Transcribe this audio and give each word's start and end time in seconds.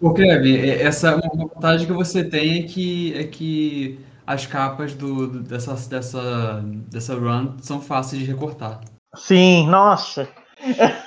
Ô, 0.00 0.12
Kevin, 0.12 0.56
é- 0.56 0.82
essa 0.82 1.14
uma 1.16 1.46
vantagem 1.48 1.86
que 1.86 1.92
você 1.92 2.22
tem 2.22 2.60
é 2.60 2.62
que, 2.64 3.14
é 3.14 3.24
que 3.24 3.98
as 4.26 4.44
capas 4.46 4.92
do, 4.94 5.26
do- 5.26 5.40
dessa, 5.42 5.74
dessa, 5.88 6.62
dessa 6.90 7.14
run 7.14 7.56
são 7.62 7.80
fáceis 7.80 8.20
de 8.22 8.28
recortar. 8.30 8.80
Sim, 9.14 9.66
nossa. 9.68 10.28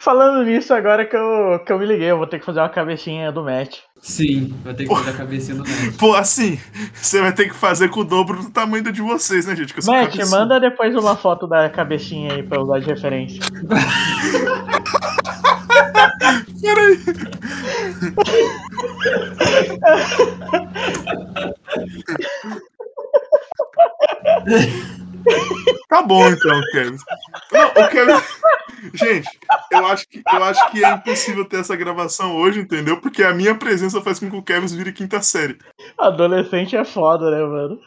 Falando 0.00 0.44
nisso, 0.44 0.74
agora 0.74 1.06
que 1.06 1.16
eu, 1.16 1.60
que 1.64 1.72
eu 1.72 1.78
me 1.78 1.86
liguei, 1.86 2.10
eu 2.10 2.18
vou 2.18 2.26
ter 2.26 2.38
que 2.38 2.44
fazer 2.44 2.60
uma 2.60 2.68
cabecinha 2.68 3.32
do 3.32 3.42
Matt. 3.42 3.78
Sim, 4.02 4.52
vai 4.62 4.74
ter 4.74 4.86
que 4.86 4.94
fazer 4.94 5.10
a 5.10 5.14
cabecinha 5.14 5.56
do 5.56 5.62
Ned. 5.62 5.92
Pô, 5.96 6.14
assim, 6.14 6.60
você 6.92 7.22
vai 7.22 7.32
ter 7.32 7.48
que 7.48 7.54
fazer 7.54 7.88
com 7.88 8.00
o 8.00 8.04
dobro 8.04 8.42
do 8.42 8.50
tamanho 8.50 8.84
da 8.84 8.90
de 8.90 9.00
vocês, 9.00 9.46
né, 9.46 9.56
gente? 9.56 9.72
Que 9.72 9.78
eu 9.78 9.82
sou 9.82 9.94
Matt, 9.94 10.10
cabeçudo. 10.10 10.36
manda 10.36 10.60
depois 10.60 10.94
uma 10.94 11.16
foto 11.16 11.46
da 11.46 11.70
cabecinha 11.70 12.34
aí 12.34 12.42
pra 12.42 12.58
eu 12.58 12.64
usar 12.64 12.80
de 12.80 12.86
referência. 12.86 13.40
Peraí. 16.74 16.98
Tá 25.88 26.02
bom 26.02 26.26
então, 26.28 26.60
Kevin. 26.72 26.96
Não, 27.52 27.68
o 27.68 27.88
Kevin. 27.88 28.12
Gente, 28.92 29.28
eu 29.70 29.86
acho, 29.86 30.08
que, 30.08 30.22
eu 30.30 30.44
acho 30.44 30.70
que 30.70 30.84
é 30.84 30.92
impossível 30.92 31.44
ter 31.44 31.60
essa 31.60 31.76
gravação 31.76 32.36
hoje, 32.36 32.60
entendeu? 32.60 33.00
Porque 33.00 33.22
a 33.22 33.32
minha 33.32 33.54
presença 33.54 34.00
faz 34.02 34.18
com 34.18 34.30
que 34.30 34.36
o 34.36 34.42
Kevin 34.42 34.66
vire 34.66 34.92
quinta 34.92 35.22
série. 35.22 35.58
Adolescente 35.96 36.76
é 36.76 36.84
foda, 36.84 37.30
né, 37.30 37.42
mano? 37.42 37.80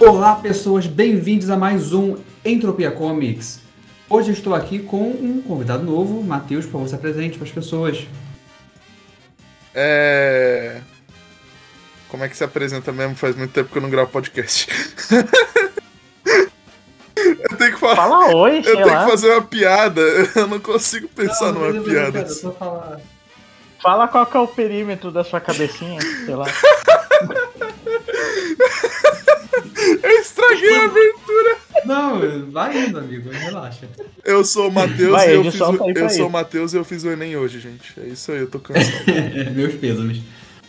Olá, 0.00 0.36
pessoas, 0.36 0.86
bem-vindos 0.86 1.50
a 1.50 1.56
mais 1.58 1.92
um 1.92 2.16
Entropia 2.42 2.90
Comics. 2.90 3.60
Hoje 4.08 4.30
eu 4.30 4.32
estou 4.32 4.54
aqui 4.54 4.78
com 4.78 5.10
um 5.10 5.42
convidado 5.46 5.84
novo, 5.84 6.22
Matheus, 6.22 6.64
por 6.64 6.72
favor, 6.72 6.88
se 6.88 6.94
apresente 6.94 7.36
para 7.36 7.46
as 7.46 7.52
pessoas. 7.52 8.06
É. 9.74 10.80
Como 12.08 12.24
é 12.24 12.28
que 12.30 12.36
se 12.36 12.42
apresenta 12.42 12.90
mesmo? 12.90 13.14
Faz 13.14 13.36
muito 13.36 13.52
tempo 13.52 13.70
que 13.70 13.76
eu 13.76 13.82
não 13.82 13.90
gravo 13.90 14.10
podcast. 14.10 14.66
eu 17.14 17.56
tenho 17.58 17.74
que 17.74 17.78
falar. 17.78 17.96
Fala 17.96 18.34
oi, 18.34 18.58
Eu 18.60 18.64
sei 18.64 18.72
tenho 18.76 18.86
lá. 18.86 19.04
que 19.04 19.10
fazer 19.10 19.30
uma 19.32 19.42
piada. 19.42 20.00
Eu 20.34 20.46
não 20.48 20.58
consigo 20.58 21.08
pensar 21.08 21.52
numa 21.52 21.66
beleza, 21.72 21.90
piada. 21.90 22.24
cara, 22.24 22.52
falar. 22.54 23.00
Fala 23.82 24.08
qual 24.08 24.24
que 24.26 24.36
é 24.36 24.40
o 24.40 24.48
perímetro 24.48 25.10
da 25.12 25.22
sua 25.22 25.40
cabecinha, 25.40 26.00
sei 26.00 26.34
lá. 26.34 26.46
Eu 30.02 30.10
estraguei 30.20 30.74
a 30.76 30.84
abertura. 30.84 31.56
Não, 31.84 32.50
vai 32.50 32.86
indo, 32.86 32.98
amigo, 32.98 33.30
relaxa. 33.30 33.88
Eu 34.24 34.44
sou 34.44 34.68
o 34.68 34.72
Matheus 34.72 35.22
e 35.22 35.30
eu, 35.30 35.44
fiz 35.44 35.60
o... 35.60 35.90
eu 35.94 36.10
sou 36.10 36.26
o. 36.26 36.30
Matheus 36.30 36.72
e 36.72 36.76
eu 36.76 36.84
fiz 36.84 37.04
o 37.04 37.10
Enem 37.10 37.36
hoje, 37.36 37.60
gente. 37.60 37.98
É 37.98 38.06
isso 38.06 38.30
aí, 38.32 38.38
eu 38.38 38.50
tô 38.50 38.58
cansado. 38.58 39.04
Meus 39.54 39.74
pêsames. 39.74 40.20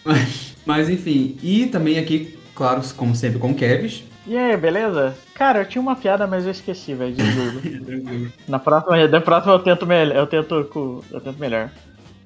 Mas, 0.04 0.56
mas 0.66 0.90
enfim, 0.90 1.38
e 1.44 1.68
também 1.68 2.00
aqui, 2.00 2.38
claro, 2.56 2.82
como 2.96 3.16
sempre, 3.16 3.40
com 3.40 3.52
o 3.52 3.56
Kevs. 3.56 4.04
E 4.26 4.38
aí, 4.38 4.56
beleza? 4.56 5.16
Cara, 5.34 5.60
eu 5.60 5.66
tinha 5.66 5.82
uma 5.82 5.96
piada, 5.96 6.28
mas 6.28 6.46
eu 6.46 6.52
esqueci, 6.52 6.94
velho, 6.94 7.14
de. 7.14 7.80
Tranquilo. 7.82 8.32
Na 8.48 8.60
próxima, 8.60 9.08
na 9.08 9.22
próxima 9.22 9.54
eu 9.54 9.60
tento 9.60 9.86
melhor. 9.86 10.16
Eu 10.16 10.28
tento, 10.28 10.56
eu 11.12 11.22
tento 11.22 11.40
melhor. 11.40 11.72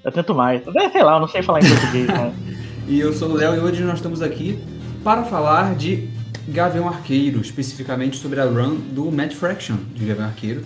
Eu 0.04 0.12
tento 0.12 0.36
mais. 0.36 0.62
Sei 0.92 1.04
lá, 1.04 1.16
eu 1.16 1.20
não 1.20 1.28
sei 1.28 1.42
falar 1.42 1.62
em 1.62 1.70
português, 1.70 2.08
né? 2.08 2.34
E 2.88 3.00
eu 3.00 3.12
sou 3.12 3.30
o 3.30 3.34
Léo 3.34 3.56
e 3.56 3.60
hoje 3.60 3.82
nós 3.84 3.96
estamos 3.96 4.22
aqui 4.22 4.60
para 5.04 5.24
falar 5.24 5.74
de 5.74 6.08
Gavião 6.48 6.88
Arqueiro, 6.88 7.42
especificamente 7.42 8.18
sobre 8.18 8.40
a 8.40 8.46
run 8.46 8.76
do 8.76 9.12
Mad 9.12 9.32
Fraction 9.34 9.78
de 9.94 10.06
Gavião 10.06 10.28
Arqueiro, 10.28 10.66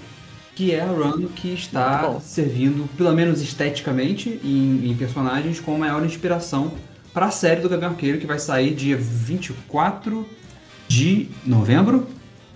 que 0.55 0.73
é 0.73 0.81
a 0.81 0.87
run 0.87 1.27
que 1.27 1.53
está 1.53 2.19
servindo, 2.19 2.89
pelo 2.97 3.13
menos 3.13 3.41
esteticamente, 3.41 4.39
em, 4.43 4.89
em 4.89 4.95
personagens, 4.95 5.59
com 5.59 5.77
maior 5.77 6.05
inspiração 6.05 6.73
para 7.13 7.27
a 7.27 7.31
série 7.31 7.61
do 7.61 7.69
Gavião 7.69 7.91
Arqueiro, 7.91 8.17
que 8.17 8.27
vai 8.27 8.39
sair 8.39 8.73
dia 8.73 8.97
24 8.97 10.27
de 10.87 11.29
novembro, 11.45 12.07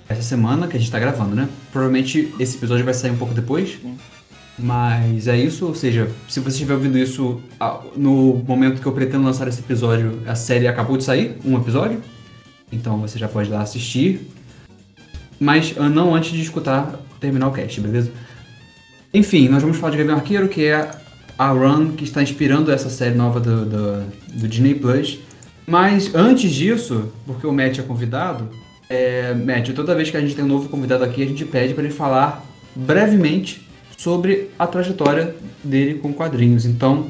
essa 0.09 0.21
semana 0.21 0.67
que 0.67 0.75
a 0.75 0.79
gente 0.79 0.87
está 0.87 0.99
gravando, 0.99 1.35
né? 1.35 1.47
Provavelmente 1.71 2.33
esse 2.39 2.57
episódio 2.57 2.83
vai 2.83 2.93
sair 2.93 3.11
um 3.11 3.17
pouco 3.17 3.33
depois. 3.33 3.77
Mas 4.57 5.27
é 5.27 5.35
isso, 5.35 5.65
ou 5.65 5.73
seja, 5.73 6.09
se 6.29 6.39
você 6.39 6.49
estiver 6.49 6.75
ouvindo 6.75 6.97
isso 6.97 7.41
ah, 7.59 7.81
no 7.95 8.43
momento 8.47 8.81
que 8.81 8.85
eu 8.85 8.91
pretendo 8.91 9.23
lançar 9.23 9.47
esse 9.47 9.61
episódio, 9.61 10.21
a 10.27 10.35
série 10.35 10.67
acabou 10.67 10.95
de 10.95 11.03
sair, 11.03 11.37
um 11.43 11.57
episódio. 11.57 12.01
Então 12.71 12.97
você 12.99 13.19
já 13.19 13.27
pode 13.27 13.49
ir 13.49 13.53
lá 13.53 13.61
assistir. 13.61 14.29
Mas 15.39 15.73
ah, 15.77 15.89
não 15.89 16.15
antes 16.15 16.31
de 16.31 16.41
escutar 16.41 16.99
terminar 17.19 17.47
o 17.47 17.51
cast, 17.51 17.79
beleza? 17.79 18.11
Enfim, 19.13 19.47
nós 19.47 19.61
vamos 19.61 19.77
falar 19.77 19.91
de 19.91 19.97
Gavião 19.97 20.17
Arqueiro, 20.17 20.47
que 20.47 20.65
é 20.65 20.89
a 21.37 21.49
run 21.49 21.91
que 21.91 22.03
está 22.03 22.21
inspirando 22.21 22.71
essa 22.71 22.89
série 22.89 23.15
nova 23.15 23.39
do, 23.39 23.65
do, 23.65 24.03
do 24.33 24.47
Disney 24.47 24.75
Plus. 24.75 25.19
Mas 25.65 26.13
antes 26.13 26.51
disso, 26.51 27.11
porque 27.25 27.47
o 27.47 27.53
Matt 27.53 27.79
é 27.79 27.83
convidado, 27.83 28.49
é, 28.89 29.33
Matt, 29.33 29.69
toda 29.73 29.95
vez 29.95 30.09
que 30.09 30.17
a 30.17 30.21
gente 30.21 30.35
tem 30.35 30.43
um 30.43 30.47
novo 30.47 30.69
convidado 30.69 31.03
aqui, 31.03 31.23
a 31.23 31.25
gente 31.25 31.45
pede 31.45 31.73
para 31.73 31.83
ele 31.83 31.93
falar 31.93 32.43
brevemente 32.75 33.67
sobre 33.97 34.49
a 34.59 34.67
trajetória 34.67 35.35
dele 35.63 35.99
com 35.99 36.13
quadrinhos. 36.13 36.65
Então, 36.65 37.09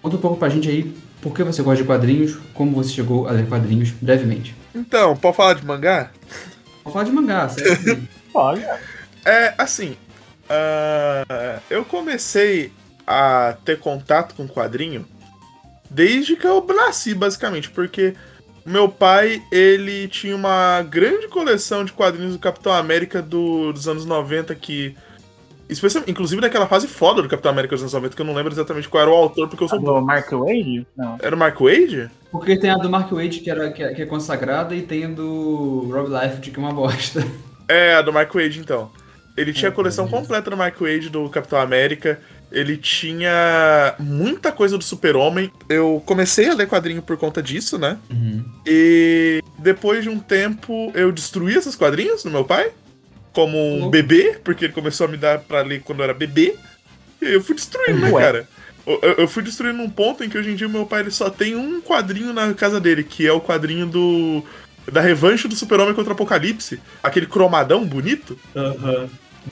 conta 0.00 0.16
um 0.16 0.20
pouco 0.20 0.38
pra 0.38 0.48
gente 0.48 0.68
aí 0.68 0.92
por 1.20 1.34
que 1.34 1.44
você 1.44 1.62
gosta 1.62 1.82
de 1.82 1.86
quadrinhos, 1.86 2.38
como 2.54 2.72
você 2.72 2.90
chegou 2.90 3.28
a 3.28 3.32
ler 3.32 3.46
quadrinhos, 3.46 3.90
brevemente. 4.00 4.54
Então, 4.74 5.16
pode 5.16 5.36
falar 5.36 5.54
de 5.54 5.64
mangá? 5.64 6.10
Vou 6.84 6.92
falar 6.92 7.04
de 7.04 7.12
mangá, 7.12 7.48
certo? 7.48 8.00
Olha. 8.34 8.78
É, 9.24 9.54
assim. 9.58 9.96
ah, 10.48 11.58
eu 11.68 11.84
comecei 11.84 12.72
a 13.06 13.56
ter 13.64 13.78
contato 13.78 14.34
com 14.34 14.46
quadrinho 14.48 15.06
desde 15.90 16.36
que 16.36 16.46
eu 16.46 16.64
nasci, 16.68 17.14
basicamente, 17.14 17.68
porque 17.70 18.14
meu 18.64 18.88
pai, 18.88 19.42
ele 19.50 20.06
tinha 20.06 20.36
uma 20.36 20.82
grande 20.82 21.26
coleção 21.28 21.84
de 21.84 21.92
quadrinhos 21.92 22.34
do 22.34 22.38
Capitão 22.38 22.72
América 22.72 23.20
do- 23.20 23.72
dos 23.72 23.88
anos 23.88 24.04
90 24.04 24.54
que. 24.54 24.96
Inclusive 26.06 26.40
daquela 26.40 26.66
fase 26.66 26.86
foda 26.86 27.22
do 27.22 27.28
Capitão 27.28 27.50
América 27.50 27.74
dos 27.74 27.82
anos 27.82 27.92
90, 27.92 28.16
que 28.16 28.22
eu 28.22 28.26
não 28.26 28.34
lembro 28.34 28.52
exatamente 28.52 28.88
qual 28.88 29.02
era 29.02 29.10
o 29.10 29.14
autor, 29.14 29.48
porque 29.48 29.64
eu 29.64 29.68
sou. 29.68 29.80
Do 29.80 30.00
Mark 30.00 30.30
Wade? 30.30 30.86
Não. 30.96 31.16
Era 31.20 31.34
o 31.34 31.38
Mark 31.38 31.60
Wade? 31.60 32.10
Porque 32.30 32.56
tem 32.56 32.70
a 32.70 32.76
do 32.76 32.88
Mark 32.88 33.10
Waid, 33.10 33.40
que, 33.40 33.50
era, 33.50 33.70
que, 33.72 33.82
é, 33.82 33.92
que 33.92 34.02
é 34.02 34.06
consagrada, 34.06 34.74
e 34.74 34.82
tem 34.82 35.04
a 35.04 35.08
do 35.08 35.88
Rob 35.90 36.08
Liefeld, 36.08 36.50
que 36.50 36.56
é 36.58 36.62
uma 36.62 36.72
bosta. 36.72 37.24
É, 37.72 37.94
a 37.94 38.02
do 38.02 38.12
Mark 38.12 38.34
Wade, 38.34 38.58
então. 38.58 38.90
Ele 39.36 39.52
tinha 39.52 39.68
a 39.68 39.72
coleção 39.72 40.08
completa 40.08 40.50
do 40.50 40.56
Mark 40.56 40.74
Wade, 40.80 41.08
do 41.08 41.28
Capitão 41.30 41.60
América. 41.60 42.18
Ele 42.50 42.76
tinha 42.76 43.94
muita 43.98 44.50
coisa 44.50 44.76
do 44.76 44.82
Super-Homem. 44.82 45.52
Eu 45.68 46.02
comecei 46.04 46.48
a 46.48 46.54
ler 46.54 46.66
quadrinho 46.66 47.00
por 47.00 47.16
conta 47.16 47.40
disso, 47.40 47.78
né? 47.78 47.96
Uhum. 48.10 48.44
E 48.66 49.40
depois 49.56 50.02
de 50.02 50.10
um 50.10 50.18
tempo, 50.18 50.90
eu 50.96 51.12
destruí 51.12 51.54
esses 51.54 51.76
quadrinhos 51.76 52.24
do 52.24 52.30
meu 52.30 52.44
pai. 52.44 52.72
Como 53.32 53.56
um 53.56 53.82
Uhum. 53.84 53.90
bebê, 53.90 54.38
porque 54.42 54.64
ele 54.66 54.72
começou 54.72 55.06
a 55.06 55.10
me 55.10 55.16
dar 55.16 55.38
pra 55.38 55.62
ler 55.62 55.82
quando 55.82 56.00
eu 56.00 56.04
era 56.04 56.14
bebê. 56.14 56.56
E 57.22 57.26
aí 57.26 57.32
eu 57.34 57.42
fui 57.42 57.54
destruindo, 57.54 58.00
né, 58.00 58.10
cara? 58.10 58.48
Eu, 58.86 58.98
eu- 59.18 59.28
fui 59.28 59.42
destruindo 59.42 59.76
num 59.78 59.90
ponto 59.90 60.24
em 60.24 60.28
que 60.28 60.36
hoje 60.38 60.50
em 60.50 60.56
dia 60.56 60.68
meu 60.68 60.84
pai 60.86 61.00
ele 61.02 61.10
só 61.10 61.30
tem 61.30 61.54
um 61.54 61.80
quadrinho 61.80 62.32
na 62.32 62.52
casa 62.54 62.80
dele, 62.80 63.04
que 63.04 63.26
é 63.26 63.32
o 63.32 63.40
quadrinho 63.40 63.86
do. 63.86 64.42
Da 64.90 65.00
revanche 65.00 65.46
do 65.46 65.54
Super-Homem 65.54 65.94
contra 65.94 66.10
o 66.10 66.14
Apocalipse. 66.14 66.80
Aquele 67.02 67.26
cromadão 67.26 67.84
bonito. 67.86 68.36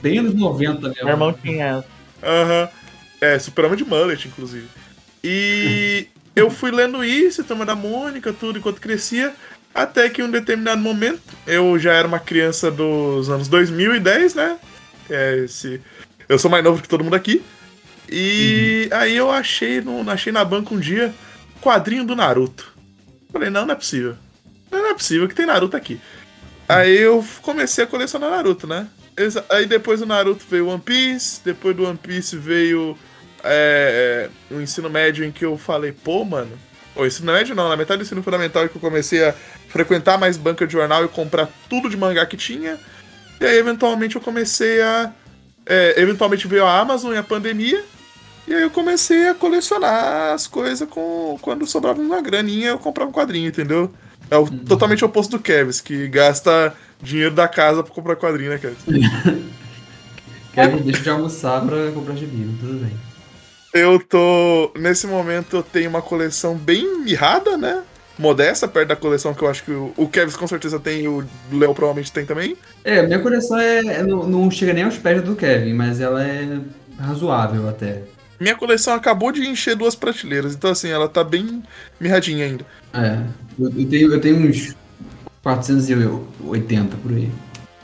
Bem 0.01 0.17
anos 0.19 0.33
90 0.33 0.89
mesmo. 0.89 1.03
Meu 1.05 1.13
irmão 1.13 1.31
tinha. 1.33 1.83
Aham. 2.21 2.69
É, 3.21 3.37
Super-Homem 3.39 3.77
de 3.77 3.85
mullet, 3.85 4.27
inclusive. 4.27 4.67
E 5.23 6.07
eu 6.35 6.49
fui 6.49 6.71
lendo 6.71 7.03
isso, 7.03 7.43
Turma 7.43 7.65
da 7.65 7.75
Mônica, 7.75 8.33
tudo, 8.33 8.59
enquanto 8.59 8.81
crescia. 8.81 9.33
Até 9.73 10.09
que 10.09 10.21
em 10.21 10.25
um 10.25 10.31
determinado 10.31 10.81
momento, 10.81 11.21
eu 11.45 11.77
já 11.79 11.93
era 11.93 12.07
uma 12.07 12.19
criança 12.19 12.69
dos 12.71 13.29
anos 13.29 13.47
2010, 13.47 14.35
né? 14.35 14.57
É 15.09 15.37
esse... 15.45 15.81
Eu 16.27 16.37
sou 16.37 16.51
mais 16.51 16.63
novo 16.63 16.81
que 16.81 16.87
todo 16.87 17.03
mundo 17.03 17.15
aqui. 17.15 17.43
E 18.11 18.89
uhum. 18.91 18.97
aí 18.97 19.15
eu 19.15 19.29
achei, 19.31 19.81
no, 19.81 20.09
achei 20.09 20.31
na 20.31 20.43
banca 20.43 20.73
um 20.73 20.79
dia 20.79 21.13
quadrinho 21.61 22.03
do 22.03 22.15
Naruto. 22.15 22.73
Falei, 23.31 23.49
não, 23.49 23.65
não 23.65 23.73
é 23.73 23.75
possível. 23.75 24.15
Não, 24.71 24.87
é 24.87 24.93
possível 24.93 25.27
que 25.27 25.35
tem 25.35 25.45
Naruto 25.45 25.77
aqui. 25.77 25.99
Aí 26.67 26.97
eu 26.97 27.25
comecei 27.41 27.83
a 27.83 27.87
colecionar 27.87 28.29
Naruto, 28.29 28.67
né? 28.67 28.87
Aí 29.49 29.65
depois 29.65 29.99
do 29.99 30.05
Naruto 30.05 30.45
veio 30.49 30.67
One 30.67 30.81
Piece, 30.81 31.41
depois 31.43 31.75
do 31.75 31.85
One 31.85 31.97
Piece 31.97 32.37
veio 32.37 32.97
é, 33.43 34.29
é, 34.51 34.53
o 34.53 34.61
ensino 34.61 34.89
médio 34.89 35.25
em 35.25 35.31
que 35.31 35.45
eu 35.45 35.57
falei, 35.57 35.91
pô, 35.91 36.23
mano. 36.23 36.57
O 36.95 37.05
ensino 37.05 37.31
médio 37.31 37.55
não, 37.55 37.69
na 37.69 37.77
metade 37.77 37.99
do 37.99 38.05
ensino 38.05 38.23
fundamental 38.23 38.67
que 38.67 38.75
eu 38.75 38.81
comecei 38.81 39.23
a 39.23 39.33
frequentar 39.69 40.17
mais 40.17 40.37
banca 40.37 40.67
de 40.67 40.73
jornal 40.73 41.05
e 41.05 41.07
comprar 41.07 41.49
tudo 41.69 41.89
de 41.89 41.97
mangá 41.97 42.25
que 42.25 42.35
tinha. 42.35 42.77
E 43.39 43.45
aí, 43.45 43.57
eventualmente, 43.57 44.15
eu 44.15 44.21
comecei 44.21 44.81
a. 44.81 45.13
É, 45.65 46.01
eventualmente 46.01 46.47
veio 46.47 46.65
a 46.65 46.79
Amazon 46.79 47.13
e 47.13 47.17
a 47.17 47.23
pandemia. 47.23 47.83
E 48.47 48.53
aí 48.53 48.63
eu 48.63 48.71
comecei 48.71 49.27
a 49.27 49.35
colecionar 49.35 50.33
as 50.33 50.47
coisas 50.47 50.87
com. 50.89 51.37
Quando 51.41 51.65
sobrava 51.67 52.01
uma 52.01 52.21
graninha, 52.21 52.69
eu 52.69 52.79
comprava 52.79 53.09
um 53.09 53.13
quadrinho, 53.13 53.47
entendeu? 53.47 53.91
É 54.29 54.37
o, 54.37 54.41
uhum. 54.41 54.57
totalmente 54.59 55.05
oposto 55.05 55.37
do 55.37 55.39
Kevs, 55.39 55.79
que 55.79 56.07
gasta 56.07 56.75
dinheiro 57.01 57.33
da 57.33 57.47
casa 57.47 57.83
pra 57.83 57.93
comprar 57.93 58.15
quadrinho, 58.15 58.49
né, 58.49 58.57
Kevs? 58.57 58.77
Kevin 60.53 60.81
deixa 60.83 61.01
de 61.01 61.09
almoçar 61.09 61.65
pra 61.65 61.91
comprar 61.91 62.15
gibi, 62.15 62.49
tudo 62.59 62.73
bem. 62.83 62.91
Eu 63.73 63.99
tô. 63.99 64.71
Nesse 64.75 65.05
momento 65.05 65.57
eu 65.57 65.63
tenho 65.63 65.89
uma 65.89 66.01
coleção 66.01 66.55
bem 66.55 67.03
mirrada, 67.03 67.55
né? 67.55 67.83
Modesta, 68.19 68.67
perto 68.67 68.89
da 68.89 68.97
coleção 68.97 69.33
que 69.33 69.41
eu 69.41 69.49
acho 69.49 69.63
que 69.63 69.71
o, 69.71 69.93
o 69.95 70.07
Kevin 70.09 70.35
com 70.35 70.45
certeza 70.45 70.77
tem 70.77 71.03
e 71.03 71.07
o 71.07 71.25
Léo 71.53 71.73
provavelmente 71.73 72.11
tem 72.11 72.25
também. 72.25 72.57
É, 72.83 73.01
minha 73.01 73.19
coleção 73.19 73.57
é, 73.57 73.79
é, 73.79 74.03
não, 74.03 74.27
não 74.27 74.51
chega 74.51 74.73
nem 74.73 74.83
aos 74.83 74.97
pés 74.97 75.23
do 75.23 75.37
Kevin, 75.37 75.73
mas 75.73 76.01
ela 76.01 76.21
é 76.21 76.59
razoável 76.99 77.69
até. 77.69 78.03
Minha 78.37 78.55
coleção 78.55 78.93
acabou 78.93 79.31
de 79.31 79.47
encher 79.47 79.73
duas 79.73 79.95
prateleiras, 79.95 80.53
então 80.53 80.69
assim, 80.69 80.89
ela 80.89 81.07
tá 81.07 81.23
bem 81.23 81.63
mirradinha 81.97 82.45
ainda. 82.45 82.65
É, 82.93 83.19
eu, 83.57 83.71
eu 83.73 83.89
tenho, 83.89 84.13
eu 84.13 84.19
tenho 84.21 84.49
uns 84.49 84.75
480 85.41 86.97
por 86.97 87.11
aí. 87.13 87.31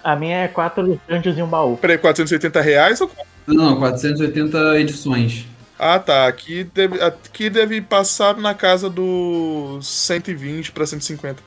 A 0.04 0.18
minha 0.18 0.44
é 0.44 0.48
4 0.50 0.94
estantes 0.94 1.38
e 1.38 1.42
um 1.42 1.48
baú. 1.48 1.78
Peraí, 1.78 1.98
480 1.98 2.62
reais 2.62 3.00
ou. 3.00 3.10
Não, 3.48 3.78
480 3.78 4.80
edições. 4.80 5.48
Ah, 5.78 6.00
tá. 6.00 6.28
Aqui 6.28 6.64
deve, 6.64 7.02
aqui 7.02 7.50
deve 7.50 7.82
passar 7.82 8.38
na 8.38 8.54
casa 8.54 8.90
dos 8.90 9.88
120 9.88 10.72
para 10.72 10.86
150. 10.86 11.42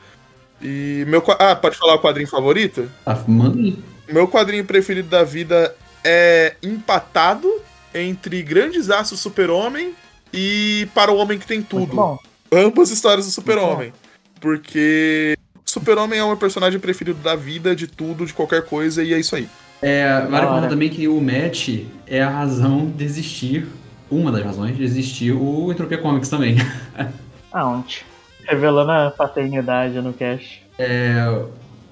E 0.60 1.04
meu. 1.06 1.22
Ah, 1.38 1.56
pode 1.56 1.76
falar 1.76 1.94
o 1.94 2.00
quadrinho 2.00 2.28
favorito? 2.28 2.90
Ah, 3.06 3.18
manda 3.26 3.58
aí. 3.58 3.78
Meu 4.08 4.28
quadrinho 4.28 4.64
preferido 4.64 5.08
da 5.08 5.24
vida 5.24 5.74
é 6.04 6.54
empatado 6.62 7.48
entre 7.94 8.42
Grandes 8.42 8.90
Aços 8.90 9.20
Super-Homem 9.20 9.94
e 10.32 10.88
Para 10.94 11.12
o 11.12 11.16
Homem 11.16 11.38
que 11.38 11.46
Tem 11.46 11.62
Tudo. 11.62 12.18
Ambas 12.52 12.90
histórias 12.90 13.26
do 13.26 13.32
Super-Homem. 13.32 13.92
Porque 14.40 15.36
Super-Homem 15.64 16.18
é 16.18 16.24
o 16.24 16.28
meu 16.28 16.36
personagem 16.36 16.80
preferido 16.80 17.18
da 17.20 17.36
vida, 17.36 17.76
de 17.76 17.86
tudo, 17.86 18.24
de 18.24 18.32
qualquer 18.32 18.64
coisa, 18.64 19.02
e 19.02 19.12
é 19.12 19.18
isso 19.18 19.36
aí. 19.36 19.48
É, 19.82 20.20
vale 20.28 20.46
falar 20.46 20.68
também 20.68 20.88
que 20.88 21.06
o 21.06 21.20
Matt 21.20 21.84
é 22.06 22.22
a 22.22 22.28
razão 22.28 22.90
de 22.90 23.04
existir 23.04 23.66
uma 24.10 24.32
das 24.32 24.44
razões 24.44 24.76
de 24.76 24.84
existir 24.84 25.32
o 25.32 25.70
Entropia 25.70 25.98
Comics 25.98 26.28
também. 26.28 26.56
Aonde? 27.52 28.04
Revelando 28.44 28.90
a 28.90 29.10
paternidade 29.10 30.00
no 30.00 30.12
cast. 30.12 30.62
É, 30.78 31.44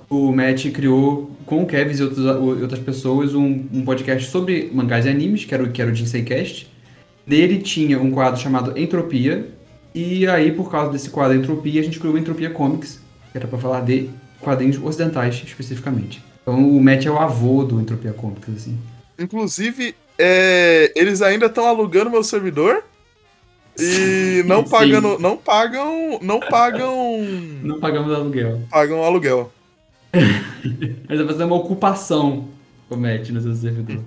o 0.08 0.32
Matt 0.32 0.70
criou 0.70 1.30
com 1.44 1.62
o 1.62 1.66
Kevin 1.66 1.98
e 1.98 2.02
outras, 2.02 2.26
outras 2.26 2.80
pessoas 2.80 3.34
um, 3.34 3.66
um, 3.72 3.84
podcast 3.84 4.30
sobre 4.30 4.70
mangás 4.72 5.04
e 5.06 5.08
animes, 5.08 5.44
que 5.44 5.54
era, 5.54 5.64
o, 5.64 5.70
que 5.70 5.82
era 5.82 5.90
o 5.90 5.94
Jinsei 5.94 6.22
Cast. 6.22 6.70
Nele 7.26 7.58
tinha 7.58 8.00
um 8.00 8.10
quadro 8.10 8.40
chamado 8.40 8.78
Entropia, 8.78 9.48
e 9.94 10.26
aí, 10.26 10.52
por 10.52 10.70
causa 10.70 10.92
desse 10.92 11.10
quadro 11.10 11.36
Entropia, 11.36 11.80
a 11.80 11.84
gente 11.84 11.98
criou 11.98 12.14
o 12.14 12.18
Entropia 12.18 12.50
Comics, 12.50 13.00
que 13.32 13.38
era 13.38 13.48
para 13.48 13.58
falar 13.58 13.80
de 13.80 14.10
quadrinhos 14.40 14.80
ocidentais, 14.82 15.42
especificamente. 15.44 16.22
Então 16.42 16.70
o 16.70 16.80
Matt 16.80 17.06
é 17.06 17.10
o 17.10 17.18
avô 17.18 17.64
do 17.64 17.80
Entropia 17.80 18.12
Comics, 18.12 18.54
assim. 18.54 18.78
Inclusive, 19.18 19.96
é, 20.18 20.92
eles 20.94 21.22
ainda 21.22 21.46
estão 21.46 21.66
alugando 21.66 22.10
meu 22.10 22.24
servidor 22.24 22.84
e 23.78 24.42
não 24.48 24.64
pagando, 24.64 25.18
não 25.18 25.36
pagam, 25.36 26.18
não 26.22 26.40
pagam, 26.40 27.22
não 27.62 27.80
pagamos 27.80 28.14
aluguel. 28.14 28.62
Pagam 28.70 29.04
aluguel. 29.04 29.52
Mas 31.08 31.18
vai 31.18 31.26
fazer 31.26 31.44
uma 31.44 31.56
ocupação, 31.56 32.48
comete 32.88 33.32
no 33.32 33.40
seu 33.40 33.54
servidor. 33.54 34.00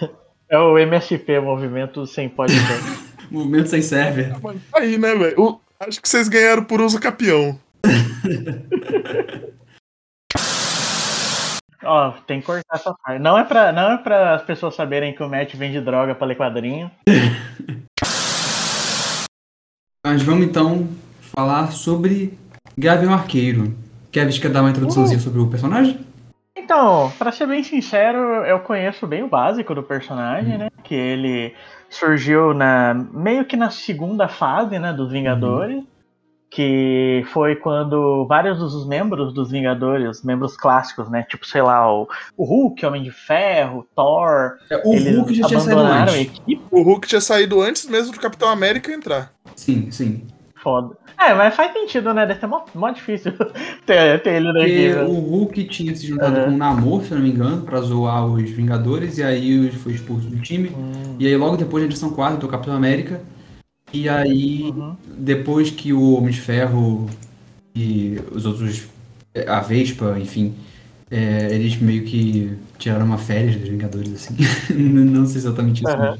É 0.48 0.56
o 0.56 0.78
MSP, 0.78 1.40
Movimento 1.40 2.06
Sem 2.06 2.28
Podcast. 2.28 3.02
Movimento 3.28 3.68
Sem 3.68 3.82
Server. 3.82 4.32
Aí, 4.72 4.96
né, 4.96 5.12
velho? 5.12 5.60
Acho 5.80 6.00
que 6.00 6.08
vocês 6.08 6.28
ganharam 6.28 6.62
por 6.62 6.80
uso 6.80 7.00
capião. 7.00 7.58
Ó, 11.86 12.10
tem 12.26 12.40
que 12.40 12.46
cortar 12.46 12.74
essa 12.74 12.92
parte. 12.92 13.20
Não 13.20 13.38
é 13.38 13.44
pra, 13.44 13.72
não 13.72 13.92
é 13.92 13.98
pra 13.98 14.34
as 14.34 14.42
pessoas 14.42 14.74
saberem 14.74 15.14
que 15.14 15.22
o 15.22 15.28
Matt 15.28 15.54
vende 15.54 15.80
droga 15.80 16.14
pra 16.14 16.26
ler 16.26 16.36
quadrinho. 16.36 16.90
Mas 20.04 20.22
vamos 20.22 20.46
então 20.46 20.88
falar 21.20 21.72
sobre 21.72 22.38
Gavião 22.76 23.12
Arqueiro. 23.12 23.74
Kevin, 24.12 24.40
quer 24.40 24.50
dar 24.50 24.60
uma 24.60 24.70
introduçãozinha 24.70 25.18
uh. 25.18 25.22
sobre 25.22 25.40
o 25.40 25.48
personagem? 25.48 25.98
Então, 26.56 27.12
para 27.18 27.32
ser 27.32 27.46
bem 27.46 27.62
sincero, 27.62 28.18
eu 28.44 28.60
conheço 28.60 29.06
bem 29.06 29.22
o 29.22 29.28
básico 29.28 29.74
do 29.74 29.82
personagem, 29.82 30.54
hum. 30.54 30.58
né? 30.58 30.68
Que 30.82 30.94
ele 30.94 31.54
surgiu 31.88 32.52
na 32.54 32.94
meio 32.94 33.44
que 33.44 33.56
na 33.56 33.70
segunda 33.70 34.28
fase, 34.28 34.78
né, 34.78 34.92
dos 34.92 35.10
Vingadores. 35.10 35.82
Que 36.50 37.24
foi 37.32 37.56
quando 37.56 38.26
vários 38.26 38.58
dos 38.58 38.86
membros 38.86 39.32
dos 39.34 39.50
Vingadores, 39.50 40.22
membros 40.22 40.56
clássicos, 40.56 41.10
né, 41.10 41.24
tipo, 41.28 41.46
sei 41.46 41.62
lá, 41.62 41.92
o, 41.92 42.08
Hulk, 42.38 42.84
Homem 42.86 43.02
de 43.02 43.10
Ferro, 43.10 43.86
Thor, 43.94 44.56
é, 44.70 44.80
o 44.84 44.92
Hulk 44.92 45.34
já 45.34 45.46
tinha 45.46 45.60
saído 45.60 45.80
antes. 45.80 46.14
a 46.14 46.18
equipe. 46.18 46.62
O 46.70 46.82
Hulk 46.82 47.06
tinha 47.06 47.20
saído 47.20 47.60
antes 47.60 47.86
mesmo 47.88 48.12
do 48.12 48.20
Capitão 48.20 48.48
América 48.48 48.92
entrar. 48.92 49.32
Sim, 49.54 49.90
sim. 49.90 50.26
Foda. 50.62 50.96
É, 51.18 51.32
mas 51.32 51.54
faz 51.54 51.72
sentido, 51.72 52.12
né? 52.12 52.26
Deve 52.26 52.40
ser 52.40 52.46
mó, 52.46 52.64
mó 52.74 52.90
difícil 52.90 53.32
ter, 53.86 54.20
ter 54.22 54.34
ele 54.34 54.52
na 54.52 54.60
equipe. 54.60 54.98
O 54.98 55.12
Hulk 55.12 55.64
tinha 55.64 55.94
se 55.94 56.06
juntado 56.06 56.36
uhum. 56.38 56.44
com 56.44 56.50
o 56.50 56.56
Namor, 56.56 57.02
se 57.02 57.14
não 57.14 57.22
me 57.22 57.30
engano, 57.30 57.62
pra 57.62 57.80
zoar 57.80 58.26
os 58.26 58.50
Vingadores, 58.50 59.16
e 59.18 59.22
aí 59.22 59.70
foi 59.70 59.92
expulso 59.92 60.28
do 60.28 60.40
time. 60.40 60.68
Uhum. 60.68 61.16
E 61.18 61.26
aí 61.26 61.36
logo 61.36 61.56
depois 61.56 61.82
da 61.82 61.88
edição 61.88 62.10
4 62.10 62.38
do 62.38 62.48
Capitão 62.48 62.74
América, 62.74 63.20
e 63.92 64.08
aí, 64.08 64.62
uhum. 64.62 64.96
depois 65.16 65.70
que 65.70 65.92
o 65.92 66.14
Homem 66.14 66.30
de 66.30 66.40
Ferro 66.40 67.08
e 67.74 68.20
os 68.32 68.44
outros, 68.44 68.86
a 69.46 69.60
Vespa, 69.60 70.16
enfim, 70.18 70.54
é, 71.10 71.48
eles 71.52 71.76
meio 71.76 72.04
que 72.04 72.56
tiraram 72.78 73.06
uma 73.06 73.18
férias 73.18 73.56
dos 73.56 73.68
Vingadores, 73.68 74.12
assim. 74.12 74.36
não 74.74 75.26
sei 75.26 75.36
exatamente 75.36 75.84
isso. 75.84 75.96
Uhum. 75.96 76.16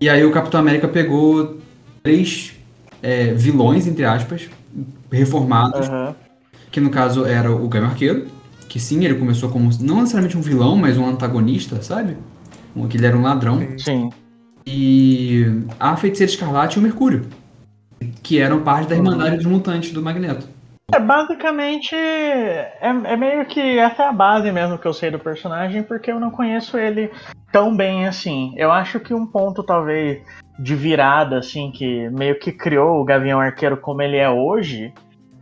E 0.00 0.08
aí 0.08 0.24
o 0.24 0.32
Capitão 0.32 0.60
América 0.60 0.88
pegou 0.88 1.58
três 2.02 2.54
é, 3.02 3.32
vilões, 3.34 3.86
entre 3.86 4.04
aspas, 4.04 4.48
reformados, 5.10 5.88
uhum. 5.88 6.14
que 6.70 6.80
no 6.80 6.90
caso 6.90 7.24
era 7.24 7.52
o 7.52 7.68
Gaio 7.68 7.84
Arqueiro, 7.84 8.26
que 8.68 8.80
sim, 8.80 9.04
ele 9.04 9.14
começou 9.14 9.48
como 9.48 9.70
não 9.80 10.00
necessariamente 10.00 10.36
um 10.36 10.40
vilão, 10.42 10.76
mas 10.76 10.96
um 10.96 11.06
antagonista, 11.06 11.82
sabe? 11.82 12.16
Que 12.88 12.96
ele 12.96 13.06
era 13.06 13.16
um 13.16 13.22
ladrão. 13.22 13.60
Sim 13.78 14.10
e 14.66 15.64
a 15.78 15.96
Feiticeira 15.96 16.32
Escarlate 16.32 16.76
e 16.76 16.80
o 16.80 16.82
Mercúrio, 16.82 17.26
que 18.22 18.38
eram 18.38 18.62
parte 18.62 18.88
da 18.88 18.96
Irmandade 18.96 19.36
dos 19.36 19.46
Mutantes 19.46 19.92
do 19.92 20.02
Magneto. 20.02 20.46
É, 20.92 20.98
basicamente, 20.98 21.94
é, 21.94 22.78
é, 22.80 23.16
meio 23.16 23.44
que 23.46 23.78
essa 23.78 24.02
é 24.02 24.06
a 24.06 24.12
base 24.12 24.50
mesmo 24.50 24.76
que 24.76 24.86
eu 24.86 24.92
sei 24.92 25.10
do 25.10 25.18
personagem, 25.18 25.82
porque 25.82 26.10
eu 26.10 26.18
não 26.18 26.30
conheço 26.30 26.76
ele 26.76 27.10
tão 27.52 27.76
bem 27.76 28.06
assim. 28.08 28.52
Eu 28.56 28.72
acho 28.72 28.98
que 28.98 29.14
um 29.14 29.24
ponto, 29.24 29.62
talvez, 29.62 30.20
de 30.58 30.74
virada, 30.74 31.38
assim, 31.38 31.70
que 31.70 32.08
meio 32.10 32.38
que 32.38 32.50
criou 32.50 33.00
o 33.00 33.04
Gavião 33.04 33.40
Arqueiro 33.40 33.76
como 33.76 34.02
ele 34.02 34.16
é 34.16 34.28
hoje, 34.28 34.92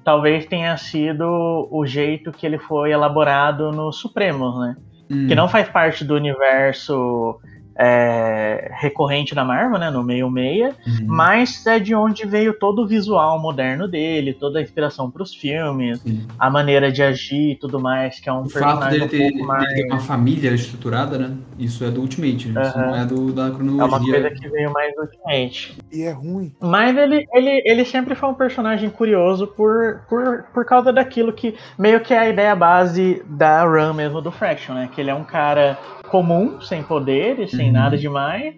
talvez 0.04 0.44
tenha 0.46 0.76
sido 0.76 1.68
o 1.70 1.86
jeito 1.86 2.30
que 2.30 2.44
ele 2.44 2.58
foi 2.58 2.92
elaborado 2.92 3.72
no 3.72 3.90
Supremos, 3.90 4.58
né? 4.60 4.76
Hum. 5.10 5.26
Que 5.26 5.34
não 5.34 5.48
faz 5.48 5.68
parte 5.68 6.04
do 6.04 6.14
universo 6.14 7.40
é, 7.78 8.72
recorrente 8.74 9.34
na 9.34 9.44
Marvel, 9.44 9.78
né, 9.78 9.88
no 9.88 10.02
meio 10.02 10.28
meia, 10.28 10.74
uhum. 10.84 11.06
mas 11.06 11.64
é 11.64 11.78
de 11.78 11.94
onde 11.94 12.26
veio 12.26 12.52
todo 12.52 12.82
o 12.82 12.86
visual 12.86 13.40
moderno 13.40 13.86
dele, 13.86 14.34
toda 14.34 14.58
a 14.58 14.62
inspiração 14.62 15.08
para 15.10 15.22
os 15.22 15.32
filmes, 15.32 16.00
Sim. 16.00 16.26
a 16.36 16.50
maneira 16.50 16.90
de 16.90 17.02
agir 17.02 17.52
e 17.52 17.54
tudo 17.54 17.78
mais, 17.78 18.18
que 18.18 18.28
é 18.28 18.32
um 18.32 18.40
o 18.40 18.48
personagem 18.48 19.00
fato 19.00 19.10
dele 19.10 19.30
ter, 19.30 19.42
um 19.42 19.46
mais... 19.46 19.72
ter 19.72 19.86
uma 19.86 20.00
família 20.00 20.50
estruturada, 20.50 21.18
né? 21.18 21.36
Isso 21.56 21.84
é 21.84 21.90
do 21.90 22.00
Ultimate, 22.00 22.48
uhum. 22.48 22.62
isso 22.62 22.78
não 22.78 22.96
é 22.96 23.06
do, 23.06 23.32
da 23.32 23.50
cronologia. 23.50 23.84
É 23.84 23.86
uma 23.86 24.00
coisa 24.00 24.30
que 24.30 24.48
veio 24.48 24.72
mais 24.72 24.94
do 24.94 25.02
Ultimate. 25.02 25.78
E 25.92 26.02
é 26.02 26.10
ruim. 26.10 26.52
Mas 26.60 26.96
ele, 26.96 27.26
ele, 27.32 27.62
ele 27.64 27.84
sempre 27.84 28.16
foi 28.16 28.28
um 28.28 28.34
personagem 28.34 28.90
curioso 28.90 29.46
por, 29.46 30.00
por, 30.08 30.44
por 30.52 30.64
causa 30.64 30.92
daquilo 30.92 31.32
que 31.32 31.54
meio 31.78 32.00
que 32.00 32.12
é 32.12 32.18
a 32.18 32.28
ideia 32.28 32.56
base 32.56 33.22
da 33.26 33.64
run 33.64 33.92
mesmo 33.92 34.20
do 34.20 34.32
Fraction, 34.32 34.74
né? 34.74 34.88
Que 34.92 35.00
ele 35.00 35.10
é 35.10 35.14
um 35.14 35.24
cara 35.24 35.78
comum, 36.08 36.60
sem 36.60 36.82
poderes, 36.82 37.50
sem 37.50 37.66
uhum. 37.66 37.72
nada 37.72 37.96
demais. 37.96 38.54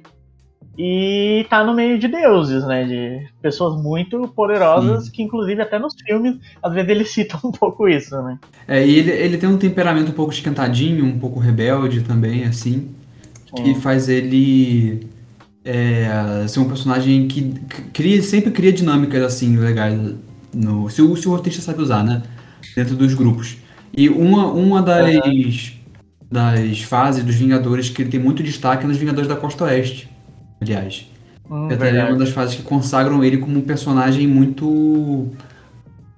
E 0.78 1.46
tá 1.50 1.62
no 1.62 1.74
meio 1.74 1.98
de 1.98 2.08
deuses, 2.08 2.64
né? 2.64 2.84
De 2.84 3.28
pessoas 3.42 3.82
muito 3.82 4.26
poderosas, 4.28 5.04
Sim. 5.04 5.10
que 5.10 5.22
inclusive 5.22 5.60
até 5.60 5.78
nos 5.78 5.94
filmes, 5.94 6.38
às 6.62 6.72
vezes 6.72 6.88
eles 6.88 7.10
citam 7.12 7.40
um 7.44 7.52
pouco 7.52 7.88
isso, 7.88 8.20
né? 8.22 8.38
É, 8.66 8.86
e 8.86 8.98
ele, 8.98 9.10
ele 9.10 9.38
tem 9.38 9.48
um 9.48 9.58
temperamento 9.58 10.10
um 10.10 10.14
pouco 10.14 10.32
esquentadinho, 10.32 11.04
um 11.04 11.18
pouco 11.18 11.38
rebelde 11.38 12.02
também, 12.02 12.44
assim. 12.44 12.94
Que 13.54 13.74
faz 13.74 14.08
ele 14.08 15.08
é, 15.64 16.44
ser 16.46 16.60
um 16.60 16.68
personagem 16.68 17.26
que 17.26 17.52
cria, 17.92 18.22
sempre 18.22 18.52
cria 18.52 18.72
dinâmicas 18.72 19.22
assim 19.22 19.56
legais. 19.56 19.98
No, 20.54 20.88
se, 20.88 21.02
o, 21.02 21.16
se 21.16 21.28
o 21.28 21.32
roteirista 21.32 21.62
sabe 21.62 21.82
usar, 21.82 22.04
né? 22.04 22.22
Dentro 22.76 22.94
dos 22.94 23.12
grupos. 23.12 23.56
E 23.92 24.08
uma, 24.08 24.46
uma 24.46 24.80
das. 24.80 25.16
Uhum 25.16 25.79
das 26.30 26.82
fases 26.82 27.24
dos 27.24 27.34
Vingadores 27.34 27.88
que 27.88 28.02
ele 28.02 28.10
tem 28.10 28.20
muito 28.20 28.42
destaque 28.42 28.86
nos 28.86 28.96
Vingadores 28.96 29.28
da 29.28 29.34
Costa 29.34 29.64
Oeste, 29.64 30.08
aliás. 30.60 31.10
Hum, 31.50 31.68
é 31.70 32.04
uma 32.04 32.16
das 32.16 32.30
fases 32.30 32.54
que 32.54 32.62
consagram 32.62 33.24
ele 33.24 33.38
como 33.38 33.58
um 33.58 33.62
personagem 33.62 34.26
muito. 34.26 35.28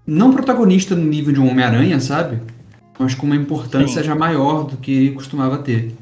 não 0.07 0.31
protagonista 0.31 0.95
no 0.95 1.04
nível 1.04 1.33
de 1.33 1.40
um 1.40 1.49
Homem-Aranha, 1.49 1.99
sabe? 1.99 2.40
Mas 2.99 3.14
com 3.14 3.25
uma 3.25 3.35
importância 3.37 4.02
Sim. 4.02 4.09
já 4.09 4.14
maior 4.14 4.64
do 4.64 4.76
que 4.76 4.92
ele 4.92 5.11
costumava 5.12 5.57
ter. 5.59 5.95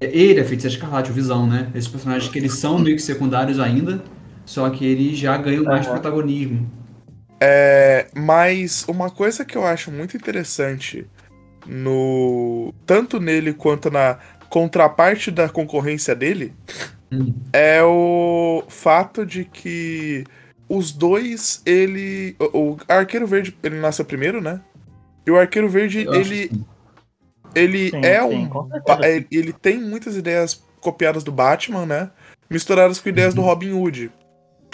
Ele 0.00 0.40
é 0.40 0.44
Feiticeiro 0.44 0.74
Escarlate, 0.74 1.10
o 1.10 1.14
Visão, 1.14 1.46
né? 1.46 1.70
Esses 1.74 1.88
personagens 1.88 2.30
que 2.30 2.38
eles 2.38 2.54
são 2.54 2.78
meio 2.78 2.96
que 2.96 3.02
secundários 3.02 3.60
ainda, 3.60 4.02
só 4.46 4.68
que 4.70 4.84
eles 4.84 5.18
já 5.18 5.36
ganham 5.36 5.64
mais 5.64 5.86
protagonismo. 5.86 6.66
É, 7.40 8.06
mas 8.16 8.86
uma 8.88 9.10
coisa 9.10 9.44
que 9.44 9.56
eu 9.56 9.66
acho 9.66 9.90
muito 9.90 10.16
interessante 10.16 11.06
no 11.66 12.72
tanto 12.86 13.20
nele 13.20 13.52
quanto 13.52 13.90
na 13.90 14.18
contraparte 14.48 15.30
da 15.30 15.48
concorrência 15.48 16.14
dele 16.14 16.52
hum. 17.10 17.34
é 17.52 17.82
o 17.82 18.62
fato 18.68 19.24
de 19.24 19.44
que 19.44 20.24
os 20.68 20.92
dois 20.92 21.62
ele 21.66 22.36
o, 22.38 22.76
Arqueiro 22.88 23.26
Verde 23.26 23.56
ele 23.62 23.80
nasceu 23.80 24.04
primeiro, 24.04 24.40
né? 24.40 24.60
E 25.26 25.30
o 25.30 25.38
Arqueiro 25.38 25.68
Verde 25.68 26.06
ele 26.10 26.50
ele 27.54 27.90
sim, 27.90 28.04
é 28.04 28.20
sim, 28.20 28.48
um 28.52 28.68
é, 29.02 29.24
ele 29.30 29.52
tem 29.52 29.78
muitas 29.78 30.16
ideias 30.16 30.62
copiadas 30.80 31.24
do 31.24 31.32
Batman, 31.32 31.86
né? 31.86 32.10
Misturadas 32.50 33.00
com 33.00 33.08
ideias 33.08 33.34
uhum. 33.34 33.42
do 33.42 33.46
Robin 33.46 33.72
Hood. 33.72 34.10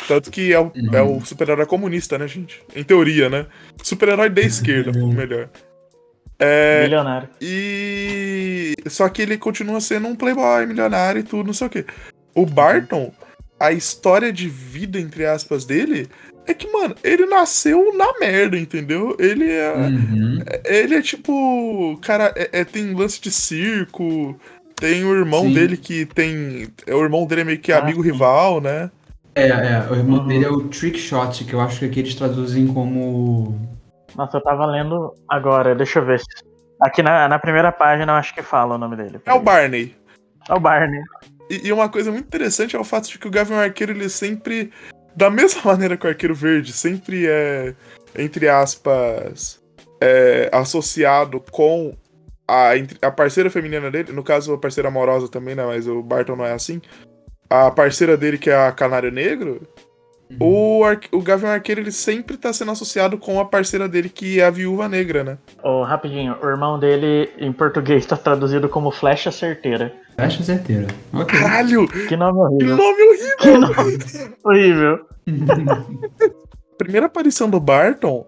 Tanto 0.09 0.31
que 0.31 0.53
é 0.53 0.59
o, 0.59 0.73
uhum. 0.75 0.95
é 0.95 1.03
o 1.03 1.21
super-herói 1.21 1.67
comunista, 1.67 2.19
né, 2.19 2.27
gente? 2.27 2.63
Em 2.75 2.83
teoria, 2.83 3.29
né? 3.29 3.47
Super-herói 3.83 4.31
da 4.31 4.41
esquerda, 4.41 4.99
uhum. 4.99 5.13
melhor. 5.13 5.49
É, 6.41 6.85
milionário. 6.85 7.29
E. 7.41 8.75
Só 8.87 9.09
que 9.09 9.21
ele 9.23 9.37
continua 9.37 9.81
sendo 9.81 10.09
um 10.09 10.17
playboy, 10.17 10.67
milionário 10.67 11.21
e 11.21 11.23
tudo, 11.23 11.49
não 11.49 11.55
sei 11.55 11.67
o 11.67 11.71
quê. 11.71 11.85
O 12.35 12.47
Barton, 12.47 13.13
a 13.59 13.73
história 13.73 14.33
de 14.33 14.49
vida, 14.49 14.99
entre 14.99 15.27
aspas, 15.27 15.67
dele 15.67 16.09
é 16.47 16.55
que, 16.55 16.71
mano, 16.73 16.95
ele 17.05 17.27
nasceu 17.27 17.97
na 17.97 18.19
merda, 18.19 18.59
entendeu? 18.59 19.17
Ele 19.19 19.51
é. 19.51 19.73
Uhum. 19.73 20.39
Ele 20.65 20.95
é 20.95 21.03
tipo. 21.03 21.99
Cara, 22.03 22.33
é, 22.35 22.61
é, 22.61 22.65
tem 22.65 22.95
lance 22.95 23.21
de 23.21 23.31
circo. 23.31 24.35
Tem 24.75 25.05
o 25.05 25.15
irmão 25.15 25.43
sim. 25.43 25.55
dele 25.55 25.77
que 25.77 26.07
tem. 26.07 26.69
É, 26.87 26.95
o 26.95 27.03
irmão 27.03 27.27
dele 27.27 27.43
é 27.43 27.45
meio 27.45 27.59
que 27.59 27.71
ah, 27.71 27.79
amigo 27.79 28.03
sim. 28.03 28.11
rival, 28.11 28.61
né? 28.61 28.91
É, 29.35 29.49
é. 29.49 29.87
O 29.91 29.95
irmão 29.95 30.21
uhum. 30.21 30.27
dele 30.27 30.45
é 30.45 30.51
o 30.51 30.69
Trick 30.69 30.99
Shot, 30.99 31.45
que 31.45 31.53
eu 31.53 31.61
acho 31.61 31.79
que 31.79 31.85
aqui 31.85 32.01
eles 32.01 32.15
traduzem 32.15 32.67
como 32.67 33.57
nossa, 34.21 34.37
eu 34.37 34.43
tava 34.43 34.67
lendo 34.67 35.15
agora, 35.27 35.75
deixa 35.75 35.99
eu 35.99 36.05
ver. 36.05 36.21
Aqui 36.79 37.03
na, 37.03 37.27
na 37.27 37.39
primeira 37.39 37.73
página 37.73 38.13
eu 38.13 38.17
acho 38.17 38.35
que 38.35 38.43
fala 38.43 38.75
o 38.75 38.79
nome 38.79 38.95
dele. 38.95 39.19
É 39.25 39.33
o 39.33 39.41
Barney. 39.41 39.97
É 40.47 40.55
o 40.55 40.61
Barney. 40.61 41.01
E, 41.49 41.69
e, 41.69 41.73
uma 41.73 41.89
coisa 41.89 42.13
muito 42.13 42.27
interessante 42.27 42.77
é 42.77 42.79
o 42.79 42.85
fato 42.85 43.09
de 43.09 43.19
que 43.19 43.27
o 43.27 43.31
Gavin 43.31 43.55
Arqueiro, 43.55 43.93
ele 43.93 44.11
sempre, 44.11 44.71
da 45.17 45.31
mesma 45.31 45.63
maneira 45.73 45.97
que 45.97 46.07
o 46.07 46.11
Arqueiro 46.11 46.35
Verde, 46.35 46.71
sempre 46.73 47.27
é, 47.27 47.75
entre 48.15 48.47
aspas, 48.47 49.59
é, 49.99 50.51
associado 50.53 51.43
com 51.51 51.97
a, 52.47 52.73
a 53.01 53.11
parceira 53.11 53.49
feminina 53.49 53.91
dele, 53.91 54.13
no 54.13 54.23
caso 54.23 54.53
a 54.53 54.59
parceira 54.59 54.91
amorosa 54.91 55.29
também, 55.29 55.55
né, 55.55 55.65
mas 55.65 55.89
o 55.89 56.03
Barton 56.03 56.37
não 56.37 56.45
é 56.45 56.53
assim. 56.53 56.83
A 57.49 57.71
parceira 57.71 58.19
dele, 58.19 58.37
que 58.37 58.51
é 58.51 58.67
a 58.67 58.71
Canário 58.71 59.11
Negro, 59.11 59.67
o, 60.39 60.85
Ar 60.85 61.01
o 61.13 61.21
Gavião 61.21 61.51
Arqueiro 61.51 61.81
ele 61.81 61.91
sempre 61.93 62.37
tá 62.37 62.53
sendo 62.53 62.71
associado 62.71 63.19
com 63.19 63.41
a 63.41 63.45
parceira 63.45 63.89
dele, 63.89 64.09
que 64.09 64.41
é 64.41 64.45
a 64.45 64.51
Viúva 64.51 64.89
Negra, 64.89 65.25
né? 65.25 65.39
Oh, 65.63 65.83
rapidinho, 65.83 66.37
o 66.43 66.47
irmão 66.47 66.79
dele 66.79 67.31
em 67.39 67.53
português 67.53 68.07
tá 68.07 68.17
traduzido 68.17 68.69
como 68.69 68.91
Flecha 68.91 69.33
Certeira. 69.33 69.93
Flecha 70.17 70.43
Certeira. 70.43 70.87
Okay. 71.13 71.41
Caralho! 71.41 71.89
Que 71.89 72.17
nome 72.17 72.39
horrível. 72.39 72.77
Que 72.77 72.77
nome 72.77 73.03
horrível! 73.03 73.37
Que 73.39 73.51
nome 73.59 74.37
horrível. 74.45 75.07
Primeira 76.79 77.07
aparição 77.07 77.51
do 77.51 77.61
Barton 77.61 78.27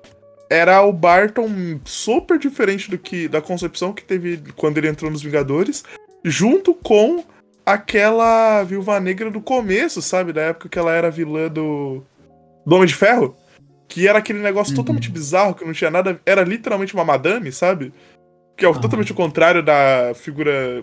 era 0.51 0.83
o 0.83 0.93
Barton 0.93 1.81
super 1.85 2.39
diferente 2.39 2.91
do 2.91 2.99
que 2.99 3.27
da 3.27 3.41
concepção 3.41 3.93
que 3.93 4.05
teve 4.05 4.43
quando 4.55 4.77
ele 4.77 4.89
entrou 4.89 5.11
nos 5.11 5.23
Vingadores, 5.23 5.83
junto 6.23 6.75
com 6.75 7.25
aquela 7.65 8.63
viúva 8.65 8.99
negra 9.01 9.31
do 9.31 9.41
começo, 9.41 10.03
sabe? 10.03 10.33
Da 10.33 10.43
época 10.43 10.69
que 10.69 10.79
ela 10.79 10.93
era 10.93 11.11
vilã 11.11 11.49
do. 11.49 12.03
do 12.67 12.77
Homem 12.77 12.87
de 12.87 12.95
Ferro. 12.95 13.37
Que 13.89 14.09
era 14.09 14.19
aquele 14.19 14.39
negócio 14.39 14.73
uhum. 14.73 14.77
totalmente 14.77 15.11
bizarro, 15.11 15.55
que 15.55 15.65
não 15.65 15.73
tinha 15.73 15.91
nada. 15.91 16.21
Era 16.25 16.43
literalmente 16.43 16.95
uma 16.95 17.05
madame, 17.05 17.53
sabe? 17.53 17.93
Que 18.57 18.65
é 18.65 18.69
uhum. 18.69 18.81
totalmente 18.81 19.13
o 19.13 19.15
contrário 19.15 19.63
da 19.63 20.13
figura 20.15 20.83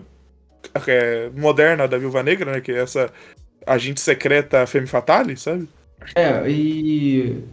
é, 0.86 1.30
moderna 1.34 1.88
da 1.88 1.98
Viúva 1.98 2.22
Negra, 2.22 2.52
né? 2.52 2.60
Que 2.60 2.72
é 2.72 2.82
essa 2.82 3.10
agente 3.66 4.00
secreta 4.00 4.66
Femme 4.66 4.86
Fatale, 4.86 5.36
sabe? 5.36 5.68
É, 6.14 6.48
e 6.48 7.44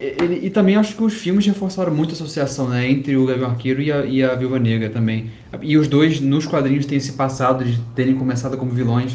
ele, 0.00 0.46
e 0.46 0.48
também 0.48 0.76
acho 0.76 0.96
que 0.96 1.02
os 1.04 1.12
filmes 1.12 1.44
reforçaram 1.46 1.94
muito 1.94 2.10
a 2.10 2.12
associação 2.14 2.68
né, 2.68 2.90
entre 2.90 3.16
o 3.18 3.26
Gavião 3.26 3.50
Arqueiro 3.50 3.82
e 3.82 3.92
a, 3.92 4.04
e 4.06 4.22
a 4.24 4.34
Viúva 4.34 4.58
Negra 4.58 4.88
também. 4.88 5.30
E 5.60 5.76
os 5.76 5.88
dois, 5.88 6.20
nos 6.20 6.46
quadrinhos, 6.46 6.86
têm 6.86 6.96
esse 6.96 7.12
passado 7.12 7.62
de 7.62 7.78
terem 7.94 8.14
começado 8.14 8.56
como 8.56 8.70
vilões 8.70 9.14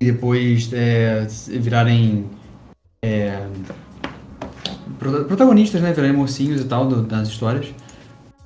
e 0.00 0.06
depois 0.06 0.70
é, 0.72 1.26
virarem 1.48 2.24
é, 3.04 3.46
protagonistas, 4.98 5.82
né? 5.82 5.92
Virarem 5.92 6.16
mocinhos 6.16 6.62
e 6.62 6.64
tal 6.64 6.88
do, 6.88 7.02
das 7.02 7.28
histórias. 7.28 7.66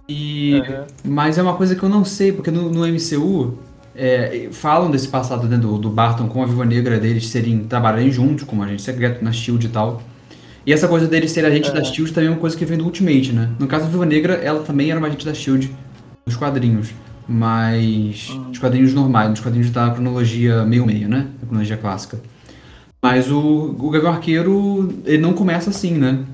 E, 0.08 0.54
uhum. 0.54 0.84
Mas 1.04 1.38
é 1.38 1.42
uma 1.42 1.54
coisa 1.54 1.76
que 1.76 1.82
eu 1.82 1.88
não 1.88 2.04
sei, 2.04 2.32
porque 2.32 2.50
no, 2.50 2.70
no 2.70 2.86
MCU 2.86 3.56
é, 3.94 4.48
falam 4.50 4.90
desse 4.90 5.08
passado 5.08 5.46
né, 5.48 5.56
do, 5.56 5.78
do 5.78 5.90
Barton 5.90 6.28
com 6.28 6.42
a 6.42 6.46
Viúva 6.46 6.64
Negra 6.64 6.98
deles 6.98 7.28
serem 7.28 7.60
trabalharem 7.60 8.10
juntos, 8.10 8.44
como 8.44 8.64
agente 8.64 8.82
secreto 8.82 9.24
na 9.24 9.32
SHIELD 9.32 9.66
e 9.66 9.68
tal. 9.68 10.02
E 10.66 10.72
essa 10.72 10.88
coisa 10.88 11.06
dele 11.06 11.28
ser 11.28 11.44
agente 11.44 11.70
é. 11.70 11.72
da 11.72 11.84
SHIELD 11.84 12.12
também 12.12 12.28
é 12.28 12.32
uma 12.32 12.40
coisa 12.40 12.56
que 12.56 12.64
vem 12.64 12.76
do 12.76 12.84
Ultimate, 12.84 13.32
né? 13.32 13.50
No 13.56 13.68
caso 13.68 13.84
da 13.84 13.90
Viva 13.90 14.04
Negra, 14.04 14.34
ela 14.34 14.64
também 14.64 14.90
era 14.90 14.98
uma 14.98 15.06
agente 15.06 15.24
da 15.24 15.32
SHIELD 15.32 15.70
nos 16.26 16.34
quadrinhos. 16.34 16.88
Mas. 17.28 18.30
Uhum. 18.30 18.48
Nos 18.48 18.58
quadrinhos 18.58 18.92
normais, 18.92 19.30
nos 19.30 19.40
quadrinhos 19.40 19.70
da 19.70 19.90
cronologia 19.90 20.64
meio-meio, 20.64 21.08
né? 21.08 21.28
Da 21.40 21.46
cronologia 21.46 21.76
clássica. 21.76 22.20
Mas 23.00 23.30
o, 23.30 23.76
o 23.78 23.90
Gavião 23.90 24.12
Arqueiro, 24.12 24.92
ele 25.04 25.18
não 25.18 25.32
começa 25.32 25.70
assim, 25.70 25.92
né? 25.92 26.24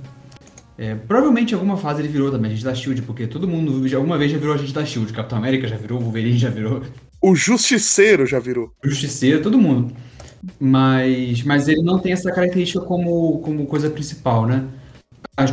É, 0.78 0.94
provavelmente 0.94 1.52
em 1.52 1.54
alguma 1.54 1.76
fase 1.76 2.00
ele 2.00 2.08
virou 2.08 2.30
também 2.30 2.50
agente 2.50 2.64
da 2.64 2.74
SHIELD, 2.74 3.02
porque 3.02 3.26
todo 3.26 3.46
mundo 3.46 3.86
já, 3.86 3.98
alguma 3.98 4.16
vez 4.16 4.32
já 4.32 4.38
virou 4.38 4.54
agente 4.54 4.72
da 4.72 4.84
SHIELD. 4.84 5.12
Capitão 5.12 5.36
América 5.36 5.68
já 5.68 5.76
virou, 5.76 6.00
Wolverine 6.00 6.38
já 6.38 6.48
virou. 6.48 6.82
O 7.20 7.36
Justiceiro 7.36 8.24
já 8.26 8.40
virou. 8.40 8.72
O 8.82 8.88
Justiceiro, 8.88 9.42
todo 9.42 9.58
mundo. 9.58 9.92
Mas, 10.58 11.42
mas 11.44 11.68
ele 11.68 11.82
não 11.82 11.98
tem 11.98 12.12
essa 12.12 12.32
característica 12.32 12.80
como, 12.80 13.38
como 13.38 13.66
coisa 13.66 13.88
principal, 13.88 14.46
né? 14.46 14.64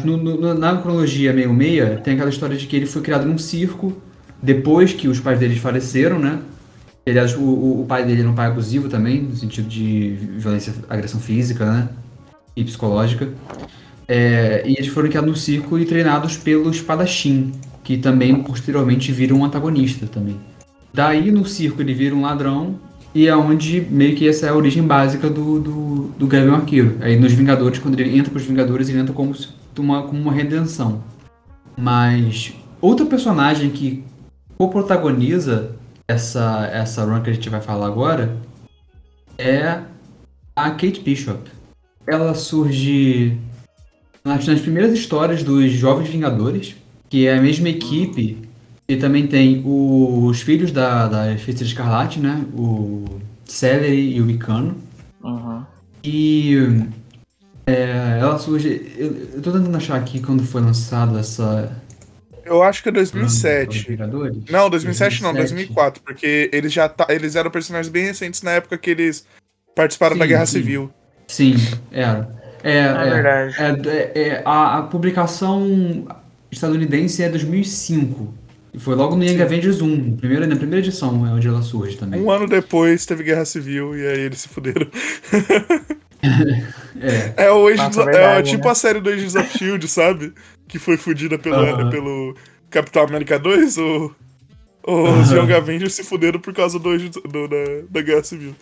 No, 0.04 0.18
no, 0.18 0.54
na 0.54 0.78
cronologia 0.78 1.32
meio 1.32 1.54
meia, 1.54 2.02
tem 2.04 2.16
aquela 2.16 2.30
história 2.30 2.58
de 2.58 2.68
que 2.68 2.76
ele 2.76 2.86
foi 2.86 3.02
criado 3.02 3.26
num 3.26 3.38
circo 3.38 3.96
depois 4.42 4.94
que 4.94 5.08
os 5.08 5.20
pais 5.20 5.40
dele 5.40 5.56
faleceram, 5.56 6.20
né? 6.20 6.40
Aliás, 7.08 7.36
o, 7.36 7.82
o, 7.82 7.86
pai 7.88 8.06
dele 8.06 8.22
era 8.22 8.30
um 8.30 8.36
pai 8.36 8.48
abusivo 8.48 8.90
também, 8.90 9.22
no 9.22 9.36
sentido 9.36 9.68
de 9.68 10.18
violência, 10.38 10.74
agressão 10.90 11.20
física, 11.20 11.66
né? 11.66 11.90
E 12.56 12.64
psicológica. 12.64 13.30
É, 14.08 14.64
e 14.66 14.74
eles 14.74 14.88
foram 14.88 15.08
criados 15.08 15.30
no 15.30 15.36
circo 15.36 15.78
e 15.78 15.86
treinados 15.86 16.36
pelo 16.36 16.70
espadachim, 16.70 17.52
que 17.84 17.98
também 17.98 18.36
posteriormente 18.44 19.12
vira 19.12 19.34
um 19.34 19.46
antagonista 19.46 20.06
também. 20.08 20.40
Daí 20.94 21.32
no 21.32 21.46
circo 21.46 21.82
ele 21.82 21.94
vira 21.94 22.16
um 22.16 22.22
ladrão 22.22 22.80
E 23.14 23.28
é 23.28 23.36
onde 23.36 23.82
meio 23.90 24.16
que 24.16 24.28
essa 24.28 24.46
é 24.46 24.50
a 24.50 24.56
origem 24.56 24.84
básica 24.84 25.30
do, 25.30 25.60
do, 25.60 25.96
do 26.18 26.28
Gavião 26.28 26.56
Arqueiro. 26.56 26.98
Aí 27.02 27.20
nos 27.20 27.34
Vingadores, 27.34 27.80
quando 27.80 28.00
ele 28.00 28.18
entra 28.18 28.32
pros 28.32 28.46
Vingadores, 28.46 28.90
ele 28.90 29.00
entra 29.00 29.14
como 29.14 29.34
uma, 29.78 30.04
como 30.04 30.22
uma 30.22 30.34
redenção. 30.34 31.04
Mas 31.76 32.54
outra 32.80 33.06
personagem 33.06 33.70
que 33.72 34.04
co-protagoniza 34.58 35.76
essa, 36.08 36.70
essa 36.72 37.04
run 37.04 37.22
que 37.22 37.30
a 37.30 37.34
gente 37.34 37.50
vai 37.50 37.62
falar 37.62 37.88
agora 37.88 38.36
é 39.38 39.80
a 40.56 40.72
Kate 40.72 41.00
Bishop. 41.00 41.50
Ela 42.06 42.36
surge 42.36 43.38
nas, 44.24 44.46
nas 44.46 44.60
primeiras 44.60 44.94
histórias 44.94 45.44
dos 45.44 45.72
Jovens 45.72 46.10
Vingadores, 46.10 46.76
que 47.10 47.26
é 47.26 47.38
a 47.38 47.42
mesma 47.42 47.70
equipe 47.70 48.49
e 48.90 48.98
também 48.98 49.28
tem 49.28 49.62
os 49.64 50.42
filhos 50.42 50.72
da, 50.72 51.08
da 51.08 51.26
Feiticeira 51.38 51.66
Escarlate, 51.66 52.20
né? 52.20 52.44
O 52.58 53.06
Celery 53.46 54.16
e 54.16 54.20
o 54.20 54.28
Icano. 54.28 54.76
Uhum. 55.24 55.64
E 56.04 56.58
é, 57.68 58.18
ela 58.20 58.40
surge. 58.40 58.92
Eu, 58.98 59.16
eu 59.36 59.42
tô 59.44 59.52
tentando 59.52 59.78
achar 59.78 59.96
aqui 59.96 60.20
quando 60.20 60.44
foi 60.44 60.60
lançada 60.62 61.20
essa. 61.20 61.72
Eu 62.44 62.64
acho 62.64 62.82
que 62.82 62.90
é 62.90 62.92
2007. 62.92 63.90
Vingadores. 63.90 64.38
Não, 64.50 64.68
2007 64.72 65.22
não, 65.22 65.36
2007. 65.36 65.68
2004, 65.68 66.02
porque 66.04 66.50
eles 66.52 66.74
já 66.74 66.90
tá, 66.90 67.06
eles 67.10 67.36
eram 67.36 67.52
personagens 67.52 67.92
bem 67.92 68.06
recentes 68.06 68.42
na 68.42 68.54
época 68.54 68.76
que 68.76 68.90
eles 68.90 69.24
participaram 69.76 70.18
da 70.18 70.26
Sim, 70.26 70.30
Guerra 70.30 70.46
sim. 70.48 70.52
Civil. 70.54 70.92
Sim, 71.28 71.56
era. 71.92 72.28
É, 72.64 72.72
É, 72.72 72.86
é, 72.88 73.10
verdade. 73.22 73.88
é, 73.88 74.12
é, 74.16 74.42
a, 74.44 74.80
a 74.80 74.82
publicação 74.82 76.08
estadunidense 76.52 77.22
é 77.22 77.30
2005. 77.30 78.39
E 78.74 78.80
foi 78.80 78.96
logo 78.96 79.16
no 79.16 79.24
Young 79.24 79.38
Sim. 79.38 79.42
Avengers 79.42 79.82
1, 79.82 80.18
primeira, 80.18 80.46
na 80.46 80.56
primeira 80.56 80.86
edição 80.86 81.26
é 81.26 81.32
onde 81.32 81.48
ela 81.48 81.62
surge 81.62 81.98
também. 81.98 82.22
Um 82.22 82.30
ano 82.30 82.48
depois 82.48 83.06
teve 83.06 83.24
Guerra 83.24 83.46
Civil 83.46 83.98
e 83.98 84.08
aí 84.08 84.20
eles 84.22 84.40
se 84.40 84.48
fuderam. 84.50 84.88
É, 87.02 87.46
É 87.46 87.52
o 87.52 87.66
Agents, 87.68 87.96
Nossa, 87.96 88.02
é 88.10 88.14
verdade, 88.14 88.50
tipo 88.52 88.66
né? 88.66 88.72
a 88.72 88.76
série 88.76 89.00
do 89.00 89.10
Agents 89.10 89.36
of 89.36 89.58
Shield, 89.58 89.88
sabe? 89.88 90.34
Que 90.68 90.78
foi 90.78 90.98
fudida 90.98 91.40
pelo, 91.40 91.56
Aham. 91.56 91.90
pelo 91.90 92.36
Capitão 92.70 93.04
América 93.04 93.40
2, 93.40 93.78
o, 93.78 94.12
os. 94.86 95.32
Young 95.32 95.54
Avengers 95.54 95.94
se 95.94 96.04
fuderam 96.04 96.40
por 96.40 96.54
causa 96.54 96.78
do, 96.78 96.98
do- 96.98 97.48
da, 97.48 97.56
da 97.90 98.02
Guerra 98.02 98.24
Civil. 98.24 98.54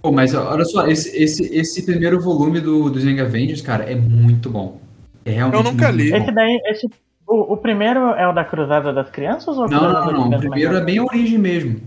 Pô, 0.00 0.10
mas 0.12 0.32
olha 0.32 0.64
só, 0.64 0.86
esse, 0.86 1.14
esse, 1.16 1.42
esse 1.54 1.82
primeiro 1.82 2.20
volume 2.20 2.60
do, 2.60 2.88
dos 2.88 3.04
Young 3.04 3.20
Avengers, 3.20 3.60
cara, 3.60 3.84
é 3.84 3.94
muito 3.94 4.48
bom. 4.48 4.80
É 5.24 5.32
realmente 5.32 5.58
Eu 5.58 5.62
nunca 5.70 5.88
muito 5.92 6.02
li. 6.04 6.10
bom. 6.10 6.16
Esse 6.16 6.32
daí, 6.32 6.60
esse, 6.66 6.88
o, 7.28 7.52
o 7.52 7.56
primeiro 7.56 8.00
é 8.14 8.26
o 8.26 8.32
da 8.32 8.44
Cruzada 8.44 8.92
das 8.92 9.10
Crianças 9.10 9.56
ou 9.56 9.68
Não, 9.68 9.92
não, 9.92 10.12
não. 10.12 10.28
O 10.30 10.38
primeiro 10.38 10.76
é 10.76 10.80
bem 10.84 10.98
a 10.98 11.04
origem 11.04 11.38
mesmo. 11.38 11.80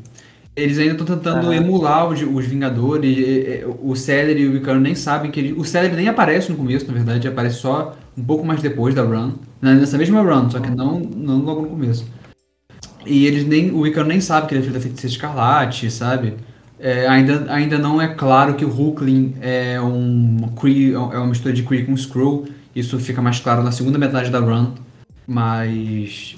Eles 0.55 0.77
ainda 0.77 0.91
estão 0.91 1.05
tentando 1.05 1.45
Aham. 1.47 1.55
emular 1.55 2.07
os, 2.09 2.21
os 2.21 2.45
Vingadores. 2.45 3.17
e- 3.17 3.21
e- 3.21 3.65
O 3.81 3.95
Celery 3.95 4.41
e 4.41 4.47
o 4.47 4.57
Icano 4.57 4.79
nem 4.81 4.93
sabem 4.95 5.31
que 5.31 5.39
ele. 5.39 5.53
O 5.53 5.63
Celery 5.63 5.95
nem 5.95 6.07
aparece 6.09 6.51
no 6.51 6.57
começo, 6.57 6.85
na 6.87 6.93
verdade, 6.93 7.27
aparece 7.27 7.55
só 7.57 7.95
um 8.17 8.23
pouco 8.23 8.45
mais 8.45 8.61
depois 8.61 8.93
da 8.93 9.01
run. 9.01 9.31
Nessa 9.61 9.97
mesma 9.97 10.21
run, 10.21 10.49
só 10.49 10.59
que 10.59 10.69
não, 10.69 10.99
não 10.99 11.39
logo 11.39 11.61
no 11.61 11.69
começo. 11.69 12.05
E 13.05 13.25
eles 13.25 13.45
nem. 13.47 13.71
O 13.71 13.87
Icano 13.87 14.09
nem 14.09 14.19
sabe 14.21 14.47
que 14.47 14.53
ele 14.53 14.59
é 14.59 14.63
filho 14.63 14.73
da 14.75 14.81
feiticeira 14.81 15.13
escarlate, 15.13 15.89
sabe? 15.89 16.35
É, 16.79 17.07
ainda, 17.07 17.45
ainda 17.53 17.77
não 17.77 18.01
é 18.01 18.07
claro 18.09 18.55
que 18.55 18.65
o 18.65 18.69
Hulkling 18.69 19.35
é 19.41 19.79
um 19.79 20.49
Kree, 20.59 20.93
é 20.93 20.97
uma 20.97 21.27
mistura 21.27 21.53
de 21.53 21.63
Kree 21.63 21.85
com 21.85 21.93
Skrull. 21.93 22.47
Isso 22.75 22.99
fica 22.99 23.21
mais 23.21 23.39
claro 23.39 23.63
na 23.63 23.71
segunda 23.71 23.97
metade 23.97 24.29
da 24.29 24.39
run. 24.39 24.71
Mas 25.27 26.35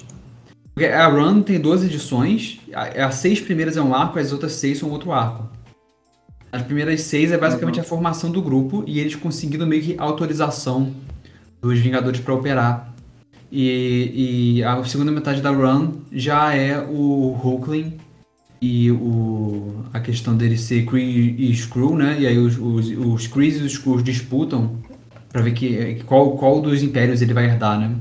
A 0.76 1.06
Run 1.06 1.42
tem 1.42 1.60
12 1.60 1.86
edições, 1.86 2.60
as 2.74 3.14
seis 3.16 3.40
primeiras 3.40 3.76
é 3.76 3.82
um 3.82 3.94
arco, 3.94 4.18
as 4.18 4.32
outras 4.32 4.52
seis 4.52 4.78
são 4.78 4.90
outro 4.90 5.12
arco. 5.12 5.48
As 6.50 6.62
primeiras 6.62 7.00
seis 7.02 7.32
é 7.32 7.38
basicamente 7.38 7.80
a 7.80 7.84
formação 7.84 8.30
do 8.30 8.40
grupo 8.40 8.84
e 8.86 9.00
eles 9.00 9.16
conseguindo 9.16 9.66
meio 9.66 9.82
que 9.82 9.96
autorização 9.98 10.92
dos 11.60 11.78
Vingadores 11.78 12.20
para 12.20 12.34
operar. 12.34 12.94
E, 13.50 14.58
e 14.58 14.64
a 14.64 14.82
segunda 14.84 15.10
metade 15.10 15.40
da 15.40 15.50
Run 15.50 15.92
já 16.12 16.54
é 16.54 16.78
o 16.78 17.38
Hulkling 17.42 17.98
e 18.60 18.90
o, 18.90 19.84
a 19.92 20.00
questão 20.00 20.36
dele 20.36 20.56
ser 20.56 20.84
Kree 20.86 21.36
e 21.38 21.50
Skrull, 21.52 21.96
né? 21.96 22.16
E 22.20 22.26
aí 22.26 22.38
os, 22.38 22.56
os, 22.58 22.88
os 22.88 23.26
Krees 23.26 23.56
e 23.58 23.62
os 23.62 23.72
Skrulls 23.72 24.02
disputam 24.02 24.78
para 25.30 25.42
ver 25.42 25.52
que, 25.52 26.02
qual, 26.04 26.36
qual 26.36 26.60
dos 26.62 26.82
impérios 26.82 27.20
ele 27.20 27.34
vai 27.34 27.44
herdar, 27.44 27.78
né? 27.78 27.94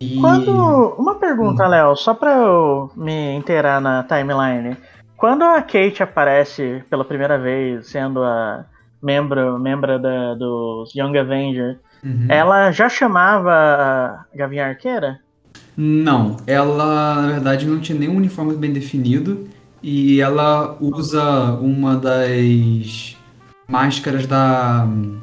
E... 0.00 0.20
Quando. 0.20 0.94
Uma 0.98 1.16
pergunta, 1.16 1.66
Léo, 1.66 1.96
só 1.96 2.14
pra 2.14 2.36
eu 2.36 2.90
me 2.96 3.34
inteirar 3.34 3.80
na 3.80 4.02
timeline. 4.04 4.76
Quando 5.16 5.42
a 5.42 5.60
Kate 5.60 6.02
aparece 6.02 6.84
pela 6.88 7.04
primeira 7.04 7.38
vez, 7.38 7.88
sendo 7.88 8.22
a 8.22 8.64
membro, 9.02 9.58
membro 9.58 10.00
da, 10.00 10.34
dos 10.34 10.94
Young 10.94 11.18
Avengers, 11.18 11.78
Uhum. 12.04 12.26
ela 12.28 12.70
já 12.70 12.88
chamava 12.88 13.52
a 13.52 14.24
Gavinha 14.34 14.66
Arqueira? 14.66 15.20
Não, 15.76 16.36
ela 16.46 17.22
na 17.22 17.28
verdade 17.28 17.66
não 17.66 17.80
tinha 17.80 17.98
nenhum 17.98 18.16
uniforme 18.16 18.54
bem 18.54 18.72
definido 18.72 19.48
e 19.82 20.20
ela 20.20 20.76
usa 20.80 21.52
uma 21.60 21.96
das 21.96 23.16
máscaras 23.68 24.26
da 24.26 24.84
hum, 24.86 25.20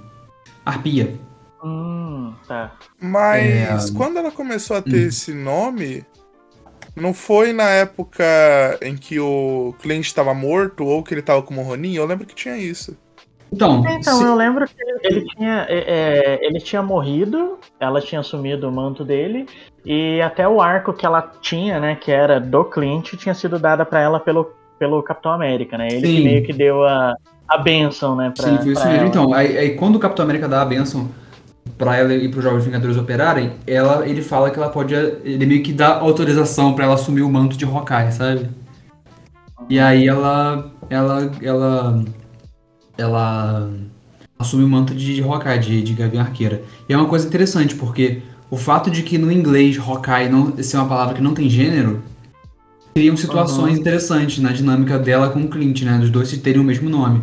arpia. 0.65 1.15
Hum, 1.63 2.14
tá. 2.47 2.71
Mas 2.99 3.89
É. 3.89 3.93
quando 3.97 4.17
ela 4.17 4.31
começou 4.31 4.77
a 4.77 4.81
ter 4.81 5.05
Hum. 5.05 5.07
esse 5.07 5.33
nome, 5.33 6.05
não 6.95 7.13
foi 7.13 7.51
na 7.53 7.69
época 7.69 8.23
em 8.81 8.95
que 8.95 9.19
o 9.19 9.73
cliente 9.81 10.07
estava 10.07 10.33
morto 10.33 10.85
ou 10.85 11.03
que 11.03 11.13
ele 11.13 11.21
estava 11.21 11.41
com 11.41 11.55
o 11.57 11.61
Ronin? 11.63 11.93
Eu 11.95 12.05
lembro 12.05 12.25
que 12.25 12.35
tinha 12.35 12.57
isso. 12.57 12.97
Então, 13.51 13.83
Então, 13.87 14.17
se- 14.17 14.23
eu 14.23 14.35
lembro 14.35 14.65
que 14.67 14.73
ele, 14.79 14.99
ele 15.03 15.25
tinha, 15.35 15.65
é, 15.69 15.77
é, 15.77 16.45
ele 16.45 16.59
tinha 16.59 16.81
morrido, 16.81 17.57
ela 17.79 18.01
tinha 18.01 18.19
assumido 18.19 18.67
o 18.67 18.71
manto 18.71 19.05
dele, 19.05 19.45
e 19.85 20.19
até 20.21 20.47
o 20.47 20.59
arco 20.61 20.91
que 20.91 21.05
ela 21.05 21.31
tinha, 21.41 21.79
né, 21.79 21.95
que 21.95 22.11
era 22.11 22.39
do 22.39 22.65
Clint, 22.65 23.13
tinha 23.15 23.33
sido 23.35 23.57
dada 23.59 23.85
pra 23.85 24.01
ela 24.01 24.19
pelo, 24.19 24.51
pelo 24.79 25.01
Capitão 25.03 25.31
América, 25.31 25.77
né? 25.77 25.87
Ele 25.89 26.23
meio 26.23 26.43
que 26.45 26.51
deu 26.51 26.83
a, 26.83 27.15
a 27.47 27.57
benção, 27.59 28.15
né, 28.15 28.33
pra, 28.35 28.45
sim, 28.45 28.57
foi 28.57 28.73
isso 28.73 28.83
mesmo. 28.87 28.99
ela. 28.99 29.07
Então, 29.07 29.33
aí, 29.33 29.57
aí 29.57 29.75
quando 29.75 29.95
o 29.95 29.99
Capitão 29.99 30.23
América 30.23 30.49
dá 30.49 30.61
a 30.61 30.65
benção 30.65 31.09
pra 31.77 31.97
ela 31.97 32.13
e 32.13 32.29
pros 32.29 32.43
Jovens 32.43 32.65
Vingadores 32.65 32.97
operarem, 32.97 33.53
ela, 33.67 34.07
ele 34.07 34.21
fala 34.21 34.49
que 34.49 34.57
ela 34.57 34.69
pode. 34.69 34.93
Ele 34.93 35.45
meio 35.45 35.63
que 35.63 35.73
dá 35.73 35.97
autorização 35.97 36.73
pra 36.73 36.85
ela 36.85 36.95
assumir 36.95 37.21
o 37.21 37.29
manto 37.29 37.57
de 37.57 37.65
Hawkeye, 37.65 38.11
sabe? 38.11 38.49
E 39.69 39.79
aí 39.79 40.07
ela. 40.07 40.71
Ela. 40.89 41.31
Ela. 41.41 42.03
Ela 42.97 43.69
assume 44.39 44.63
o 44.63 44.67
manto 44.67 44.93
de, 44.93 45.15
de 45.15 45.21
Hawkeye, 45.21 45.59
de, 45.59 45.81
de 45.81 45.93
Gavião 45.93 46.21
Arqueira. 46.21 46.61
E 46.88 46.93
é 46.93 46.97
uma 46.97 47.07
coisa 47.07 47.27
interessante, 47.27 47.75
porque 47.75 48.21
o 48.49 48.57
fato 48.57 48.89
de 48.89 49.03
que 49.03 49.17
no 49.17 49.31
inglês 49.31 49.77
Hawkeye 49.77 50.29
não 50.29 50.55
ser 50.63 50.77
uma 50.77 50.88
palavra 50.88 51.15
que 51.15 51.21
não 51.21 51.33
tem 51.33 51.49
gênero 51.49 52.01
criam 52.93 53.17
situações 53.17 53.77
interessantes 53.77 54.39
na 54.39 54.53
dinâmica 54.53 54.97
dela 54.97 55.29
com 55.29 55.41
o 55.41 55.49
Clint, 55.49 55.81
né? 55.81 55.97
Dos 55.97 56.09
dois 56.09 56.29
se 56.29 56.38
terem 56.38 56.61
o 56.61 56.63
mesmo 56.63 56.89
nome. 56.89 57.21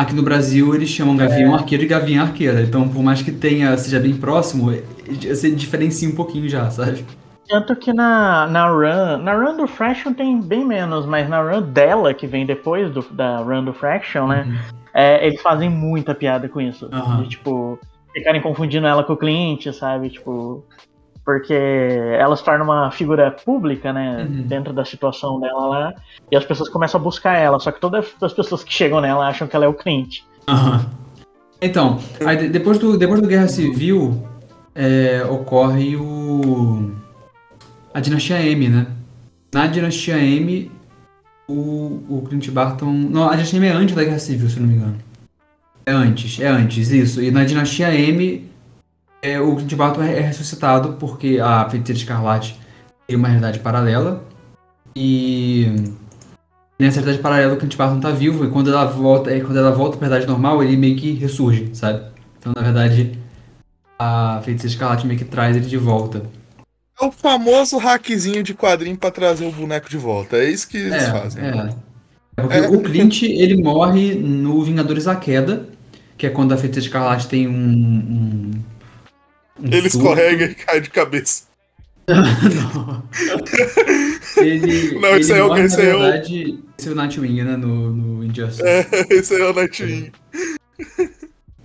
Aqui 0.00 0.14
no 0.14 0.22
Brasil 0.22 0.74
eles 0.74 0.88
chamam 0.88 1.14
Gavião 1.14 1.54
Arqueiro 1.54 1.84
e 1.84 1.86
Gavinha 1.86 2.22
Arqueira. 2.22 2.62
Então, 2.62 2.88
por 2.88 3.02
mais 3.02 3.20
que 3.20 3.30
tenha, 3.30 3.76
seja 3.76 4.00
bem 4.00 4.16
próximo, 4.16 4.72
você 5.06 5.50
diferencia 5.50 6.08
um 6.08 6.14
pouquinho 6.14 6.48
já, 6.48 6.70
sabe? 6.70 7.04
Tanto 7.46 7.76
que 7.76 7.92
na, 7.92 8.46
na 8.46 8.66
run, 8.66 9.18
na 9.18 9.34
run 9.34 9.58
do 9.58 9.66
Fraction 9.66 10.14
tem 10.14 10.40
bem 10.40 10.64
menos, 10.64 11.04
mas 11.04 11.28
na 11.28 11.42
run 11.42 11.60
dela, 11.60 12.14
que 12.14 12.26
vem 12.26 12.46
depois 12.46 12.90
do, 12.90 13.02
da 13.10 13.40
run 13.40 13.62
do 13.62 13.74
Fraction, 13.74 14.26
né, 14.26 14.64
é, 14.94 15.26
eles 15.26 15.42
fazem 15.42 15.68
muita 15.68 16.14
piada 16.14 16.48
com 16.48 16.62
isso. 16.62 16.88
Aham. 16.90 17.22
De, 17.22 17.28
tipo, 17.28 17.78
ficarem 18.14 18.40
confundindo 18.40 18.86
ela 18.86 19.04
com 19.04 19.12
o 19.12 19.18
Clint, 19.18 19.66
sabe? 19.70 20.08
Tipo, 20.08 20.64
porque 21.30 21.54
ela 21.54 22.36
se 22.36 22.42
torna 22.44 22.64
uma 22.64 22.90
figura 22.90 23.30
pública, 23.30 23.92
né? 23.92 24.26
Uhum. 24.28 24.42
Dentro 24.42 24.72
da 24.72 24.84
situação 24.84 25.38
dela 25.38 25.66
lá. 25.68 25.94
E 26.30 26.36
as 26.36 26.44
pessoas 26.44 26.68
começam 26.68 27.00
a 27.00 27.04
buscar 27.04 27.36
ela. 27.38 27.60
Só 27.60 27.70
que 27.70 27.80
todas 27.80 28.04
as 28.20 28.32
pessoas 28.32 28.64
que 28.64 28.72
chegam 28.72 29.00
nela 29.00 29.28
acham 29.28 29.46
que 29.46 29.54
ela 29.54 29.64
é 29.64 29.68
o 29.68 29.74
Clint. 29.74 30.22
Aham. 30.48 30.86
Então, 31.62 32.00
aí 32.26 32.36
de- 32.36 32.48
depois 32.48 32.78
do, 32.78 32.96
depois 32.98 33.20
do 33.20 33.28
Guerra 33.28 33.46
Civil, 33.46 34.26
é, 34.74 35.24
ocorre 35.30 35.94
o. 35.94 36.90
a 37.94 38.00
Dinastia 38.00 38.42
M, 38.42 38.68
né? 38.68 38.86
Na 39.54 39.68
Dinastia 39.68 40.18
M, 40.18 40.70
o, 41.48 42.02
o 42.08 42.24
Clint 42.28 42.50
Barton. 42.50 42.90
Não, 42.90 43.28
a 43.28 43.32
Dinastia 43.32 43.58
M 43.58 43.66
é 43.68 43.72
antes 43.72 43.94
da 43.94 44.02
Guerra 44.02 44.18
Civil, 44.18 44.48
se 44.48 44.56
eu 44.56 44.62
não 44.62 44.68
me 44.68 44.74
engano. 44.76 44.96
É 45.86 45.92
antes, 45.92 46.40
é 46.40 46.48
antes, 46.48 46.90
isso. 46.90 47.22
E 47.22 47.30
na 47.30 47.44
Dinastia 47.44 47.94
M, 47.94 48.49
é, 49.22 49.40
o 49.40 49.56
Clint 49.56 49.74
Barton 49.74 50.02
é, 50.02 50.18
é 50.18 50.20
ressuscitado 50.20 50.94
porque 50.94 51.38
a 51.42 51.68
Feiticeira 51.68 52.00
Escarlate 52.00 52.58
tem 53.06 53.16
uma 53.16 53.28
realidade 53.28 53.60
paralela. 53.60 54.24
E. 54.96 55.66
Nessa 56.78 57.00
realidade 57.00 57.22
paralela, 57.22 57.54
o 57.54 57.56
Clint 57.58 57.76
Barton 57.76 58.00
tá 58.00 58.10
vivo, 58.10 58.44
e 58.44 58.50
quando 58.50 58.70
ela 58.70 58.86
volta, 58.86 59.36
e 59.36 59.42
quando 59.42 59.58
ela 59.58 59.70
volta 59.70 59.98
pra 59.98 60.08
realidade 60.08 60.30
normal, 60.30 60.62
ele 60.62 60.76
meio 60.76 60.96
que 60.96 61.12
ressurge, 61.12 61.70
sabe? 61.74 62.02
Então, 62.38 62.54
na 62.56 62.62
verdade, 62.62 63.18
a 63.98 64.40
Feiticeira 64.42 64.72
Escarlate 64.72 65.06
meio 65.06 65.18
que 65.18 65.26
traz 65.26 65.54
ele 65.56 65.66
de 65.66 65.76
volta. 65.76 66.22
É 66.98 67.04
o 67.04 67.12
famoso 67.12 67.76
hackzinho 67.76 68.42
de 68.42 68.54
quadrinho 68.54 68.96
pra 68.96 69.10
trazer 69.10 69.46
o 69.46 69.52
boneco 69.52 69.90
de 69.90 69.98
volta. 69.98 70.38
É 70.38 70.50
isso 70.50 70.68
que 70.68 70.78
eles 70.78 71.02
é, 71.02 71.10
fazem. 71.10 71.44
é. 71.44 71.68
Porque 72.34 72.58
o 72.60 72.80
Clint, 72.80 73.22
ele 73.22 73.62
morre 73.62 74.14
no 74.14 74.62
Vingadores 74.64 75.06
A 75.06 75.14
Queda, 75.16 75.68
que 76.16 76.26
é 76.26 76.30
quando 76.30 76.52
a 76.52 76.56
Feiticeira 76.56 76.86
Escarlate 76.86 77.28
tem 77.28 77.46
um, 77.46 77.52
um 77.52 78.52
Ele 79.62 79.88
surto. 79.90 79.96
escorrega 79.98 80.44
e 80.46 80.54
cai 80.54 80.80
de 80.80 80.90
cabeça. 80.90 81.44
Não. 82.08 83.02
ele, 84.42 84.98
Não, 84.98 85.16
esse 85.16 85.32
ele 85.32 85.40
é 85.40 85.44
o- 85.44 85.48
morre, 85.48 85.62
esse 85.64 85.76
na 85.76 85.82
é 85.84 85.94
o- 85.94 86.00
verdade, 86.00 86.58
esse 86.78 86.88
é 86.88 86.92
o 86.92 86.94
Nightwing, 86.94 87.42
né, 87.44 87.56
no, 87.56 87.90
no 87.92 88.24
Injustice. 88.24 88.62
É, 88.66 88.86
esse 89.14 89.34
é 89.40 89.44
o 89.48 89.52
Nightwing. 89.52 90.10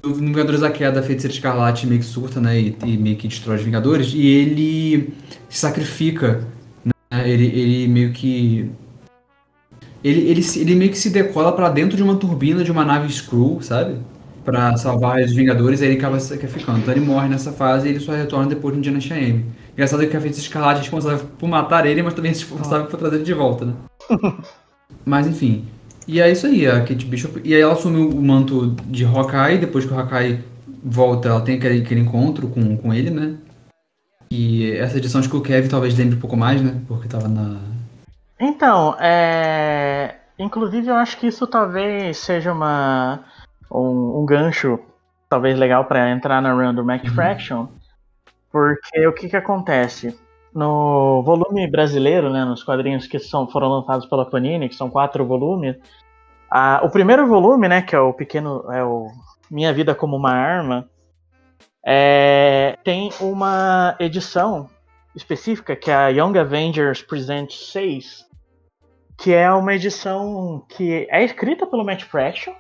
No 0.04 0.14
Vingadores 0.14 0.62
da 0.62 0.70
Queda, 0.70 1.00
a 1.00 1.04
Feiticeira 1.04 1.34
Escarlate 1.34 1.88
meio 1.88 2.00
que 2.02 2.06
surta, 2.06 2.40
né, 2.40 2.60
e, 2.60 2.76
e 2.86 2.98
meio 2.98 3.16
que 3.16 3.28
destrói 3.28 3.56
os 3.58 3.64
Vingadores, 3.64 4.12
e 4.14 4.26
ele 4.28 5.14
se 5.50 5.60
sacrifica, 5.60 6.46
né, 6.86 7.28
ele, 7.30 7.46
ele 7.48 7.88
meio 7.88 8.12
que... 8.12 8.70
Ele, 10.04 10.30
ele, 10.30 10.46
ele 10.58 10.76
meio 10.76 10.92
que 10.92 10.98
se 11.00 11.10
decola 11.10 11.52
pra 11.54 11.68
dentro 11.70 11.98
de 11.98 12.04
uma 12.04 12.16
turbina 12.18 12.64
de 12.64 12.72
uma 12.72 12.86
nave 12.86 13.08
Skrull, 13.08 13.60
sabe? 13.64 13.96
Pra 14.46 14.78
salvar 14.78 15.20
os 15.22 15.34
Vingadores, 15.34 15.82
aí 15.82 15.88
ele 15.90 15.98
acaba 15.98 16.20
se 16.20 16.28
sacrificando. 16.28 16.80
Então 16.80 16.94
ele 16.94 17.04
morre 17.04 17.28
nessa 17.28 17.52
fase 17.52 17.88
e 17.88 17.92
ele 17.92 18.00
só 18.00 18.12
retorna 18.12 18.48
depois 18.48 18.76
no 18.76 18.82
dia 18.82 18.92
na 18.92 19.00
M. 19.00 19.46
Engraçado 19.74 20.04
é 20.04 20.06
que 20.06 20.16
a 20.16 20.22
Feiticeira 20.22 20.48
Escarlate 20.48 20.80
é 20.80 20.82
responsável 20.84 21.26
por 21.40 21.50
matar 21.50 21.86
ele, 21.86 22.04
mas 22.04 22.14
também 22.14 22.30
é 22.30 22.34
responsável 22.34 22.86
por 22.86 22.98
trazer 22.98 23.16
ele 23.16 23.26
de 23.26 23.34
volta, 23.34 23.66
né? 23.66 23.74
Mas 25.04 25.28
enfim. 25.28 25.66
E 26.08 26.22
é 26.22 26.32
isso 26.32 26.46
aí, 26.46 26.68
a 26.68 26.82
Kate 26.82 27.06
Bishop. 27.06 27.42
E 27.44 27.54
aí 27.54 27.62
ela 27.62 27.74
assumiu 27.74 28.10
o 28.10 28.22
manto 28.22 28.76
de 28.86 29.04
Hawkeye, 29.04 29.58
depois 29.58 29.86
que 29.86 29.92
o 29.92 30.00
Hawkeye 30.00 30.40
volta, 30.84 31.30
ela 31.30 31.42
tem 31.42 31.58
aquele, 31.58 31.82
aquele 31.82 32.02
encontro 32.02 32.48
com, 32.48 32.78
com 32.78 32.94
ele, 32.94 33.10
né? 33.10 33.36
E 34.30 34.72
essa 34.74 34.98
edição 34.98 35.20
acho 35.20 35.30
que 35.30 35.36
o 35.36 35.42
Kevin 35.42 35.68
talvez 35.68 35.98
lembre 35.98 36.16
um 36.16 36.20
pouco 36.20 36.38
mais, 36.38 36.62
né? 36.62 36.80
Porque 36.88 37.08
tava 37.08 37.28
na. 37.28 37.58
Então, 38.40 38.96
é... 39.00 40.16
inclusive 40.38 40.88
eu 40.88 40.96
acho 40.96 41.18
que 41.18 41.28
isso 41.28 41.48
talvez 41.48 42.18
seja 42.18 42.52
uma 42.52 43.24
um, 43.72 44.22
um 44.22 44.26
gancho 44.26 44.80
talvez 45.30 45.58
legal 45.58 45.86
pra 45.86 46.10
entrar 46.12 46.42
na 46.42 46.54
run 46.54 46.74
do 46.74 46.86
Mac 46.86 47.06
Fraction, 47.08 47.68
porque 48.52 49.06
o 49.08 49.14
que 49.14 49.28
que 49.30 49.36
acontece? 49.36 50.18
No 50.54 51.22
volume 51.24 51.70
brasileiro, 51.70 52.32
né, 52.32 52.46
nos 52.46 52.64
quadrinhos 52.64 53.08
que 53.08 53.20
são, 53.20 53.48
foram 53.48 53.68
lançados 53.68 54.06
pela 54.06 54.26
Panini, 54.30 54.70
que 54.70 54.76
são 54.76 54.90
quatro 54.90 55.26
volumes, 55.26 55.76
a- 56.50 56.80
o 56.84 56.90
primeiro 56.90 57.28
volume, 57.28 57.68
né, 57.68 57.82
que 57.82 57.94
é 57.96 58.00
o 58.00 58.14
pequeno, 58.14 58.64
é 58.72 58.84
o 58.84 59.08
Minha 59.52 59.74
Vida 59.74 59.94
como 59.94 60.16
uma 60.16 60.32
Arma, 60.32 60.88
é, 61.86 62.78
tem 62.84 63.10
uma 63.20 63.96
edição 64.00 64.70
específica 65.16 65.76
que 65.76 65.92
é 65.92 65.96
a 65.96 66.08
Young 66.10 66.38
Avengers 66.38 67.02
Present 67.02 67.52
6, 67.52 68.26
que 69.18 69.34
é 69.34 69.52
uma 69.52 69.74
edição 69.74 70.66
que 70.70 71.08
é 71.10 71.24
escrita 71.24 71.66
pelo 71.68 71.84
Matt 71.86 72.04
Fraction. 72.04 72.54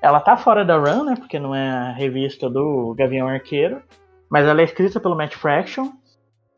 Ela 0.00 0.20
tá 0.20 0.36
fora 0.36 0.64
da 0.64 0.76
run, 0.76 1.04
né, 1.04 1.14
porque 1.16 1.38
não 1.38 1.54
é 1.54 1.68
a 1.68 1.92
revista 1.92 2.48
do 2.48 2.94
Gavião 2.96 3.28
Arqueiro, 3.28 3.82
mas 4.30 4.46
ela 4.46 4.60
é 4.60 4.64
escrita 4.64 4.98
pelo 4.98 5.16
Matt 5.16 5.34
Fraction, 5.34 5.90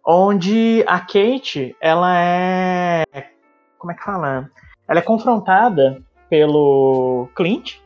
onde 0.06 0.84
a 0.86 1.00
Kate, 1.00 1.76
ela 1.80 2.16
é 2.16 3.04
como 3.78 3.92
é 3.92 3.96
que 3.96 4.04
fala? 4.04 4.48
Ela 4.86 5.00
é 5.00 5.02
confrontada 5.02 6.00
pelo 6.30 7.28
Clint, 7.34 7.78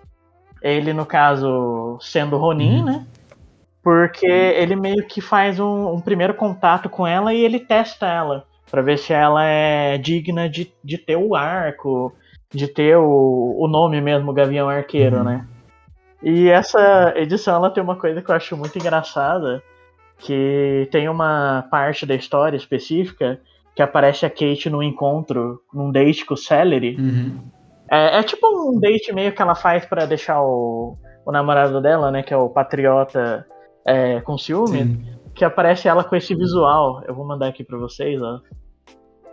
ele 0.61 0.93
no 0.93 1.07
caso 1.07 1.99
sendo 2.01 2.37
Ronin, 2.37 2.81
Uhum. 2.81 2.85
né? 2.85 3.07
Porque 3.83 4.27
ele 4.27 4.75
meio 4.77 5.07
que 5.07 5.21
faz 5.21 5.61
um, 5.61 5.93
um 5.95 6.01
primeiro 6.01 6.35
contato 6.35 6.91
com 6.91 7.07
ela 7.07 7.33
e 7.33 7.41
ele 7.41 7.61
testa 7.61 8.07
ela 8.07 8.45
Pra 8.71 8.83
ver 8.83 8.99
se 8.99 9.13
ela 9.13 9.45
é 9.45 9.97
digna 9.97 10.49
de, 10.49 10.73
de 10.83 10.99
ter 10.99 11.17
o 11.17 11.37
arco, 11.37 12.13
de 12.57 12.67
ter 12.69 12.97
o, 12.97 13.55
o 13.59 13.69
nome 13.69 14.01
mesmo, 14.01 14.33
Gavião 14.33 14.69
Arqueiro, 14.69 15.19
Uhum. 15.19 15.25
né? 15.25 15.47
E 16.23 16.49
essa 16.49 17.13
edição 17.17 17.57
ela 17.57 17.71
tem 17.71 17.83
uma 17.83 17.97
coisa 17.97 18.23
que 18.23 18.31
eu 18.31 18.35
acho 18.35 18.57
muito 18.57 18.77
engraçada, 18.79 19.63
que 20.19 20.89
tem 20.91 21.09
uma 21.09 21.67
parte 21.71 22.07
da 22.07 22.15
história 22.15 22.57
específica 22.57 23.39
que 23.75 23.83
aparece 23.83 24.25
a 24.25 24.31
Kate 24.31 24.71
num 24.71 24.83
encontro, 24.83 25.61
num 25.73 25.93
date 25.93 26.25
com 26.25 26.33
o 26.35 26.37
Celery. 26.37 26.97
Uhum. 26.99 27.39
É, 27.91 28.19
é 28.19 28.23
tipo 28.23 28.47
um 28.49 28.81
date 28.81 29.13
meio 29.13 29.31
que 29.33 29.43
ela 29.43 29.55
faz 29.55 29.85
pra 29.85 30.07
deixar 30.07 30.41
o, 30.43 30.97
o 31.25 31.31
namorado 31.31 31.81
dela, 31.83 32.11
né, 32.11 32.23
que 32.23 32.33
é 32.33 32.37
o 32.37 32.49
patriota, 32.49 33.47
é, 33.85 34.21
com 34.23 34.39
ciúme 34.39 34.79
Sim. 34.79 35.05
que 35.35 35.45
aparece 35.45 35.87
ela 35.87 36.03
com 36.03 36.17
esse 36.17 36.35
visual. 36.35 37.03
Eu 37.07 37.15
vou 37.15 37.27
mandar 37.27 37.49
aqui 37.49 37.63
pra 37.63 37.77
vocês, 37.79 38.21
ó. 38.23 38.41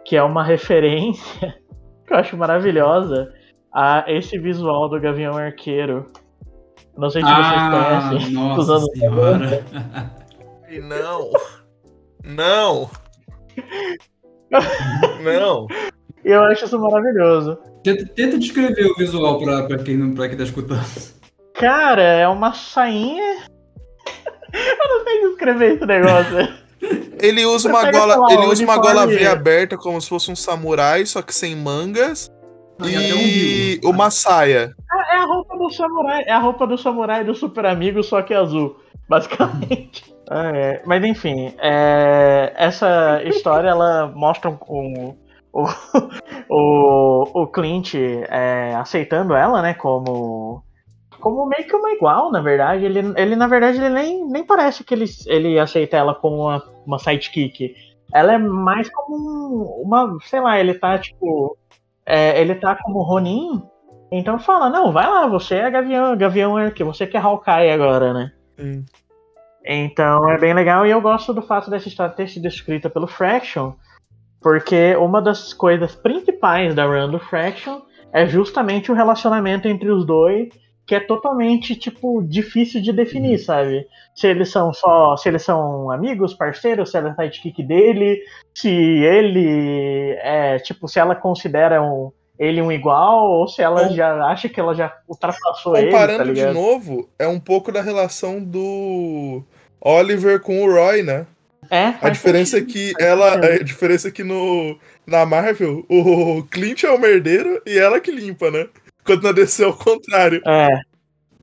Que 0.05 0.17
é 0.17 0.21
uma 0.21 0.43
referência 0.43 1.55
eu 2.13 2.19
acho 2.19 2.37
maravilhosa 2.37 3.33
a 3.73 4.03
esse 4.07 4.37
visual 4.37 4.87
do 4.89 4.99
Gavião 4.99 5.35
Arqueiro. 5.37 6.05
Não 6.97 7.09
sei 7.09 7.21
se 7.23 7.27
Ah, 7.29 8.09
vocês 8.09 8.21
conhecem. 8.23 8.33
nossa 8.37 8.71
anos 8.73 8.91
senhora. 8.93 9.65
Ai, 10.67 10.79
Não. 10.79 11.31
Não. 12.23 12.89
Não. 15.23 15.67
E 16.23 16.29
eu 16.29 16.43
acho 16.43 16.65
isso 16.65 16.79
maravilhoso. 16.79 17.57
Tenta, 17.83 18.05
tenta 18.05 18.37
descrever 18.37 18.85
o 18.85 18.95
visual 18.95 19.39
pra, 19.39 19.63
pra, 19.63 19.77
quem, 19.79 19.97
não- 19.97 20.13
pra 20.13 20.29
quem 20.29 20.37
tá 20.37 20.43
escutando. 20.43 20.85
Cara, 21.55 22.01
é 22.01 22.27
uma 22.27 22.53
sainha. 22.53 23.43
eu 24.53 24.89
não 24.89 25.03
sei 25.03 25.27
descrever 25.29 25.73
esse 25.75 25.85
negócio. 25.85 26.62
Ele 27.23 27.45
usa 27.45 27.69
uma 27.69 27.89
gola, 27.89 28.17
lá, 28.17 28.33
ele 28.33 28.45
usa 28.47 28.63
uma 28.65 28.77
gola 28.77 29.07
V 29.07 29.25
aberta 29.25 29.77
como 29.77 30.01
se 30.01 30.09
fosse 30.09 30.29
um 30.29 30.35
samurai, 30.35 31.05
só 31.05 31.21
que 31.21 31.33
sem 31.33 31.55
mangas. 31.55 32.29
Ah, 32.81 32.85
e 32.89 33.79
um 33.81 33.91
uma 33.91 34.11
saia. 34.11 34.75
É 35.09 35.15
a 35.15 35.25
roupa 35.25 35.57
do 35.57 35.69
samurai, 35.71 36.23
é 36.27 36.31
a 36.31 36.39
roupa 36.39 36.67
do 36.67 36.77
samurai 36.77 37.23
do 37.23 37.33
super 37.33 37.65
amigo, 37.65 38.03
só 38.03 38.21
que 38.21 38.33
azul, 38.33 38.75
basicamente. 39.07 40.13
É. 40.29 40.81
Mas 40.85 41.01
enfim, 41.05 41.53
é, 41.59 42.51
essa 42.57 43.21
história 43.25 43.69
ela 43.69 44.11
mostra 44.13 44.49
um, 44.49 44.57
um- 44.69 45.15
o, 45.53 45.65
o, 46.49 47.41
o 47.43 47.47
Clint 47.47 47.93
é, 47.95 48.75
aceitando 48.75 49.33
ela, 49.33 49.61
né, 49.61 49.73
como 49.75 50.61
como 51.23 51.45
meio 51.45 51.65
que 51.65 51.73
uma 51.73 51.93
igual, 51.93 52.29
na 52.29 52.41
verdade. 52.41 52.83
Ele, 52.83 52.99
ele 53.15 53.35
na 53.37 53.47
verdade, 53.47 53.77
ele 53.77 53.89
nem, 53.89 54.27
nem 54.27 54.45
parece 54.45 54.83
que 54.83 54.93
ele, 54.93 55.05
ele 55.25 55.57
aceita 55.57 55.95
ela 55.95 56.13
como 56.13 56.43
uma, 56.43 56.61
uma 56.85 56.99
sidekick. 56.99 57.73
Ela 58.13 58.33
é 58.33 58.37
mais 58.37 58.89
como 58.89 59.15
um- 59.15 59.81
uma, 59.81 60.17
sei 60.25 60.41
lá, 60.41 60.59
ele 60.59 60.73
tá 60.73 60.99
tipo, 60.99 61.57
é, 62.05 62.39
ele 62.41 62.53
tá 62.55 62.75
como 62.75 63.01
Ronin, 63.01 63.63
então 64.11 64.37
fala, 64.37 64.69
não, 64.69 64.91
vai 64.91 65.09
lá, 65.09 65.25
você 65.25 65.55
é 65.55 65.71
Gavião, 65.71 66.15
Gavião 66.17 66.57
Arqueiro, 66.57 66.93
você 66.93 67.07
que 67.07 67.15
é 67.15 67.19
Hawkeye 67.19 67.71
agora, 67.71 68.13
né? 68.13 68.31
Hum. 68.59 68.83
Então 69.65 70.29
é 70.29 70.37
bem 70.37 70.53
legal 70.53 70.85
e 70.85 70.91
eu 70.91 70.99
gosto 71.01 71.33
do 71.33 71.41
fato 71.41 71.69
dessa 71.69 71.87
história 71.87 72.13
ter 72.13 72.27
sido 72.27 72.45
escrita 72.47 72.89
pelo 72.89 73.07
Fraction, 73.07 73.71
porque 74.41 74.93
uma 74.97 75.21
das 75.21 75.53
coisas 75.53 75.95
principais 75.95 76.75
da 76.75 76.85
run 76.85 77.09
do 77.09 77.19
Fraction 77.19 77.79
é 78.11 78.27
justamente 78.27 78.91
o 78.91 78.95
relacionamento 78.95 79.69
entre 79.69 79.89
os 79.89 80.05
dois, 80.05 80.49
que 80.85 80.95
é 80.95 80.99
totalmente 80.99 81.75
tipo 81.75 82.21
difícil 82.23 82.81
de 82.81 82.91
definir, 82.91 83.39
sabe? 83.39 83.87
Se 84.15 84.27
eles 84.27 84.49
são 84.49 84.73
só, 84.73 85.15
se 85.17 85.29
eles 85.29 85.41
são 85.41 85.89
amigos, 85.89 86.33
parceiros, 86.33 86.91
se 86.91 86.97
ela 86.97 87.09
é 87.09 87.13
sidekick 87.15 87.63
dele, 87.63 88.21
se 88.53 88.69
ele 88.69 90.17
é 90.21 90.59
tipo, 90.59 90.87
se 90.87 90.99
ela 90.99 91.15
considera 91.15 91.81
um, 91.81 92.11
ele 92.37 92.61
um 92.61 92.71
igual 92.71 93.25
ou 93.31 93.47
se 93.47 93.61
ela 93.61 93.87
Com- 93.87 93.95
já 93.95 94.25
acha 94.25 94.49
que 94.49 94.59
ela 94.59 94.75
já 94.75 94.93
ultrapassou 95.07 95.77
ele, 95.77 95.89
tá 95.91 95.99
Comparando 96.01 96.23
de 96.33 96.39
ligado? 96.41 96.53
novo, 96.53 97.09
é 97.17 97.27
um 97.27 97.39
pouco 97.39 97.71
da 97.71 97.81
relação 97.81 98.43
do 98.43 99.41
Oliver 99.79 100.39
com 100.41 100.63
o 100.63 100.71
Roy, 100.71 101.01
né? 101.03 101.25
É, 101.71 101.93
A 102.01 102.09
diferença 102.09 102.57
é 102.57 102.59
sentido, 102.59 102.73
que 102.73 102.91
faz 102.93 103.05
ela, 103.05 103.31
sentido. 103.35 103.51
a 103.61 103.63
diferença 103.63 104.07
é 104.09 104.11
que 104.11 104.23
no 104.23 104.77
na 105.07 105.25
Marvel, 105.25 105.85
o 105.89 106.43
Clint 106.51 106.83
é 106.83 106.91
o 106.91 106.99
merdeiro 106.99 107.61
e 107.65 107.77
ela 107.77 107.99
que 108.01 108.11
limpa, 108.11 108.51
né? 108.51 108.67
Quando 109.05 109.23
na 109.23 109.31
DC 109.31 109.63
é 109.63 109.67
o 109.67 109.73
contrário. 109.73 110.41
É, 110.47 110.67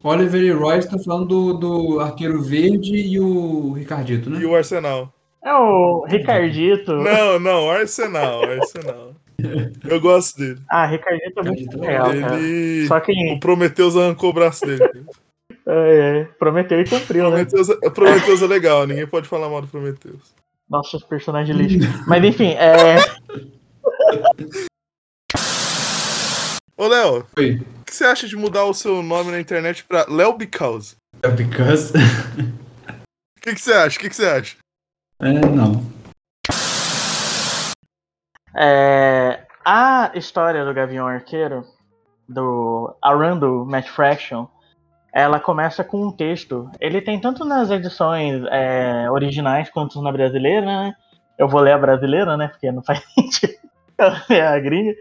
Oliver 0.02 0.42
e 0.42 0.50
Roy 0.50 0.78
estão 0.78 0.98
falando 1.02 1.26
do, 1.26 1.52
do 1.54 2.00
Arqueiro 2.00 2.42
Verde 2.42 2.94
e 2.96 3.20
o 3.20 3.72
Ricardito, 3.72 4.30
né? 4.30 4.40
E 4.40 4.46
o 4.46 4.54
Arsenal. 4.54 5.12
é 5.44 5.52
o 5.54 6.04
Ricardito. 6.06 6.94
Não, 6.96 7.38
não, 7.38 7.66
o 7.66 7.70
Arsenal, 7.70 8.40
o 8.40 8.50
Arsenal. 8.50 9.12
Eu 9.88 10.00
gosto 10.00 10.38
dele. 10.38 10.60
Ah, 10.70 10.86
Ricardito 10.86 11.40
é 11.40 11.42
muito 11.42 11.76
é 11.84 11.86
legal, 11.86 12.06
cara. 12.20 12.38
Ele. 12.38 12.86
Só 12.86 13.00
que 13.00 13.12
O 13.34 13.40
Prometheus 13.40 13.96
arrancou 13.96 14.30
o 14.30 14.34
braço 14.34 14.64
dele. 14.66 14.82
é, 15.66 16.20
é, 16.20 16.24
prometeu 16.38 16.80
e 16.80 16.84
cumpriu, 16.88 17.24
né? 17.24 17.44
Prometheus, 17.44 17.68
é- 17.70 17.90
Prometheus 17.90 18.42
é 18.42 18.46
legal, 18.46 18.86
ninguém 18.86 19.06
pode 19.06 19.28
falar 19.28 19.48
mal 19.48 19.60
do 19.62 19.68
Prometheus. 19.68 20.34
Nossa, 20.68 20.96
os 20.98 21.04
personagens 21.04 21.56
lixo. 21.56 21.88
Mas 22.06 22.22
enfim, 22.24 22.52
é. 22.52 22.96
Ô, 26.80 26.88
Léo, 26.88 27.26
Oi. 27.38 27.56
o 27.56 27.84
que 27.84 27.94
você 27.94 28.06
acha 28.06 28.26
de 28.26 28.34
mudar 28.34 28.64
o 28.64 28.72
seu 28.72 29.02
nome 29.02 29.30
na 29.30 29.38
internet 29.38 29.84
pra 29.84 30.06
Léo 30.08 30.32
Because? 30.32 30.96
É 31.22 31.28
because. 31.28 31.92
O 33.36 33.42
que, 33.42 33.54
que 33.54 33.60
você 33.60 33.72
acha? 33.74 33.98
O 33.98 34.00
que, 34.00 34.08
que 34.08 34.16
você 34.16 34.26
acha? 34.26 34.56
É, 35.20 35.32
não. 35.32 35.82
É, 38.56 39.46
a 39.62 40.10
história 40.14 40.64
do 40.64 40.72
Gavião 40.72 41.06
Arqueiro, 41.06 41.66
do 42.26 42.96
a 43.02 43.12
run 43.12 43.38
do 43.38 43.66
Matt 43.66 43.88
Fraction, 43.88 44.46
ela 45.12 45.38
começa 45.38 45.84
com 45.84 46.06
um 46.06 46.12
texto. 46.12 46.70
Ele 46.80 47.02
tem 47.02 47.20
tanto 47.20 47.44
nas 47.44 47.70
edições 47.70 48.42
é, 48.50 49.10
originais 49.10 49.68
quanto 49.68 50.00
na 50.00 50.12
brasileira, 50.12 50.64
né? 50.64 50.94
Eu 51.38 51.46
vou 51.46 51.60
ler 51.60 51.72
a 51.72 51.78
brasileira, 51.78 52.38
né? 52.38 52.48
Porque 52.48 52.72
não 52.72 52.82
faz 52.82 53.02
sentido 53.14 53.60
é 54.30 54.46
a 54.46 54.58
gringa. 54.58 54.94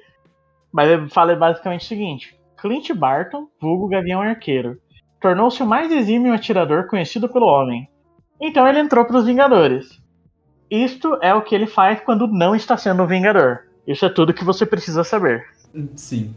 Mas 0.71 0.89
ele 0.89 1.09
fala 1.09 1.35
basicamente 1.35 1.81
o 1.81 1.87
seguinte: 1.87 2.39
Clint 2.57 2.91
Barton, 2.93 3.47
vulgo 3.61 3.87
Gavião 3.87 4.21
Arqueiro, 4.21 4.77
tornou-se 5.21 5.61
o 5.61 5.65
mais 5.65 5.91
exímio 5.91 6.33
atirador 6.33 6.87
conhecido 6.87 7.27
pelo 7.29 7.47
homem. 7.47 7.89
Então 8.39 8.67
ele 8.67 8.79
entrou 8.79 9.05
para 9.05 9.17
os 9.17 9.25
Vingadores. 9.25 10.01
Isto 10.69 11.17
é 11.21 11.33
o 11.33 11.41
que 11.41 11.55
ele 11.55 11.65
faz 11.67 11.99
quando 12.01 12.27
não 12.27 12.55
está 12.55 12.77
sendo 12.77 13.03
um 13.03 13.07
Vingador. 13.07 13.65
Isso 13.87 14.05
é 14.05 14.09
tudo 14.09 14.33
que 14.33 14.45
você 14.45 14.65
precisa 14.65 15.03
saber. 15.03 15.43
Sim. 15.95 16.33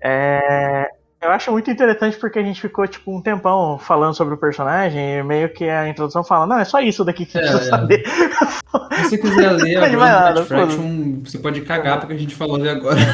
É, 0.00 0.90
eu 1.22 1.30
acho 1.30 1.52
muito 1.52 1.70
interessante 1.70 2.16
porque 2.18 2.38
a 2.38 2.42
gente 2.42 2.60
ficou 2.60 2.86
tipo 2.86 3.16
um 3.16 3.22
tempão 3.22 3.78
falando 3.78 4.14
sobre 4.14 4.34
o 4.34 4.36
personagem 4.36 5.18
e 5.18 5.22
meio 5.22 5.48
que 5.48 5.68
a 5.68 5.88
introdução 5.88 6.24
fala, 6.24 6.46
não, 6.46 6.58
é 6.58 6.64
só 6.64 6.80
isso 6.80 7.04
daqui 7.04 7.24
que 7.24 7.38
É, 7.38 7.40
precisa 7.40 7.62
é. 7.62 7.64
saber. 7.64 8.04
Se 8.06 9.02
você 9.04 9.18
quiser 9.18 9.52
ler 9.56 9.76
a 9.82 9.88
nada, 9.96 10.44
Fraction, 10.44 11.20
você 11.24 11.38
pode 11.38 11.60
cagar 11.62 12.00
porque 12.00 12.14
a 12.14 12.18
gente 12.18 12.34
falou 12.34 12.56
ali 12.56 12.68
agora. 12.68 12.98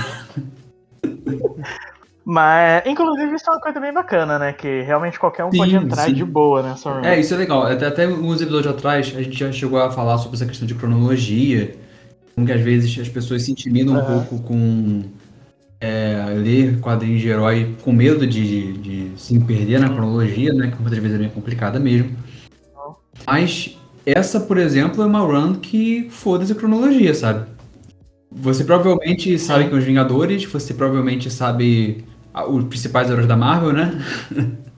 Mas, 2.31 2.83
inclusive, 2.85 3.35
isso 3.37 3.49
é 3.49 3.53
uma 3.55 3.61
coisa 3.61 3.81
bem 3.81 3.91
bacana, 3.91 4.39
né? 4.39 4.53
Que 4.53 4.83
realmente 4.83 5.19
qualquer 5.19 5.47
um 5.47 5.51
Sim, 5.51 5.57
pode 5.59 5.77
entrar 5.77 6.03
sim. 6.05 6.13
de 6.13 6.23
boa 6.27 6.63
nessa 6.63 6.91
run. 6.91 7.03
É, 7.03 7.19
isso 7.19 7.33
é 7.33 7.39
legal. 7.39 7.63
Até, 7.63 7.87
até 7.87 8.07
uns 8.07 8.43
episódios 8.43 8.71
atrás, 8.75 9.15
a 9.17 9.23
gente 9.23 9.39
já 9.39 9.51
chegou 9.51 9.81
a 9.81 9.91
falar 9.91 10.19
sobre 10.19 10.37
essa 10.37 10.45
questão 10.45 10.67
de 10.67 10.75
cronologia. 10.75 11.75
Como 12.35 12.47
que 12.47 12.53
às 12.53 12.61
vezes 12.61 12.99
as 13.01 13.09
pessoas 13.09 13.45
se 13.45 13.51
intimidam 13.51 13.95
um 13.95 13.99
Aham. 13.99 14.25
pouco 14.27 14.43
com 14.43 15.05
é, 15.81 16.35
ler 16.37 16.81
quadrinhos 16.81 17.21
de 17.21 17.29
herói 17.29 17.75
com 17.83 17.93
medo 17.93 18.27
de, 18.27 18.73
de 18.75 19.13
se 19.17 19.39
perder 19.41 19.81
na 19.81 19.89
cronologia, 19.89 20.53
né? 20.53 20.71
Que 20.71 20.81
muitas 20.81 20.99
vezes 20.99 21.17
é 21.17 21.19
bem 21.19 21.31
complicada 21.31 21.79
mesmo. 21.79 22.17
Mas 23.27 23.79
essa, 24.05 24.41
por 24.41 24.59
exemplo, 24.59 25.03
é 25.03 25.07
uma 25.07 25.21
run 25.21 25.55
que 25.55 26.09
foda-se 26.11 26.53
a 26.53 26.55
cronologia, 26.55 27.15
sabe? 27.15 27.47
Você 28.31 28.65
provavelmente 28.65 29.39
sabe 29.39 29.69
que 29.69 29.75
os 29.75 29.85
Vingadores, 29.85 30.45
você 30.45 30.75
provavelmente 30.75 31.31
sabe 31.31 32.05
os 32.49 32.65
principais 32.65 33.11
heróis 33.11 33.27
da 33.27 33.37
Marvel, 33.37 33.73
né? 33.73 34.03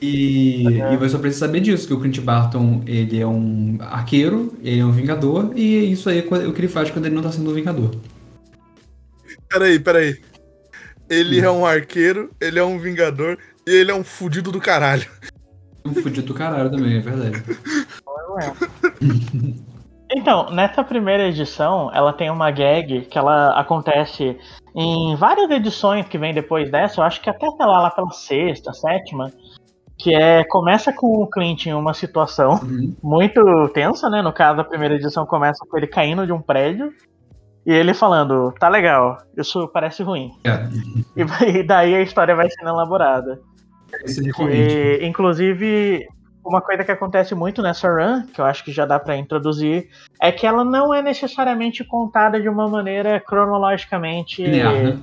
E, 0.00 0.62
e 0.64 0.96
você 0.96 1.08
só 1.08 1.18
precisa 1.18 1.46
saber 1.46 1.58
disso, 1.58 1.88
que 1.88 1.92
o 1.92 2.00
Clint 2.00 2.20
Barton, 2.20 2.82
ele 2.86 3.18
é 3.18 3.26
um 3.26 3.78
arqueiro, 3.80 4.54
ele 4.62 4.78
é 4.78 4.84
um 4.84 4.92
vingador, 4.92 5.50
e 5.56 5.76
é 5.76 5.80
isso 5.80 6.08
aí 6.08 6.20
é 6.20 6.46
o 6.46 6.52
que 6.52 6.60
ele 6.60 6.68
faz 6.68 6.88
quando 6.88 7.06
ele 7.06 7.16
não 7.16 7.22
tá 7.22 7.32
sendo 7.32 7.50
um 7.50 7.54
vingador. 7.54 7.90
Peraí, 9.48 9.78
peraí. 9.78 10.20
Ele 11.08 11.40
é 11.40 11.50
um 11.50 11.64
arqueiro, 11.64 12.30
ele 12.40 12.58
é 12.58 12.64
um 12.64 12.78
vingador 12.78 13.38
e 13.66 13.70
ele 13.70 13.90
é 13.90 13.94
um 13.94 14.04
fudido 14.04 14.52
do 14.52 14.60
caralho. 14.60 15.06
Um 15.84 15.94
fudido 15.94 16.28
do 16.28 16.34
caralho 16.34 16.70
também, 16.70 16.98
é 16.98 17.00
verdade. 17.00 17.42
Então, 20.10 20.50
nessa 20.50 20.82
primeira 20.82 21.28
edição, 21.28 21.90
ela 21.94 22.14
tem 22.14 22.30
uma 22.30 22.50
gag 22.50 23.02
que 23.02 23.18
ela 23.18 23.58
acontece 23.60 24.38
em 24.74 25.14
várias 25.16 25.50
edições 25.50 26.06
que 26.08 26.16
vem 26.16 26.32
depois 26.32 26.70
dessa, 26.70 27.00
eu 27.00 27.04
acho 27.04 27.20
que 27.20 27.28
até 27.28 27.46
sei 27.46 27.66
lá, 27.66 27.82
lá 27.82 27.90
pela 27.90 28.10
sexta, 28.10 28.72
sétima, 28.72 29.30
que 29.98 30.14
é 30.14 30.44
começa 30.44 30.92
com 30.94 31.22
o 31.22 31.26
Clint 31.28 31.66
em 31.66 31.74
uma 31.74 31.92
situação 31.92 32.52
Uhum. 32.62 32.94
muito 33.02 33.68
tensa, 33.74 34.08
né? 34.08 34.22
No 34.22 34.32
caso, 34.32 34.60
a 34.60 34.64
primeira 34.64 34.94
edição 34.94 35.26
começa 35.26 35.62
com 35.68 35.76
ele 35.76 35.86
caindo 35.86 36.24
de 36.24 36.32
um 36.32 36.40
prédio 36.40 36.90
e 37.68 37.72
ele 37.72 37.92
falando, 37.92 38.52
tá 38.58 38.68
legal, 38.68 39.18
isso 39.36 39.68
parece 39.68 40.02
ruim. 40.02 40.32
É, 40.44 40.66
E, 41.14 41.58
e 41.58 41.62
daí 41.62 41.94
a 41.94 42.00
história 42.00 42.34
vai 42.34 42.48
sendo 42.50 42.70
elaborada. 42.70 43.40
E, 44.50 45.06
inclusive, 45.06 46.06
uma 46.44 46.60
coisa 46.60 46.82
que 46.84 46.90
acontece 46.92 47.34
muito 47.34 47.60
nessa 47.62 47.88
run, 47.88 48.22
que 48.32 48.40
eu 48.40 48.44
acho 48.44 48.64
que 48.64 48.72
já 48.72 48.86
dá 48.86 48.98
pra 48.98 49.16
introduzir, 49.16 49.88
é 50.20 50.32
que 50.32 50.46
ela 50.46 50.64
não 50.64 50.94
é 50.94 51.02
necessariamente 51.02 51.84
contada 51.84 52.40
de 52.40 52.48
uma 52.48 52.66
maneira 52.68 53.20
cronologicamente. 53.20 54.42
Linear, 54.42 54.72
né? 54.82 54.98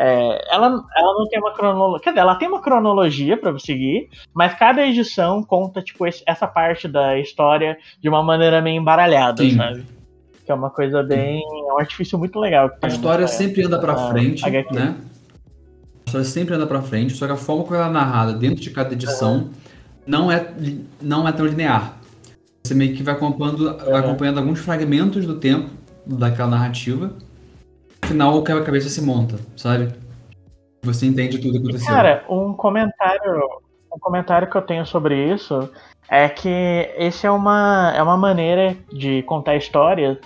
É, 0.00 0.54
ela, 0.54 0.66
ela 0.96 1.14
não 1.18 1.28
tem 1.28 1.40
uma 1.40 1.52
cronologia. 1.52 2.00
Quer 2.04 2.10
dizer, 2.10 2.20
ela 2.20 2.36
tem 2.36 2.46
uma 2.48 2.60
cronologia 2.62 3.36
pra 3.36 3.50
você 3.50 3.66
seguir, 3.66 4.08
mas 4.32 4.54
cada 4.54 4.86
edição 4.86 5.42
conta, 5.42 5.82
tipo, 5.82 6.06
esse- 6.06 6.22
essa 6.24 6.46
parte 6.46 6.86
da 6.86 7.18
história 7.18 7.76
de 8.00 8.08
uma 8.08 8.22
maneira 8.22 8.60
meio 8.62 8.80
embaralhada, 8.80 9.42
Sim. 9.42 9.56
sabe? 9.56 9.84
Que 10.48 10.52
é 10.52 10.54
uma 10.54 10.70
coisa 10.70 11.02
bem. 11.02 11.42
É 11.68 11.72
um 11.74 11.78
artifício 11.78 12.18
muito 12.18 12.40
legal. 12.40 12.70
A 12.80 12.86
história 12.88 13.20
nessa- 13.20 13.36
sempre 13.36 13.62
anda 13.66 13.78
pra 13.78 13.92
Ah, 13.92 14.08
frente, 14.08 14.42
HQ. 14.42 14.74
né? 14.74 14.94
A 14.96 16.04
história 16.06 16.24
sempre 16.26 16.54
anda 16.54 16.66
pra 16.66 16.80
frente, 16.80 17.12
só 17.12 17.26
que 17.26 17.32
a 17.34 17.36
forma 17.36 17.64
como 17.64 17.76
ela 17.76 17.88
é 17.88 17.90
narrada 17.90 18.32
dentro 18.32 18.62
de 18.62 18.70
cada 18.70 18.94
edição 18.94 19.50
não, 20.06 20.32
é, 20.32 20.50
não 21.02 21.28
é 21.28 21.32
tão 21.32 21.44
linear. 21.44 21.98
Você 22.64 22.74
meio 22.74 22.96
que 22.96 23.02
vai 23.02 23.12
acompanhando, 23.12 23.76
vai 23.76 24.00
acompanhando 24.00 24.38
alguns 24.38 24.58
fragmentos 24.60 25.26
do 25.26 25.34
tempo 25.38 25.68
daquela 26.06 26.48
narrativa. 26.48 27.12
No 28.02 28.08
final, 28.08 28.34
o 28.38 28.42
quebra-cabeça 28.42 28.88
se 28.88 29.02
monta, 29.02 29.36
sabe? 29.54 29.92
Você 30.82 31.04
entende 31.04 31.36
tudo 31.36 31.52
que 31.52 31.58
aconteceu. 31.58 31.88
Cara, 31.94 32.24
um 32.30 32.54
comentário, 32.54 33.42
um 33.94 33.98
comentário 34.00 34.48
que 34.48 34.56
eu 34.56 34.62
tenho 34.62 34.86
sobre 34.86 35.14
isso 35.34 35.68
é 36.10 36.26
que 36.26 36.48
esse 36.96 37.26
é 37.26 37.30
uma, 37.30 37.92
é 37.94 38.02
uma 38.02 38.16
maneira 38.16 38.74
de 38.90 39.22
contar 39.24 39.56
histórias 39.56 40.16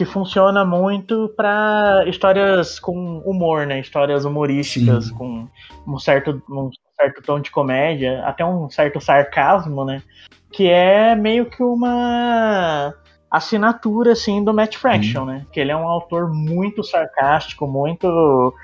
que 0.00 0.04
funciona 0.06 0.64
muito 0.64 1.30
pra 1.36 2.04
histórias 2.06 2.80
com 2.80 3.18
humor, 3.18 3.66
né? 3.66 3.80
Histórias 3.80 4.24
humorísticas 4.24 5.08
Sim. 5.08 5.14
com 5.14 5.48
um 5.86 5.98
certo, 5.98 6.42
um 6.48 6.70
certo 6.96 7.20
tom 7.20 7.38
de 7.38 7.50
comédia, 7.50 8.22
até 8.24 8.42
um 8.42 8.70
certo 8.70 8.98
sarcasmo, 8.98 9.84
né? 9.84 10.02
Que 10.50 10.70
é 10.70 11.14
meio 11.14 11.50
que 11.50 11.62
uma 11.62 12.94
assinatura 13.30 14.12
assim 14.12 14.42
do 14.42 14.54
Matt 14.54 14.76
Fraction, 14.78 15.26
né? 15.26 15.44
Que 15.52 15.60
ele 15.60 15.70
é 15.70 15.76
um 15.76 15.86
autor 15.86 16.32
muito 16.32 16.82
sarcástico, 16.82 17.66
muito 17.66 18.54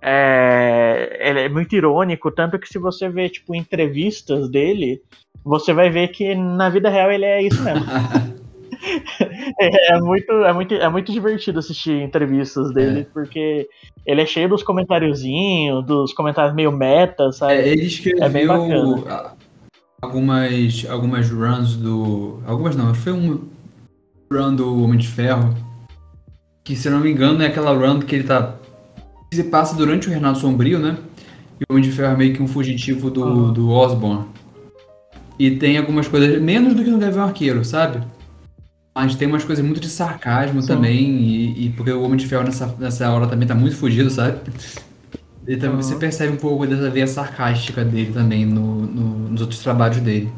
é, 0.00 1.14
ele 1.20 1.40
é 1.40 1.48
muito 1.50 1.76
irônico, 1.76 2.30
tanto 2.30 2.58
que 2.58 2.70
se 2.70 2.78
você 2.78 3.06
vê, 3.06 3.28
tipo, 3.28 3.54
entrevistas 3.54 4.48
dele, 4.50 5.02
você 5.44 5.74
vai 5.74 5.90
ver 5.90 6.08
que 6.08 6.34
na 6.34 6.70
vida 6.70 6.88
real 6.88 7.12
ele 7.12 7.26
é 7.26 7.42
isso 7.42 7.62
mesmo. 7.62 7.84
é, 9.60 9.94
é 9.94 10.00
muito, 10.00 10.32
é, 10.32 10.52
muito, 10.52 10.74
é 10.74 10.88
muito 10.88 11.12
divertido 11.12 11.58
assistir 11.58 12.02
entrevistas 12.02 12.72
dele, 12.72 13.00
É. 13.00 13.04
porque 13.12 13.68
ele 14.04 14.20
é 14.20 14.26
cheio 14.26 14.48
dos 14.48 14.62
comentáriozinhos, 14.62 15.84
dos 15.84 16.12
comentários 16.12 16.54
meio 16.54 16.72
meta, 16.72 17.30
sabe? 17.32 17.54
É, 17.54 17.68
ele 17.68 17.86
escreveu 17.86 18.24
É 18.24 18.28
bem 18.28 18.46
bacana. 18.46 19.34
algumas, 20.02 20.86
algumas 20.88 21.30
runs 21.30 21.76
do. 21.76 22.40
Algumas 22.46 22.76
não, 22.76 22.94
foi 22.94 23.12
um 23.12 23.40
run 24.32 24.54
do 24.54 24.82
Homem 24.82 24.98
de 24.98 25.08
Ferro. 25.08 25.54
Que 26.64 26.74
se 26.74 26.88
eu 26.88 26.92
não 26.92 27.00
me 27.00 27.10
engano 27.10 27.42
é 27.42 27.46
aquela 27.46 27.72
run 27.72 28.00
que 28.00 28.14
ele 28.16 28.24
tá. 28.24 28.54
que 29.30 29.36
se 29.36 29.44
passa 29.44 29.76
durante 29.76 30.08
o 30.08 30.10
Renato 30.12 30.38
Sombrio, 30.38 30.78
né? 30.78 30.96
E 31.60 31.64
o 31.68 31.72
Homem 31.72 31.82
de 31.82 31.90
Ferro 31.92 32.12
é 32.12 32.16
meio 32.16 32.34
que 32.34 32.42
um 32.42 32.48
fugitivo 32.48 33.10
do, 33.10 33.24
Uhum. 33.24 33.52
do 33.52 33.70
Osborn. 33.70 34.24
E 35.38 35.50
tem 35.52 35.76
algumas 35.78 36.08
coisas, 36.08 36.40
menos 36.40 36.74
do 36.74 36.82
que 36.82 36.90
no 36.90 36.98
Gavião 36.98 37.24
Arqueiro, 37.24 37.64
sabe? 37.64 38.02
Mas 38.96 39.14
tem 39.14 39.28
umas 39.28 39.44
coisas 39.44 39.62
muito 39.62 39.78
de 39.78 39.90
sarcasmo 39.90 40.62
Sim. 40.62 40.68
também, 40.68 41.04
e, 41.20 41.66
e 41.66 41.70
porque 41.70 41.92
o 41.92 42.02
Homem 42.02 42.16
de 42.16 42.26
Ferro 42.26 42.44
nessa, 42.44 42.66
nessa 42.78 43.10
hora 43.10 43.26
também 43.26 43.46
tá 43.46 43.54
muito 43.54 43.76
fugido, 43.76 44.08
sabe? 44.08 44.40
E 45.46 45.54
também 45.58 45.76
Uhum. 45.76 45.82
você 45.82 45.96
percebe 45.96 46.32
um 46.32 46.36
pouco 46.38 46.66
dessa 46.66 46.88
veia 46.88 47.06
sarcástica 47.06 47.84
dele 47.84 48.10
também 48.14 48.46
no, 48.46 48.80
no- 48.86 49.28
nos 49.28 49.40
outros 49.42 49.60
trabalhos 49.62 49.98
dele. 49.98 50.32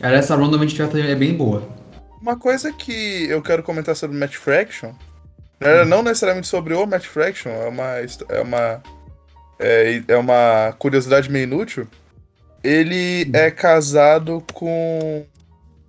Cara, 0.00 0.16
essa 0.16 0.34
run 0.34 0.48
do 0.50 0.56
Homem 0.56 0.66
de 0.68 0.74
Ferro 0.76 0.90
também 0.90 1.08
é 1.08 1.14
bem 1.14 1.32
boa. 1.32 1.62
Uma 2.20 2.36
coisa 2.36 2.72
que 2.72 3.26
eu 3.30 3.40
quero 3.40 3.62
comentar 3.62 3.94
sobre 3.94 4.18
Match 4.18 4.34
Fraction, 4.34 4.90
né, 5.60 5.84
não 5.84 6.02
necessariamente 6.02 6.48
sobre 6.48 6.74
o 6.74 6.84
Match 6.84 7.06
Fraction, 7.06 7.48
é 7.50 7.68
uma, 7.68 7.84
é 8.28 8.40
uma, 8.42 8.82
é, 9.60 10.02
é 10.08 10.16
uma 10.16 10.74
curiosidade 10.80 11.30
meio 11.30 11.44
inútil. 11.44 11.86
Ele 12.64 13.30
é 13.32 13.52
casado 13.52 14.42
com 14.52 15.24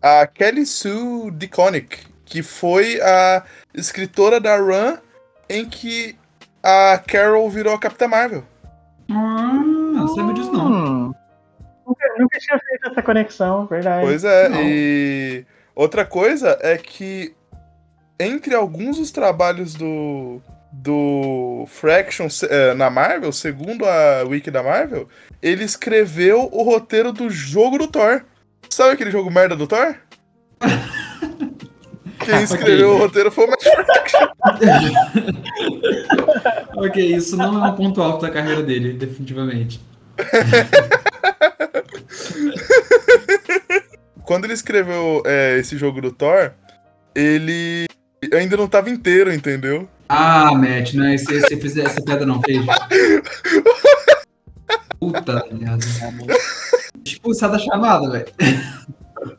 a 0.02 0.26
Kelly 0.26 0.66
Sue 0.66 1.32
DeConnick, 1.32 2.00
que 2.26 2.42
foi 2.42 3.00
a 3.02 3.44
escritora 3.74 4.40
da 4.40 4.58
run 4.58 4.98
em 5.50 5.66
que 5.66 6.18
a 6.64 6.98
Carol 7.06 7.50
virou 7.50 7.74
a 7.74 7.80
Capitã 7.80 8.08
Marvel. 8.08 8.44
Ah, 9.10 9.62
não 9.94 10.08
sabia 10.08 10.34
disso 10.34 10.52
não. 10.52 10.72
Hum. 10.72 11.14
Nunca, 11.86 12.06
nunca 12.18 12.40
tinha 12.40 12.60
feito 12.60 12.90
essa 12.90 13.02
conexão, 13.02 13.66
verdade. 13.66 14.06
Pois 14.06 14.24
é, 14.24 14.48
Não. 14.48 14.62
e 14.64 15.46
outra 15.76 16.06
coisa 16.06 16.58
é 16.62 16.78
que 16.78 17.36
entre 18.18 18.56
alguns 18.56 18.98
dos 18.98 19.12
trabalhos 19.12 19.74
do 19.76 20.42
do 20.74 21.66
Fraction 21.68 22.28
eh, 22.50 22.74
na 22.76 22.90
Marvel, 22.90 23.34
segundo 23.34 23.86
a 23.86 24.24
wiki 24.26 24.50
da 24.50 24.64
Marvel, 24.64 25.06
ele 25.42 25.66
escreveu 25.66 26.48
o 26.50 26.64
roteiro 26.64 27.12
do 27.12 27.30
jogo 27.30 27.78
do 27.78 27.88
Thor. 27.88 28.24
Sabe 28.72 28.94
aquele 28.94 29.12
jogo 29.12 29.30
merda 29.30 29.54
do 29.54 29.68
Thor? 29.68 29.98
Quem 32.24 32.44
escreveu 32.44 32.92
o 32.92 33.00
roteiro 33.00 33.30
foi 33.32 33.46
o 33.46 33.50
Matt 33.50 33.64
ok, 36.78 37.16
isso 37.16 37.36
não 37.36 37.66
é 37.66 37.70
um 37.70 37.76
ponto 37.76 38.02
alto 38.02 38.22
da 38.22 38.30
carreira 38.30 38.64
dele, 38.64 38.94
definitivamente. 38.94 39.82
Quando 44.24 44.46
ele 44.46 44.54
escreveu 44.54 45.22
é, 45.26 45.58
esse 45.58 45.78
jogo 45.78 46.00
do 46.00 46.12
Thor, 46.12 46.54
ele 47.14 47.88
ainda 48.34 48.56
não 48.56 48.70
tava 48.70 48.90
inteiro, 48.90 49.34
entendeu? 49.34 49.90
Ah, 50.08 50.54
Matt, 50.54 50.94
não, 50.94 51.12
esse, 51.12 51.34
esse, 51.34 51.56
esse, 51.56 51.82
essa 51.82 52.02
pedra 52.02 52.26
não 52.26 52.42
fez. 52.42 52.66
Puta 54.98 55.46
merda. 55.52 55.86
Expulsar 57.06 57.52
da 57.52 57.60
chamada, 57.60 58.10
velho. 58.10 58.26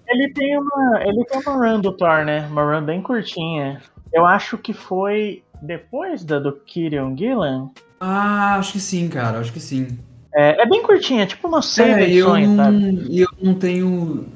Ele 0.09 0.33
tem 0.33 0.59
uma. 0.59 1.01
Ele 1.05 1.25
tem 1.25 1.40
uma 1.40 1.55
run 1.57 1.81
do 1.81 1.92
Thor, 1.92 2.25
né? 2.25 2.46
Uma 2.51 2.62
run 2.62 2.85
bem 2.85 3.03
curtinha. 3.03 3.81
Eu 4.12 4.27
acho 4.27 4.59
que 4.59 4.72
foi 4.72 5.42
depois 5.61 6.25
da 6.25 6.38
do 6.38 6.53
Kirion 6.53 7.16
Gillan. 7.16 7.70
Ah, 8.01 8.57
acho 8.57 8.72
que 8.72 8.81
sim, 8.81 9.09
cara, 9.09 9.38
acho 9.38 9.53
que 9.53 9.61
sim. 9.61 9.98
É, 10.35 10.62
é 10.62 10.66
bem 10.66 10.83
curtinha, 10.83 11.27
tipo 11.27 11.46
umas 11.48 11.66
seis 11.66 11.96
É, 11.96 12.03
eu 12.03 12.35
edições, 12.35 12.57
sabe? 12.57 12.79
não, 12.92 13.03
e 13.09 13.20
eu 13.20 13.29
não 13.40 13.55
tenho. 13.55 14.27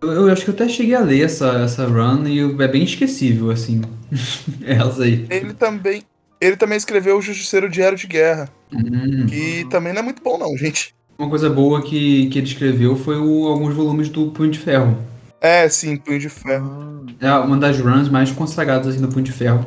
Eu, 0.00 0.12
eu 0.12 0.32
acho 0.32 0.44
que 0.44 0.50
eu 0.50 0.54
até 0.54 0.68
cheguei 0.68 0.94
a 0.94 1.00
ler 1.00 1.24
essa, 1.24 1.46
essa 1.60 1.86
run 1.86 2.26
e 2.26 2.38
eu- 2.38 2.60
é 2.60 2.68
bem 2.68 2.82
esquecível, 2.82 3.50
assim. 3.50 3.80
Elas 4.64 5.00
aí. 5.00 5.26
Ele 5.30 5.52
também. 5.54 6.02
Ele 6.40 6.56
também 6.56 6.76
escreveu 6.76 7.16
o 7.16 7.22
Justiceiro 7.22 7.68
Diário 7.70 7.96
de 7.96 8.06
Guerra, 8.06 8.48
Hum. 8.72 9.24
que 9.26 9.64
também 9.70 9.92
não 9.92 10.00
é 10.00 10.02
muito 10.02 10.22
bom, 10.22 10.36
não, 10.36 10.56
gente. 10.58 10.94
Uma 11.18 11.28
coisa 11.28 11.48
boa 11.48 11.80
que, 11.82 12.26
que 12.28 12.38
ele 12.38 12.46
escreveu 12.46 12.96
foi 12.96 13.16
o- 13.18 13.46
alguns 13.46 13.74
volumes 13.74 14.08
do 14.08 14.30
Punho 14.32 14.50
de 14.50 14.58
Ferro. 14.58 14.96
É, 15.40 15.68
sim, 15.68 15.96
Punho 15.96 16.18
de 16.18 16.28
Ferro. 16.28 17.06
É 17.20 17.30
uma 17.34 17.56
das 17.56 17.78
runs 17.78 18.08
mais 18.08 18.32
consagradas 18.32 18.88
assim, 18.88 19.00
do 19.00 19.08
Punho 19.08 19.24
de 19.24 19.32
Ferro. 19.32 19.64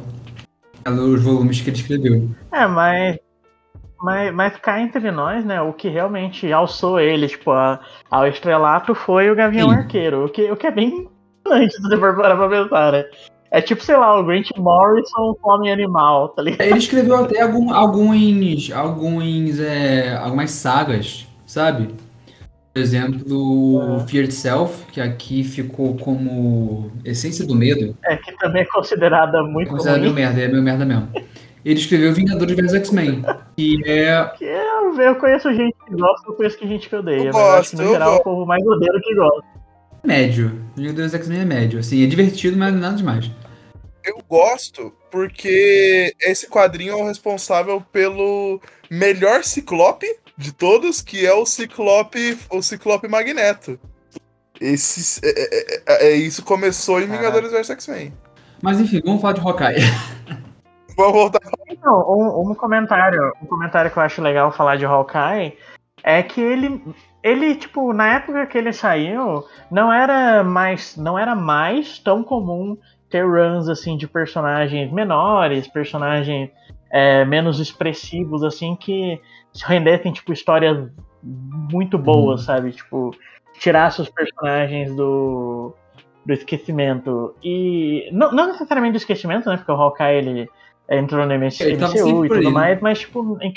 É 0.83 0.89
os 0.89 1.21
volumes 1.21 1.61
que 1.61 1.69
ele 1.69 1.77
escreveu. 1.77 2.29
É, 2.51 2.67
mas. 2.67 3.17
Mas, 3.99 4.33
mas 4.33 4.55
cá 4.57 4.79
entre 4.79 5.09
nós, 5.09 5.43
né? 5.43 5.59
O 5.61 5.73
que 5.73 5.87
realmente 5.89 6.51
alçou 6.53 6.99
ele, 6.99 7.27
tipo, 7.27 7.49
a- 7.51 7.79
ao 8.11 8.27
estrelato 8.27 8.93
foi 8.93 9.29
o 9.31 9.35
Gavião 9.35 9.69
Sim. 9.69 9.75
Arqueiro. 9.75 10.25
O 10.25 10.29
que, 10.29 10.51
o 10.51 10.55
que 10.55 10.67
é 10.67 10.71
bem 10.71 11.07
impressionante 11.43 11.73
se 11.77 11.81
você 11.81 11.97
for 11.97 12.15
parar 12.15 12.35
pra 12.37 12.47
pensar, 12.49 12.91
né? 12.91 13.05
É 13.49 13.61
tipo, 13.61 13.81
sei 13.83 13.95
lá, 13.97 14.19
o 14.19 14.23
Grant 14.25 14.49
Morrison 14.57 15.33
come 15.41 15.71
animal, 15.71 16.29
tá 16.29 16.41
ligado? 16.41 16.67
Ele 16.67 16.77
escreveu 16.77 17.15
até 17.15 17.41
algum, 17.41 17.73
alguns, 17.73 18.69
alguns, 18.71 19.59
é, 19.59 20.15
algumas 20.17 20.51
sagas, 20.51 21.25
sabe? 21.57 21.89
Por 22.73 22.79
exemplo, 22.81 23.81
É. 24.03 24.07
Fear 24.07 24.25
Itself, 24.25 24.85
que 24.91 25.01
aqui 25.01 25.43
ficou 25.43 25.97
como 25.97 26.91
Essência 27.03 27.45
do 27.45 27.55
Medo. 27.55 27.97
É, 28.05 28.15
que 28.17 28.31
também 28.37 28.61
é 28.61 28.65
considerada 28.65 29.41
muito 29.41 29.71
Considerado 29.71 30.01
meu 30.01 30.11
ruim. 30.11 30.21
merda, 30.21 30.41
é 30.41 30.47
meu 30.47 30.61
merda 30.61 30.85
mesmo. 30.85 31.09
Ele 31.65 31.79
escreveu 31.79 32.13
Vingadores 32.13 32.55
vs 32.55 32.73
X-Men, 32.75 33.23
que 33.57 33.81
é. 33.89 34.23
Que 34.37 34.45
eu, 34.45 35.01
eu 35.01 35.15
conheço 35.15 35.51
gente 35.53 35.75
que 35.85 35.95
gosta, 35.95 36.29
eu 36.29 36.33
conheço 36.35 36.57
que 36.59 36.67
gente 36.67 36.87
que 36.87 36.95
odeia. 36.95 37.23
Eu 37.29 37.33
mas 37.33 37.35
eu 37.35 37.51
acho 37.55 37.69
que 37.71 37.75
gosto, 37.77 37.83
no 37.87 37.91
geral 37.93 38.09
gosto. 38.11 38.21
o 38.21 38.23
povo 38.23 38.45
mais 38.45 38.63
odeia 38.65 38.93
do 38.93 39.01
que 39.01 39.15
gosta. 39.15 39.43
médio. 40.05 40.61
Vingadores 40.75 41.11
vs 41.11 41.21
X-Men 41.21 41.39
é 41.41 41.45
médio. 41.45 41.79
Assim, 41.79 42.03
é 42.03 42.05
divertido, 42.05 42.55
mas 42.57 42.73
nada 42.75 42.95
demais. 42.95 43.31
Eu 44.05 44.21
gosto 44.29 44.93
porque 45.11 46.13
esse 46.21 46.47
quadrinho 46.47 46.93
é 46.93 46.95
o 46.95 47.07
responsável 47.07 47.81
pelo 47.91 48.61
melhor 48.89 49.43
Ciclope 49.43 50.05
de 50.37 50.53
todos, 50.53 51.01
que 51.01 51.25
é 51.25 51.33
o 51.33 51.45
Ciclope, 51.45 52.37
o 52.51 52.61
Ciclope 52.61 53.07
Magneto. 53.07 53.79
Esse, 54.61 55.19
é, 55.23 55.29
é- 55.29 55.81
é- 55.87 56.07
é- 56.07 56.15
isso 56.15 56.43
começou 56.43 57.01
em 57.01 57.07
Vingadores 57.07 57.51
vs 57.51 57.69
X-Men. 57.71 58.13
Mas 58.61 58.79
enfim, 58.79 59.01
vamos 59.03 59.21
falar 59.21 59.33
de 59.33 59.41
Hawkeye. 59.41 59.75
Vamos 60.97 61.13
voltar. 61.13 61.39
Então, 61.69 61.93
um, 62.09 62.49
um 62.49 62.55
comentário, 62.55 63.31
um 63.39 63.45
comentário 63.45 63.91
que 63.91 63.97
eu 63.99 64.01
acho 64.01 64.19
legal 64.19 64.51
falar 64.51 64.77
de 64.77 64.85
Hawkeye 64.85 65.55
é 66.03 66.23
que 66.23 66.41
ele, 66.41 66.83
ele 67.21 67.53
tipo, 67.53 67.93
na 67.93 68.15
época 68.15 68.47
que 68.47 68.57
ele 68.57 68.73
saiu, 68.73 69.45
não 69.69 69.93
era 69.93 70.43
mais, 70.43 70.97
não 70.97 71.17
era 71.19 71.35
mais 71.35 71.99
tão 71.99 72.23
comum 72.23 72.75
ter 73.11 73.23
runs 73.23 73.69
assim 73.69 73.95
de 73.95 74.07
personagens 74.07 74.91
menores, 74.91 75.67
personagens 75.67 76.49
é, 76.91 77.23
menos 77.25 77.59
expressivos 77.59 78.43
assim 78.43 78.75
que 78.75 79.21
rendessem 79.65 80.11
tipo 80.11 80.31
histórias 80.33 80.89
muito 81.23 81.97
boas, 81.97 82.43
sabe? 82.43 82.71
Tipo, 82.71 83.11
tirasse 83.59 84.01
os 84.01 84.09
personagens 84.09 84.93
do 84.95 85.73
do 86.25 86.33
esquecimento 86.33 87.33
e 87.41 88.09
não, 88.11 88.33
não 88.33 88.47
necessariamente 88.47 88.91
do 88.93 88.97
esquecimento, 88.97 89.49
né? 89.49 89.55
Porque 89.55 89.71
o 89.71 89.75
Hawkeye 89.75 90.17
ele 90.17 90.49
entrou 90.89 91.25
no 91.25 91.33
MCU 91.33 92.25
e 92.25 92.29
tudo 92.29 92.51
mais, 92.51 92.81
mas 92.81 92.99
tipo, 92.99 93.37
em 93.41 93.53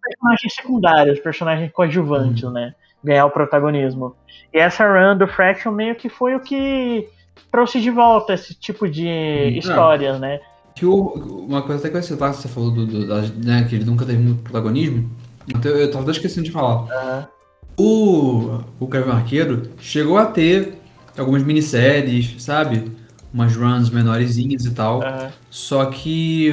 personagens 0.00 0.54
secundários, 0.54 1.18
personagens 1.18 1.72
coadjuvantes, 1.72 2.44
Uhum. 2.44 2.52
né? 2.52 2.72
Ganhar 3.02 3.26
o 3.26 3.30
protagonismo. 3.30 4.14
E 4.54 4.58
essa 4.58 4.86
run 4.86 5.16
do 5.18 5.26
Fraction 5.26 5.72
meio 5.72 5.96
que 5.96 6.08
foi 6.08 6.36
o 6.36 6.40
que 6.40 7.08
trouxe 7.50 7.80
de 7.80 7.90
volta 7.90 8.34
esse 8.34 8.54
tipo 8.54 8.88
de 8.88 9.04
Uhum. 9.08 9.58
histórias, 9.58 10.20
né? 10.20 10.38
Que 10.76 10.86
o- 10.86 11.44
uma 11.48 11.62
coisa 11.62 11.80
até 11.80 11.88
que 11.88 11.96
eu 11.96 11.98
ia 11.98 12.02
citar, 12.06 12.30
que 12.30 12.36
você 12.36 12.46
falou 12.48 12.70
do, 12.70 12.86
do- 12.86 13.06
da- 13.08 13.22
né, 13.22 13.66
que 13.68 13.74
ele 13.74 13.84
nunca 13.84 14.06
teve 14.06 14.18
muito 14.22 14.42
protagonismo. 14.44 15.10
Eu 15.64 15.90
tava 15.90 16.02
até 16.04 16.12
esquecendo 16.12 16.44
de 16.46 16.52
falar. 16.52 16.86
Aham. 16.92 17.26
O, 17.78 18.60
o 18.80 18.86
Kevin 18.88 19.10
Arqueiro 19.10 19.62
chegou 19.78 20.16
a 20.16 20.24
ter 20.26 20.78
algumas 21.16 21.42
minisséries, 21.42 22.34
sabe? 22.42 22.90
Umas 23.32 23.54
runs 23.54 23.90
menorzinhas 23.90 24.64
e 24.64 24.70
tal. 24.70 25.02
aham. 25.02 25.30
Só 25.50 25.84
que 25.86 26.52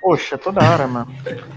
Poxa, 0.00 0.36
toda 0.36 0.62
hora, 0.62 0.86
mano. 0.86 1.08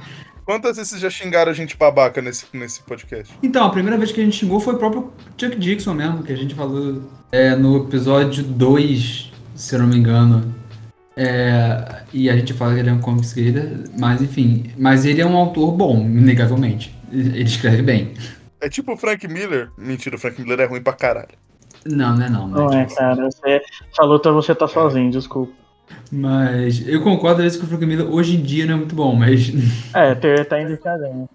Quantas 0.45 0.75
vezes 0.75 0.89
vocês 0.89 1.01
já 1.01 1.09
xingaram 1.09 1.51
a 1.51 1.55
gente 1.55 1.77
babaca 1.77 2.21
nesse, 2.21 2.45
nesse 2.53 2.81
podcast? 2.81 3.33
Então, 3.41 3.65
a 3.65 3.69
primeira 3.69 3.97
vez 3.97 4.11
que 4.11 4.19
a 4.19 4.23
gente 4.23 4.35
xingou 4.35 4.59
foi 4.59 4.73
o 4.75 4.77
próprio 4.77 5.11
Chuck 5.37 5.55
Dixon 5.57 5.93
mesmo, 5.93 6.21
que 6.21 6.33
a 6.33 6.35
gente 6.35 6.53
falou 6.53 7.01
é, 7.31 7.55
no 7.55 7.85
episódio 7.85 8.43
2, 8.43 9.31
se 9.55 9.75
eu 9.75 9.79
não 9.79 9.87
me 9.87 9.97
engano. 9.97 10.53
É, 11.15 12.03
e 12.11 12.29
a 12.29 12.35
gente 12.35 12.53
fala 12.53 12.73
que 12.73 12.79
ele 12.79 12.89
é 12.89 12.93
um 12.93 12.99
comic 12.99 13.25
skater, 13.25 13.69
mas 13.97 14.21
enfim. 14.21 14.71
Mas 14.77 15.05
ele 15.05 15.21
é 15.21 15.25
um 15.25 15.37
autor 15.37 15.71
bom, 15.71 15.99
inegavelmente. 16.01 16.95
Ele 17.11 17.43
escreve 17.43 17.81
bem. 17.81 18.13
É 18.59 18.69
tipo 18.69 18.93
o 18.93 18.97
Frank 18.97 19.27
Miller. 19.27 19.69
Mentira, 19.77 20.15
o 20.15 20.19
Frank 20.19 20.41
Miller 20.41 20.61
é 20.61 20.65
ruim 20.65 20.81
pra 20.81 20.93
caralho. 20.93 21.35
Não, 21.85 22.15
não 22.15 22.25
é 22.25 22.29
não. 22.29 22.47
Não 22.47 22.69
né? 22.69 22.87
é, 22.89 22.95
cara. 22.95 23.25
Você 23.25 23.61
falou 23.95 24.19
que 24.19 24.29
você 24.31 24.55
tá 24.55 24.67
sozinho, 24.67 25.11
desculpa. 25.11 25.53
Mas 26.11 26.87
eu 26.87 27.03
concordo 27.03 27.37
às 27.37 27.43
vezes 27.43 27.59
que 27.59 27.65
o 27.65 27.67
Frank 27.67 27.85
Miller 27.85 28.07
hoje 28.07 28.37
em 28.37 28.41
dia 28.41 28.65
não 28.65 28.75
é 28.75 28.77
muito 28.77 28.95
bom, 28.95 29.15
mas. 29.15 29.51
É, 29.93 30.15
ter- 30.15 30.45
tá 30.45 30.61
indicadinho. 30.61 31.29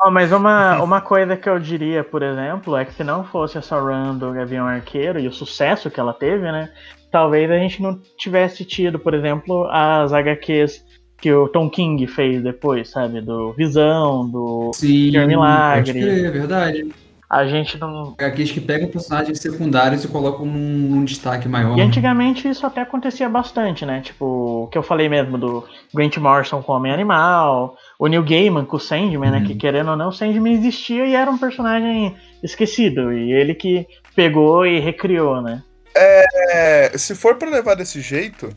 Ó, 0.00 0.10
mas 0.10 0.32
uma, 0.32 0.82
uma 0.82 1.00
coisa 1.00 1.36
que 1.36 1.48
eu 1.48 1.58
diria, 1.58 2.02
por 2.02 2.22
exemplo, 2.22 2.76
é 2.76 2.84
que 2.84 2.94
se 2.94 3.04
não 3.04 3.24
fosse 3.24 3.58
essa 3.58 3.78
run 3.78 4.16
do 4.16 4.32
Gavião 4.32 4.66
Arqueiro 4.66 5.18
e 5.18 5.28
o 5.28 5.32
sucesso 5.32 5.90
que 5.90 6.00
ela 6.00 6.14
teve, 6.14 6.50
né? 6.50 6.70
Talvez 7.16 7.50
a 7.50 7.56
gente 7.56 7.80
não 7.80 7.98
tivesse 8.18 8.62
tido, 8.62 8.98
por 8.98 9.14
exemplo, 9.14 9.66
as 9.70 10.12
HQs 10.12 10.84
que 11.16 11.32
o 11.32 11.48
Tom 11.48 11.70
King 11.70 12.06
fez 12.06 12.42
depois, 12.42 12.90
sabe? 12.90 13.22
Do 13.22 13.54
Visão, 13.54 14.28
do. 14.28 14.70
Sim, 14.74 15.12
milagre. 15.26 15.98
Crer, 15.98 16.26
é 16.26 16.30
verdade. 16.30 16.92
A 17.30 17.46
gente 17.46 17.78
não. 17.78 18.14
Aqueles 18.18 18.52
que 18.52 18.60
pegam 18.60 18.90
personagens 18.90 19.40
secundários 19.40 20.04
e 20.04 20.08
colocam 20.08 20.44
num, 20.44 20.90
num 20.90 21.04
destaque 21.06 21.48
maior. 21.48 21.78
E 21.78 21.80
antigamente 21.80 22.46
isso 22.46 22.66
até 22.66 22.82
acontecia 22.82 23.30
bastante, 23.30 23.86
né? 23.86 24.02
Tipo, 24.02 24.64
o 24.64 24.66
que 24.66 24.76
eu 24.76 24.82
falei 24.82 25.08
mesmo 25.08 25.38
do 25.38 25.64
Grant 25.94 26.18
Morrison 26.18 26.60
com 26.60 26.72
Homem 26.72 26.92
Animal, 26.92 27.78
o 27.98 28.08
Neil 28.08 28.24
Gaiman 28.24 28.66
com 28.66 28.76
o 28.76 28.80
Sandman, 28.80 29.30
né? 29.30 29.38
Uhum. 29.38 29.46
Que 29.46 29.54
querendo 29.54 29.92
ou 29.92 29.96
não, 29.96 30.10
o 30.10 30.12
Sandman 30.12 30.52
existia 30.52 31.06
e 31.06 31.14
era 31.14 31.30
um 31.30 31.38
personagem 31.38 32.14
esquecido. 32.42 33.10
E 33.10 33.32
ele 33.32 33.54
que 33.54 33.86
pegou 34.14 34.66
e 34.66 34.78
recriou, 34.80 35.40
né? 35.40 35.62
É, 35.98 36.92
se 36.98 37.14
for 37.14 37.36
pra 37.36 37.48
levar 37.48 37.74
desse 37.74 38.00
jeito, 38.00 38.54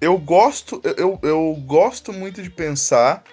eu 0.00 0.16
gosto, 0.18 0.80
eu, 0.96 1.18
eu 1.22 1.54
gosto 1.66 2.12
muito 2.12 2.42
de 2.42 2.50
pensar 2.50 3.24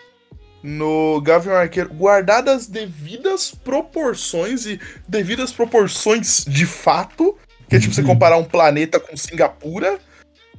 no 0.64 1.22
Gavião 1.22 1.56
Arqueiro 1.56 1.94
guardado 1.94 2.50
as 2.50 2.68
devidas 2.68 3.52
proporções 3.52 4.66
e 4.66 4.80
devidas 5.08 5.52
proporções 5.52 6.44
de 6.46 6.66
fato, 6.66 7.38
que 7.70 7.76
é 7.76 7.80
tipo 7.80 7.94
você 7.94 8.02
Uhum. 8.02 8.08
comparar 8.08 8.38
um 8.38 8.44
planeta 8.44 9.00
com 9.00 9.16
Singapura. 9.16 10.00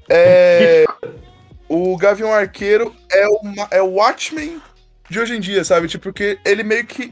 É, 0.09 0.85
o 1.69 1.97
Gavião 1.97 2.33
Arqueiro 2.33 2.95
é 3.11 3.27
o, 3.27 3.43
ma- 3.45 3.69
é 3.71 3.83
o 3.83 3.95
Watchmen 3.95 4.61
de 5.11 5.19
hoje 5.21 5.37
em 5.37 5.41
dia, 5.41 5.65
sabe? 5.65 5.89
Tipo, 5.89 6.05
porque 6.05 6.39
ele 6.45 6.63
meio 6.63 6.87
que 6.87 7.11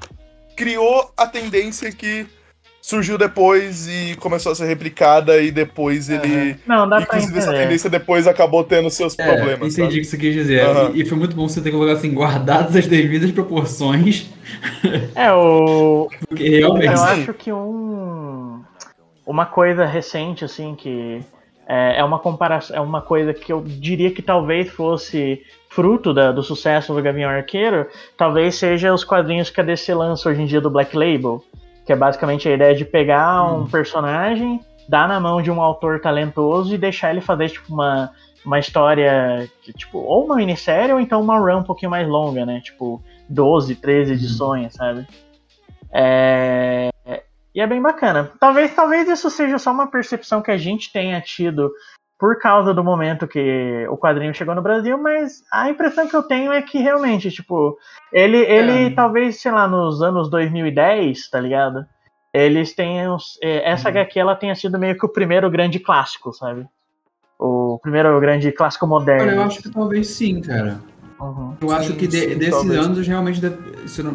criou 0.56 1.12
a 1.16 1.26
tendência 1.26 1.90
que 1.92 2.26
surgiu 2.86 3.18
depois 3.18 3.88
e 3.88 4.14
começou 4.20 4.52
a 4.52 4.54
ser 4.54 4.66
replicada 4.66 5.38
e 5.40 5.50
depois 5.50 6.08
ele. 6.08 6.56
Não, 6.64 6.88
dá 6.88 7.00
pra 7.00 7.18
essa 7.18 7.50
tendência 7.52 7.90
depois 7.90 8.28
acabou 8.28 8.62
tendo 8.62 8.88
seus 8.90 9.18
É, 9.18 9.24
problemas. 9.26 9.72
entendi 9.76 9.82
o 9.82 9.84
sabe? 9.90 10.00
que 10.02 10.04
você 10.04 10.16
quis 10.16 10.34
dizer. 10.34 10.60
Aham. 10.60 10.92
E, 10.94 11.02
e 11.02 11.04
foi 11.04 11.18
muito 11.18 11.34
bom 11.34 11.48
você 11.48 11.60
ter 11.60 11.72
colocado 11.72 11.96
assim, 11.96 12.14
guardadas 12.14 12.76
as 12.76 12.86
devidas 12.86 13.32
proporções. 13.32 14.30
É, 15.16 15.32
o. 15.32 16.08
Porque 16.28 16.48
realmente. 16.60 16.86
Eu 16.86 16.92
acho 17.02 17.34
que 17.34 17.52
um. 17.52 18.62
Uma 19.26 19.46
coisa 19.46 19.84
recente, 19.84 20.44
assim, 20.44 20.76
que 20.76 21.20
é, 21.66 21.98
é 21.98 22.04
uma 22.04 22.20
comparação. 22.20 22.76
É 22.76 22.80
uma 22.80 23.02
coisa 23.02 23.34
que 23.34 23.52
eu 23.52 23.64
diria 23.66 24.12
que 24.12 24.22
talvez 24.22 24.70
fosse 24.70 25.42
fruto 25.70 26.14
da- 26.14 26.30
do 26.30 26.42
sucesso 26.44 26.94
do 26.94 27.02
Gavião 27.02 27.28
Arqueiro, 27.28 27.88
talvez 28.16 28.54
seja 28.54 28.94
os 28.94 29.02
quadrinhos 29.02 29.50
que 29.50 29.60
a 29.60 29.64
DC 29.64 29.92
lança 29.92 30.28
hoje 30.28 30.40
em 30.40 30.46
dia 30.46 30.60
do 30.60 30.70
Black 30.70 30.96
Label. 30.96 31.44
Que 31.86 31.92
é 31.92 31.96
basicamente 31.96 32.48
a 32.48 32.52
ideia 32.52 32.74
de 32.74 32.84
pegar 32.84 33.44
Hum. 33.44 33.62
um 33.62 33.66
personagem, 33.66 34.60
dar 34.88 35.08
na 35.08 35.18
mão 35.18 35.40
de 35.40 35.50
um 35.50 35.62
autor 35.62 36.00
talentoso 36.00 36.74
e 36.74 36.78
deixar 36.78 37.10
ele 37.10 37.20
fazer, 37.20 37.48
tipo, 37.48 37.72
uma, 37.72 38.10
uma 38.44 38.58
história, 38.58 39.48
que, 39.62 39.72
tipo, 39.72 39.98
ou 39.98 40.24
uma 40.26 40.36
minissérie 40.36 40.92
ou 40.92 41.00
então 41.00 41.20
uma 41.20 41.38
run 41.38 41.60
um 41.60 41.64
pouquinho 41.64 41.90
mais 41.90 42.06
longa, 42.06 42.44
né? 42.44 42.60
Tipo, 42.60 43.02
12, 43.28 43.76
13 43.76 44.12
edições, 44.12 44.74
sabe? 44.74 45.06
É... 45.92 46.90
E 47.54 47.60
é 47.60 47.66
bem 47.66 47.80
bacana. 47.80 48.30
Talvez, 48.38 48.74
talvez 48.74 49.08
isso 49.08 49.30
seja 49.30 49.58
só 49.58 49.72
uma 49.72 49.86
percepção 49.86 50.42
que 50.42 50.50
a 50.50 50.58
gente 50.58 50.92
tenha 50.92 51.18
tido 51.22 51.72
por 52.18 52.38
causa 52.38 52.72
do 52.72 52.82
momento 52.82 53.28
que 53.28 53.86
o 53.90 53.96
quadrinho 53.96 54.34
chegou 54.34 54.54
no 54.54 54.62
Brasil, 54.62 54.96
mas 54.96 55.42
a 55.52 55.68
impressão 55.68 56.08
que 56.08 56.16
eu 56.16 56.22
tenho 56.22 56.50
é 56.52 56.62
que 56.62 56.78
realmente, 56.78 57.30
tipo, 57.30 57.76
ele, 58.12 58.38
ele 58.38 58.86
É. 58.86 58.90
talvez, 58.90 59.40
sei 59.40 59.52
lá, 59.52 59.68
nos 59.68 60.00
anos 60.02 60.30
2010, 60.30 61.28
tá 61.28 61.38
ligado? 61.40 61.84
Eles 62.32 62.74
tenham. 62.74 63.16
eh, 63.42 63.70
Essa 63.70 63.88
HQ 63.90 64.18
ela 64.18 64.34
tenha 64.34 64.54
sido 64.54 64.78
meio 64.78 64.98
que 64.98 65.04
o 65.06 65.08
primeiro 65.10 65.50
grande 65.50 65.78
clássico, 65.78 66.32
sabe? 66.32 66.66
O 67.38 67.78
primeiro 67.82 68.18
grande 68.20 68.50
clássico 68.50 68.86
moderno. 68.86 69.26
Olha, 69.28 69.34
eu 69.36 69.42
acho 69.42 69.62
que 69.62 69.70
talvez 69.70 70.08
sim, 70.08 70.40
cara. 70.40 70.80
Uhum. 71.20 71.54
Eu 71.60 71.70
acho 71.72 71.92
Sim, 71.92 71.96
que 71.96 72.06
de- 72.06 72.20
sim, 72.20 72.38
desses 72.38 72.50
talvez. 72.50 72.86
anos 72.86 73.06
realmente 73.06 73.40
deve, 73.40 73.56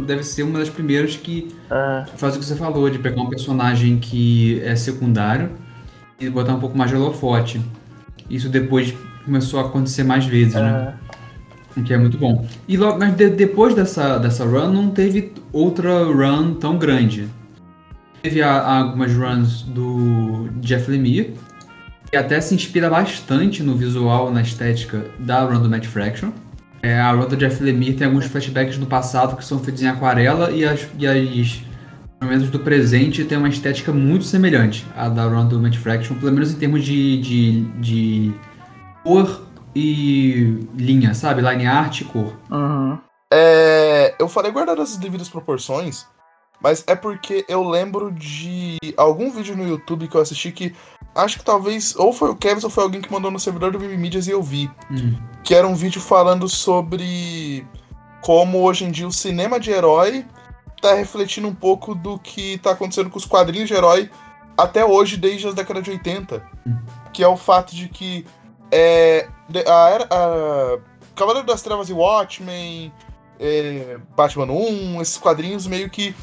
deve 0.05 0.23
ser 0.23 0.43
uma 0.43 0.59
das 0.59 0.69
primeiras 0.69 1.15
que 1.17 1.47
Ah, 1.69 2.05
faz 2.15 2.35
o 2.35 2.39
que 2.39 2.45
você 2.45 2.55
falou, 2.55 2.87
de 2.89 2.99
pegar 2.99 3.21
um 3.21 3.29
personagem 3.29 3.97
que 3.99 4.61
é 4.63 4.75
secundário 4.75 5.49
e 6.19 6.29
botar 6.29 6.53
um 6.53 6.59
pouco 6.59 6.77
mais 6.77 6.91
de 6.91 6.97
holofote. 6.97 7.59
Isso 8.35 8.49
depois 8.49 8.93
começou 9.25 9.59
a 9.59 9.63
acontecer 9.63 10.03
mais 10.03 10.25
vezes, 10.25 10.53
né? 10.55 10.93
ah, 10.97 11.15
O 11.77 11.83
que 11.83 11.93
é 11.93 11.97
muito 11.97 12.17
bom. 12.17 12.45
E 12.67 12.75
logo, 12.77 12.99
mas 12.99 13.15
de- 13.15 13.29
depois 13.29 13.73
dessa, 13.75 14.17
dessa 14.17 14.43
run 14.45 14.71
não 14.71 14.89
teve 14.89 15.31
outra 15.53 16.03
run 16.05 16.53
tão 16.55 16.77
grande. 16.77 17.27
Teve 18.21 18.41
a- 18.41 18.77
algumas 18.79 19.13
runs 19.13 19.61
do 19.63 20.49
Jeff 20.59 20.89
Lemire, 20.91 21.33
que 22.09 22.17
até 22.17 22.39
se 22.41 22.53
inspira 22.53 22.89
bastante 22.89 23.63
no 23.63 23.75
visual, 23.75 24.31
na 24.31 24.41
estética 24.41 25.05
da 25.17 25.43
run 25.45 25.61
do 25.61 25.69
Matt 25.69 25.85
Fraction. 25.85 26.31
É, 26.83 26.99
a 26.99 27.11
run 27.13 27.27
do 27.27 27.37
Jeff 27.37 27.63
Lemire 27.63 27.93
tem 27.93 28.07
alguns 28.07 28.25
flashbacks 28.25 28.77
do 28.77 28.85
passado 28.85 29.37
que 29.37 29.45
são 29.45 29.59
feitos 29.59 29.81
em 29.81 29.87
aquarela 29.87 30.51
e 30.51 30.65
as, 30.65 30.87
e 30.99 31.07
as 31.07 31.61
momentos 32.21 32.49
do 32.49 32.59
presente 32.59 33.25
tem 33.25 33.37
uma 33.37 33.49
estética 33.49 33.91
muito 33.91 34.25
semelhante 34.25 34.85
à 34.95 35.09
da 35.09 35.25
run 35.25 35.47
do 35.47 35.59
Matt 35.59 35.75
Fraction, 35.77 36.15
pelo 36.15 36.31
menos 36.31 36.51
em 36.51 36.55
termos 36.59 36.83
de, 36.85 37.19
de, 37.19 37.61
de 37.79 38.33
cor 39.03 39.41
e 39.75 40.67
linha, 40.75 41.15
sabe? 41.15 41.41
Line 41.41 41.65
art 41.65 42.01
e 42.01 42.05
cor. 42.05 42.33
uhum. 42.49 42.97
É, 43.33 44.13
eu 44.19 44.27
falei 44.27 44.51
guardar 44.51 44.77
as 44.77 44.97
devidas 44.97 45.29
proporções, 45.29 46.05
mas 46.61 46.83
é 46.85 46.95
porque 46.95 47.45
eu 47.47 47.63
lembro 47.63 48.11
de 48.11 48.77
algum 48.97 49.31
vídeo 49.31 49.55
no 49.55 49.65
YouTube 49.65 50.09
que 50.09 50.15
eu 50.15 50.21
assisti 50.21 50.51
que 50.51 50.75
acho 51.15 51.39
que 51.39 51.45
talvez 51.45 51.95
ou 51.95 52.11
foi 52.11 52.29
o 52.29 52.35
Kevin 52.35 52.65
ou 52.65 52.69
foi 52.69 52.83
alguém 52.83 53.01
que 53.01 53.11
mandou 53.11 53.31
no 53.31 53.39
servidor 53.39 53.71
do 53.71 53.79
Mimimídias 53.79 54.27
e 54.27 54.31
eu 54.31 54.43
vi. 54.43 54.69
Hum. 54.91 55.15
Que 55.45 55.55
era 55.55 55.65
um 55.65 55.75
vídeo 55.75 56.01
falando 56.01 56.49
sobre 56.49 57.65
como 58.21 58.59
hoje 58.59 58.83
em 58.83 58.91
dia 58.91 59.07
o 59.07 59.13
cinema 59.13 59.61
de 59.61 59.71
herói 59.71 60.25
tá 60.81 60.93
refletindo 60.95 61.47
um 61.47 61.53
pouco 61.55 61.93
do 61.93 62.17
que 62.19 62.57
tá 62.57 62.71
acontecendo 62.71 63.09
com 63.09 63.17
os 63.17 63.25
quadrinhos 63.25 63.67
de 63.67 63.73
herói 63.75 64.09
até 64.57 64.83
hoje, 64.83 65.15
desde 65.17 65.47
as 65.47 65.53
décadas 65.53 65.83
de 65.83 65.91
80. 65.91 66.43
Que 67.13 67.23
é 67.23 67.27
o 67.27 67.37
fato 67.37 67.75
de 67.75 67.87
que 67.87 68.25
é, 68.71 69.27
a, 69.67 69.89
era- 69.89 70.07
a 70.09 70.79
Cavaleiro 71.15 71.47
das 71.47 71.61
Trevas 71.61 71.89
e 71.89 71.93
Watchmen, 71.93 72.91
é, 73.39 73.97
Batman 74.15 74.51
1, 74.51 75.01
esses 75.01 75.17
quadrinhos 75.17 75.67
meio 75.67 75.89
que 75.89 76.15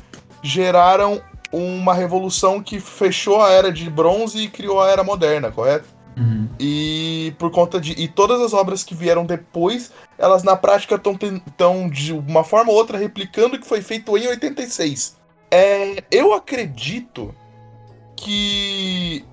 geraram 0.43 1.21
uma 1.53 1.95
revolução 1.95 2.63
que 2.63 2.79
fechou 2.81 3.41
a 3.43 3.51
era 3.51 3.73
de 3.73 3.89
bronze 3.89 4.39
e 4.39 4.49
criou 4.49 4.81
a 4.83 4.89
era 4.91 5.03
moderna, 5.03 5.51
correto? 5.51 5.87
Uhum. 6.19 6.49
E 6.59 7.35
por 7.39 7.51
conta 7.51 7.81
de. 7.81 7.93
E 7.93 8.09
todas 8.09 8.41
as 8.41 8.53
obras 8.53 8.83
que 8.83 8.95
vieram 8.95 9.25
depois, 9.25 9.93
elas 10.19 10.43
na 10.43 10.57
prática 10.57 10.97
estão 10.97 11.89
de 11.89 12.13
uma 12.13 12.43
forma 12.43 12.73
ou 12.73 12.77
outra 12.77 12.99
replicando 12.99 13.57
o 13.57 13.61
que 13.61 13.67
foi 13.67 13.81
feito 13.81 14.17
em 14.19 14.27
86. 14.27 15.17
É, 15.51 16.03
eu 16.11 16.35
acredito 16.35 17.35
que 18.17 19.25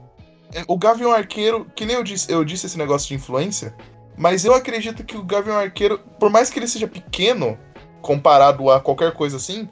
é, 0.53 0.63
o 0.67 0.77
Gavião 0.77 1.11
Arqueiro, 1.11 1.65
que 1.75 1.85
nem 1.85 1.95
eu 1.95 2.03
disse, 2.03 2.31
eu 2.31 2.45
disse 2.45 2.67
esse 2.67 2.77
negócio 2.77 3.07
de 3.07 3.15
influência, 3.15 3.75
mas 4.15 4.45
eu 4.45 4.53
acredito 4.53 5.03
que 5.03 5.17
o 5.17 5.23
Gavião 5.23 5.57
Arqueiro, 5.57 5.99
por 6.19 6.29
mais 6.29 6.49
que 6.49 6.59
ele 6.59 6.67
seja 6.67 6.87
pequeno, 6.87 7.57
comparado 8.01 8.69
a 8.69 8.79
qualquer 8.79 9.11
coisa 9.13 9.37
assim, 9.37 9.67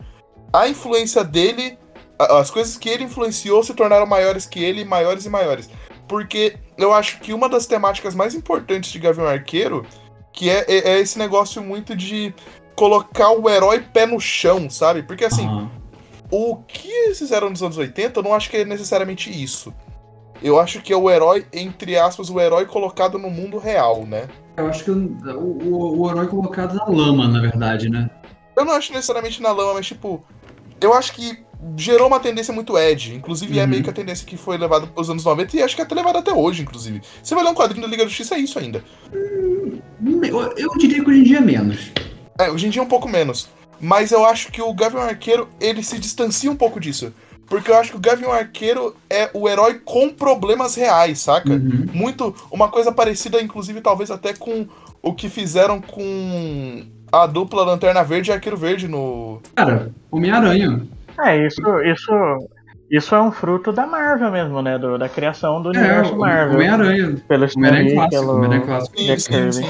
a 0.52 0.68
influência 0.68 1.24
dele, 1.24 1.78
as 2.20 2.50
coisas 2.50 2.76
que 2.76 2.90
ele 2.90 3.04
influenciou 3.04 3.64
se 3.64 3.74
tornaram 3.74 4.06
maiores 4.06 4.46
que 4.46 4.62
ele, 4.62 4.84
maiores 4.84 5.26
e 5.26 5.30
maiores. 5.30 5.70
Porque 6.08 6.58
eu 6.78 6.94
acho 6.94 7.20
que 7.20 7.34
uma 7.34 7.48
das 7.50 7.66
temáticas 7.66 8.14
mais 8.16 8.36
importantes 8.36 8.92
de 8.92 9.00
Gavião 9.00 9.28
Arqueiro, 9.28 9.86
que 10.32 10.50
é, 10.50 10.66
é- 10.68 10.90
é 10.96 11.00
esse 11.00 11.18
negócio 11.18 11.62
muito 11.64 11.96
de 11.96 12.34
colocar 12.76 13.32
o 13.32 13.50
herói 13.50 13.80
pé 13.82 14.06
no 14.06 14.20
chão, 14.20 14.70
sabe? 14.70 15.04
Porque 15.04 15.26
assim, 15.26 15.46
Aham. 15.46 15.70
o 16.32 16.58
que 16.68 16.90
eles 16.90 17.20
fizeram 17.20 17.50
nos 17.50 17.62
anos 17.62 17.78
80, 17.78 18.20
eu 18.20 18.24
não 18.24 18.34
acho 18.34 18.50
que 18.50 18.58
é 18.58 18.66
necessariamente 18.66 19.30
isso. 19.30 19.74
Eu 20.42 20.60
acho 20.60 20.82
que 20.82 20.92
é 20.92 20.98
o 20.98 21.10
herói, 21.10 21.46
entre 21.54 21.98
aspas, 21.98 22.30
o 22.30 22.40
herói 22.40 22.66
colocado 22.66 23.18
no 23.18 23.30
mundo 23.30 23.58
real, 23.58 24.06
né? 24.06 24.28
Eu 24.58 24.68
acho 24.68 24.84
que 24.84 24.92
o, 24.92 25.18
o, 25.38 26.02
o 26.02 26.10
herói 26.12 26.28
colocado 26.28 26.76
na 26.76 26.86
lama, 26.86 27.28
na 27.28 27.40
verdade, 27.40 27.90
né? 27.90 28.10
Eu 28.56 28.66
não 28.66 28.74
acho 28.74 28.92
necessariamente 28.92 29.42
na 29.42 29.52
lama, 29.52 29.76
mas 29.76 29.86
tipo, 29.88 30.22
eu 30.82 30.94
acho 30.94 31.14
que 31.14 31.44
gerou 31.78 32.08
uma 32.08 32.20
tendência 32.20 32.54
muito 32.54 32.78
Ed. 32.78 33.16
Inclusive, 33.16 33.58
é 33.60 33.64
Uhum. 33.64 33.70
meio 33.70 33.84
que 33.84 33.90
a 33.90 33.94
tendência 33.94 34.26
que 34.26 34.38
foi 34.38 34.58
levada 34.58 34.88
pelos 34.88 35.10
anos 35.10 35.24
90 35.24 35.58
e 35.58 35.62
acho 35.62 35.76
que 35.76 35.82
é 35.82 35.86
até 35.86 35.96
levada 35.96 36.20
até 36.20 36.34
hoje, 36.34 36.62
inclusive. 36.62 37.02
Você 37.22 37.34
vai 37.36 37.44
ler 37.44 37.50
um 37.52 37.56
quadrinho 37.56 37.82
da 37.84 37.88
Liga 37.88 38.04
da 38.04 38.10
Justiça, 38.10 38.36
é 38.36 38.40
isso 38.40 38.60
ainda. 38.60 38.84
Eu, 40.24 40.42
eu 40.58 40.78
diria 40.78 41.04
que 41.04 41.10
hoje 41.10 41.20
em 41.20 41.24
dia 41.24 41.38
é 41.38 41.42
menos. 41.42 41.92
É, 42.40 42.50
hoje 42.50 42.68
em 42.68 42.70
dia 42.70 42.82
é 42.82 42.86
um 42.86 42.88
pouco 42.88 43.08
menos. 43.08 43.50
Mas 43.80 44.12
eu 44.12 44.26
acho 44.26 44.52
que 44.52 44.62
o 44.62 44.74
Gavião 44.74 45.02
Arqueiro, 45.02 45.50
ele 45.60 45.84
se 45.84 46.00
distancia 46.00 46.50
um 46.50 46.56
pouco 46.56 46.80
disso. 46.80 47.14
Porque 47.48 47.70
eu 47.70 47.76
acho 47.76 47.92
que 47.92 47.98
o 47.98 48.00
Gavião 48.00 48.32
Arqueiro 48.32 48.96
é 49.10 49.30
o 49.34 49.48
herói 49.50 49.76
com 49.84 50.10
problemas 50.10 50.76
reais, 50.76 51.20
saca? 51.20 51.52
Uhum. 51.52 51.86
Muito. 51.94 52.34
Uma 52.50 52.70
coisa 52.70 52.92
parecida, 52.92 53.42
inclusive, 53.42 53.82
talvez 53.82 54.10
até 54.10 54.34
com 54.34 54.66
o 55.02 55.14
que 55.14 55.28
fizeram 55.30 55.82
com 55.82 56.84
a 57.12 57.28
dupla 57.28 57.64
Lanterna 57.64 58.04
Verde 58.04 58.32
e 58.32 58.34
Arqueiro 58.34 58.58
Verde 58.58 58.88
no. 58.88 59.42
Cara, 59.54 59.92
Homem-Aranha. 60.10 60.88
É, 61.20 61.46
isso, 61.46 61.62
isso, 61.86 62.12
isso 62.90 63.16
é 63.16 63.22
um 63.22 63.32
fruto 63.32 63.72
da 63.72 63.86
Marvel 63.86 64.32
mesmo, 64.32 64.62
né? 64.62 64.78
Do, 64.78 64.98
da 64.98 65.08
criação 65.10 65.62
do 65.62 65.70
É, 65.70 65.78
universo 65.78 66.18
Marvel. 66.18 66.56
Homem-Aranha. 66.56 67.16
Pelo 67.28 67.48
Homem-Aranha 67.56 67.84
Lee, 67.84 67.94
clássico. 67.96 68.16
pelo 68.16 68.36
Homem-Aranha 68.38 68.66
clássico. 68.66 68.98
Sim, 68.98 69.18
sim, 69.18 69.52
sim. 69.52 69.66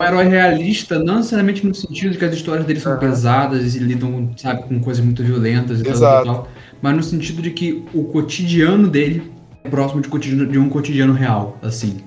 Um 0.00 0.04
herói 0.04 0.24
realista, 0.24 0.98
não 0.98 1.16
necessariamente 1.16 1.66
no 1.66 1.74
sentido 1.74 2.12
de 2.12 2.18
que 2.18 2.24
as 2.24 2.34
histórias 2.34 2.66
dele 2.66 2.80
são 2.80 2.92
Aham. 2.92 3.00
pesadas 3.00 3.76
e 3.76 3.78
lidam, 3.78 4.30
sabe, 4.36 4.64
com 4.64 4.80
coisas 4.80 5.04
muito 5.04 5.22
violentas 5.22 5.80
e 5.80 5.84
tal, 5.84 5.92
Exato. 5.92 6.24
tal, 6.24 6.34
tal, 6.34 6.48
mas 6.82 6.96
no 6.96 7.02
sentido 7.02 7.40
de 7.40 7.50
que 7.52 7.86
o 7.94 8.04
cotidiano 8.04 8.88
dele 8.88 9.32
é 9.62 9.68
próximo 9.68 10.02
de, 10.02 10.08
cotidiano, 10.08 10.50
de 10.50 10.58
um 10.58 10.68
cotidiano 10.68 11.12
real, 11.12 11.56
assim. 11.62 12.04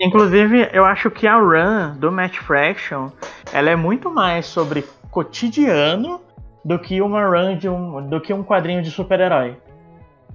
Inclusive, 0.00 0.68
eu 0.72 0.84
acho 0.84 1.10
que 1.10 1.26
a 1.26 1.36
run 1.36 1.96
do 1.98 2.12
Match 2.12 2.38
Fraction, 2.38 3.10
ela 3.52 3.70
é 3.70 3.76
muito 3.76 4.08
mais 4.10 4.46
sobre 4.46 4.84
cotidiano 5.10 6.20
do 6.66 6.78
que 6.80 7.00
uma 7.00 7.24
run 7.24 7.56
de 7.56 7.68
um, 7.68 8.08
do 8.08 8.20
que 8.20 8.34
um 8.34 8.42
quadrinho 8.42 8.82
de 8.82 8.90
super-herói. 8.90 9.56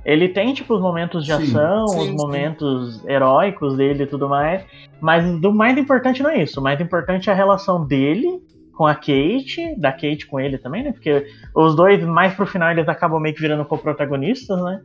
Ele 0.05 0.29
tem 0.29 0.53
tipo 0.53 0.73
os 0.73 0.81
momentos 0.81 1.25
de 1.25 1.31
Sim, 1.33 1.43
ação, 1.43 1.87
sim, 1.89 1.99
os 1.99 2.07
sim. 2.07 2.15
momentos 2.15 3.05
heróicos 3.05 3.75
dele 3.75 4.03
e 4.03 4.07
tudo 4.07 4.29
mais, 4.29 4.63
mas 5.01 5.23
do 5.41 5.53
mais 5.53 5.77
importante 5.77 6.23
não 6.23 6.29
é 6.29 6.41
isso. 6.41 6.59
O 6.59 6.63
mais 6.63 6.79
importante 6.79 7.29
é 7.29 7.33
a 7.33 7.35
relação 7.35 7.85
dele 7.85 8.41
com 8.73 8.87
a 8.87 8.95
Kate, 8.95 9.75
da 9.77 9.91
Kate 9.91 10.25
com 10.25 10.39
ele 10.39 10.57
também, 10.57 10.83
né? 10.85 10.91
Porque 10.93 11.27
os 11.53 11.75
dois 11.75 12.01
mais 12.03 12.33
pro 12.33 12.47
final 12.47 12.71
eles 12.71 12.87
acabam 12.87 13.19
meio 13.21 13.35
que 13.35 13.41
virando 13.41 13.65
co-protagonistas, 13.65 14.59
né? 14.63 14.79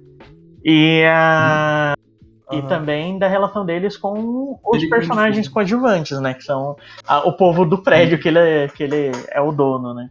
E 0.64 1.04
a 1.06 1.94
e 2.52 2.58
Aham. 2.58 2.68
também 2.68 3.18
da 3.18 3.26
relação 3.26 3.64
deles 3.66 3.96
com 3.96 4.56
os 4.64 4.80
Ele 4.82 4.88
personagens 4.88 5.48
coadjuvantes, 5.48 6.20
né? 6.20 6.34
Que 6.34 6.44
são 6.44 6.76
a- 7.06 7.26
o 7.26 7.32
povo 7.32 7.64
do 7.64 7.78
prédio 7.82 8.18
que 8.20 8.28
ele, 8.28 8.38
é, 8.38 8.68
que 8.68 8.82
ele 8.84 9.10
é 9.32 9.40
o 9.40 9.50
dono, 9.50 9.92
né? 9.94 10.10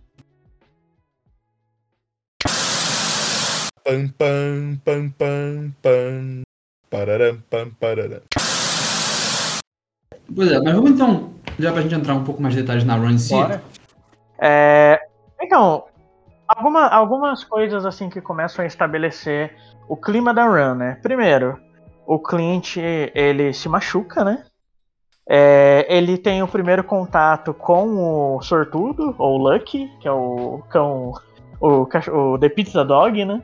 Pam, 3.85 4.07
pam, 4.17 4.79
pam, 4.83 5.09
pam, 5.11 5.71
pam. 5.83 6.41
Pararam, 6.89 7.37
pam, 7.51 7.69
pararam. 7.79 8.21
Pois 10.35 10.51
é, 10.51 10.59
mas 10.59 10.73
vamos 10.73 10.91
então, 10.91 11.33
já 11.59 11.71
pra 11.71 11.83
gente 11.83 11.93
entrar 11.93 12.15
um 12.15 12.23
pouco 12.23 12.41
mais 12.41 12.55
de 12.55 12.61
detalhes 12.61 12.83
na 12.83 12.95
run 12.95 13.11
em 13.11 13.17
si. 13.19 13.35
É, 14.41 14.99
então, 15.39 15.83
alguma, 16.47 16.87
algumas 16.87 17.43
coisas 17.43 17.85
assim 17.85 18.09
que 18.09 18.19
começam 18.19 18.65
a 18.65 18.67
estabelecer 18.67 19.55
o 19.87 19.95
clima 19.95 20.33
da 20.33 20.47
run, 20.47 20.73
né? 20.73 20.97
Primeiro, 21.03 21.59
o 22.07 22.17
Clint 22.17 22.77
ele 22.77 23.53
se 23.53 23.69
machuca, 23.69 24.23
né? 24.23 24.45
É, 25.29 25.85
ele 25.87 26.17
tem 26.17 26.41
o 26.41 26.47
primeiro 26.47 26.83
contato 26.83 27.53
com 27.53 28.35
o 28.35 28.41
Sortudo, 28.41 29.13
ou 29.19 29.37
Lucky, 29.37 29.91
que 29.99 30.07
é 30.07 30.11
o 30.11 30.63
cão, 30.69 31.13
o, 31.61 31.87
o 32.11 32.37
The 32.39 32.49
Pizza 32.49 32.83
Dog, 32.83 33.23
né? 33.23 33.43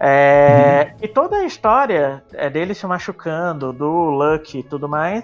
É, 0.00 0.94
E 1.02 1.08
toda 1.08 1.36
a 1.36 1.44
história 1.44 2.22
é 2.32 2.48
dele 2.48 2.74
se 2.74 2.86
machucando, 2.86 3.72
do 3.72 3.86
Lucky 3.86 4.60
e 4.60 4.62
tudo 4.62 4.88
mais, 4.88 5.22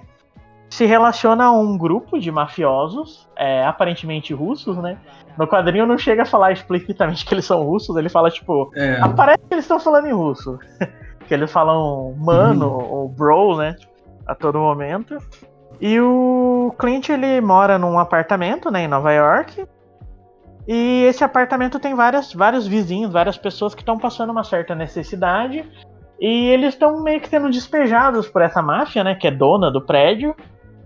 se 0.68 0.84
relaciona 0.84 1.46
a 1.46 1.50
um 1.50 1.78
grupo 1.78 2.18
de 2.18 2.30
mafiosos, 2.30 3.26
é, 3.36 3.64
aparentemente 3.64 4.34
russos, 4.34 4.76
né? 4.76 4.98
No 5.38 5.46
quadrinho 5.46 5.86
não 5.86 5.96
chega 5.96 6.22
a 6.22 6.26
falar 6.26 6.52
explicitamente 6.52 7.24
que 7.24 7.32
eles 7.32 7.44
são 7.44 7.62
russos, 7.62 7.96
ele 7.96 8.08
fala 8.08 8.30
tipo. 8.30 8.70
É, 8.74 9.00
Aparece 9.00 9.42
que 9.48 9.54
eles 9.54 9.64
estão 9.64 9.80
falando 9.80 10.06
em 10.06 10.12
russo. 10.12 10.58
que 11.26 11.34
eles 11.34 11.50
falam 11.50 12.14
mano 12.18 12.70
ou 12.70 13.08
bro, 13.08 13.56
né? 13.56 13.76
A 14.26 14.34
todo 14.34 14.58
momento. 14.58 15.18
E 15.80 16.00
o 16.00 16.74
Clint 16.78 17.10
ele 17.10 17.40
mora 17.40 17.78
num 17.78 17.98
apartamento, 17.98 18.70
né, 18.70 18.84
em 18.84 18.88
Nova 18.88 19.12
York. 19.12 19.66
E 20.66 21.04
esse 21.04 21.22
apartamento 21.22 21.78
tem 21.78 21.94
várias, 21.94 22.32
vários 22.32 22.66
vizinhos, 22.66 23.12
várias 23.12 23.36
pessoas 23.36 23.74
que 23.74 23.82
estão 23.82 23.98
passando 23.98 24.30
uma 24.30 24.42
certa 24.42 24.74
necessidade. 24.74 25.64
E 26.20 26.48
eles 26.48 26.74
estão 26.74 27.02
meio 27.02 27.20
que 27.20 27.28
sendo 27.28 27.50
despejados 27.50 28.28
por 28.28 28.42
essa 28.42 28.62
máfia, 28.62 29.04
né, 29.04 29.14
que 29.14 29.28
é 29.28 29.30
dona 29.30 29.70
do 29.70 29.84
prédio, 29.84 30.34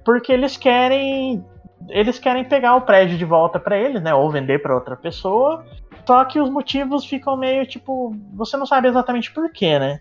porque 0.05 0.33
eles 0.33 0.57
querem 0.57 1.45
eles 1.89 2.18
querem 2.18 2.45
pegar 2.45 2.76
o 2.76 2.83
prédio 2.83 3.16
de 3.16 3.24
volta 3.24 3.59
para 3.59 3.78
eles, 3.78 4.03
né, 4.03 4.12
ou 4.12 4.31
vender 4.31 4.61
para 4.61 4.74
outra 4.74 4.97
pessoa. 4.97 5.64
Só 6.07 6.24
que 6.24 6.39
os 6.39 6.51
motivos 6.51 7.07
ficam 7.07 7.37
meio 7.37 7.64
tipo, 7.66 8.14
você 8.35 8.57
não 8.57 8.66
sabe 8.66 8.89
exatamente 8.89 9.33
por 9.33 9.51
quê, 9.51 9.78
né? 9.78 10.01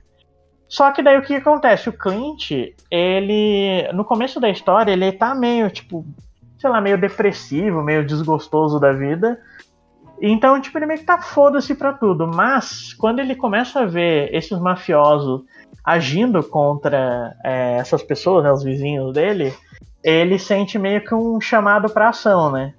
Só 0.68 0.92
que 0.92 1.02
daí 1.02 1.18
o 1.18 1.24
que 1.24 1.34
acontece? 1.34 1.90
O 1.90 1.94
Clint, 1.94 2.52
ele. 2.92 3.92
No 3.92 4.06
começo 4.06 4.40
da 4.40 4.50
história, 4.50 4.92
ele 4.92 5.12
tá 5.12 5.34
meio, 5.34 5.70
tipo, 5.72 6.06
sei 6.60 6.70
lá, 6.70 6.80
meio 6.80 7.00
depressivo, 7.00 7.82
meio 7.82 8.06
desgostoso 8.06 8.80
da 8.80 8.94
vida. 8.94 9.40
Então, 10.22 10.60
tipo, 10.60 10.78
ele 10.78 10.86
meio 10.86 11.00
que 11.00 11.06
tá 11.06 11.20
foda-se 11.20 11.74
pra 11.76 11.94
tudo. 11.94 12.28
Mas, 12.28 12.94
quando 12.94 13.20
ele 13.20 13.36
começa 13.36 13.82
a 13.82 13.86
ver 13.86 14.34
esses 14.34 14.60
mafiosos 14.60 15.42
agindo 15.84 16.44
contra 16.44 17.36
é, 17.44 17.78
essas 17.78 18.04
pessoas, 18.04 18.44
né, 18.44 18.52
os 18.52 18.64
vizinhos 18.64 19.14
dele, 19.14 19.54
ele 20.04 20.38
sente 20.38 20.78
meio 20.78 21.04
que 21.04 21.16
um 21.16 21.40
chamado 21.40 21.90
pra 21.90 22.10
ação, 22.10 22.52
né? 22.52 22.74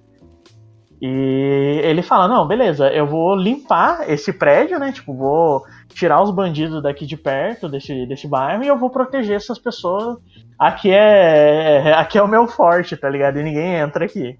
E 1.01 1.81
ele 1.83 2.03
fala: 2.03 2.27
Não, 2.27 2.47
beleza, 2.47 2.87
eu 2.89 3.07
vou 3.07 3.35
limpar 3.35 4.07
esse 4.07 4.31
prédio, 4.31 4.77
né? 4.77 4.91
Tipo, 4.91 5.15
vou 5.15 5.63
tirar 5.89 6.21
os 6.21 6.29
bandidos 6.29 6.81
daqui 6.83 7.07
de 7.07 7.17
perto, 7.17 7.67
desse, 7.67 8.05
desse 8.05 8.27
bairro, 8.27 8.63
e 8.63 8.67
eu 8.67 8.77
vou 8.77 8.89
proteger 8.89 9.35
essas 9.35 9.57
pessoas. 9.57 10.17
Aqui 10.59 10.91
é, 10.91 11.93
aqui 11.93 12.19
é 12.19 12.21
o 12.21 12.27
meu 12.27 12.47
forte, 12.47 12.95
tá 12.95 13.09
ligado? 13.09 13.39
E 13.39 13.43
ninguém 13.43 13.75
entra 13.75 14.05
aqui. 14.05 14.37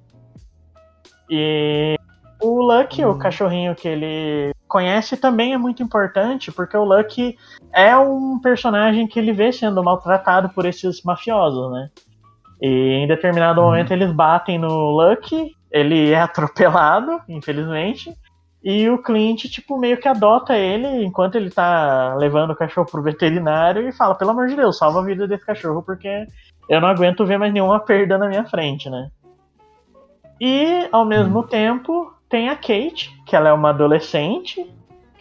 E 1.30 1.98
o 2.42 2.62
Lucky, 2.62 3.06
o 3.06 3.18
cachorrinho 3.18 3.76
que 3.76 3.88
ele 3.88 4.52
conhece, 4.68 5.16
também 5.16 5.54
é 5.54 5.58
muito 5.58 5.84
importante, 5.84 6.52
porque 6.52 6.76
o 6.76 6.84
Lucky 6.84 7.38
é 7.74 7.96
um 7.96 8.40
personagem 8.40 9.08
que 9.08 9.20
ele 9.20 9.32
vê 9.32 9.52
sendo 9.52 9.84
maltratado 9.84 10.50
por 10.50 10.66
esses 10.66 11.04
mafiosos, 11.04 11.72
né? 11.72 11.90
E 12.62 13.04
em 13.04 13.08
determinado 13.08 13.62
momento 13.62 13.92
eles 13.92 14.12
batem 14.12 14.58
no 14.58 14.92
Lucky, 14.92 15.56
ele 15.72 16.12
é 16.12 16.20
atropelado, 16.22 17.22
infelizmente. 17.28 18.16
E 18.64 18.88
o 18.90 19.02
Clint, 19.02 19.46
tipo, 19.46 19.78
meio 19.78 19.98
que 19.98 20.08
adota 20.08 20.56
ele 20.56 21.04
enquanto 21.04 21.36
ele 21.36 21.50
tá 21.50 22.14
levando 22.16 22.52
o 22.52 22.56
cachorro 22.56 22.88
pro 22.90 23.02
veterinário 23.02 23.88
e 23.88 23.92
fala, 23.92 24.14
pelo 24.14 24.32
amor 24.32 24.48
de 24.48 24.56
Deus, 24.56 24.78
salva 24.78 25.00
a 25.00 25.04
vida 25.04 25.28
desse 25.28 25.46
cachorro, 25.46 25.82
porque 25.82 26.28
eu 26.70 26.80
não 26.80 26.88
aguento 26.88 27.26
ver 27.26 27.40
mais 27.40 27.52
nenhuma 27.52 27.80
perda 27.80 28.20
na 28.20 28.28
minha 28.28 28.46
frente, 28.46 28.90
né? 28.90 29.10
E, 30.40 30.88
ao 30.92 31.06
mesmo 31.06 31.44
tempo, 31.44 32.14
tem 32.32 32.50
a 32.50 32.56
Kate, 32.56 33.12
que 33.26 33.36
ela 33.36 33.50
é 33.50 33.54
uma 33.54 33.70
adolescente. 33.70 34.66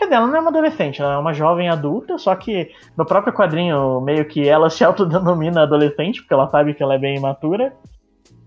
Dizer, 0.01 0.15
ela 0.15 0.27
não 0.27 0.37
é 0.37 0.41
uma 0.41 0.49
adolescente, 0.49 1.03
ela 1.03 1.15
é 1.15 1.19
uma 1.19 1.35
jovem 1.35 1.69
adulta, 1.69 2.17
só 2.17 2.35
que 2.35 2.71
no 2.97 3.05
próprio 3.05 3.35
quadrinho, 3.35 4.01
meio 4.01 4.25
que 4.25 4.49
ela 4.49 4.71
se 4.71 4.83
autodenomina 4.85 5.65
adolescente, 5.65 6.23
porque 6.23 6.33
ela 6.33 6.49
sabe 6.49 6.73
que 6.73 6.83
ela 6.83 6.95
é 6.95 6.99
bem 6.99 7.17
imatura. 7.17 7.75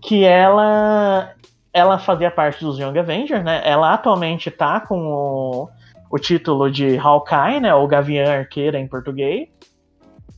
Que 0.02 0.24
ela 0.24 1.32
ela 1.72 1.98
fazia 1.98 2.30
parte 2.30 2.64
dos 2.64 2.78
Young 2.78 2.98
Avengers, 2.98 3.44
né? 3.44 3.60
Ela 3.64 3.94
atualmente 3.94 4.50
tá 4.50 4.80
com 4.80 4.96
o, 5.06 5.68
o 6.08 6.18
título 6.18 6.70
de 6.70 6.96
Hawkeye, 6.96 7.60
né? 7.60 7.74
Ou 7.74 7.86
Gavião 7.88 8.32
Arqueira 8.32 8.78
em 8.78 8.86
português. 8.86 9.48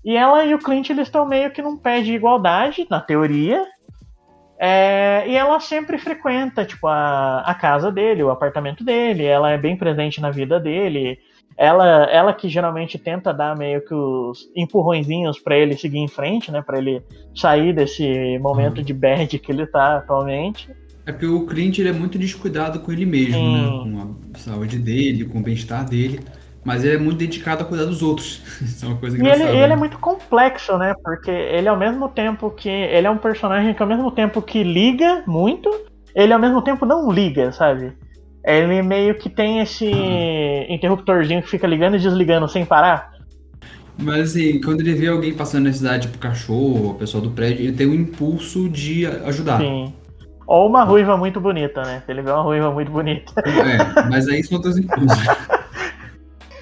E 0.04 0.16
ela 0.16 0.44
e 0.44 0.54
o 0.54 0.58
Clint 0.58 0.88
eles 0.88 1.08
estão 1.08 1.26
meio 1.26 1.50
que 1.50 1.60
num 1.60 1.76
pé 1.76 2.00
de 2.00 2.14
igualdade, 2.14 2.86
na 2.88 3.00
teoria. 3.00 3.66
É, 4.58 5.24
e 5.28 5.34
ela 5.36 5.60
sempre 5.60 5.98
frequenta, 5.98 6.64
tipo, 6.64 6.86
a, 6.86 7.40
a 7.40 7.54
casa 7.54 7.90
dele, 7.92 8.22
o 8.22 8.30
apartamento 8.30 8.82
dele. 8.82 9.24
Ela 9.24 9.50
é 9.50 9.58
bem 9.58 9.76
presente 9.76 10.20
na 10.20 10.30
vida 10.30 10.58
dele. 10.58 11.18
Ela, 11.56 12.04
ela 12.10 12.34
que 12.34 12.48
geralmente 12.48 12.98
tenta 12.98 13.32
dar 13.32 13.56
meio 13.56 13.84
que 13.84 13.94
os 13.94 14.50
empurrõezinhos 14.54 15.38
para 15.38 15.56
ele 15.56 15.76
seguir 15.76 15.98
em 15.98 16.08
frente, 16.08 16.50
né? 16.50 16.60
Para 16.60 16.78
ele 16.78 17.02
sair 17.34 17.72
desse 17.72 18.38
momento 18.38 18.82
de 18.82 18.92
bad 18.92 19.38
que 19.38 19.52
ele 19.52 19.66
tá 19.66 19.96
atualmente. 19.96 20.68
É 21.06 21.12
porque 21.12 21.26
o 21.26 21.46
Clint 21.46 21.78
ele 21.78 21.88
é 21.88 21.92
muito 21.92 22.18
descuidado 22.18 22.80
com 22.80 22.92
ele 22.92 23.06
mesmo, 23.06 23.34
Sim. 23.34 23.54
né? 23.54 23.68
Com 23.68 24.16
a 24.34 24.38
saúde 24.38 24.78
dele, 24.78 25.24
com 25.24 25.38
o 25.38 25.42
bem-estar 25.42 25.88
dele. 25.88 26.20
Mas 26.66 26.84
ele 26.84 26.96
é 26.96 26.98
muito 26.98 27.18
dedicado 27.18 27.62
a 27.62 27.64
cuidar 27.64 27.84
dos 27.84 28.02
outros. 28.02 28.42
Isso 28.60 28.84
é 28.84 28.88
uma 28.88 28.96
coisa 28.96 29.16
E 29.16 29.20
ele, 29.20 29.44
ele 29.44 29.68
né? 29.68 29.74
é 29.74 29.76
muito 29.76 29.96
complexo, 30.00 30.76
né? 30.76 30.94
Porque 31.00 31.30
ele 31.30 31.68
ao 31.68 31.76
mesmo 31.76 32.08
tempo 32.08 32.50
que. 32.50 32.68
Ele 32.68 33.06
é 33.06 33.10
um 33.10 33.18
personagem 33.18 33.72
que 33.72 33.80
ao 33.80 33.88
mesmo 33.88 34.10
tempo 34.10 34.42
que 34.42 34.64
liga 34.64 35.22
muito, 35.28 35.70
ele 36.12 36.32
ao 36.32 36.40
mesmo 36.40 36.60
tempo 36.60 36.84
não 36.84 37.08
liga, 37.08 37.52
sabe? 37.52 37.92
Ele 38.44 38.82
meio 38.82 39.14
que 39.14 39.30
tem 39.30 39.60
esse 39.60 39.88
interruptorzinho 40.68 41.40
que 41.40 41.48
fica 41.48 41.68
ligando 41.68 41.94
e 41.94 42.00
desligando 42.00 42.48
sem 42.48 42.64
parar. 42.66 43.12
Mas 43.96 44.30
assim, 44.30 44.60
quando 44.60 44.80
ele 44.80 44.94
vê 44.94 45.06
alguém 45.06 45.34
passando 45.34 45.64
necessidade, 45.64 46.08
tipo 46.08 46.18
cachorro, 46.18 46.90
o 46.90 46.94
pessoal 46.94 47.22
do 47.22 47.30
prédio, 47.30 47.64
ele 47.64 47.76
tem 47.76 47.86
um 47.86 47.94
impulso 47.94 48.68
de 48.68 49.06
ajudar. 49.06 49.60
Sim. 49.60 49.94
Ou 50.48 50.68
uma 50.68 50.82
ruiva 50.82 51.16
muito 51.16 51.40
bonita, 51.40 51.82
né? 51.82 52.02
Ele 52.08 52.22
vê 52.22 52.30
uma 52.30 52.42
ruiva 52.42 52.72
muito 52.72 52.90
bonita. 52.90 53.32
É, 53.40 54.08
mas 54.10 54.26
aí 54.26 54.42
são 54.42 54.56
outros 54.56 54.76
impulsos. 54.78 55.16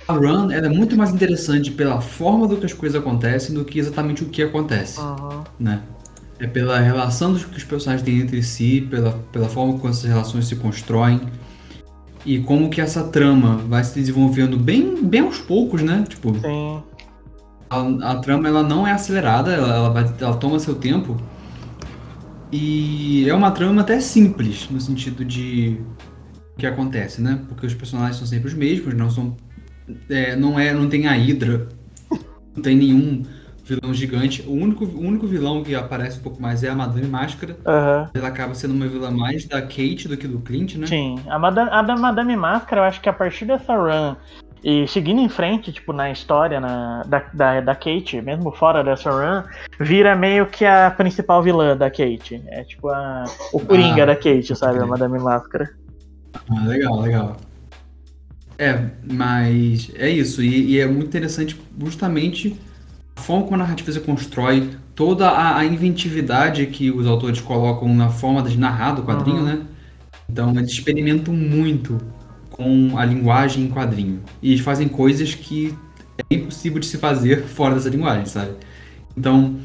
A 0.07 0.13
run 0.13 0.51
é 0.51 0.69
muito 0.69 0.97
mais 0.97 1.11
interessante 1.11 1.71
pela 1.71 2.01
forma 2.01 2.47
do 2.47 2.57
que 2.57 2.67
as 2.67 2.73
coisas 2.73 3.01
acontecem 3.01 3.55
do 3.55 3.65
que 3.65 3.79
exatamente 3.79 4.23
o 4.23 4.29
que 4.29 4.43
acontece, 4.43 5.01
né? 5.59 5.83
É 6.39 6.47
pela 6.47 6.79
relação 6.79 7.33
dos 7.33 7.45
que 7.45 7.57
os 7.57 7.65
personagens 7.65 8.05
têm 8.05 8.21
entre 8.21 8.43
si, 8.43 8.87
pela, 8.91 9.13
pela 9.33 9.49
forma 9.49 9.79
como 9.79 9.89
essas 9.89 10.05
relações 10.05 10.47
se 10.47 10.57
constroem 10.57 11.21
e 12.27 12.41
como 12.41 12.71
que 12.71 12.81
essa 12.81 13.05
trama 13.05 13.57
vai 13.69 13.85
se 13.85 13.95
desenvolvendo 13.95 14.59
bem, 14.59 15.03
bem 15.03 15.21
aos 15.21 15.39
poucos, 15.39 15.83
né? 15.83 16.05
Tipo, 16.09 16.35
Sim. 16.35 16.83
a, 17.71 18.13
a 18.13 18.17
trama 18.17 18.49
ela 18.49 18.63
não 18.63 18.87
é 18.87 18.93
acelerada, 18.93 19.53
ela, 19.53 19.75
ela, 19.75 19.91
vai, 19.91 20.13
ela 20.21 20.37
toma 20.37 20.59
seu 20.59 20.75
tempo. 20.75 21.17
E 22.51 23.29
é 23.29 23.35
uma 23.35 23.51
trama 23.51 23.83
até 23.83 24.01
simples, 24.01 24.69
no 24.71 24.81
sentido 24.81 25.25
de 25.25 25.81
o 26.55 26.59
que 26.59 26.67
acontece, 26.67 27.21
né? 27.21 27.41
Porque 27.49 27.67
os 27.67 27.75
personagens 27.75 28.17
são 28.17 28.27
sempre 28.27 28.49
os 28.49 28.55
mesmos, 28.55 28.95
não 28.95 29.11
são. 29.11 29.37
É, 30.09 30.37
não 30.37 30.59
é. 30.59 30.73
Não 30.73 30.89
tem 30.89 31.07
a 31.07 31.13
Hydra, 31.13 31.69
não 32.55 32.63
tem 32.63 32.77
nenhum 32.77 33.23
vilão 33.65 33.95
gigante. 33.95 34.43
O 34.47 34.53
único, 34.53 34.85
o 34.85 35.01
único 35.01 35.27
vilão 35.27 35.65
que 35.65 35.75
aparece 35.75 36.19
um 36.19 36.23
pouco 36.23 36.41
mais 36.41 36.63
é 36.63 36.69
a 36.69 36.75
Madame 36.75 37.07
Máscara. 37.07 37.57
Aham. 37.67 38.11
Ela 38.15 38.29
acaba 38.29 38.55
sendo 38.55 38.75
uma 38.75 38.87
vilã 38.87 39.11
mais 39.11 39.47
da 39.47 39.63
Kate 39.63 40.07
do 40.07 40.17
que 40.17 40.29
do 40.29 40.41
Clint, 40.41 40.77
né? 40.77 40.87
Sim. 40.87 41.19
A 41.29 41.39
Madame, 41.39 41.71
a 41.71 41.83
da 41.83 41.97
Madame 41.97 42.37
Máscara, 42.37 42.83
eu 42.83 42.85
acho 42.85 43.01
que 43.01 43.09
a 43.09 43.13
partir 43.13 43.47
dessa 43.47 43.75
run 43.75 44.15
e 44.65 44.89
seguindo 44.89 45.21
em 45.21 45.29
frente, 45.29 45.71
tipo, 45.71 45.93
na 45.93 46.11
história 46.11 46.59
na, 46.59 47.03
da, 47.03 47.23
da, 47.35 47.61
da 47.61 47.75
Kate, 47.75 48.23
mesmo 48.23 48.51
fora 48.51 48.83
dessa 48.83 49.11
run, 49.11 49.43
vira 49.79 50.17
meio 50.17 50.47
que 50.47 50.65
a 50.65 50.91
principal 50.91 51.43
vilã 51.43 51.77
da 51.77 51.91
Kate. 51.91 52.43
É 52.49 52.65
tipo 52.65 52.89
a, 52.89 53.25
o 53.53 53.61
Coringa 53.61 54.05
Ah, 54.05 54.07
da 54.07 54.17
Kate, 54.17 54.57
sabe? 54.57 54.77
A 54.77 54.79
crer. 54.79 54.89
Madame 54.89 55.19
Máscara. 55.19 55.71
Ah, 56.51 56.65
legal, 56.67 56.99
legal. 56.99 57.37
É, 58.59 58.91
mas 59.03 59.91
é 59.95 60.09
isso. 60.11 60.43
E, 60.43 60.73
e 60.75 60.81
é 60.81 60.87
muito 60.87 61.07
interessante 61.09 61.61
justamente 61.79 62.61
a 63.17 63.21
forma 63.23 63.45
como 63.45 63.57
a 63.57 63.59
narrativa 63.59 63.93
se 63.93 64.01
constrói, 64.01 64.79
toda 64.95 65.29
a, 65.31 65.59
a 65.59 65.65
inventividade 65.67 66.67
que 66.69 66.91
os 66.91 67.07
autores 67.07 67.41
colocam 67.41 67.95
na 67.95 68.11
forma 68.11 68.43
de 68.43 68.59
narrar 68.59 68.93
do 68.95 69.03
quadrinho, 69.05 69.43
Uhum. 69.43 69.43
né? 69.43 69.67
Então 70.29 70.53
eles 70.59 70.73
experimentam 70.73 71.35
muito 71.35 72.01
com 72.51 72.97
a 72.99 73.05
linguagem 73.05 73.65
em 73.65 73.69
quadrinho. 73.71 74.23
E 74.43 74.51
eles 74.53 74.63
fazem 74.65 74.89
coisas 74.89 75.35
que 75.35 75.79
é 76.31 76.35
impossível 76.37 76.81
de 76.81 76.87
se 76.87 76.99
fazer 76.99 77.45
fora 77.49 77.75
dessa 77.77 77.91
linguagem, 77.91 78.27
sabe? 78.27 78.57
Então, 79.17 79.61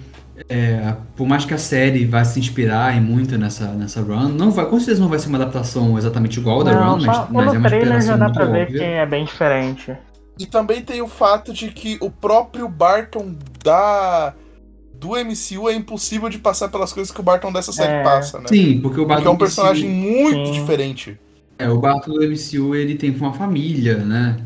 é, 0.48 0.96
por 1.16 1.28
mais 1.28 1.44
que 1.46 1.54
a 1.54 1.58
série 1.58 2.06
vá 2.06 2.24
se 2.24 2.40
inspirar 2.40 2.96
em 2.96 3.02
muito 3.02 3.38
nessa, 3.38 3.68
nessa 3.74 4.02
run, 4.02 4.30
não 4.30 4.52
vai, 4.52 4.66
com 4.68 4.78
certeza 4.80 5.02
não 5.02 5.10
vai 5.10 5.20
ser 5.20 5.28
uma 5.30 5.38
adaptação 5.38 5.98
exatamente 5.98 6.40
igual 6.40 6.64
da 6.64 6.74
Não, 6.74 6.94
run, 6.94 7.00
só 7.02 7.28
mas, 7.30 7.30
mas 7.32 7.54
é 7.54 7.58
uma 7.58 7.70
trailer 7.70 8.02
já 8.02 8.16
inspiração 8.16 8.20
dá 8.20 8.30
pra 8.30 8.46
ver 8.46 8.64
óbvia. 8.64 8.78
que 8.80 8.84
é 8.84 9.06
bem 9.06 9.26
diferente. 9.26 9.96
E 10.38 10.46
também 10.46 10.82
tem 10.82 11.02
o 11.02 11.08
fato 11.08 11.52
de 11.52 11.70
que 11.72 11.98
o 12.02 12.10
próprio 12.10 12.68
Barton 12.70 13.36
da 13.64 14.34
do 14.94 15.10
MCU 15.16 15.70
é 15.70 15.74
impossível 15.76 16.30
de 16.30 16.38
passar 16.40 16.68
pelas 16.70 16.92
coisas 16.94 17.12
que 17.14 17.20
o 17.20 17.24
Barton 17.24 17.52
dessa 17.54 17.72
série 17.72 17.94
É. 17.94 18.04
passa, 18.04 18.38
né? 18.40 18.46
Sim, 18.50 18.80
porque 18.82 19.00
o 19.00 19.06
Porque 19.06 19.06
Barton 19.06 19.30
é 19.30 19.32
um 19.32 19.38
personagem 19.38 19.90
MCU, 19.90 20.12
muito 20.12 20.48
Sim. 20.48 20.52
diferente. 20.62 21.18
é, 21.58 21.70
o 21.70 21.78
Barton 21.80 22.12
do 22.14 22.24
MCU 22.24 22.76
ele 22.76 22.96
tem 22.96 23.10
uma 23.12 23.34
família, 23.34 23.98
né? 23.98 24.38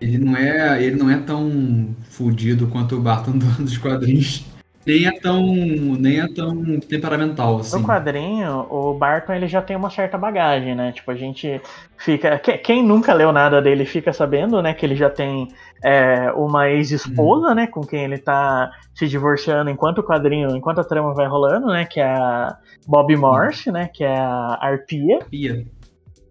Ele 0.00 0.18
não 0.18 0.36
é, 0.36 0.82
ele 0.82 0.96
não 0.96 1.08
é 1.10 1.16
tão 1.18 1.94
fudido 2.10 2.66
quanto 2.68 2.96
o 2.96 3.00
Barton 3.00 3.32
do- 3.38 3.62
dos 3.64 3.78
quadrinhos. 3.78 4.44
Nem 4.86 5.06
é 5.06 5.18
tão, 5.18 5.42
nem 5.46 6.20
é 6.20 6.26
tão 6.28 6.78
temperamental 6.80 7.58
assim. 7.58 7.78
No 7.80 7.86
quadrinho, 7.86 8.66
o 8.70 8.92
Barton 8.94 9.32
ele 9.32 9.46
já 9.48 9.62
tem 9.62 9.74
uma 9.76 9.88
certa 9.88 10.18
bagagem, 10.18 10.74
né? 10.74 10.92
Tipo, 10.92 11.10
a 11.10 11.14
gente 11.14 11.60
fica. 11.96 12.38
que- 12.38 12.58
Quem 12.58 12.82
nunca 12.82 13.14
leu 13.14 13.32
nada 13.32 13.62
dele 13.62 13.84
fica 13.86 14.12
sabendo, 14.12 14.60
né? 14.60 14.74
Que 14.74 14.84
ele 14.84 14.94
já 14.96 15.08
tem 15.08 15.48
é, 15.82 16.32
uma 16.32 16.70
ex-esposa, 16.70 17.48
Uhum. 17.48 17.54
né? 17.54 17.66
Com 17.66 17.80
quem 17.82 18.04
ele 18.04 18.16
tá 18.18 18.70
se 18.94 19.06
divorciando 19.06 19.68
enquanto 19.70 19.98
o 19.98 20.02
quadrinho, 20.02 20.56
enquanto 20.56 20.80
a 20.80 20.84
trama 20.84 21.12
vai 21.14 21.26
rolando, 21.26 21.66
né? 21.66 21.84
Que 21.84 22.00
é 22.00 22.06
a 22.06 22.56
Bob 22.86 23.14
Morse, 23.16 23.70
né? 23.70 23.90
Que 23.92 24.02
é 24.04 24.16
a 24.16 24.58
Arpia. 24.60 25.18
Pia. 25.30 25.64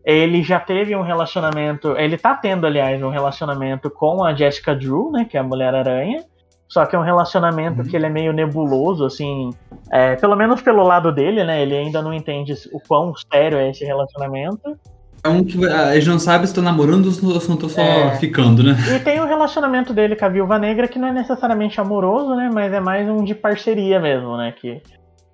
Ele 0.05 0.43
já 0.43 0.59
teve 0.59 0.95
um 0.95 1.01
relacionamento. 1.01 1.95
Ele 1.97 2.17
tá 2.17 2.33
tendo, 2.35 2.65
aliás, 2.67 3.01
um 3.01 3.09
relacionamento 3.09 3.89
com 3.89 4.23
a 4.23 4.33
Jessica 4.33 4.75
Drew, 4.75 5.11
né? 5.11 5.25
Que 5.29 5.37
é 5.37 5.39
a 5.39 5.43
Mulher-Aranha. 5.43 6.23
Só 6.73 6.87
que 6.87 6.95
é 6.95 6.99
um 6.99 7.03
relacionamento 7.03 7.81
Uhum. 7.81 7.87
que 7.87 7.95
ele 7.95 8.07
é 8.07 8.09
meio 8.09 8.33
nebuloso, 8.33 9.05
assim. 9.05 9.51
é, 9.91 10.15
pelo 10.15 10.35
menos 10.35 10.59
pelo 10.59 10.81
lado 10.81 11.11
dele, 11.11 11.43
né? 11.43 11.61
Ele 11.61 11.77
ainda 11.77 12.01
não 12.01 12.11
entende 12.11 12.53
o 12.73 12.79
quão 12.79 13.13
sério 13.31 13.59
é 13.59 13.69
esse 13.69 13.85
relacionamento. 13.85 14.75
É 15.23 15.29
um 15.29 15.43
que 15.43 15.63
ah, 15.67 15.93
eles 15.93 16.07
não 16.07 16.17
sabem 16.17 16.47
se 16.47 16.51
estão 16.51 16.63
namorando 16.63 17.05
ou 17.05 17.11
se 17.11 17.23
não 17.47 17.55
estão 17.55 17.69
só 17.69 17.79
É. 17.79 18.15
ficando, 18.15 18.63
né? 18.63 18.75
E 18.95 18.99
tem 19.01 19.19
o 19.21 19.25
relacionamento 19.27 19.93
dele 19.93 20.15
com 20.15 20.25
a 20.25 20.29
Viúva 20.29 20.57
Negra, 20.57 20.87
que 20.87 20.97
não 20.97 21.09
é 21.09 21.11
necessariamente 21.13 21.79
amoroso, 21.79 22.33
né? 22.35 22.49
Mas 22.51 22.73
é 22.73 22.79
mais 22.79 23.07
um 23.07 23.23
de 23.23 23.35
parceria 23.35 23.99
mesmo, 23.99 24.35
né? 24.35 24.51
Que 24.51 24.81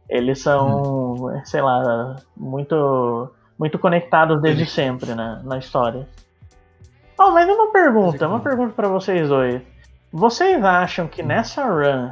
eles 0.09 0.41
são, 0.41 1.31
sei 1.45 1.61
lá, 1.61 2.17
muito, 2.35 3.31
muito 3.57 3.79
conectados 3.79 4.41
desde 4.41 4.65
sempre, 4.65 5.15
né? 5.15 5.39
Na 5.45 5.57
história. 5.57 6.05
Oh, 7.17 7.31
mas 7.31 7.47
uma 7.49 7.71
pergunta, 7.71 8.27
uma 8.27 8.39
pergunta 8.41 8.73
pra 8.75 8.89
vocês 8.89 9.29
dois. 9.29 9.61
Vocês 10.11 10.63
acham 10.63 11.07
que 11.07 11.21
nessa 11.21 11.63
run, 11.65 12.11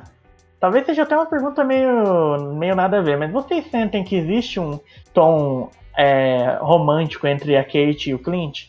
talvez 0.60 0.86
seja 0.86 1.04
até 1.04 1.16
uma 1.16 1.26
pergunta 1.26 1.64
meio, 1.64 2.54
meio 2.54 2.76
nada 2.76 3.00
a 3.00 3.02
ver, 3.02 3.18
mas 3.18 3.32
vocês 3.32 3.70
sentem 3.70 4.04
que 4.04 4.16
existe 4.16 4.60
um 4.60 4.80
tom 5.14 5.70
é, 5.98 6.58
romântico 6.62 7.26
entre 7.26 7.58
a 7.58 7.64
Kate 7.64 8.10
e 8.10 8.14
o 8.14 8.20
Clint? 8.20 8.68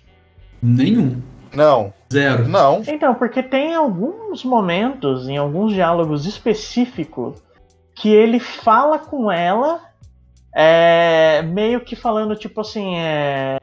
Nenhum. 0.63 1.21
Não, 1.55 1.93
Zero. 2.13 2.49
não. 2.49 2.83
Então, 2.87 3.15
porque 3.15 3.43
tem 3.43 3.75
alguns 3.75 4.45
momentos, 4.45 5.29
em 5.29 5.37
alguns 5.37 5.73
diálogos 5.73 6.27
específicos, 6.27 7.43
que 7.95 8.11
ele 8.11 8.39
fala 8.39 8.99
com 8.99 9.31
ela, 9.31 9.81
é, 10.55 11.43
meio 11.43 11.81
que 11.81 11.97
falando, 11.97 12.37
tipo 12.37 12.61
assim, 12.61 12.97
é, 12.97 13.59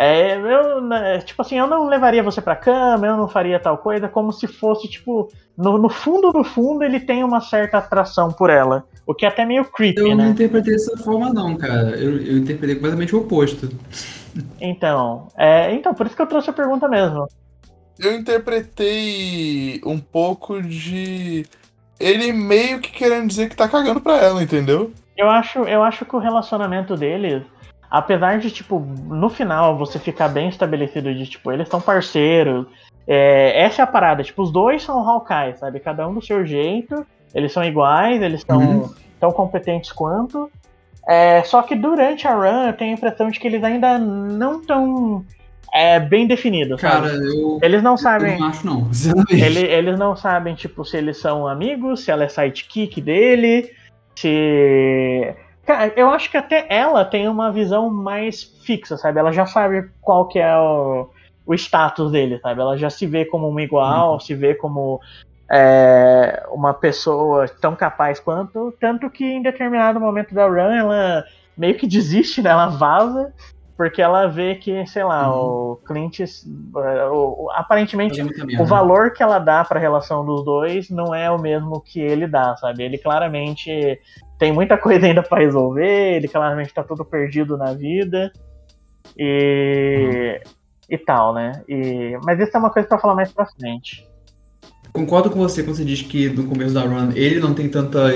é, 0.00 0.36
eu, 0.36 0.80
né, 0.80 1.18
tipo 1.18 1.42
assim, 1.42 1.58
eu 1.58 1.66
não 1.66 1.88
levaria 1.88 2.22
você 2.22 2.40
pra 2.40 2.54
cama, 2.54 3.04
eu 3.04 3.16
não 3.16 3.26
faria 3.26 3.58
tal 3.58 3.76
coisa, 3.78 4.08
como 4.08 4.32
se 4.32 4.46
fosse, 4.46 4.86
tipo, 4.88 5.28
no, 5.56 5.76
no 5.76 5.88
fundo 5.88 6.30
do 6.30 6.44
fundo 6.44 6.84
ele 6.84 7.00
tem 7.00 7.24
uma 7.24 7.40
certa 7.40 7.78
atração 7.78 8.30
por 8.30 8.48
ela. 8.48 8.84
O 9.04 9.12
que 9.12 9.26
é 9.26 9.28
até 9.28 9.44
meio 9.44 9.64
creepy, 9.64 10.00
Eu 10.00 10.10
não 10.10 10.26
né? 10.26 10.28
interpretei 10.28 10.74
dessa 10.74 10.96
forma, 10.98 11.32
não, 11.32 11.56
cara. 11.56 11.96
Eu, 11.96 12.16
eu 12.22 12.38
interpretei 12.38 12.76
completamente 12.76 13.16
o 13.16 13.22
oposto. 13.22 13.68
Então, 14.60 15.26
é, 15.36 15.74
então, 15.74 15.92
por 15.92 16.06
isso 16.06 16.14
que 16.14 16.22
eu 16.22 16.28
trouxe 16.28 16.48
a 16.50 16.52
pergunta 16.52 16.86
mesmo. 16.86 17.26
Eu 17.98 18.14
interpretei 18.14 19.80
um 19.84 19.98
pouco 19.98 20.62
de. 20.62 21.44
Ele 21.98 22.32
meio 22.32 22.78
que 22.78 22.92
querendo 22.92 23.26
dizer 23.26 23.48
que 23.48 23.56
tá 23.56 23.66
cagando 23.66 24.00
pra 24.00 24.18
ela, 24.18 24.40
entendeu? 24.40 24.92
Eu 25.16 25.28
acho, 25.28 25.58
eu 25.64 25.82
acho 25.82 26.04
que 26.04 26.14
o 26.14 26.20
relacionamento 26.20 26.96
deles, 26.96 27.42
apesar 27.90 28.38
de, 28.38 28.50
tipo, 28.50 28.78
no 28.80 29.28
final 29.28 29.76
você 29.78 29.98
ficar 29.98 30.28
bem 30.28 30.48
estabelecido 30.48 31.14
de, 31.14 31.26
tipo, 31.26 31.50
eles 31.52 31.68
são 31.68 31.80
parceiros. 31.80 32.66
é, 33.10 33.62
essa 33.62 33.80
é 33.80 33.84
a 33.84 33.86
parada, 33.86 34.22
tipo, 34.22 34.42
os 34.42 34.52
dois 34.52 34.82
são 34.82 34.98
Hawkeye, 35.08 35.56
sabe? 35.56 35.80
Cada 35.80 36.06
um 36.06 36.12
do 36.14 36.20
seu 36.22 36.44
jeito, 36.44 37.06
eles 37.34 37.52
são 37.52 37.64
iguais, 37.64 38.20
eles 38.20 38.42
são 38.46 38.60
Uhum. 38.60 38.94
tão 39.18 39.32
competentes 39.32 39.90
quanto. 39.92 40.50
É, 41.08 41.42
só 41.44 41.62
que 41.62 41.74
durante 41.74 42.28
a 42.28 42.34
run 42.34 42.66
eu 42.66 42.72
tenho 42.74 42.90
a 42.90 42.94
impressão 42.94 43.30
de 43.30 43.40
que 43.40 43.46
eles 43.46 43.64
ainda 43.64 43.98
não 43.98 44.60
estão 44.60 45.24
é, 45.72 45.98
bem 45.98 46.26
definidos, 46.26 46.80
Cara, 46.80 47.08
sabe? 47.08 47.24
eu, 47.26 47.58
Eles 47.62 47.82
não 47.82 47.92
eu 47.92 47.98
sabem. 47.98 48.38
não 48.38 48.46
acho, 48.46 48.66
não. 48.66 48.90
Ele- 49.30 49.66
eles 49.66 49.98
não 49.98 50.14
sabem, 50.14 50.54
tipo, 50.54 50.84
se 50.84 50.96
eles 50.98 51.18
são 51.18 51.46
amigos, 51.46 52.04
se 52.04 52.10
ela 52.10 52.24
é 52.24 52.28
sidekick 52.28 53.00
dele, 53.00 53.70
se. 54.18 55.34
Cara, 55.68 55.92
eu 55.96 56.08
acho 56.08 56.30
que 56.30 56.36
até 56.38 56.64
ela 56.70 57.04
tem 57.04 57.28
uma 57.28 57.52
visão 57.52 57.90
mais 57.90 58.42
fixa, 58.64 58.96
sabe? 58.96 59.18
Ela 59.20 59.30
já 59.32 59.44
sabe 59.44 59.86
qual 60.00 60.26
que 60.26 60.38
é 60.38 60.56
o, 60.56 61.10
o 61.44 61.54
status 61.54 62.10
dele, 62.10 62.38
sabe? 62.40 62.58
Ela 62.62 62.78
já 62.78 62.88
se 62.88 63.06
vê 63.06 63.26
como 63.26 63.46
uma 63.46 63.60
igual, 63.60 64.18
se 64.18 64.34
vê 64.34 64.54
como 64.54 64.98
é, 65.50 66.42
uma 66.50 66.72
pessoa 66.72 67.46
tão 67.60 67.76
capaz 67.76 68.18
quanto. 68.18 68.72
Tanto 68.80 69.10
que 69.10 69.22
em 69.22 69.42
determinado 69.42 70.00
momento 70.00 70.34
da 70.34 70.46
run 70.46 70.72
ela 70.72 71.22
meio 71.54 71.74
que 71.76 71.86
desiste, 71.86 72.40
né? 72.40 72.48
Ela 72.48 72.68
vaza. 72.68 73.30
Porque 73.76 74.00
ela 74.02 74.26
vê 74.26 74.54
que, 74.56 74.84
sei 74.86 75.04
lá, 75.04 75.30
Uhum. 75.30 75.72
o 75.72 75.76
Clint, 75.86 76.18
é, 76.20 77.04
o- 77.10 77.44
o- 77.44 77.50
aparentemente 77.52 78.20
muita 78.20 78.42
o 78.42 78.46
merda. 78.46 78.64
valor 78.64 79.12
que 79.12 79.22
ela 79.22 79.38
dá 79.38 79.64
pra 79.64 79.78
relação 79.78 80.24
dos 80.24 80.44
dois 80.44 80.90
não 80.90 81.14
é 81.14 81.30
o 81.30 81.38
mesmo 81.38 81.80
que 81.80 82.00
ele 82.00 82.26
dá, 82.26 82.56
sabe? 82.56 82.82
Ele 82.82 82.98
claramente 82.98 84.00
tem 84.38 84.52
muita 84.52 84.78
coisa 84.78 85.06
ainda 85.06 85.22
pra 85.22 85.40
resolver, 85.40 86.16
ele 86.16 86.28
claramente 86.28 86.72
tá 86.72 86.82
todo 86.82 87.04
perdido 87.04 87.56
na 87.56 87.74
vida. 87.74 88.32
E. 89.16 90.40
E 90.88 90.96
tal, 90.96 91.34
né? 91.34 91.62
E, 91.68 92.18
mas 92.24 92.40
isso 92.40 92.56
é 92.56 92.58
uma 92.58 92.70
coisa 92.70 92.88
pra 92.88 92.98
falar 92.98 93.14
mais 93.14 93.30
pra 93.30 93.44
frente. 93.44 94.06
Concordo 94.90 95.28
com 95.28 95.38
você 95.38 95.62
quando 95.62 95.76
você 95.76 95.84
diz 95.84 96.00
que 96.00 96.30
no 96.30 96.44
começo 96.44 96.72
da 96.72 96.80
run 96.80 97.12
ele 97.14 97.40
não 97.40 97.52
tem 97.52 97.68
tanta, 97.68 98.10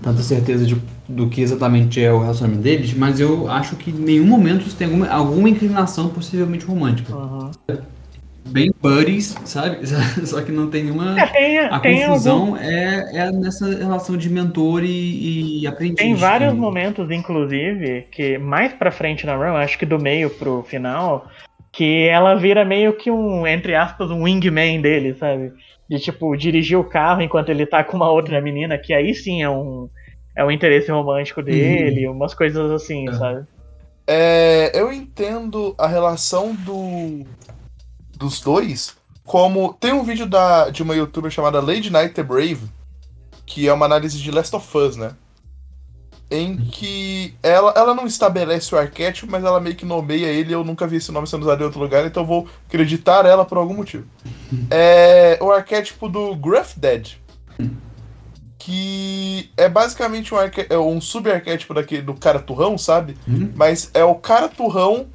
tanta 0.00 0.22
certeza 0.22 0.64
de, 0.64 0.80
do 1.08 1.28
que 1.28 1.40
exatamente 1.40 2.02
é 2.02 2.12
o 2.12 2.20
relacionamento 2.20 2.62
deles, 2.62 2.94
mas 2.94 3.18
eu 3.18 3.50
acho 3.50 3.74
que 3.74 3.90
em 3.90 3.94
nenhum 3.94 4.26
momento 4.26 4.64
isso 4.64 4.76
tem 4.76 4.86
alguma, 4.86 5.08
alguma 5.08 5.48
inclinação 5.48 6.08
possivelmente 6.08 6.64
romântica. 6.64 7.12
Uhum. 7.12 7.50
Bem 8.46 8.70
buddies, 8.80 9.34
sabe? 9.44 9.78
Só 10.26 10.42
que 10.42 10.52
não 10.52 10.68
tem 10.70 10.84
nenhuma. 10.84 11.18
É, 11.20 11.26
tem, 11.26 11.58
A 11.58 11.80
tem, 11.80 12.02
algum- 12.04 12.12
confusão 12.14 12.56
é, 12.56 13.16
é 13.16 13.32
nessa 13.32 13.66
relação 13.68 14.16
de 14.16 14.28
mentor 14.30 14.82
e, 14.84 15.62
e 15.62 15.66
aprendiz. 15.66 15.96
tem 15.96 16.14
vários 16.14 16.52
que- 16.52 16.58
momentos, 16.58 17.10
inclusive, 17.10 18.06
que 18.12 18.38
mais 18.38 18.72
pra 18.74 18.90
frente 18.92 19.24
na 19.26 19.34
run, 19.34 19.56
acho 19.56 19.78
que 19.78 19.86
do 19.86 19.98
meio 19.98 20.28
pro 20.30 20.62
final, 20.62 21.26
que 21.72 22.06
ela 22.06 22.34
vira 22.34 22.64
meio 22.64 22.92
que 22.96 23.10
um, 23.10 23.46
entre 23.46 23.74
aspas, 23.74 24.10
um 24.10 24.22
wingman 24.24 24.80
dele, 24.80 25.14
sabe? 25.14 25.50
De 25.88 25.98
tipo, 25.98 26.36
dirigir 26.36 26.78
o 26.78 26.84
carro 26.84 27.22
enquanto 27.22 27.48
ele 27.48 27.66
tá 27.66 27.82
com 27.82 27.96
uma 27.96 28.10
outra 28.10 28.40
menina, 28.40 28.78
que 28.78 28.92
aí 28.94 29.14
sim 29.14 29.42
é 29.42 29.50
um, 29.50 29.88
é 30.36 30.44
um 30.44 30.50
interesse 30.50 30.90
romântico 30.90 31.42
dele, 31.42 32.06
umas 32.08 32.34
coisas 32.34 32.70
assim, 32.70 33.08
É. 33.08 33.12
sabe? 33.14 33.46
É, 34.06 34.70
eu 34.78 34.92
entendo 34.92 35.74
a 35.78 35.86
relação 35.86 36.54
do, 36.54 37.24
dos 38.24 38.40
dois 38.40 38.96
como. 39.24 39.74
Tem 39.74 39.92
um 39.92 40.02
vídeo 40.04 40.26
da, 40.26 40.70
de 40.70 40.82
uma 40.82 40.94
youtuber 40.94 41.30
chamada 41.30 41.60
Lady 41.60 41.90
Night 41.90 42.14
the 42.14 42.22
Brave, 42.22 42.60
que 43.46 43.68
é 43.68 43.72
uma 43.72 43.86
análise 43.86 44.18
de 44.18 44.30
Last 44.30 44.54
of 44.56 44.76
Us, 44.78 44.96
né? 44.96 45.12
Em 46.30 46.56
que 46.56 47.34
ela, 47.42 47.72
ela 47.76 47.94
não 47.94 48.06
estabelece 48.06 48.74
o 48.74 48.78
arquétipo, 48.78 49.30
mas 49.30 49.44
ela 49.44 49.60
meio 49.60 49.76
que 49.76 49.84
nomeia 49.84 50.26
ele. 50.26 50.52
Eu 50.54 50.64
nunca 50.64 50.86
vi 50.86 50.96
esse 50.96 51.12
nome 51.12 51.26
sendo 51.26 51.42
usado 51.42 51.60
em 51.60 51.64
outro 51.66 51.78
lugar, 51.78 52.04
então 52.06 52.24
vou 52.24 52.48
acreditar 52.66 53.26
ela 53.26 53.44
por 53.44 53.58
algum 53.58 53.74
motivo. 53.74 54.04
É 54.70 55.38
o 55.40 55.50
arquétipo 55.52 56.08
do 56.08 56.34
Gruff 56.36 56.78
Dead. 56.78 57.12
Que 58.58 59.50
é 59.56 59.68
basicamente 59.68 60.32
um, 60.32 60.38
arque- 60.38 60.66
é 60.70 60.78
um 60.78 61.00
sub-arquétipo 61.00 61.74
daquele, 61.74 62.02
do 62.02 62.14
cara 62.14 62.38
turrão, 62.38 62.78
sabe? 62.78 63.16
Uhum. 63.28 63.52
Mas 63.54 63.90
é 63.92 64.02
o 64.04 64.14
cara 64.14 64.48
turrão 64.48 65.06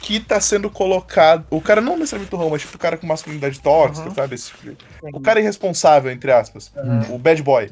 que 0.00 0.18
tá 0.18 0.40
sendo 0.40 0.70
colocado. 0.70 1.44
O 1.50 1.60
cara 1.60 1.80
não 1.80 1.96
necessariamente 1.96 2.30
turrão, 2.30 2.50
mas 2.50 2.62
tipo 2.62 2.76
o 2.76 2.78
cara 2.78 2.96
com 2.96 3.06
masculinidade 3.06 3.60
tóxica, 3.60 4.08
Uhum. 4.08 4.14
sabe? 4.14 4.34
Esse 4.34 4.50
tipo 4.52 4.76
o 5.12 5.20
cara 5.20 5.40
irresponsável, 5.40 6.10
entre 6.10 6.32
aspas. 6.32 6.72
O 7.10 7.18
bad 7.18 7.42
boy. 7.42 7.70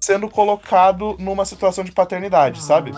Sendo 0.00 0.28
colocado 0.28 1.16
numa 1.18 1.44
situação 1.44 1.82
de 1.82 1.92
paternidade, 1.92 2.62
sabe? 2.62 2.92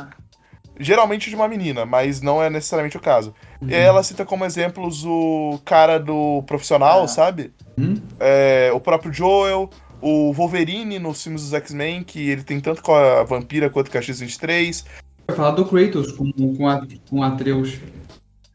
geralmente 0.79 1.31
de 1.31 1.37
uma 1.37 1.49
menina, 1.49 1.87
mas 1.87 2.21
não 2.21 2.43
é 2.43 2.51
necessariamente 2.51 2.97
o 2.97 3.01
caso. 3.01 3.35
Uhum. 3.61 3.69
E 3.71 3.75
aí 3.75 3.81
ela 3.81 4.03
cita 4.03 4.25
como 4.25 4.45
exemplos 4.45 5.05
o 5.05 5.61
cara 5.65 5.99
do 5.99 6.43
profissional, 6.47 7.05
ah. 7.05 7.09
sabe? 7.09 7.53
Uhum. 7.79 8.01
É, 8.21 8.71
o 8.75 8.81
próprio 8.81 9.13
Joel, 9.13 9.71
o 10.01 10.33
Wolverine 10.33 10.99
nos 10.99 11.23
filmes 11.23 11.43
dos 11.43 11.55
X-Men, 11.55 12.05
que 12.05 12.29
ele 12.29 12.43
tem 12.43 12.61
tanto 12.61 12.83
com 12.83 12.95
a 12.95 13.23
Vampira 13.25 13.71
quanto 13.71 13.91
com 13.91 13.99
a 13.99 14.03
X-23. 14.03 14.85
Vai 15.29 15.37
falar 15.37 15.51
do 15.53 15.65
Kratos 15.65 16.13
com, 16.13 16.31
com, 16.33 16.69
a, 16.69 16.87
com 17.09 17.23
Atreus. 17.23 17.79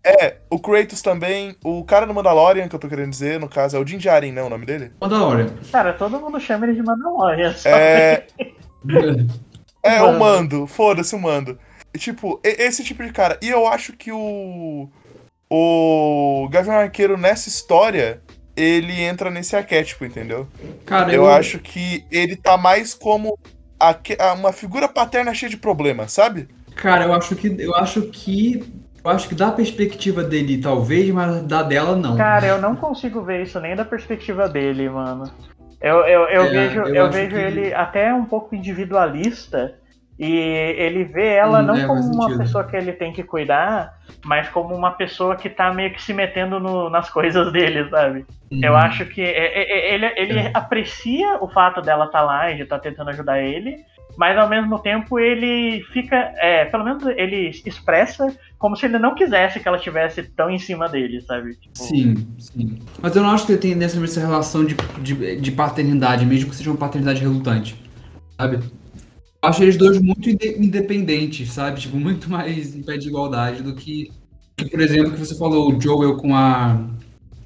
É, 0.04 0.38
o 0.50 0.60
Kratos 0.60 1.02
também. 1.02 1.56
O 1.64 1.84
cara 1.84 2.06
do 2.06 2.14
Mandalorian, 2.14 2.68
que 2.68 2.76
eu 2.76 2.80
tô 2.80 2.88
querendo 2.88 3.12
dizer, 3.12 3.40
no 3.40 3.48
caso, 3.48 3.78
é 3.78 3.80
o 3.80 3.86
Din 3.86 3.98
Djarin, 3.98 4.32
né? 4.32 4.42
O 4.42 4.50
nome 4.50 4.66
dele? 4.66 4.92
Mandalorian. 5.00 5.50
Cara, 5.72 5.94
todo 5.94 6.20
mundo 6.20 6.40
chama 6.40 6.66
ele 6.66 6.76
de 6.76 6.84
Mandalorian. 6.84 7.56
É. 7.66 8.26
é, 9.84 10.02
o 10.02 10.18
Mando. 10.18 10.66
Foda-se 10.66 11.16
o 11.16 11.20
Mando. 11.20 11.58
Tipo, 11.98 12.40
esse 12.44 12.84
tipo 12.84 13.04
de 13.04 13.12
cara. 13.12 13.38
E 13.42 13.50
eu 13.50 13.68
acho 13.68 13.94
que 13.94 14.12
o. 14.12 14.90
O 15.54 16.48
Gavião 16.50 16.78
Arqueiro 16.78 17.18
nessa 17.18 17.50
história, 17.50 18.22
ele 18.56 19.02
entra 19.02 19.30
nesse 19.30 19.54
arquétipo, 19.54 20.06
entendeu? 20.06 20.48
Cara, 20.86 21.12
eu, 21.12 21.24
eu 21.24 21.30
acho 21.30 21.60
que 21.60 22.06
ele 22.10 22.38
tá 22.38 22.58
mais 22.58 22.94
como 22.94 23.38
a, 23.78 24.34
uma 24.34 24.54
figura 24.54 24.88
paterna 24.88 25.34
cheia 25.34 25.50
de 25.50 25.58
problemas, 25.58 26.14
sabe? 26.14 26.48
Cara, 26.76 27.04
eu 27.04 27.14
acho 27.14 27.36
que 27.36 27.54
eu 27.60 27.76
acho 27.76 28.04
que 28.04 28.64
eu 29.04 29.12
acho 29.12 29.28
que 29.28 29.36
da 29.36 29.52
perspectiva 29.52 30.24
dele, 30.24 30.62
talvez, 30.62 31.10
mas 31.10 31.44
da 31.44 31.64
dela, 31.64 31.96
não. 31.96 32.16
Cara, 32.18 32.46
eu 32.46 32.62
não 32.62 32.76
consigo 32.76 33.22
ver 33.22 33.44
isso 33.44 33.60
nem 33.60 33.76
da 33.76 33.84
perspectiva 33.84 34.48
dele, 34.48 34.90
mano. 34.90 35.32
Eu, 35.82 35.98
eu, 36.02 36.22
eu 36.28 36.44
é, 36.44 36.50
vejo, 36.50 36.80
eu, 36.82 36.96
eu 36.96 37.12
vejo 37.12 37.36
que... 37.36 37.42
ele 37.42 37.74
até 37.74 38.14
um 38.14 38.26
pouco 38.26 38.56
individualista. 38.56 39.76
E 40.20 40.36
ele 40.78 41.04
vê 41.04 41.34
ela 41.34 41.64
não 41.64 41.74
é, 41.74 41.88
como 41.88 42.00
uma 42.00 42.26
sentido. 42.26 42.38
pessoa 42.38 42.64
que 42.64 42.76
ele 42.76 42.94
tem 42.94 43.12
que 43.12 43.24
cuidar, 43.24 43.98
mas 44.24 44.48
como 44.50 44.76
uma 44.76 44.92
pessoa 44.92 45.36
que 45.36 45.50
tá 45.50 45.74
meio 45.74 45.92
que 45.92 46.02
se 46.02 46.14
metendo 46.14 46.60
no, 46.60 46.92
nas 46.92 47.10
coisas 47.10 47.52
dele, 47.52 47.90
sabe? 47.90 48.24
Hum. 48.52 48.60
Eu 48.62 48.76
acho 48.76 49.04
que 49.08 49.24
é, 49.24 49.64
é, 49.64 49.96
ele, 49.96 50.06
ele 50.16 50.40
é. 50.40 50.52
aprecia 50.54 51.38
o 51.42 51.50
fato 51.50 51.82
dela 51.82 52.06
estar 52.06 52.20
tá 52.20 52.24
lá 52.24 52.52
e 52.52 52.56
de 52.58 52.62
estar 52.62 52.78
tá 52.78 52.84
tentando 52.84 53.10
ajudar 53.10 53.42
ele, 53.42 53.78
mas 54.16 54.38
ao 54.38 54.48
mesmo 54.48 54.78
tempo 54.78 55.20
ele 55.20 55.82
fica, 55.92 56.16
é, 56.38 56.66
pelo 56.66 56.84
menos 56.84 57.04
ele 57.18 57.50
expressa 57.66 58.28
como 58.62 58.78
se 58.78 58.86
ele 58.86 59.00
não 59.00 59.16
quisesse 59.16 59.60
que 59.60 59.68
ela 59.68 59.78
estivesse 59.78 60.22
tão 60.22 60.48
em 60.48 60.60
cima 60.60 60.88
dele, 60.88 61.20
sabe? 61.22 61.56
Tipo... 61.56 61.80
Sim, 61.80 62.28
sim. 62.38 62.78
Mas 63.02 63.16
eu 63.16 63.24
não 63.24 63.32
acho 63.32 63.48
que 63.48 63.54
ele 63.54 63.60
tem 63.60 63.74
nessa 63.74 64.20
relação 64.20 64.64
de, 64.64 64.76
de, 65.02 65.42
de 65.42 65.52
paternidade, 65.52 66.28
mesmo 66.28 66.52
que 66.52 66.56
seja 66.56 66.70
uma 66.70 66.78
paternidade 66.78 67.22
relutante, 67.22 67.76
sabe? 68.40 68.58
Eu 68.58 69.50
acho 69.50 69.64
eles 69.64 69.78
dois 69.78 70.00
muito 70.00 70.30
independentes, 70.30 71.52
sabe? 71.52 71.82
Tipo, 71.82 71.98
muito 71.98 72.30
mais 72.30 72.76
em 72.76 72.84
pé 72.84 72.98
de 72.98 73.08
igualdade 73.08 73.64
do 73.64 73.74
que, 73.74 74.12
que 74.56 74.70
por 74.70 74.80
exemplo, 74.80 75.14
que 75.14 75.20
você 75.20 75.36
falou, 75.36 75.76
o 75.76 75.82
Joel 75.82 76.18
com 76.18 76.36
a 76.36 76.86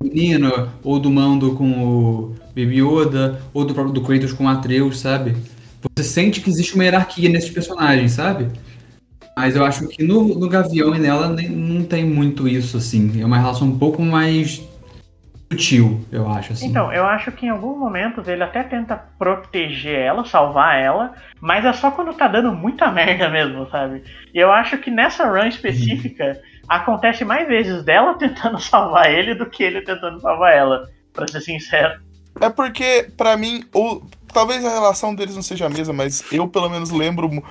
menina, 0.04 0.74
ou 0.84 1.00
do 1.00 1.10
Mando 1.10 1.56
com 1.56 1.82
o 1.82 2.36
Baby 2.50 2.82
Yoda, 2.82 3.42
ou 3.54 3.64
do 3.64 3.74
próprio 3.74 3.94
do 3.94 4.02
Kratos 4.02 4.34
com 4.34 4.44
o 4.44 4.50
Atreus, 4.50 5.00
sabe? 5.00 5.34
Você 5.96 6.04
sente 6.04 6.42
que 6.42 6.50
existe 6.50 6.76
uma 6.76 6.84
hierarquia 6.84 7.30
nesses 7.30 7.52
personagens, 7.52 8.12
sabe? 8.12 8.50
Mas 9.38 9.56
eu 9.56 9.66
acho 9.66 9.88
que 9.88 10.04
no, 10.04 10.40
no 10.40 10.48
Gavião 10.48 10.96
e 10.96 11.00
nela 11.00 11.28
nem, 11.28 11.50
não 11.50 11.84
tem 11.84 12.06
muito 12.06 12.48
isso, 12.48 12.78
assim. 12.78 13.22
É 13.22 13.26
uma 13.26 13.38
relação 13.38 13.68
um 13.68 13.78
pouco 13.78 14.02
mais 14.02 14.64
sutil, 15.52 16.06
eu 16.12 16.30
acho, 16.30 16.54
assim. 16.54 16.68
Então, 16.68 16.92
eu 16.92 17.06
acho 17.06 17.32
que 17.32 17.46
em 17.46 17.50
alguns 17.50 17.78
momentos 17.78 18.28
ele 18.28 18.44
até 18.44 18.64
tenta 18.64 18.96
proteger 19.18 20.00
ela, 20.00 20.26
salvar 20.26 20.80
ela, 20.80 21.14
mas 21.40 21.66
é 21.66 21.74
só 21.74 21.92
quando 21.92 22.14
tá 22.14 22.28
dando 22.28 22.52
muita 22.54 22.90
merda 22.92 23.30
mesmo, 23.30 23.70
sabe? 23.70 24.04
E 24.34 24.40
eu 24.40 24.52
acho 24.52 24.78
que 24.78 24.90
nessa 24.90 25.26
run 25.26 25.48
específica 25.48 26.26
uhum. 26.26 26.66
acontece 26.70 27.24
mais 27.26 27.48
vezes 27.48 27.84
dela 27.84 28.16
tentando 28.20 28.60
salvar 28.60 29.12
ele 29.12 29.36
do 29.36 29.46
que 29.50 29.64
ele 29.64 29.82
tentando 29.82 30.20
salvar 30.20 30.54
ela, 30.54 30.90
pra 31.14 31.28
ser 31.28 31.42
sincero. 31.42 32.00
É 32.40 32.50
porque, 32.50 33.10
para 33.16 33.38
mim, 33.38 33.64
o, 33.74 34.02
talvez 34.36 34.66
a 34.66 34.70
relação 34.70 35.16
deles 35.16 35.34
não 35.34 35.42
seja 35.42 35.66
a 35.66 35.70
mesma, 35.70 35.94
mas 35.94 36.22
eu 36.30 36.46
pelo 36.46 36.70
menos 36.70 36.92
lembro. 36.92 37.42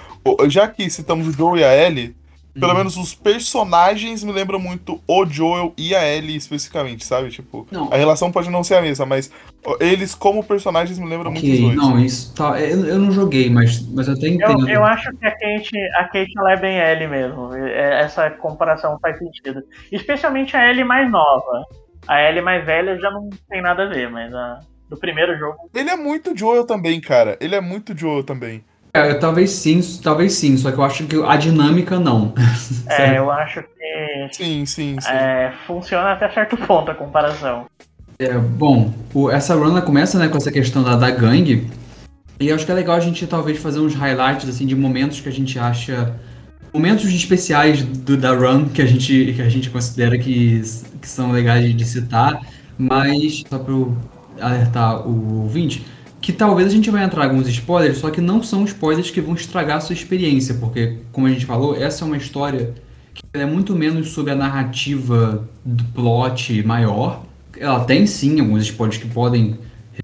Já 0.49 0.69
que 0.69 0.89
citamos 0.91 1.27
o 1.27 1.33
Joe 1.33 1.59
e 1.59 1.65
a 1.65 1.75
Ellie, 1.75 2.15
pelo 2.53 2.73
uhum. 2.73 2.79
menos 2.79 2.97
os 2.99 3.15
personagens 3.15 4.23
me 4.23 4.31
lembram 4.31 4.61
muito 4.61 5.01
o 5.09 5.27
Joel 5.27 5.73
e 5.79 5.95
a 5.95 6.07
Ellie 6.07 6.37
especificamente, 6.37 7.05
sabe? 7.05 7.31
Tipo, 7.31 7.67
não. 7.73 7.93
a 7.93 7.97
relação 7.97 8.31
pode 8.31 8.51
não 8.51 8.63
ser 8.63 8.75
a 8.75 8.83
mesma, 8.83 9.07
mas 9.07 9.33
eles 9.81 10.15
como 10.15 10.45
personagens 10.45 10.99
me 10.99 11.07
lembram 11.07 11.33
okay, 11.33 11.49
muito 11.49 11.69
os 11.69 11.75
dois. 11.75 11.77
Não, 11.77 11.99
isso 11.99 12.35
tá. 12.35 12.61
Eu, 12.61 12.85
eu 12.85 12.99
não 12.99 13.11
joguei, 13.11 13.51
mas, 13.51 13.81
mas 13.89 14.07
eu 14.07 14.15
até 14.15 14.29
entendo. 14.29 14.69
Eu, 14.69 14.77
eu 14.77 14.85
acho 14.85 15.11
que 15.17 15.27
a 15.27 15.33
Kate, 15.33 15.79
a 15.97 16.05
Kate 16.05 16.33
ela 16.39 16.53
é 16.53 16.57
bem 16.61 16.79
Ellie 16.79 17.09
mesmo. 17.09 17.53
É, 17.55 18.03
essa 18.03 18.31
comparação 18.31 18.99
faz 19.01 19.19
sentido. 19.19 19.63
Especialmente 19.91 20.55
a 20.57 20.71
Ellie 20.71 20.85
mais 20.85 21.11
nova. 21.11 21.65
A 22.07 22.23
Ellie 22.23 22.43
mais 22.43 22.65
velha 22.65 22.99
já 23.01 23.11
não 23.11 23.31
tem 23.49 23.63
nada 23.63 23.85
a 23.85 23.87
ver, 23.87 24.11
mas 24.11 24.33
a, 24.33 24.61
do 24.89 24.97
primeiro 24.97 25.37
jogo. 25.39 25.71
Ele 25.75 25.91
é 25.91 25.97
muito 25.97 26.37
Joel 26.37 26.65
também, 26.65 27.01
cara. 27.01 27.37
Ele 27.41 27.55
é 27.55 27.61
muito 27.61 27.97
Joel 27.97 28.25
também. 28.25 28.65
É, 28.93 29.13
talvez 29.15 29.51
sim, 29.51 29.81
talvez 30.03 30.35
sim, 30.35 30.57
só 30.57 30.71
que 30.71 30.79
eu 30.79 30.85
acho 30.85 31.05
que 31.07 31.21
a 31.21 31.37
dinâmica 31.37 31.99
não. 31.99 32.33
é, 32.89 33.19
eu 33.19 33.29
acho 33.29 33.61
que. 33.63 34.29
Sim, 34.33 34.65
sim, 34.65 34.97
sim. 35.01 35.11
É, 35.11 35.53
funciona 35.67 36.13
até 36.13 36.31
certo 36.31 36.57
ponto 36.57 36.93
a 36.93 36.95
comparação. 36.95 37.67
É, 38.19 38.33
bom, 38.39 38.95
o, 39.13 39.29
essa 39.29 39.55
run 39.57 39.81
começa 39.81 40.17
né, 40.17 40.29
com 40.29 40.37
essa 40.37 40.53
questão 40.53 40.85
da, 40.85 40.95
da 40.95 41.11
gangue. 41.11 41.69
E 42.39 42.49
eu 42.49 42.55
acho 42.55 42.65
que 42.65 42.71
é 42.71 42.75
legal 42.75 42.97
a 42.97 43.01
gente 43.01 43.27
talvez 43.27 43.59
fazer 43.59 43.81
uns 43.81 43.95
highlights 43.95 44.49
assim, 44.49 44.67
de 44.67 44.77
momentos 44.77 45.21
que 45.21 45.29
a 45.29 45.33
gente 45.33 45.59
acha. 45.59 46.15
Momentos 46.73 47.05
especiais 47.13 47.83
do, 47.83 48.17
da 48.17 48.33
run 48.33 48.69
que 48.69 48.83
a 48.83 48.87
gente, 48.87 49.33
que 49.35 49.43
a 49.43 49.49
gente 49.49 49.71
considera 49.71 50.19
que, 50.19 50.61
que 51.01 51.09
são 51.09 51.33
legais 51.33 51.75
de 51.77 51.85
citar. 51.85 52.41
Mas, 52.77 53.43
só 53.49 53.59
para 53.59 53.75
alertar 54.41 55.07
o 55.07 55.43
ouvinte, 55.43 55.85
que 56.21 56.33
talvez 56.33 56.69
a 56.69 56.71
gente 56.71 56.91
vai 56.91 57.05
entrar 57.05 57.25
alguns 57.25 57.47
spoilers, 57.49 57.99
só 57.99 58.11
que 58.11 58.21
não 58.21 58.43
são 58.43 58.65
spoilers 58.65 59.11
que 59.11 59.21
vão 59.21 59.35
estragar 59.35 59.77
a 59.77 59.81
sua 59.81 59.93
experiência, 59.93 60.55
porque, 60.55 60.99
como 61.13 61.27
a 61.27 61.31
gente 61.31 61.45
falou, 61.45 61.77
essa 61.77 62.05
é 62.05 62.07
uma 62.07 62.17
história 62.17 62.75
que 63.13 63.23
é 63.35 63.45
muito 63.45 63.77
menos 63.77 64.11
sobre 64.11 64.33
a 64.33 64.35
narrativa 64.35 65.47
do 65.65 65.85
plot 65.93 66.63
maior. 66.63 67.23
Ela 67.59 67.85
tem 67.85 68.07
sim 68.07 68.41
alguns 68.41 68.63
spoilers 68.65 68.99
que 68.99 69.07
podem 69.07 69.59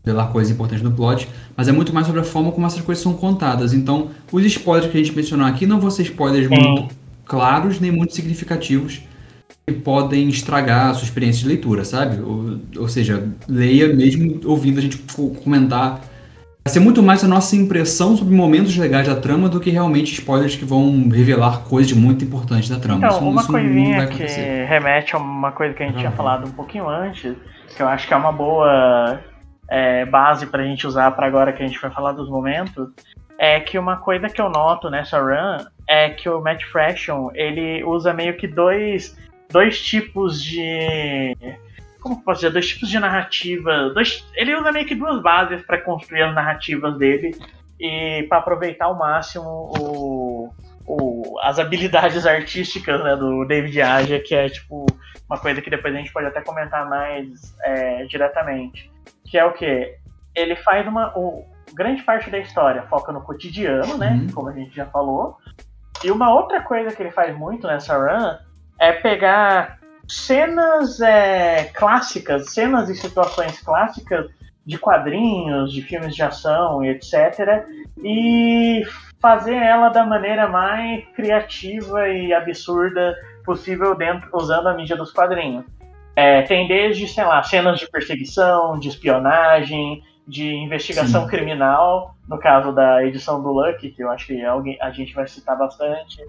revelar 0.05 0.29
coisas 0.29 0.53
importantes 0.53 0.85
no 0.85 0.93
plot, 0.93 1.29
mas 1.57 1.69
é 1.69 1.73
muito 1.73 1.93
mais 1.93 2.07
sobre 2.07 2.21
a 2.21 2.25
forma 2.25 2.53
como 2.53 2.67
essas 2.67 2.83
coisas 2.83 3.03
são 3.03 3.15
contadas. 3.15 3.73
Então, 3.73 4.11
os 4.31 4.45
spoilers 4.45 4.91
que 4.91 4.99
a 4.99 5.03
gente 5.03 5.17
mencionou 5.17 5.47
aqui 5.47 5.67
não 5.67 5.81
vão 5.81 5.91
ser 5.91 6.03
spoilers 6.03 6.49
muito 6.49 6.95
claros 7.25 7.81
nem 7.81 7.91
muito 7.91 8.15
significativos 8.15 9.01
podem 9.73 10.29
estragar 10.29 10.91
a 10.91 10.95
sua 10.95 11.05
experiência 11.05 11.43
de 11.43 11.49
leitura, 11.49 11.85
sabe? 11.85 12.21
Ou, 12.23 12.61
ou 12.77 12.89
seja, 12.89 13.29
leia 13.49 13.95
mesmo 13.95 14.41
ouvindo 14.45 14.79
a 14.79 14.83
gente 14.83 14.99
comentar. 15.45 16.01
Vai 16.65 16.73
ser 16.73 16.81
muito 16.81 17.03
mais 17.03 17.25
a 17.25 17.29
nossa 17.29 17.57
impressão 17.57 18.17
sobre 18.17 18.35
momentos 18.35 18.77
legais 18.77 19.07
da 19.09 19.17
trama 19.17 19.49
do 19.49 19.59
que 19.59 19.71
realmente 19.71 20.13
spoilers 20.13 20.57
que 20.57 20.65
vão 20.65 21.09
revelar 21.09 21.61
coisas 21.61 21.93
muito 21.93 22.25
importantes 22.25 22.69
da 22.69 22.79
trama. 22.79 22.99
Então, 22.99 23.11
isso, 23.11 23.25
uma 23.25 23.41
isso 23.41 23.51
coisinha 23.51 24.07
que 24.07 24.25
remete 24.69 25.17
a 25.17 25.19
uma 25.19 25.53
coisa 25.53 25.75
que 25.75 25.83
a 25.83 25.87
gente 25.87 25.95
uhum. 25.95 26.01
tinha 26.01 26.13
falado 26.13 26.47
um 26.47 26.53
pouquinho 26.53 26.89
antes, 26.89 27.35
que 27.75 27.83
eu 27.83 27.89
acho 27.89 28.07
que 28.07 28.13
é 28.13 28.17
uma 28.17 28.31
boa 28.31 29.21
é, 29.71 30.05
base 30.05 30.47
pra 30.47 30.63
gente 30.65 30.87
usar 30.87 31.13
para 31.13 31.27
agora 31.27 31.53
que 31.53 31.63
a 31.63 31.67
gente 31.67 31.81
vai 31.81 31.91
falar 31.91 32.13
dos 32.13 32.29
momentos, 32.29 32.89
é 33.39 33.59
que 33.59 33.79
uma 33.79 33.97
coisa 33.97 34.29
que 34.29 34.41
eu 34.41 34.51
noto 34.51 34.91
nessa 34.91 35.19
run 35.19 35.65
é 35.89 36.11
que 36.11 36.29
o 36.29 36.43
Matt 36.43 36.63
Fraction, 36.65 37.31
ele 37.35 37.83
usa 37.85 38.13
meio 38.13 38.37
que 38.37 38.47
dois 38.47 39.17
dois 39.51 39.81
tipos 39.81 40.43
de. 40.43 41.37
Como 42.01 42.23
posso 42.23 42.41
dizer? 42.41 42.53
Dois 42.53 42.69
tipos 42.69 42.89
de 42.89 42.99
narrativa. 42.99 43.91
Dois, 43.91 44.27
ele 44.35 44.55
usa 44.55 44.73
meio 44.73 44.87
que 44.87 44.95
duas 44.95 45.21
bases 45.23 45.63
para 45.63 45.81
construir 45.81 46.23
as 46.23 46.35
narrativas 46.35 46.97
dele 46.97 47.37
e 47.79 48.25
para 48.29 48.39
aproveitar 48.39 48.87
ao 48.87 48.99
máximo 48.99 49.71
o, 49.79 50.55
o, 50.87 51.39
as 51.43 51.59
habilidades 51.59 52.25
artísticas 52.27 53.03
né, 53.03 53.17
do 53.17 53.45
David 53.45 53.81
Aja, 53.83 54.19
que 54.19 54.35
é 54.35 54.49
tipo 54.49 54.87
uma 55.29 55.39
coisa 55.39 55.61
que 55.61 55.71
depois 55.71 55.95
a 55.95 55.99
gente 55.99 56.13
pode 56.13 56.27
até 56.27 56.41
comentar 56.41 56.89
mais 56.89 57.55
é, 57.63 58.05
diretamente. 58.05 58.91
Que 59.27 59.39
é 59.39 59.45
o 59.45 59.53
que? 59.53 59.97
Ele 60.35 60.57
faz 60.57 60.87
uma. 60.87 61.17
O, 61.17 61.45
grande 61.75 62.03
parte 62.03 62.31
da 62.31 62.39
história 62.39 62.83
foca 62.83 63.13
no 63.13 63.21
cotidiano, 63.21 63.97
né? 63.97 64.13
Uhum. 64.13 64.33
Como 64.33 64.49
a 64.49 64.53
gente 64.53 64.75
já 64.75 64.87
falou. 64.87 65.39
E 66.03 66.11
uma 66.11 66.33
outra 66.33 66.63
coisa 66.63 66.95
que 66.95 67.03
ele 67.03 67.11
faz 67.11 67.37
muito 67.37 67.67
nessa 67.67 67.97
run 67.97 68.37
é 68.81 68.93
pegar 68.93 69.79
cenas 70.09 71.01
é, 71.01 71.65
clássicas, 71.75 72.51
cenas 72.51 72.89
e 72.89 72.97
situações 72.97 73.61
clássicas 73.61 74.29
de 74.65 74.79
quadrinhos, 74.79 75.73
de 75.73 75.83
filmes 75.83 76.15
de 76.15 76.23
ação 76.23 76.83
e 76.83 76.89
etc. 76.89 77.65
E 78.03 78.83
fazer 79.21 79.55
ela 79.55 79.91
da 79.91 80.05
maneira 80.05 80.49
mais 80.49 81.05
criativa 81.15 82.09
e 82.09 82.33
absurda 82.33 83.15
possível 83.45 83.95
dentro 83.95 84.29
usando 84.33 84.69
a 84.69 84.75
mídia 84.75 84.97
dos 84.97 85.13
quadrinhos. 85.13 85.65
É, 86.17 86.43
tem 86.43 86.67
desde, 86.67 87.07
sei 87.07 87.25
lá, 87.25 87.43
cenas 87.43 87.79
de 87.79 87.89
perseguição, 87.89 88.79
de 88.79 88.89
espionagem, 88.89 90.03
de 90.27 90.55
investigação 90.55 91.23
Sim. 91.23 91.29
criminal, 91.29 92.15
no 92.29 92.39
caso 92.39 92.73
da 92.73 93.05
edição 93.05 93.43
do 93.43 93.51
Lucky, 93.53 93.91
que 93.91 94.03
eu 94.03 94.11
acho 94.11 94.27
que 94.27 94.45
alguém, 94.45 94.79
a 94.81 94.91
gente 94.91 95.15
vai 95.15 95.27
citar 95.27 95.57
bastante 95.57 96.23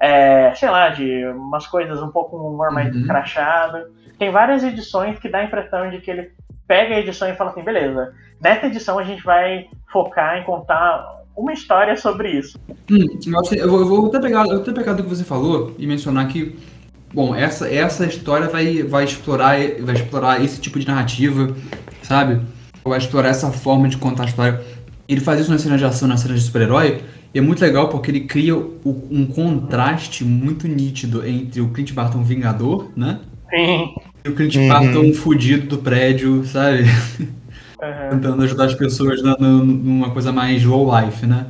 é, 0.00 0.52
sei 0.54 0.70
lá, 0.70 0.88
de 0.90 1.26
umas 1.26 1.66
coisas 1.66 2.00
um 2.02 2.08
pouco 2.08 2.36
um 2.36 2.54
humor 2.54 2.70
mais 2.70 2.94
Uhum. 2.94 3.06
crachado. 3.06 3.78
Tem 4.18 4.30
várias 4.30 4.62
edições 4.64 5.18
que 5.18 5.28
dá 5.28 5.38
a 5.38 5.44
impressão 5.44 5.90
de 5.90 6.00
que 6.00 6.10
ele 6.10 6.30
pega 6.66 6.94
a 6.94 7.00
edição 7.00 7.28
e 7.28 7.34
fala 7.34 7.50
assim, 7.50 7.62
beleza, 7.62 8.12
nessa 8.40 8.66
edição 8.66 8.98
a 8.98 9.04
gente 9.04 9.22
vai 9.24 9.66
focar 9.90 10.38
em 10.38 10.44
contar 10.44 11.18
uma 11.36 11.52
história 11.52 11.96
sobre 11.96 12.30
isso. 12.30 12.58
Hum, 12.90 13.06
eu, 13.56 13.70
vou, 13.70 13.80
eu 13.80 13.86
vou 13.86 14.06
até 14.06 14.20
pegar, 14.20 14.40
eu 14.42 14.54
vou 14.54 14.60
até 14.62 14.72
pegar 14.72 14.92
do 14.94 15.02
que 15.04 15.08
você 15.08 15.24
falou 15.24 15.72
e 15.78 15.86
mencionar 15.86 16.26
que, 16.26 16.58
bom, 17.14 17.34
essa, 17.34 17.72
essa 17.72 18.04
história 18.06 18.48
vai, 18.48 18.82
vai, 18.82 19.04
explorar, 19.04 19.56
vai 19.80 19.94
explorar 19.94 20.42
esse 20.42 20.60
tipo 20.60 20.78
de 20.80 20.86
narrativa, 20.86 21.54
sabe? 22.02 22.40
Vai 22.84 22.98
explorar 22.98 23.28
essa 23.28 23.50
forma 23.52 23.88
de 23.88 23.96
contar 23.96 24.24
a 24.24 24.26
história. 24.26 24.60
Ele 25.08 25.20
faz 25.20 25.40
isso 25.40 25.50
na 25.50 25.58
cena 25.58 25.78
de 25.78 25.84
ação, 25.84 26.08
na 26.08 26.16
cena 26.16 26.34
de 26.34 26.40
super-herói, 26.40 27.02
e 27.38 27.40
é 27.40 27.42
muito 27.42 27.60
legal 27.60 27.88
porque 27.88 28.10
ele 28.10 28.20
cria 28.22 28.56
o- 28.56 29.08
um 29.10 29.24
contraste 29.26 30.24
muito 30.24 30.66
nítido 30.66 31.24
entre 31.24 31.60
o 31.60 31.68
Clint 31.68 31.92
Barton 31.92 32.22
Vingador, 32.22 32.88
né? 32.96 33.20
Sim. 33.48 33.94
E 34.24 34.28
o 34.28 34.34
Clint 34.34 34.56
Uhum. 34.56 34.68
Barton 34.68 35.12
fudido 35.12 35.66
do 35.68 35.78
prédio, 35.78 36.44
sabe? 36.44 36.84
Aham. 37.80 38.10
tentando 38.10 38.42
ajudar 38.42 38.64
as 38.64 38.74
pessoas 38.74 39.22
na- 39.22 39.36
na- 39.38 39.48
numa 39.64 40.10
coisa 40.10 40.32
mais 40.32 40.64
low 40.64 40.90
life, 41.00 41.24
né? 41.24 41.46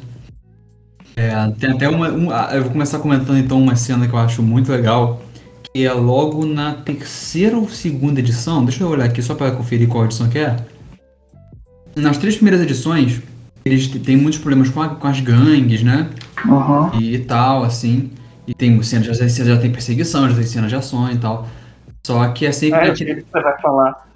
É, 1.16 1.30
tem 1.59 1.70
até 1.70 1.89
uma. 1.89 2.11
um- 2.11 2.30
ah, 2.30 2.51
eu 2.53 2.64
vou 2.64 2.70
começar 2.72 2.99
comentando 2.99 3.39
então 3.39 3.59
uma 3.62 3.74
cena 3.74 4.07
que 4.07 4.12
eu 4.12 4.18
acho 4.18 4.43
muito 4.43 4.70
legal, 4.70 5.22
que 5.72 5.86
é 5.86 5.93
logo 5.93 6.45
na 6.45 6.74
terceira 6.74 7.57
ou 7.57 7.66
segunda 7.70 8.20
edição. 8.20 8.62
Deixa 8.62 8.84
eu 8.84 8.89
olhar 8.91 9.07
aqui 9.07 9.22
só 9.22 9.34
para 9.34 9.53
conferir 9.53 9.89
qual 9.89 10.05
edição 10.05 10.28
que 10.28 10.39
é. 10.39 10.55
Nas 11.97 12.18
três 12.18 12.34
primeiras 12.36 12.61
edições, 12.61 13.22
eles 13.69 13.87
têm 13.89 14.16
muitos 14.16 14.39
problemas 14.41 14.69
com, 14.71 14.81
a- 14.83 14.89
com 14.91 15.07
as 15.07 15.21
gangues, 15.21 15.83
né? 15.83 16.09
Uhum. 16.47 17.01
E 17.01 17.19
tal, 17.19 17.64
assim. 17.64 18.11
E 18.47 18.55
tem 18.55 18.83
cenas, 18.83 19.16
já, 19.19 19.27
já 19.45 19.57
tem 19.59 19.71
perseguição, 19.71 20.29
já 20.29 20.35
tem 20.35 20.45
cenas 20.45 20.71
de 20.71 20.77
ação 20.77 21.11
e 21.12 21.19
tal. 21.19 21.47
Só 22.07 22.27
que 22.29 22.47
é 22.47 22.53
sempre 22.53 22.79
É, 22.81 22.89
naquele- 22.89 23.21
você 23.21 23.43
vai 23.43 23.61
falar. 23.61 24.09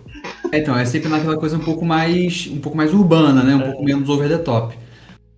é, 0.51 0.59
então, 0.59 0.77
é 0.79 0.85
sempre 0.85 1.09
naquela 1.09 1.37
coisa 1.37 1.57
um 1.57 1.61
pouco 1.61 1.85
mais, 1.85 2.49
um 2.51 2.59
pouco 2.59 2.77
mais 2.77 2.93
urbana, 2.95 3.43
né? 3.43 3.55
Um 3.55 3.61
pouco 3.61 3.85
menos 3.85 4.09
over 4.09 4.29
the 4.29 4.39
top. 4.39 4.75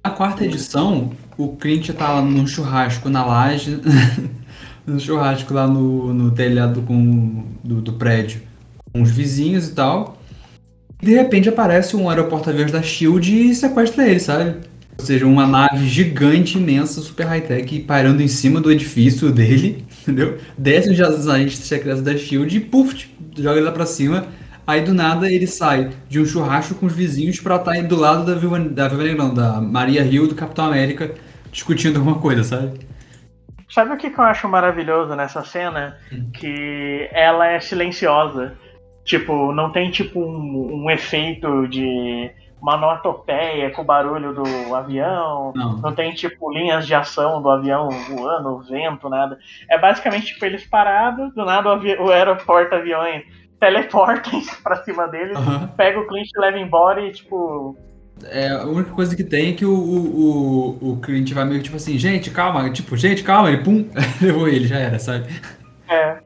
Na 0.04 0.10
quarta 0.10 0.44
edição, 0.44 1.10
o 1.38 1.56
Clint 1.56 1.88
tá 1.90 2.12
lá 2.14 2.22
no 2.22 2.46
churrasco 2.46 3.08
na 3.08 3.24
laje, 3.24 3.80
no 4.86 5.00
churrasco 5.00 5.52
lá 5.54 5.66
no, 5.66 6.12
no 6.12 6.30
telhado 6.30 6.82
com, 6.82 7.44
do, 7.64 7.80
do 7.80 7.94
prédio, 7.94 8.42
com 8.92 9.02
os 9.02 9.10
vizinhos 9.10 9.68
e 9.68 9.72
tal. 9.74 10.18
De 11.00 11.14
repente 11.14 11.48
aparece 11.48 11.96
um 11.96 12.08
aeroporto-aviões 12.08 12.72
da 12.72 12.82
SHIELD 12.82 13.50
e 13.50 13.54
sequestra 13.54 14.08
ele, 14.08 14.20
sabe? 14.20 14.56
Ou 14.98 15.04
seja, 15.04 15.26
uma 15.26 15.46
nave 15.46 15.86
gigante, 15.88 16.56
imensa, 16.56 17.00
super 17.00 17.26
high-tech, 17.26 17.80
parando 17.80 18.22
em 18.22 18.28
cima 18.28 18.60
do 18.60 18.70
edifício 18.70 19.30
dele, 19.30 19.84
entendeu? 20.02 20.38
Desce 20.56 20.90
os 20.90 21.28
agentes 21.28 21.58
secretos 21.58 22.02
da 22.02 22.16
SHIELD 22.16 22.56
e, 22.56 22.60
puf, 22.60 23.10
joga 23.36 23.56
ele 23.56 23.66
lá 23.66 23.72
pra 23.72 23.86
cima. 23.86 24.26
Aí, 24.66 24.80
do 24.80 24.94
nada, 24.94 25.30
ele 25.30 25.46
sai 25.46 25.90
de 26.08 26.18
um 26.18 26.24
churrasco 26.24 26.74
com 26.76 26.86
os 26.86 26.94
vizinhos 26.94 27.38
pra 27.38 27.56
estar 27.56 27.82
do 27.82 27.96
lado 27.96 28.24
da 28.24 28.34
Viúva, 28.34 28.58
da 28.60 28.88
não, 28.88 29.34
da 29.34 29.60
Maria 29.60 30.02
Hill, 30.02 30.26
do 30.26 30.34
Capitão 30.34 30.64
América, 30.64 31.12
discutindo 31.52 31.98
alguma 31.98 32.18
coisa, 32.18 32.42
sabe? 32.42 32.80
Sabe 33.68 33.92
o 33.92 33.96
que, 33.96 34.08
que 34.08 34.18
eu 34.18 34.24
acho 34.24 34.48
maravilhoso 34.48 35.14
nessa 35.14 35.44
cena? 35.44 35.98
Que 36.32 37.08
ela 37.12 37.48
é 37.48 37.60
silenciosa. 37.60 38.56
Tipo, 39.04 39.52
não 39.52 39.70
tem 39.70 39.90
tipo 39.90 40.20
um, 40.20 40.84
um 40.84 40.90
efeito 40.90 41.68
de 41.68 42.30
uma 42.60 42.76
onomatopeia 42.76 43.70
com 43.70 43.82
o 43.82 43.84
barulho 43.84 44.32
do 44.34 44.74
avião. 44.74 45.52
Não. 45.54 45.76
Não 45.78 45.94
tem, 45.94 46.14
tipo, 46.14 46.50
linhas 46.50 46.86
de 46.86 46.94
ação 46.94 47.42
do 47.42 47.50
avião 47.50 47.90
voando, 47.90 48.62
vento, 48.68 49.08
nada. 49.10 49.38
É 49.68 49.78
basicamente, 49.78 50.28
tipo, 50.32 50.44
eles 50.46 50.64
parados, 50.66 51.34
do 51.34 51.44
nada 51.44 51.68
o, 51.68 51.72
avi- 51.72 51.98
o 51.98 52.10
aeroporto 52.10 52.74
aviões 52.74 53.22
teleporta 53.60 54.30
pra 54.64 54.82
cima 54.82 55.06
deles, 55.08 55.36
Aham. 55.36 55.68
pega 55.76 56.00
o 56.00 56.06
Clint 56.06 56.28
e 56.34 56.40
leva 56.40 56.58
embora 56.58 57.02
e, 57.02 57.12
tipo... 57.12 57.76
É, 58.24 58.48
a 58.48 58.64
única 58.64 58.90
coisa 58.92 59.14
que 59.16 59.24
tem 59.24 59.50
é 59.50 59.52
que 59.52 59.66
o, 59.66 59.74
o, 59.74 60.78
o, 60.82 60.92
o 60.92 61.00
Clint 61.00 61.32
vai 61.32 61.44
meio 61.44 61.62
tipo 61.62 61.76
assim, 61.76 61.98
gente, 61.98 62.30
calma, 62.30 62.70
tipo, 62.70 62.96
gente, 62.96 63.22
calma, 63.22 63.50
ele 63.50 63.62
pum, 63.62 63.88
levou 64.22 64.48
ele, 64.48 64.66
já 64.66 64.78
era, 64.78 64.98
sabe? 64.98 65.26
É, 65.88 66.18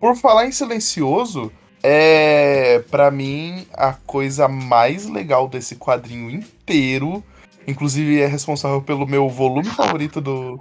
Por 0.00 0.16
falar 0.16 0.46
em 0.46 0.52
silencioso, 0.52 1.52
é 1.82 2.80
para 2.90 3.10
mim 3.10 3.66
a 3.72 3.92
coisa 3.92 4.48
mais 4.48 5.06
legal 5.06 5.48
desse 5.48 5.76
quadrinho 5.76 6.30
inteiro, 6.30 7.22
inclusive 7.66 8.20
é 8.20 8.26
responsável 8.26 8.80
pelo 8.82 9.06
meu 9.06 9.28
volume 9.28 9.68
favorito 9.68 10.20
do, 10.20 10.58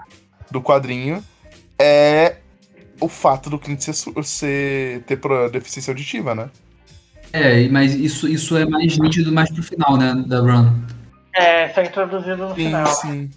do 0.52 0.62
quadrinho, 0.62 1.24
é 1.80 2.38
o 3.00 3.08
fato 3.08 3.50
do 3.50 3.60
Clint 3.60 3.82
ser, 3.82 3.94
ser- 4.24 5.04
ter 5.04 5.20
deficiência 5.52 5.92
auditiva, 5.92 6.34
né? 6.34 6.50
É, 7.34 7.68
mas 7.68 7.94
isso, 7.94 8.28
isso 8.28 8.56
é 8.58 8.66
mais 8.66 8.98
nítido 8.98 9.32
mais 9.32 9.52
pro 9.52 9.62
final, 9.62 9.98
né, 9.98 10.14
da 10.28 10.40
run. 10.40 10.72
é, 11.34 11.68
tá 11.68 11.84
introduzido 11.84 12.38
no 12.38 12.50
Sim, 12.56 12.64
final. 12.66 12.88
sim. 12.88 13.32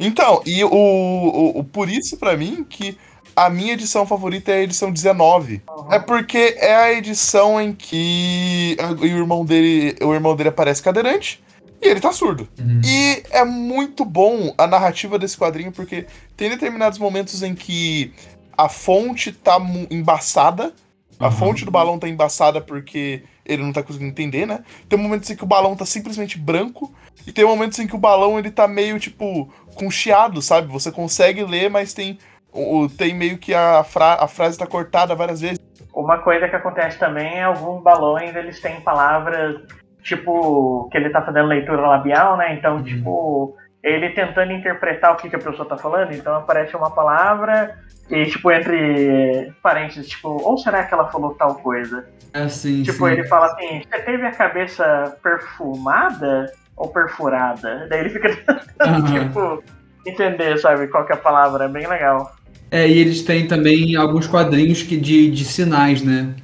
Então, 0.00 0.42
e 0.44 0.62
o, 0.64 0.68
o, 0.70 1.58
o- 1.60 1.64
por 1.64 1.88
isso 1.88 2.16
pra 2.16 2.36
mim 2.36 2.64
que 2.68 2.96
a 3.38 3.48
minha 3.48 3.74
edição 3.74 4.04
favorita 4.04 4.50
é 4.50 4.56
a 4.56 4.62
edição 4.62 4.90
19. 4.90 5.62
Uhum. 5.68 5.92
É 5.92 5.98
porque 6.00 6.56
é 6.58 6.74
a 6.74 6.92
edição 6.92 7.60
em 7.60 7.72
que 7.72 8.76
o 9.00 9.06
irmão 9.06 9.44
dele, 9.44 9.96
o 10.02 10.12
irmão 10.12 10.34
dele 10.34 10.48
aparece 10.48 10.82
cadeirante 10.82 11.40
e 11.80 11.86
ele 11.86 12.00
tá 12.00 12.10
surdo. 12.10 12.48
Uhum. 12.58 12.80
E 12.84 13.22
é 13.30 13.44
muito 13.44 14.04
bom 14.04 14.52
a 14.58 14.66
narrativa 14.66 15.18
desse 15.20 15.38
quadrinho 15.38 15.70
porque 15.70 16.06
tem 16.36 16.50
determinados 16.50 16.98
momentos 16.98 17.44
em 17.44 17.54
que 17.54 18.12
a 18.56 18.68
fonte 18.68 19.30
tá 19.30 19.56
embaçada, 19.88 20.72
a 21.20 21.26
Uhum. 21.26 21.32
fonte 21.32 21.64
do 21.64 21.70
balão 21.70 21.96
tá 21.96 22.08
embaçada 22.08 22.60
porque 22.60 23.22
ele 23.46 23.62
não 23.62 23.72
tá 23.72 23.84
conseguindo 23.84 24.10
entender, 24.10 24.46
né? 24.46 24.64
Tem 24.88 24.98
momentos 24.98 25.30
em 25.30 25.36
que 25.36 25.44
o 25.44 25.46
balão 25.46 25.76
tá 25.76 25.86
simplesmente 25.86 26.36
branco 26.36 26.92
e 27.24 27.30
tem 27.32 27.44
momentos 27.44 27.78
em 27.78 27.86
que 27.86 27.94
o 27.94 27.98
balão 27.98 28.36
ele 28.36 28.50
tá 28.50 28.66
meio 28.66 28.98
tipo 28.98 29.48
com 29.76 29.88
chiado, 29.92 30.42
sabe? 30.42 30.66
Você 30.72 30.90
consegue 30.90 31.44
ler, 31.44 31.70
mas 31.70 31.92
tem 31.92 32.18
o, 32.52 32.88
tem 32.88 33.14
meio 33.14 33.38
que 33.38 33.54
a, 33.54 33.82
fra- 33.84 34.18
a 34.20 34.28
frase 34.28 34.58
tá 34.58 34.66
cortada 34.66 35.14
várias 35.14 35.40
vezes. 35.40 35.58
Uma 35.94 36.18
coisa 36.18 36.48
que 36.48 36.56
acontece 36.56 36.98
também 36.98 37.38
é 37.38 37.42
alguns 37.44 37.82
balões, 37.82 38.34
eles 38.36 38.60
têm 38.60 38.80
palavras, 38.80 39.56
tipo, 40.02 40.88
que 40.90 40.98
ele 40.98 41.10
tá 41.10 41.22
fazendo 41.22 41.46
leitura 41.48 41.80
labial, 41.80 42.36
né? 42.36 42.54
Então, 42.54 42.76
Uhum. 42.76 42.82
tipo, 42.84 43.56
ele 43.82 44.10
tentando 44.10 44.52
interpretar 44.52 45.12
o 45.12 45.16
que, 45.16 45.28
que 45.28 45.36
a 45.36 45.40
pessoa 45.40 45.68
tá 45.68 45.76
falando, 45.76 46.12
então 46.12 46.34
aparece 46.36 46.76
uma 46.76 46.90
palavra 46.90 47.76
e, 48.10 48.26
tipo, 48.26 48.50
entre 48.50 49.52
parênteses, 49.62 50.08
tipo, 50.08 50.28
ou 50.28 50.56
será 50.58 50.84
que 50.84 50.94
ela 50.94 51.08
falou 51.10 51.34
tal 51.34 51.54
coisa? 51.56 52.06
É 52.32 52.42
assim, 52.42 52.82
Tipo, 52.82 53.06
sim. 53.06 53.12
ele 53.12 53.26
fala 53.26 53.46
assim, 53.46 53.82
você 53.90 54.00
teve 54.02 54.26
a 54.26 54.32
cabeça 54.32 55.16
perfumada 55.22 56.52
ou 56.76 56.88
perfurada? 56.90 57.86
Daí 57.88 58.00
ele 58.00 58.10
fica 58.10 58.28
Aham. 58.80 59.04
tipo, 59.04 59.64
entender, 60.06 60.58
sabe, 60.58 60.86
qual 60.88 61.04
que 61.06 61.12
é 61.12 61.16
a 61.16 61.18
palavra, 61.18 61.64
é 61.64 61.68
bem 61.68 61.86
legal. 61.86 62.30
É, 62.70 62.86
e 62.88 62.98
eles 62.98 63.22
têm 63.22 63.46
também 63.48 63.96
alguns 63.96 64.26
quadrinhos 64.26 64.82
que 64.82 64.96
de, 64.96 65.30
de 65.30 65.44
sinais, 65.44 66.02
né? 66.02 66.34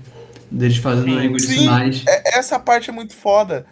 Deles 0.50 0.76
fazendo 0.78 1.18
língua 1.18 1.36
de 1.36 1.46
sinais. 1.46 2.02
É- 2.06 2.38
essa 2.38 2.58
parte 2.58 2.88
é 2.90 2.92
muito 2.92 3.14
foda. 3.14 3.66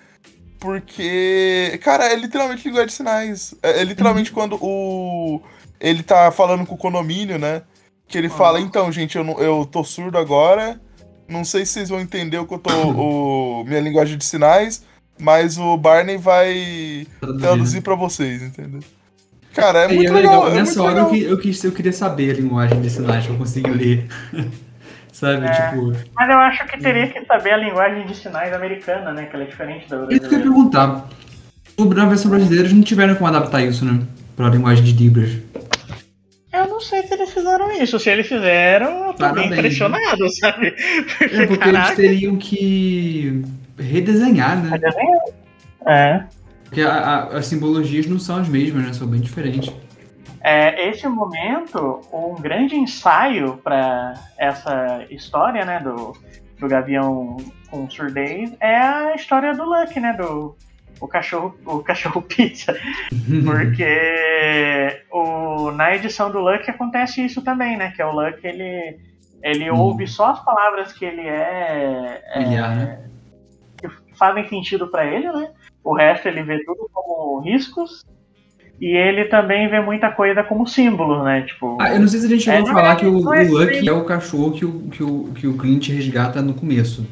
Porque, 0.59 1.79
cara, 1.83 2.05
é 2.13 2.17
literalmente 2.17 2.65
linguagem 2.67 2.87
de 2.89 2.93
sinais. 2.93 3.55
É, 3.63 3.81
é 3.81 3.85
literalmente 3.85 4.31
Uhum. 4.31 4.35
quando 4.35 4.59
o. 4.61 5.41
Ele 5.81 6.03
tá 6.03 6.31
falando 6.31 6.65
com 6.65 6.75
o 6.75 6.79
condomínio, 6.79 7.39
né? 7.39 7.63
Que 8.07 8.17
ele 8.17 8.29
fala, 8.29 8.59
Uhum. 8.61 8.67
então, 8.67 8.93
gente, 8.93 9.17
eu, 9.17 9.25
não, 9.25 9.39
eu 9.41 9.65
tô 9.71 9.83
surdo 9.83 10.17
agora. 10.19 10.81
Não 11.29 11.45
sei 11.45 11.65
se 11.67 11.73
vocês 11.73 11.89
vão 11.89 12.01
entender 12.01 12.39
o 12.39 12.47
que 12.47 12.55
eu 12.55 12.59
tô. 12.59 12.71
o, 12.71 13.65
minha 13.67 13.81
linguagem 13.81 14.17
de 14.17 14.25
sinais, 14.25 14.85
mas 15.19 15.59
o 15.59 15.77
Barney 15.77 16.17
vai 16.17 17.07
Traduzir, 17.21 17.41
traduzir 17.43 17.81
pra 17.81 17.95
vocês, 17.95 18.43
entendeu? 18.43 18.81
Cara, 19.55 19.81
é 19.81 19.89
muito 19.89 20.11
é 20.13 20.17
legal. 20.17 20.49
é 20.49 20.55
Nessa 20.55 20.81
muito 20.83 20.83
hora 20.83 21.01
eu, 21.01 21.05
legal. 21.07 21.11
que- 21.11 21.23
eu, 21.33 21.39
quis, 21.39 21.65
eu 21.65 21.73
queria 21.73 21.93
saber 21.93 22.31
a 22.31 22.35
linguagem 22.35 22.81
de 22.81 22.89
sinais 22.91 23.25
pra 23.27 23.35
eu 23.35 23.39
conseguir 23.39 23.71
ler. 23.71 24.07
Sabe? 25.13 25.45
É. 25.47 25.51
Tipo. 25.53 25.93
Mas 26.17 26.29
eu 26.31 26.39
acho 26.39 26.67
que 26.67 26.79
teria 26.81 27.07
que 27.07 27.25
saber 27.27 27.53
a 27.53 27.57
linguagem 27.59 28.07
de 28.07 28.17
sinais 28.17 28.53
americana, 28.53 29.13
né? 29.13 29.27
Que 29.27 29.37
ela 29.37 29.45
é 29.45 29.47
diferente 29.47 29.89
da 29.89 29.97
Isso 29.97 30.07
que 30.07 30.13
eu 30.15 30.15
ia 30.15 30.19
brasileira. 30.19 30.43
perguntar. 30.43 31.09
Na 31.97 32.07
versão 32.07 32.31
brasileira 32.31 32.63
eles 32.65 32.73
não 32.73 32.83
tiveram 32.83 33.15
como 33.15 33.29
adaptar 33.29 33.63
isso, 33.63 33.85
né? 33.85 34.01
Pra 34.37 34.49
linguagem 34.49 34.83
de 34.85 34.93
Libras. 34.93 35.31
Eu 36.53 36.67
não 36.69 36.81
sei 36.81 37.03
se 37.03 37.15
eles 37.15 37.31
fizeram 37.33 37.71
isso. 37.73 37.99
Se 37.99 38.11
eles 38.11 38.27
fizeram, 38.27 39.07
eu 39.07 39.13
tô 39.13 39.19
Parabéns, 39.19 39.49
bem 39.51 39.59
impressionado, 39.59 40.29
sabe? 40.41 40.71
Porque, 41.19 41.37
É 41.37 41.47
porque 41.47 41.69
eles 41.69 41.91
teriam 41.95 42.37
que 42.37 43.43
redesenhar, 43.79 44.63
né? 44.63 44.81
é. 45.87 46.25
Porque 46.73 46.81
a- 46.81 46.95
a- 46.95 47.37
as 47.37 47.45
simbologias 47.45 48.07
não 48.07 48.19
são 48.19 48.37
as 48.39 48.49
mesmas, 48.49 48.83
né? 48.87 48.93
São 48.95 49.07
bem 49.07 49.21
diferentes. 49.21 49.71
É, 50.41 50.89
esse 50.89 51.07
momento, 51.07 52.01
um 52.11 52.35
grande 52.41 52.75
ensaio 52.75 53.59
para 53.63 54.15
essa 54.39 55.05
história, 55.11 55.67
né, 55.67 55.81
do, 55.81 56.17
do 56.59 56.67
Gavião 56.67 57.37
com 57.71 57.89
surdez, 57.91 58.55
é 58.59 58.75
a 58.75 59.15
história 59.15 59.53
do 59.55 59.65
Luck, 59.65 60.01
né, 60.01 60.15
do 60.15 60.57
o 60.99 61.07
cachorro, 61.07 61.55
o 61.67 61.81
cachorro 61.81 62.23
pizza, 62.27 62.75
porque 63.45 65.03
o 65.11 65.71
na 65.73 65.95
edição 65.95 66.31
do 66.31 66.39
Luck 66.41 66.69
acontece 66.71 67.23
isso 67.23 67.43
também, 67.43 67.77
né? 67.77 67.93
Que 67.95 68.01
é 68.01 68.07
o 68.07 68.13
Luck, 68.13 68.39
ele, 68.47 68.99
ele 69.43 69.71
Hum. 69.71 69.79
ouve 69.79 70.07
só 70.07 70.31
as 70.31 70.43
palavras 70.43 70.91
que 70.95 71.05
ele 71.05 71.21
é. 71.29 72.23
é, 72.35 72.41
né? 72.47 73.05
que 73.79 73.89
fazem 74.17 74.49
sentido 74.49 74.89
pra 74.89 75.05
ele, 75.05 75.31
né? 75.33 75.51
O 75.85 75.95
resto 75.95 76.29
ele 76.29 76.43
vê 76.43 76.63
tudo 76.65 76.89
como 76.93 77.41
riscos. 77.41 78.05
E 78.81 78.97
ele 78.97 79.27
também 79.27 79.69
vê 79.69 79.81
muita 79.81 80.11
coisa 80.11 80.43
como 80.43 80.67
símbolos, 80.67 81.25
né? 81.25 81.43
Tipo. 81.43 81.79
Ah, 81.81 81.95
eu 81.95 82.01
não 82.01 82.09
sei 82.09 82.21
se 82.21 82.27
a 82.27 82.29
gente 82.29 82.43
chegou 82.43 82.67
É, 82.69 82.71
a 82.71 82.75
falar 82.75 82.93
é- 82.93 82.97
que 82.97 83.07
o, 83.07 83.35
é 83.35 83.43
o 83.45 83.53
Lucky 83.53 83.77
assim. 83.79 83.89
é 83.89 83.93
o 83.93 84.05
cachorro 84.05 84.53
que 84.53 84.65
o, 84.65 84.81
que, 84.91 85.03
o, 85.05 85.25
que 85.35 85.47
o 85.47 85.57
Clint 85.57 85.89
resgata 85.89 86.43
no 86.43 86.53
começo. 86.55 87.07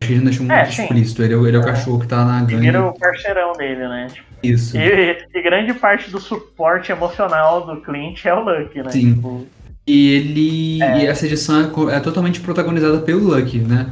Acho 0.00 0.06
que 0.08 0.12
ele 0.14 0.24
deixou 0.24 0.46
muito 0.46 0.52
É, 0.56 0.64
sim. 0.66 0.82
explícito. 0.82 1.22
Ele 1.24 1.34
é, 1.34 1.36
o- 1.36 1.46
ele 1.46 1.56
é 1.56 1.60
o 1.60 1.64
cachorro 1.64 1.98
que 1.98 2.06
tá 2.06 2.24
na 2.24 2.40
gangue. 2.40 2.56
vira 2.60 2.84
o 2.86 2.96
parceirão 2.96 3.52
dele, 3.54 3.88
né? 3.88 4.06
Tipo, 4.12 4.26
Isso. 4.44 4.76
E, 4.76 5.18
e 5.34 5.42
grande 5.42 5.74
parte 5.74 6.08
do 6.08 6.20
suporte 6.20 6.92
emocional 6.92 7.66
do 7.66 7.80
Clint 7.80 8.24
é 8.24 8.32
o 8.34 8.40
Lucky, 8.44 8.78
né? 8.82 8.90
Sim. 8.90 9.14
Tipo, 9.14 9.44
E 9.88 10.14
ele. 10.14 10.82
É. 10.82 10.98
E 11.00 11.06
essa 11.06 11.26
edição 11.26 11.88
é 11.90 11.96
é 11.96 12.00
totalmente 12.00 12.40
protagonizada 12.40 12.98
pelo 12.98 13.34
Lucky, 13.34 13.58
né? 13.58 13.90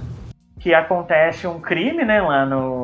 que 0.61 0.75
acontece 0.75 1.47
um 1.47 1.61
crime, 1.61 2.05
né, 2.05 2.21
lá 2.21 2.45
no, 2.45 2.76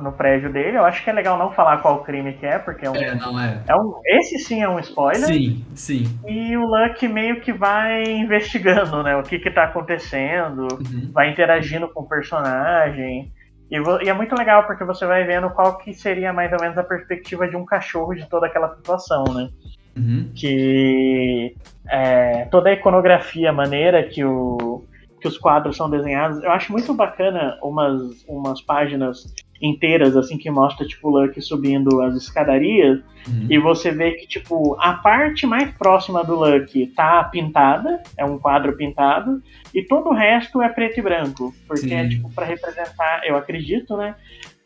no 0.00 0.12
prédio 0.12 0.52
dele. 0.52 0.76
Eu 0.76 0.84
acho 0.84 1.02
que 1.02 1.10
é 1.10 1.12
legal 1.12 1.38
não 1.38 1.52
falar 1.52 1.78
qual 1.78 2.02
crime 2.02 2.32
que 2.34 2.46
é, 2.46 2.58
porque 2.58 2.86
é 2.86 2.90
um. 2.90 2.96
É, 2.96 3.14
não 3.14 3.40
é. 3.40 3.62
é 3.66 3.74
um 3.74 4.00
esse 4.06 4.38
sim 4.38 4.62
é 4.62 4.68
um 4.68 4.78
spoiler. 4.80 5.26
Sim, 5.26 5.64
sim. 5.74 6.18
E 6.26 6.56
o 6.56 6.64
Lucky 6.64 7.08
meio 7.08 7.40
que 7.40 7.52
vai 7.52 8.02
investigando, 8.04 9.02
né? 9.02 9.16
O 9.16 9.22
que 9.22 9.38
que 9.38 9.50
tá 9.50 9.64
acontecendo, 9.64 10.68
Uhum. 10.74 11.10
vai 11.12 11.30
interagindo 11.30 11.88
com 11.88 12.02
o 12.02 12.08
personagem. 12.08 13.32
E, 13.70 13.76
e 14.04 14.08
é 14.08 14.12
muito 14.12 14.34
legal 14.34 14.66
porque 14.66 14.84
você 14.84 15.06
vai 15.06 15.24
vendo 15.24 15.50
qual 15.50 15.78
que 15.78 15.92
seria 15.94 16.32
mais 16.32 16.52
ou 16.52 16.60
menos 16.60 16.76
a 16.76 16.84
perspectiva 16.84 17.48
de 17.48 17.56
um 17.56 17.64
cachorro 17.64 18.14
de 18.14 18.28
toda 18.28 18.46
aquela 18.46 18.74
situação, 18.76 19.24
né? 19.32 19.48
Uhum. 19.96 20.30
Que 20.34 21.54
é, 21.88 22.46
toda 22.46 22.68
a 22.68 22.72
iconografia, 22.72 23.50
a 23.50 23.52
maneira 23.52 24.02
que, 24.02 24.24
o, 24.24 24.84
que 25.20 25.28
os 25.28 25.38
quadros 25.38 25.76
são 25.76 25.88
desenhados, 25.88 26.42
eu 26.42 26.50
acho 26.50 26.72
muito 26.72 26.92
bacana 26.92 27.56
umas, 27.62 28.24
umas 28.28 28.60
páginas 28.60 29.32
inteiras 29.66 30.16
assim 30.16 30.36
que 30.36 30.50
mostra 30.50 30.86
tipo 30.86 31.08
o 31.08 31.18
Lucky 31.20 31.40
subindo 31.40 32.00
as 32.02 32.14
escadarias 32.16 33.00
Uhum. 33.26 33.46
e 33.48 33.58
você 33.58 33.90
vê 33.90 34.10
que, 34.12 34.26
tipo, 34.28 34.76
a 34.78 34.92
parte 34.92 35.46
mais 35.46 35.70
próxima 35.78 36.22
do 36.22 36.34
Lucky 36.34 36.88
tá 36.88 37.24
pintada, 37.24 38.02
é 38.18 38.24
um 38.24 38.36
quadro 38.36 38.76
pintado, 38.76 39.42
e 39.74 39.82
todo 39.82 40.10
o 40.10 40.12
resto 40.14 40.60
é 40.60 40.68
preto 40.68 40.98
e 41.00 41.02
branco. 41.02 41.54
Porque 41.66 41.88
Sim. 41.88 41.94
é, 41.94 42.06
tipo, 42.06 42.30
pra 42.34 42.44
representar, 42.44 43.22
eu 43.26 43.34
acredito, 43.34 43.96
né? 43.96 44.14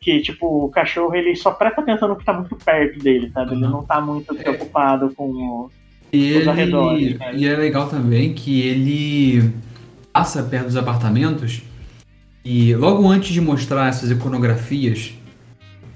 Que, 0.01 0.19
tipo, 0.19 0.65
o 0.65 0.69
cachorro, 0.69 1.15
ele 1.15 1.37
só 1.37 1.51
presta 1.51 1.79
atenção 1.79 2.09
no 2.09 2.17
que 2.17 2.25
tá 2.25 2.33
muito 2.33 2.53
perto 2.57 2.99
dele, 2.99 3.31
sabe? 3.33 3.53
Ele 3.53 3.63
Uhum. 3.63 3.71
não 3.71 3.83
tá 3.85 4.01
muito 4.01 4.35
preocupado 4.35 5.09
com 5.15 5.29
o... 5.29 5.71
E, 6.11 6.39
os 6.39 6.45
arredores, 6.49 7.01
ele, 7.01 7.17
né? 7.17 7.31
e 7.35 7.47
é 7.47 7.55
legal 7.55 7.87
também 7.87 8.33
que 8.33 8.61
ele 8.67 9.53
passa 10.11 10.43
perto 10.43 10.65
dos 10.65 10.75
apartamentos 10.75 11.61
e 12.43 12.73
logo 12.75 13.07
antes 13.07 13.33
de 13.33 13.41
mostrar 13.41 13.89
essas 13.89 14.09
iconografias, 14.11 15.13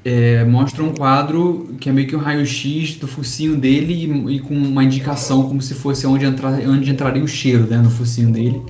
é, 0.06 0.44
mostra 0.44 0.84
um 0.84 0.94
quadro 0.94 1.76
que 1.80 1.90
é 1.90 1.92
meio 1.92 2.08
que 2.08 2.16
um 2.16 2.20
raio-x 2.20 2.96
do 2.98 3.08
focinho 3.08 3.56
dele 3.56 3.94
e, 3.94 4.36
e 4.36 4.40
com 4.40 4.54
uma 4.54 4.84
indicação 4.84 5.48
como 5.48 5.62
se 5.62 5.74
fosse 5.74 6.06
onde, 6.06 6.26
entrar, 6.26 6.52
onde 6.68 6.92
entraria 6.92 7.24
o 7.24 7.28
cheiro 7.28 7.66
né, 7.66 7.78
no 7.78 7.90
focinho 7.90 8.32
dele. 8.32 8.62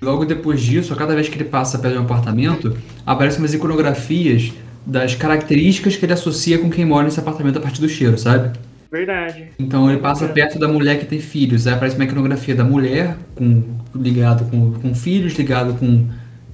Logo 0.00 0.24
depois 0.24 0.60
disso, 0.60 0.92
a 0.92 0.96
cada 0.96 1.14
vez 1.14 1.28
que 1.28 1.36
ele 1.36 1.44
passa 1.44 1.78
perto 1.78 1.94
de 1.94 2.00
um 2.00 2.04
apartamento, 2.04 2.76
aparecem 3.04 3.40
umas 3.40 3.54
iconografias 3.54 4.52
das 4.86 5.14
características 5.14 5.96
que 5.96 6.04
ele 6.04 6.12
associa 6.12 6.58
com 6.58 6.70
quem 6.70 6.84
mora 6.84 7.04
nesse 7.04 7.18
apartamento 7.18 7.58
a 7.58 7.60
partir 7.60 7.80
do 7.80 7.88
cheiro, 7.88 8.16
sabe? 8.16 8.56
Verdade. 8.90 9.48
Então 9.58 9.90
ele 9.90 9.98
passa 9.98 10.28
perto 10.28 10.58
da 10.58 10.68
mulher 10.68 10.98
que 10.98 11.04
tem 11.04 11.20
filhos. 11.20 11.66
Aí 11.66 11.74
aparece 11.74 11.96
uma 11.96 12.04
iconografia 12.04 12.54
da 12.54 12.64
mulher 12.64 13.16
com, 13.34 13.62
ligado 13.94 14.44
com, 14.50 14.72
com 14.72 14.94
filhos, 14.94 15.34
ligado 15.34 15.74
com 15.74 16.08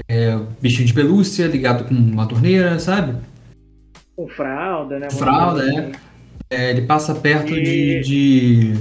é, 0.08 0.38
vestido 0.60 0.86
de 0.86 0.94
pelúcia, 0.94 1.46
ligado 1.46 1.84
com 1.84 1.94
uma 1.94 2.26
torneira, 2.26 2.78
sabe? 2.78 3.14
Com 4.16 4.28
fralda, 4.28 4.98
né? 4.98 5.10
Fralda, 5.10 5.64
é. 5.64 5.68
assim. 5.78 5.92
É, 6.50 6.70
ele 6.70 6.82
passa 6.82 7.14
perto 7.14 7.52
de, 7.52 7.60
E- 7.60 8.00
de- 8.00 8.74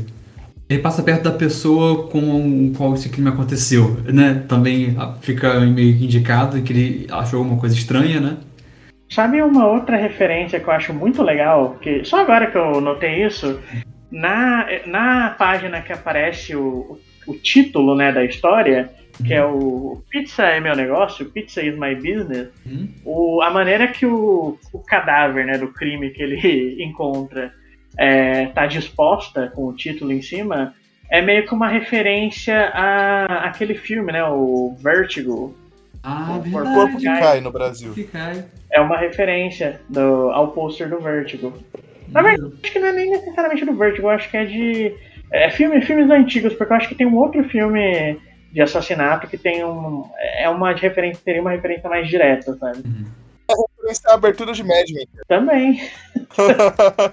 Ele 0.70 0.82
passa 0.82 1.02
perto 1.04 1.24
da 1.24 1.32
pessoa 1.32 2.08
com 2.08 2.72
qual 2.76 2.94
esse 2.94 3.10
crime 3.10 3.30
aconteceu, 3.30 3.98
né? 4.12 4.44
Também 4.48 4.96
fica 5.22 5.60
meio 5.62 5.98
que 5.98 6.06
indicado 6.06 6.62
que 6.62 6.74
ele 6.74 7.08
achou 7.12 7.40
alguma 7.40 7.60
coisa 7.60 7.76
estranha, 7.76 8.20
né? 8.20 8.38
Sabe 9.10 9.42
uma 9.42 9.68
outra 9.68 9.96
referência 9.98 10.60
que 10.60 10.68
eu 10.68 10.74
acho 10.74 10.94
muito 10.94 11.22
legal? 11.22 11.78
Que 11.82 12.04
só 12.04 12.22
agora 12.22 12.50
que 12.50 12.58
eu 12.58 12.82
notei 12.82 13.26
isso, 13.26 13.60
na, 14.12 14.66
na 14.88 15.30
página 15.38 15.82
que 15.82 15.94
aparece 15.94 16.56
o, 16.56 16.98
o 17.28 17.34
título 17.36 17.96
né, 17.96 18.12
da 18.12 18.24
história, 18.26 18.90
que 19.26 19.34
é 19.34 19.44
o 19.46 20.02
Pizza 20.10 20.44
é 20.44 20.60
meu 20.60 20.76
negócio, 20.76 21.26
Pizza 21.26 21.62
is 21.62 21.78
my 21.78 21.94
business, 21.96 22.48
Uhum. 22.66 22.88
o, 23.06 23.42
a 23.42 23.50
maneira 23.52 23.88
que 23.88 24.06
o, 24.06 24.58
o 24.72 24.80
cadáver 24.80 25.46
né, 25.46 25.58
do 25.58 25.68
crime 25.68 26.10
que 26.12 26.22
ele 26.24 26.76
encontra 26.84 27.54
é, 27.98 28.48
tá 28.48 28.66
disposta 28.66 29.52
com 29.54 29.66
o 29.68 29.74
título 29.74 30.12
em 30.12 30.22
cima 30.22 30.74
é 31.12 31.22
meio 31.22 31.46
que 31.46 31.54
uma 31.54 31.68
referência 31.68 32.72
a 32.74 33.46
aquele 33.48 33.76
filme, 33.76 34.12
né, 34.12 34.24
o 34.26 34.76
Vertigo. 34.80 35.56
Ah, 36.02 36.40
verdade. 36.44 36.76
Corpo 36.76 36.98
que 36.98 37.06
Cai. 37.06 37.40
no 37.40 37.52
Brasil. 37.52 37.94
Que 37.94 38.04
cai. 38.06 38.44
É 38.72 38.82
uma 38.82 38.98
referência 38.98 39.80
do, 39.88 40.32
ao 40.32 40.50
pôster 40.50 40.90
do 40.90 41.00
Vertigo. 41.00 41.54
Na 42.10 42.22
verdade, 42.22 42.54
acho 42.64 42.74
que 42.74 42.80
não 42.80 42.88
é 42.88 42.92
nem 42.94 43.10
necessariamente 43.12 43.64
do 43.64 43.74
Vertigo, 43.76 44.10
acho 44.10 44.30
que 44.30 44.36
é 44.38 44.46
de. 44.46 44.94
É 45.32 45.50
filme, 45.50 45.82
filmes 45.82 46.10
antigos, 46.10 46.54
porque 46.54 46.74
eu 46.74 46.78
acho 46.78 46.90
que 46.90 46.96
tem 46.96 47.08
um 47.08 47.16
outro 47.16 47.44
filme 47.46 48.18
de 48.54 48.62
assassinato 48.62 49.28
que 49.28 49.38
tem 49.38 49.66
um. 49.66 50.04
É 50.38 50.48
uma 50.48 50.72
referência, 50.74 51.22
teria 51.26 51.42
uma 51.42 51.52
referência 51.52 51.90
mais 51.90 52.08
direta, 52.08 52.54
sabe? 52.56 52.84
É 53.50 54.10
a 54.10 54.14
abertura 54.14 54.54
de 54.54 54.64
Mad 54.64 54.90
Men. 54.90 55.08
Também. 55.28 55.82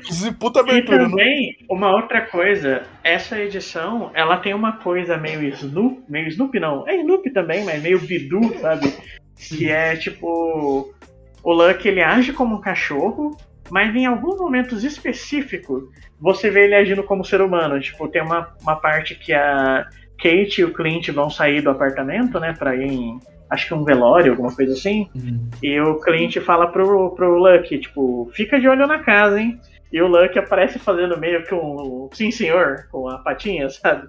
Inclusive, 0.00 0.34
puta 0.36 0.60
E 0.60 0.62
abertura. 0.62 1.02
não- 1.02 1.10
também, 1.10 1.56
uma 1.68 1.90
outra 1.94 2.22
coisa, 2.22 2.82
essa 3.04 3.38
edição, 3.38 4.10
ela 4.14 4.38
tem 4.38 4.54
uma 4.54 4.78
coisa 4.78 5.16
meio 5.18 5.42
Snoop, 5.48 6.02
meio 6.08 6.28
Snoop 6.28 6.58
não, 6.58 6.88
é 6.88 6.96
Snoop 6.96 7.28
também, 7.30 7.62
mas 7.64 7.82
meio 7.82 8.00
Bidu, 8.00 8.58
sabe? 8.60 8.90
Que 9.36 9.70
é 9.70 9.96
tipo, 9.96 10.94
o 11.42 11.52
Luck 11.52 11.86
ele 11.86 12.02
age 12.02 12.32
como 12.32 12.56
um 12.56 12.60
cachorro, 12.60 13.36
mas 13.70 13.94
em 13.94 14.06
alguns 14.06 14.38
momentos 14.38 14.82
específicos, 14.82 15.84
você 16.18 16.48
vê 16.50 16.64
ele 16.64 16.74
agindo 16.74 17.02
como 17.02 17.24
ser 17.24 17.42
humano. 17.42 17.78
Tipo, 17.78 18.08
tem 18.08 18.22
uma, 18.22 18.48
uma 18.62 18.76
parte 18.76 19.14
que 19.14 19.32
a 19.34 19.86
Kate 20.18 20.60
e 20.60 20.64
o 20.64 20.72
Clint 20.72 21.08
vão 21.10 21.30
sair 21.30 21.60
do 21.62 21.70
apartamento, 21.70 22.38
né, 22.40 22.52
pra 22.52 22.74
ir 22.74 22.90
em, 22.90 23.20
acho 23.48 23.68
que 23.68 23.74
um 23.74 23.84
velório, 23.84 24.32
alguma 24.32 24.54
coisa 24.54 24.72
assim. 24.72 25.08
Uhum. 25.14 25.48
E 25.62 25.80
o 25.80 26.00
cliente 26.00 26.40
fala 26.40 26.66
pro, 26.66 27.10
pro 27.14 27.38
Lucky, 27.38 27.78
tipo, 27.78 28.30
fica 28.34 28.60
de 28.60 28.68
olho 28.68 28.86
na 28.86 28.98
casa, 28.98 29.40
hein? 29.40 29.60
E 29.92 30.02
o 30.02 30.06
Lucky 30.06 30.38
aparece 30.38 30.78
fazendo 30.78 31.18
meio 31.18 31.44
que 31.44 31.54
um 31.54 32.08
sim 32.12 32.30
senhor, 32.30 32.86
com 32.90 33.08
a 33.08 33.18
patinha, 33.18 33.68
sabe? 33.70 34.08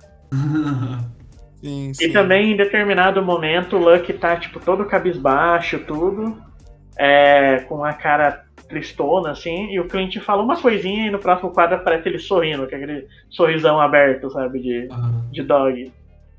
Sim, 1.61 1.91
E 1.91 1.93
sim. 1.93 2.11
também 2.11 2.51
em 2.51 2.57
determinado 2.57 3.21
momento 3.23 3.77
o 3.77 3.79
Lucky 3.79 4.13
tá, 4.13 4.35
tipo, 4.35 4.59
todo 4.59 4.85
cabisbaixo, 4.85 5.79
tudo, 5.79 6.37
é, 6.97 7.59
com 7.67 7.83
a 7.83 7.93
cara 7.93 8.43
tristona, 8.67 9.31
assim, 9.31 9.71
e 9.71 9.79
o 9.79 9.87
cliente 9.87 10.19
fala 10.19 10.43
uma 10.43 10.55
coisinha 10.55 11.07
e 11.07 11.09
no 11.09 11.17
próximo 11.17 11.49
quadro 11.49 11.75
aparece 11.75 12.07
ele 12.07 12.19
sorrindo, 12.19 12.67
com 12.69 12.75
aquele 12.75 13.07
sorrisão 13.29 13.81
aberto, 13.81 14.29
sabe, 14.29 14.59
de, 14.59 14.87
Ah, 14.91 15.11
de 15.31 15.41
dog. 15.41 15.91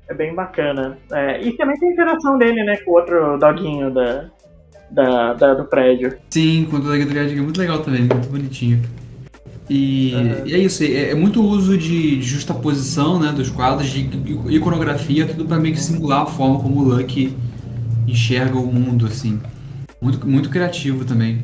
É 0.07 0.13
bem 0.13 0.33
bacana. 0.35 0.97
É, 1.11 1.41
e 1.41 1.53
também 1.55 1.77
tem 1.79 1.89
a 1.89 1.93
interação 1.93 2.37
dele, 2.37 2.63
né, 2.63 2.77
com 2.77 2.91
o 2.91 2.93
outro 2.95 3.37
doguinho 3.37 3.91
da, 3.91 4.25
da, 4.89 5.33
da- 5.33 5.53
do 5.53 5.65
prédio. 5.65 6.17
Sim, 6.29 6.67
com 6.69 6.81
toda 6.81 6.95
a 6.95 6.97
guia 6.97 7.21
é 7.21 7.41
muito 7.41 7.59
legal 7.59 7.79
também, 7.79 8.01
muito 8.01 8.27
bonitinho. 8.29 8.81
E, 9.69 10.11
e 10.45 10.53
é 10.53 10.57
isso, 10.57 10.83
é, 10.83 11.11
é 11.11 11.15
muito 11.15 11.41
uso 11.41 11.77
de, 11.77 12.17
de 12.17 12.21
justaposição 12.21 13.17
né, 13.19 13.31
dos 13.31 13.49
quadros, 13.49 13.87
de 13.89 14.09
iconografia, 14.49 15.25
tudo 15.25 15.45
para 15.45 15.57
meio 15.57 15.73
que 15.75 15.79
simular 15.79 16.23
a 16.23 16.25
forma 16.25 16.59
como 16.59 16.81
o 16.81 16.83
Lucky 16.83 17.33
enxerga 18.05 18.57
o 18.57 18.65
mundo, 18.67 19.05
assim. 19.05 19.39
Muito, 20.01 20.27
muito 20.27 20.49
criativo 20.49 21.05
também. 21.05 21.43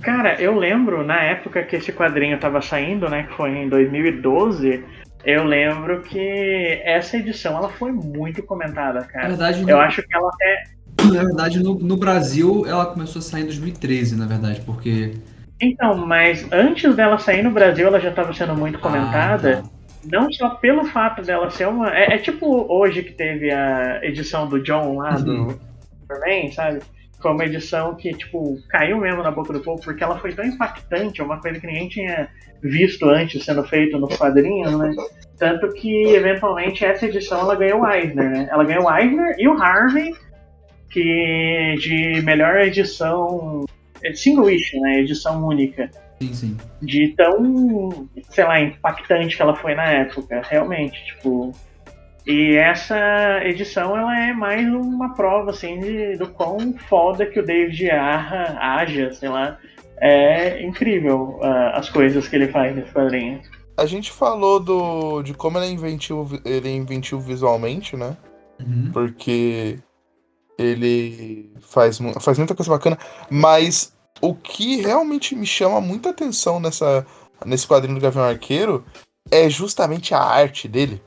Cara, 0.00 0.40
eu 0.40 0.58
lembro 0.58 1.04
na 1.06 1.22
época 1.22 1.62
que 1.62 1.76
esse 1.76 1.92
quadrinho 1.92 2.36
tava 2.36 2.60
saindo, 2.60 3.08
né, 3.08 3.24
que 3.24 3.34
foi 3.36 3.50
em 3.50 3.68
2012, 3.68 4.82
eu 5.24 5.44
lembro 5.44 6.02
que 6.02 6.80
essa 6.84 7.16
edição 7.16 7.56
ela 7.56 7.68
foi 7.68 7.92
muito 7.92 8.42
comentada, 8.42 9.00
Na 9.00 9.06
cara. 9.06 9.28
verdade, 9.28 9.60
Eu 9.60 9.66
no, 9.76 9.82
acho 9.82 10.02
que 10.02 10.14
ela 10.14 10.28
até. 10.28 10.64
na, 11.04 11.22
verdade 11.24 11.62
no, 11.62 11.74
no 11.78 11.96
Brasil 11.96 12.64
ela 12.66 12.86
começou 12.86 13.20
a 13.20 13.22
sair 13.22 13.42
em 13.42 13.46
2013, 13.46 14.16
na 14.16 14.26
verdade, 14.26 14.60
porque. 14.62 15.14
Então, 15.60 15.96
mas 16.06 16.46
antes 16.52 16.94
dela 16.96 17.18
sair 17.18 17.42
no 17.42 17.50
Brasil, 17.52 17.86
ela 17.86 18.00
já 18.00 18.10
estava 18.10 18.32
sendo 18.34 18.54
muito 18.56 18.78
comentada. 18.80 19.58
Ah, 19.58 19.62
tá. 19.62 19.68
Não 20.10 20.32
só 20.32 20.50
pelo 20.50 20.84
fato 20.86 21.22
dela 21.22 21.48
ser 21.50 21.68
uma. 21.68 21.88
É, 21.96 22.14
é 22.14 22.18
tipo 22.18 22.66
hoje 22.68 23.04
que 23.04 23.12
teve 23.12 23.52
a 23.52 24.00
edição 24.04 24.48
do 24.48 24.60
John 24.60 24.96
lá 24.96 25.16
Uhum. 25.16 25.46
do 25.48 25.60
Superman, 26.00 26.50
sabe? 26.50 26.80
Foi 27.22 27.30
uma 27.30 27.44
edição 27.44 27.94
que, 27.94 28.12
tipo, 28.12 28.58
caiu 28.68 28.98
mesmo 28.98 29.22
na 29.22 29.30
boca 29.30 29.52
do 29.52 29.60
povo, 29.60 29.80
porque 29.80 30.02
ela 30.02 30.18
foi 30.18 30.32
tão 30.32 30.44
impactante, 30.44 31.22
uma 31.22 31.40
coisa 31.40 31.60
que 31.60 31.66
ninguém 31.66 31.88
tinha 31.88 32.28
visto 32.60 33.08
antes 33.08 33.44
sendo 33.44 33.62
feito 33.62 33.96
nos 33.98 34.16
quadrinhos, 34.16 34.76
né? 34.76 34.92
Tanto 35.38 35.68
que, 35.72 36.04
eventualmente, 36.08 36.84
essa 36.84 37.06
edição 37.06 37.40
ela 37.40 37.54
ganhou 37.54 37.82
o 37.82 37.88
Eisner, 37.88 38.28
né? 38.28 38.48
Ela 38.50 38.64
ganhou 38.64 38.84
o 38.84 38.96
Eisner 38.96 39.36
e 39.38 39.48
o 39.48 39.52
Harvey, 39.52 40.12
que 40.90 41.76
de 41.78 42.20
melhor 42.22 42.60
edição 42.60 43.64
é 44.02 44.12
single 44.12 44.50
issue, 44.50 44.80
né? 44.80 44.98
Edição 44.98 45.46
única. 45.46 45.90
Sim, 46.20 46.34
sim. 46.34 46.56
De 46.80 47.14
tão, 47.16 48.08
sei 48.30 48.44
lá, 48.44 48.60
impactante 48.60 49.36
que 49.36 49.42
ela 49.42 49.54
foi 49.54 49.74
na 49.74 49.84
época, 49.84 50.42
realmente, 50.48 51.04
tipo. 51.06 51.52
E 52.26 52.56
essa 52.56 53.40
edição 53.44 53.96
ela 53.96 54.18
é 54.18 54.32
mais 54.32 54.66
uma 54.68 55.14
prova 55.14 55.50
assim 55.50 55.80
de, 55.80 56.16
do 56.16 56.28
quão 56.28 56.72
foda 56.88 57.26
que 57.26 57.40
o 57.40 57.44
David 57.44 57.90
Arra 57.90 58.56
haja, 58.60 59.12
sei 59.12 59.28
lá. 59.28 59.58
É 59.98 60.62
incrível 60.62 61.38
uh, 61.40 61.74
as 61.74 61.88
coisas 61.88 62.26
que 62.26 62.36
ele 62.36 62.48
faz 62.48 62.74
nesse 62.74 62.92
quadrinho. 62.92 63.40
A 63.76 63.86
gente 63.86 64.12
falou 64.12 64.60
do 64.60 65.22
de 65.22 65.34
como 65.34 65.58
ele 65.58 65.66
é 65.66 65.70
inventivo, 65.70 66.40
ele 66.44 66.68
é 66.68 66.72
inventivo 66.72 67.20
visualmente, 67.20 67.96
né? 67.96 68.16
Uhum. 68.60 68.90
Porque 68.92 69.78
ele 70.58 71.52
faz, 71.60 71.98
faz 72.20 72.38
muita 72.38 72.54
coisa 72.54 72.70
bacana, 72.70 72.98
mas 73.30 73.92
o 74.20 74.34
que 74.34 74.80
realmente 74.80 75.34
me 75.34 75.46
chama 75.46 75.80
muita 75.80 76.10
atenção 76.10 76.60
nessa, 76.60 77.04
nesse 77.44 77.66
quadrinho 77.66 77.98
do 77.98 78.02
Gavião 78.02 78.24
Arqueiro 78.24 78.84
é 79.30 79.48
justamente 79.48 80.14
a 80.14 80.20
arte 80.20 80.68
dele. 80.68 81.02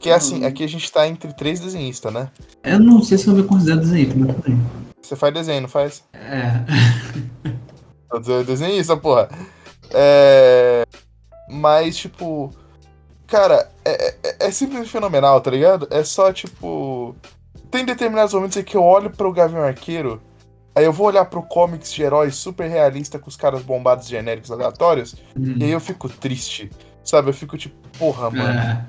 Que 0.00 0.08
é 0.10 0.14
assim, 0.14 0.42
Hum. 0.42 0.46
aqui 0.46 0.64
a 0.64 0.68
gente 0.68 0.90
tá 0.90 1.06
entre 1.06 1.32
três 1.34 1.60
desenhistas, 1.60 2.12
né? 2.12 2.28
Eu 2.64 2.78
não 2.80 3.02
sei 3.02 3.18
se 3.18 3.28
eu 3.28 3.34
me 3.34 3.42
considero 3.44 3.80
desenhista, 3.80 4.14
mas 4.16 4.34
tudo 4.34 4.42
bem. 4.48 4.60
Você 5.02 5.14
faz 5.14 5.34
desenho, 5.34 5.60
não 5.62 5.68
faz? 5.68 6.02
É. 6.14 6.52
Eu 8.12 8.24
sou 8.24 8.42
desenhista, 8.44 8.96
porra. 8.96 9.28
É... 9.92 10.84
Mas, 11.48 11.96
tipo. 11.96 12.50
Cara, 13.26 13.70
é, 13.84 14.08
é, 14.22 14.36
é 14.46 14.50
simplesmente 14.50 14.90
fenomenal, 14.90 15.40
tá 15.40 15.50
ligado? 15.50 15.86
É 15.90 16.02
só, 16.02 16.32
tipo. 16.32 17.14
Tem 17.70 17.84
determinados 17.84 18.34
momentos 18.34 18.56
em 18.56 18.64
que 18.64 18.76
eu 18.76 18.82
olho 18.82 19.10
pro 19.10 19.32
Gavião 19.32 19.62
Arqueiro, 19.62 20.20
aí 20.74 20.84
eu 20.84 20.92
vou 20.92 21.06
olhar 21.06 21.24
pro 21.26 21.40
comics 21.42 21.92
de 21.92 22.02
heróis 22.02 22.34
super 22.34 22.68
realista 22.68 23.16
com 23.16 23.28
os 23.28 23.36
caras 23.36 23.62
bombados 23.62 24.08
genéricos 24.08 24.50
aleatórios, 24.50 25.14
Hum. 25.38 25.54
e 25.60 25.64
aí 25.64 25.70
eu 25.70 25.78
fico 25.80 26.08
triste. 26.08 26.68
Sabe? 27.04 27.28
Eu 27.30 27.34
fico 27.34 27.56
tipo, 27.56 27.76
porra, 27.96 28.28
mano. 28.30 28.58
É. 28.58 28.84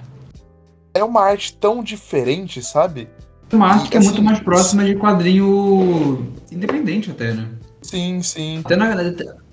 É 0.93 1.03
uma 1.03 1.21
arte 1.21 1.53
tão 1.55 1.83
diferente, 1.83 2.61
sabe? 2.61 3.07
Uma 3.51 3.67
arte 3.73 3.89
que 3.89 3.97
é 3.97 3.99
Assim, 3.99 4.09
muito 4.09 4.21
mais 4.23 4.39
próxima 4.39 4.83
de 4.85 4.95
quadrinho 4.95 6.25
independente 6.51 7.11
até, 7.11 7.33
né? 7.33 7.47
Sim, 7.81 8.21
sim. 8.21 8.61
Até 8.63 8.75
na, 8.75 8.93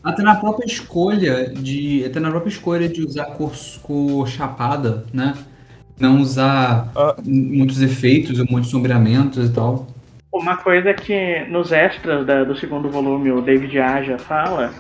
até 0.05 0.23
na 0.23 0.35
própria 0.37 0.67
escolha 0.67 1.49
de. 1.55 2.05
Até 2.05 2.21
na 2.21 2.31
própria 2.31 2.51
escolha 2.51 2.89
de 2.89 3.03
usar 3.05 3.27
cor, 3.27 3.53
cor 3.83 4.29
chapada, 4.29 5.05
né? 5.13 5.35
Não 5.99 6.21
usar 6.21 6.93
Ah. 6.95 7.17
muitos 7.25 7.81
efeitos, 7.83 8.39
muitos 8.51 8.71
sombreamentos 8.71 9.49
e 9.49 9.53
tal. 9.53 9.87
Uma 10.33 10.57
coisa 10.59 10.93
que 10.95 11.45
nos 11.51 11.73
extras 11.73 12.25
da- 12.27 12.45
do 12.45 12.55
segundo 12.57 12.89
volume 12.91 13.33
o 13.33 13.41
David 13.41 13.79
Aja 13.81 14.19
fala 14.19 14.73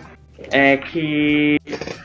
é 0.51 0.76
que 0.76 1.57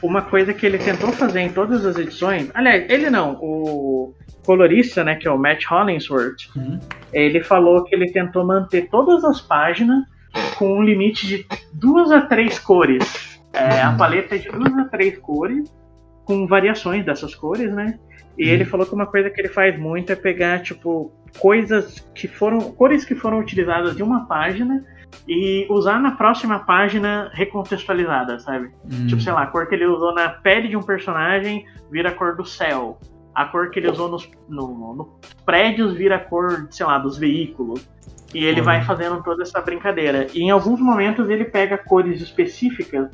uma 0.02 0.22
coisa 0.22 0.54
que 0.54 0.66
ele 0.66 0.78
tentou 0.78 1.12
fazer 1.12 1.42
em 1.42 1.50
todas 1.50 1.86
as 1.86 1.98
edições, 1.98 2.50
aliás, 2.54 2.86
ele 2.90 3.10
não, 3.10 3.38
o 3.42 4.14
colorista, 4.46 5.04
né, 5.04 5.16
que 5.16 5.28
é 5.28 5.32
o 5.32 5.38
Matt 5.38 5.66
Hollingsworth, 5.66 6.50
Uhum. 6.56 6.80
ele 7.14 7.42
falou 7.44 7.84
que 7.84 7.96
ele 7.96 8.12
tentou 8.12 8.46
manter 8.46 8.90
todas 8.90 9.24
as 9.24 9.40
páginas 9.40 10.04
com 10.58 10.80
um 10.80 10.84
limite 10.84 11.26
de 11.28 11.46
duas 11.74 12.12
a 12.12 12.22
três 12.22 12.60
cores. 12.60 13.40
É, 13.54 13.82
A 13.82 13.92
Uhum. 13.92 13.98
paleta 13.98 14.36
é 14.36 14.40
de 14.40 14.50
duas 14.50 14.76
a 14.78 14.86
três 14.86 15.18
cores, 15.20 15.72
com 16.26 16.48
variações 16.48 17.06
dessas 17.06 17.36
cores, 17.36 17.72
né? 17.74 18.00
E 18.38 18.46
Uhum. 18.48 18.50
ele 18.54 18.66
falou 18.66 18.86
que 18.86 18.96
uma 18.96 19.06
coisa 19.06 19.30
que 19.30 19.40
ele 19.40 19.50
faz 19.50 19.78
muito 19.80 20.12
é 20.12 20.16
pegar, 20.16 20.60
tipo, 20.64 21.12
coisas 21.40 22.00
que 22.16 22.28
foram. 22.28 22.60
cores 22.74 23.06
que 23.06 23.14
foram 23.16 23.40
utilizadas 23.40 23.96
de 23.96 24.02
uma 24.04 24.26
página 24.26 24.84
e 25.28 25.66
usar 25.70 26.00
na 26.00 26.12
próxima 26.12 26.60
página 26.60 27.30
recontextualizada, 27.34 28.40
sabe? 28.40 28.72
Hum. 28.86 29.08
Tipo, 29.08 29.22
sei 29.22 29.34
lá, 29.34 29.44
a 29.44 29.48
cor 29.48 29.68
que 29.68 29.76
ele 29.76 29.86
usou 29.86 30.14
na 30.14 30.30
pele 30.30 30.68
de 30.68 30.78
um 30.78 30.82
personagem 30.84 31.66
vira 31.92 32.10
a 32.10 32.14
cor 32.14 32.36
do 32.36 32.46
céu. 32.46 32.98
A 33.34 33.46
cor 33.46 33.70
que 33.72 33.80
ele 33.80 33.90
usou 33.90 34.10
nos, 34.10 34.30
no- 34.48 34.94
nos 34.96 35.08
prédios 35.46 35.94
vira 35.94 36.16
a 36.18 36.20
cor, 36.20 36.68
sei 36.70 36.86
lá, 36.86 36.98
dos 36.98 37.18
veículos. 37.18 37.88
E 38.34 38.44
ele 38.46 38.60
Uhum. 38.62 38.66
vai 38.66 38.84
fazendo 38.84 39.22
toda 39.24 39.44
essa 39.44 39.62
brincadeira. 39.62 40.28
E 40.34 40.42
em 40.42 40.50
alguns 40.52 40.80
momentos 40.80 41.30
ele 41.30 41.46
pega 41.46 41.78
cores 41.78 42.22
específicas 42.22 43.08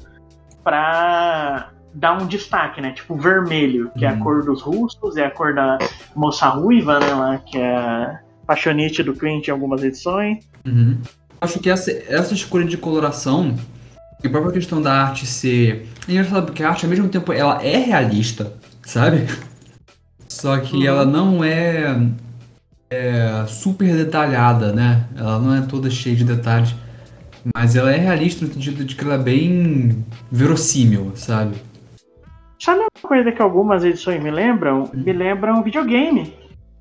pra 0.64 1.70
dar 1.94 2.22
um 2.22 2.28
destaque, 2.28 2.80
né? 2.82 2.92
Tipo 2.92 3.16
vermelho, 3.16 3.92
que 3.98 4.06
é 4.06 4.10
a 4.10 4.14
Uhum. 4.14 4.20
cor 4.20 4.44
dos 4.46 4.62
russos, 4.62 5.18
é 5.18 5.26
a 5.26 5.32
cor 5.32 5.54
da 5.54 5.78
moça 6.16 6.48
ruiva, 6.48 7.00
né? 7.00 7.14
Lá, 7.14 7.38
que 7.40 7.58
é 7.58 7.76
a 7.76 8.20
paixonite 8.46 9.02
do 9.04 9.14
Clint 9.14 9.48
em 9.48 9.52
algumas 9.52 9.84
edições. 9.84 10.48
Uhum. 10.66 11.00
Acho 11.42 11.60
que 11.60 11.70
essa, 11.70 11.92
essa 11.92 12.34
escolha 12.34 12.66
de 12.66 12.78
coloração 12.78 13.56
e 14.24 14.28
a 14.28 14.30
própria 14.30 14.54
questão 14.54 14.82
da 14.82 14.92
arte 14.94 15.26
ser. 15.26 15.88
É 16.08 16.12
engraçado 16.12 16.46
porque 16.46 16.64
a 16.64 16.70
arte, 16.70 16.86
ao 16.86 16.90
mesmo 16.90 17.08
tempo, 17.08 17.32
ela 17.32 17.64
é 17.64 17.78
realista, 17.78 18.54
sabe? 18.86 19.26
Só 20.28 20.58
que 20.60 20.78
Uhum. 20.78 20.86
ela 20.86 21.06
não 21.06 21.44
é, 21.44 21.98
é 22.90 23.46
super 23.48 23.96
detalhada, 23.96 24.74
né? 24.74 25.06
Ela 25.16 25.40
não 25.40 25.56
é 25.56 25.62
toda 25.62 25.90
cheia 25.90 26.16
de 26.16 26.24
detalhes. 26.24 26.76
Mas 27.56 27.76
ela 27.76 27.92
é 27.92 27.98
realista 27.98 28.46
no 28.46 28.54
sentido 28.54 28.84
de 28.84 28.96
que 28.96 29.04
ela 29.04 29.16
é 29.16 29.18
bem 29.18 30.06
verossímil, 30.32 31.14
sabe? 31.16 31.56
Sabe 32.60 32.80
uma 32.82 33.10
coisa 33.10 33.32
que 33.32 33.42
algumas 33.42 33.84
edições 33.86 34.22
me 34.22 34.30
lembram? 34.30 34.90
Me 34.94 35.14
lembram 35.14 35.64
videogame. 35.64 36.34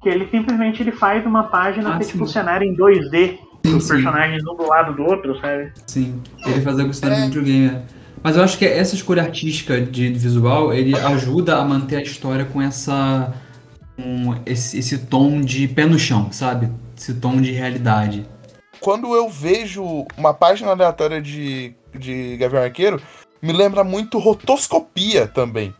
Que 0.02 0.08
ele 0.08 0.28
simplesmente 0.30 0.82
ele 0.82 0.90
faz 0.92 1.24
uma 1.24 1.44
página 1.44 1.94
Ah, 1.94 1.98
tipo 2.00 2.26
cenário 2.26 2.66
em 2.66 2.76
2D. 2.76 3.38
Sim, 3.70 3.76
Os 3.76 3.84
sim. 3.84 3.88
personagens 3.90 4.42
um 4.46 4.56
do 4.56 4.66
lado 4.68 4.94
do 4.94 5.02
outro, 5.04 5.38
sabe? 5.40 5.72
Sim, 5.86 6.20
ele 6.46 6.60
faz 6.60 6.78
algo 6.78 6.92
cenário 6.94 7.24
É. 7.24 7.28
de 7.28 7.38
videogame. 7.38 7.66
é. 7.76 7.82
Mas 8.22 8.36
eu 8.36 8.42
acho 8.42 8.58
que 8.58 8.64
essa 8.66 8.94
escolha 8.96 9.22
artística 9.22 9.80
de 9.80 10.08
visual, 10.12 10.72
ele 10.74 10.94
ajuda 10.96 11.56
a 11.58 11.64
manter 11.64 11.96
a 11.96 12.02
história 12.02 12.44
com 12.44 12.60
essa. 12.60 13.32
com 13.96 14.34
esse, 14.46 14.78
esse 14.78 14.98
tom 15.06 15.40
de 15.40 15.68
pé 15.68 15.84
no 15.86 15.98
chão, 15.98 16.30
sabe? 16.32 16.68
Esse 16.96 17.14
tom 17.14 17.40
de 17.40 17.52
realidade. 17.52 18.26
quando 18.80 19.14
eu 19.14 19.28
vejo 19.28 20.04
uma 20.16 20.32
página 20.34 20.70
aleatória 20.70 21.20
de, 21.22 21.74
de 21.96 22.36
Gavião 22.36 22.62
Arqueiro, 22.62 23.00
me 23.42 23.52
lembra 23.52 23.82
muito 23.84 24.18
rotoscopia 24.18 25.26
também. 25.28 25.72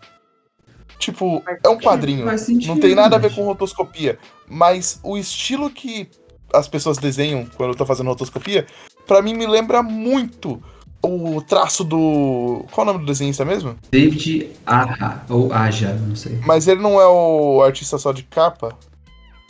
Tipo, 0.98 1.42
é 1.64 1.68
um 1.68 1.78
quadrinho. 1.78 2.26
Não 2.66 2.78
tem 2.78 2.94
nada 2.94 3.16
a 3.16 3.18
ver 3.20 3.32
com 3.34 3.44
rotoscopia. 3.44 4.18
Mas 4.48 4.98
o 5.04 5.16
estilo 5.16 5.70
que 5.70 6.08
as 6.52 6.68
pessoas 6.68 6.98
desenham 6.98 7.46
quando 7.56 7.70
eu 7.70 7.76
tô 7.76 7.84
fazendo 7.86 8.08
rotoscopia, 8.08 8.66
pra 9.06 9.20
mim 9.22 9.34
me 9.34 9.46
lembra 9.46 9.82
muito 9.82 10.62
o 11.02 11.40
traço 11.42 11.84
do. 11.84 12.64
Qual 12.72 12.86
é 12.86 12.90
o 12.90 12.92
nome 12.92 13.04
do 13.04 13.06
desenhista 13.06 13.44
mesmo? 13.44 13.76
David 13.90 14.50
Aja, 14.66 15.22
ou 15.28 15.52
Aja, 15.52 15.92
não 15.94 16.16
sei. 16.16 16.38
Mas 16.44 16.66
ele 16.66 16.80
não 16.80 17.00
é 17.00 17.06
o 17.06 17.62
artista 17.62 17.98
só 17.98 18.12
de 18.12 18.22
capa? 18.24 18.76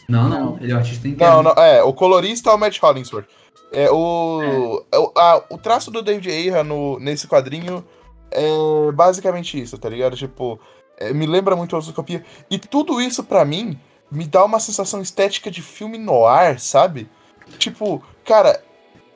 Não, 0.09 0.28
não, 0.28 0.59
ele 0.61 0.72
é 0.72 0.74
o 0.74 0.78
artista 0.78 1.07
Não, 1.07 1.14
interno. 1.14 1.42
não, 1.42 1.53
é, 1.62 1.82
o 1.82 1.92
colorista 1.92 2.51
é 2.51 2.55
o 2.55 2.59
Matt 2.59 2.78
Hollingsworth. 2.78 3.27
É, 3.70 3.90
o, 3.90 4.82
é 4.90 4.98
o, 4.98 5.12
a- 5.16 5.44
o 5.51 5.59
traço 5.59 5.90
do 5.90 6.01
David 6.02 6.28
Ayer 6.31 6.64
no, 6.64 6.98
nesse 6.98 7.27
quadrinho 7.28 7.85
é 8.31 8.93
basicamente 8.93 9.60
isso, 9.60 9.77
tá 9.77 9.89
ligado? 9.90 10.16
Tipo, 10.16 10.59
é, 10.98 11.12
me 11.12 11.27
lembra 11.27 11.55
muito 11.55 11.77
a 11.77 11.78
rotoscopia. 11.78 12.24
E 12.51 12.59
tudo 12.59 13.01
isso, 13.01 13.22
pra 13.22 13.44
mim, 13.44 13.78
me 14.10 14.26
dá 14.26 14.44
uma 14.44 14.60
sensação 14.60 15.01
estética 15.02 15.51
de 15.51 15.62
filme 15.62 15.98
noir, 15.98 16.60
sabe? 16.60 17.09
Tipo, 17.59 18.02
cara, 18.24 18.62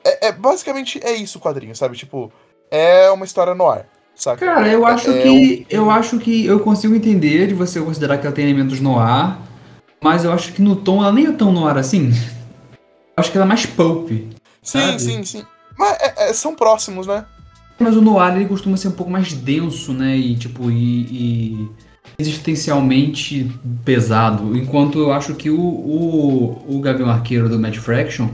é, 0.03 0.27
é- 0.27 0.31
basicamente 0.31 0.99
é 1.03 1.13
isso 1.13 1.37
o 1.37 1.41
quadrinho, 1.41 1.75
sabe? 1.75 1.95
Tipo, 1.97 2.31
é 2.69 3.09
uma 3.11 3.25
história 3.25 3.53
noir, 3.55 3.85
saca? 4.15 4.45
Cara, 4.45 4.67
eu 4.67 4.85
acho 4.85 5.09
É, 5.09 5.21
que. 5.23 5.67
Eu 5.69 5.89
acho 5.89 6.19
que 6.19 6.45
eu 6.45 6.59
consigo 6.59 6.95
entender 6.95 7.47
de 7.47 7.53
você 7.53 7.79
considerar 7.81 8.17
que 8.17 8.25
ela 8.25 8.35
tem 8.35 8.45
elementos 8.45 8.79
no 8.79 8.99
ar, 8.99 9.39
mas 10.01 10.23
eu 10.25 10.31
acho 10.33 10.51
que 10.53 10.61
no 10.61 10.75
tom 10.75 11.01
ela 11.01 11.11
nem 11.13 11.27
é 11.27 11.31
tão 11.31 11.51
no 11.51 11.67
ar 11.67 11.77
assim. 11.77 12.09
Eu 13.15 13.21
acho 13.21 13.31
que 13.31 13.37
ela 13.37 13.45
é 13.45 13.47
mais 13.47 13.65
pulp. 13.65 14.09
Sim, 14.09 14.31
sabe? 14.63 14.99
sim, 14.99 15.23
sim. 15.23 15.45
Mas 15.77 15.97
é- 15.99 16.29
é- 16.29 16.33
são 16.33 16.55
próximos, 16.55 17.05
né? 17.07 17.25
Mas 17.79 17.95
o 17.95 18.01
noir 18.01 18.35
ele 18.35 18.45
costuma 18.47 18.77
ser 18.77 18.87
um 18.89 18.93
pouco 18.93 19.11
mais 19.11 19.33
denso, 19.33 19.93
né? 19.93 20.15
E 20.15 20.35
tipo, 20.35 20.69
e, 20.71 21.01
e 21.01 21.69
existencialmente 22.17 23.49
pesado. 23.83 24.55
Enquanto 24.57 24.99
eu 24.99 25.11
acho 25.13 25.35
que 25.35 25.49
o, 25.49 25.59
o, 25.59 26.77
o 26.77 26.81
Gavião 26.81 27.09
Arqueiro 27.09 27.49
do 27.49 27.59
Mad 27.59 27.75
Fraction, 27.77 28.29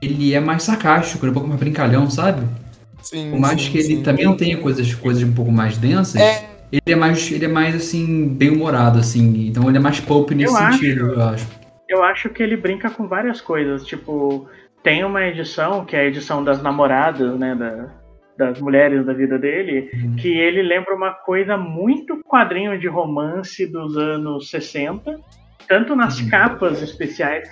ele 0.00 0.34
é 0.34 0.40
mais 0.40 0.62
sarcástico, 0.62 1.24
ele 1.24 1.30
é 1.30 1.32
um 1.32 1.34
pouco 1.34 1.48
mais 1.48 1.60
brincalhão, 1.60 2.08
sabe? 2.10 2.46
Sim, 3.02 3.30
Por 3.30 3.38
mais 3.40 3.62
sim, 3.62 3.70
que 3.70 3.78
ele 3.78 3.96
sim. 3.96 4.02
também 4.02 4.24
não 4.24 4.36
tenha 4.36 4.58
coisas, 4.58 4.94
coisas 4.94 5.22
um 5.22 5.32
pouco 5.34 5.52
mais 5.52 5.78
densas, 5.78 6.20
É, 6.20 6.60
ele 6.72 6.82
é 6.86 6.96
mais, 6.96 7.30
ele 7.30 7.44
é 7.44 7.48
mais 7.48 7.74
assim, 7.74 8.28
bem 8.28 8.50
humorado, 8.50 8.98
assim. 8.98 9.46
Então 9.48 9.68
ele 9.68 9.78
é 9.78 9.80
mais 9.80 10.00
pulp 10.00 10.30
nesse 10.32 10.54
Eu 10.54 10.56
acho. 10.56 10.78
sentido, 10.78 11.14
eu 11.14 11.22
acho. 11.22 11.46
eu 11.88 12.02
acho 12.02 12.30
que 12.30 12.42
ele 12.42 12.56
brinca 12.56 12.90
com 12.90 13.08
várias 13.08 13.40
coisas. 13.40 13.84
Tipo, 13.84 14.48
tem 14.82 15.04
uma 15.04 15.22
edição, 15.26 15.84
que 15.84 15.96
é 15.96 16.00
a 16.00 16.04
edição 16.06 16.42
das 16.44 16.62
namoradas, 16.62 17.38
né? 17.38 17.54
Da, 17.54 17.94
das 18.40 18.58
mulheres 18.58 19.04
da 19.04 19.12
vida 19.12 19.38
dele, 19.38 19.90
uhum. 19.92 20.16
que 20.16 20.28
ele 20.28 20.62
lembra 20.62 20.94
uma 20.94 21.12
coisa 21.12 21.58
muito 21.58 22.16
quadrinho 22.24 22.78
de 22.78 22.88
romance 22.88 23.66
dos 23.66 23.98
anos 23.98 24.48
60, 24.48 25.20
tanto 25.68 25.94
nas 25.94 26.18
uhum. 26.18 26.30
capas 26.30 26.80
especiais 26.80 27.50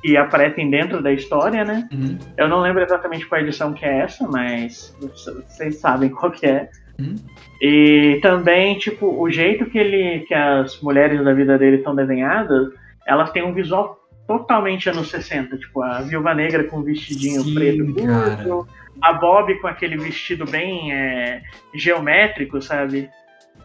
que 0.00 0.16
aparecem 0.16 0.70
dentro 0.70 1.02
da 1.02 1.12
história, 1.12 1.64
né? 1.64 1.86
Uhum. 1.92 2.18
Eu 2.36 2.48
não 2.48 2.60
lembro 2.60 2.82
exatamente 2.82 3.26
qual 3.26 3.42
edição 3.42 3.74
que 3.74 3.84
é 3.84 3.98
essa, 3.98 4.26
mas 4.26 4.96
vocês 5.00 5.76
sabem 5.76 6.08
qual 6.08 6.32
que 6.32 6.46
é. 6.46 6.70
Uhum. 6.98 7.14
E 7.60 8.18
também, 8.22 8.78
tipo, 8.78 9.06
o 9.06 9.30
jeito 9.30 9.66
que 9.66 9.78
ele 9.78 10.20
que 10.20 10.34
as 10.34 10.80
mulheres 10.80 11.22
da 11.22 11.34
vida 11.34 11.58
dele 11.58 11.82
são 11.82 11.94
desenhadas, 11.94 12.72
elas 13.06 13.30
têm 13.30 13.44
um 13.44 13.52
visual 13.52 13.98
totalmente 14.26 14.88
anos 14.88 15.10
60, 15.10 15.58
tipo, 15.58 15.82
a 15.82 16.00
Viúva 16.00 16.34
Negra 16.34 16.64
com 16.64 16.78
um 16.78 16.82
vestidinho 16.82 17.42
Sim, 17.42 17.54
preto 17.54 17.84
curto, 17.94 18.68
a 19.00 19.12
Bob 19.12 19.54
com 19.60 19.66
aquele 19.66 19.96
vestido 19.96 20.44
bem 20.44 20.92
é, 20.92 21.42
geométrico, 21.74 22.60
sabe? 22.60 23.08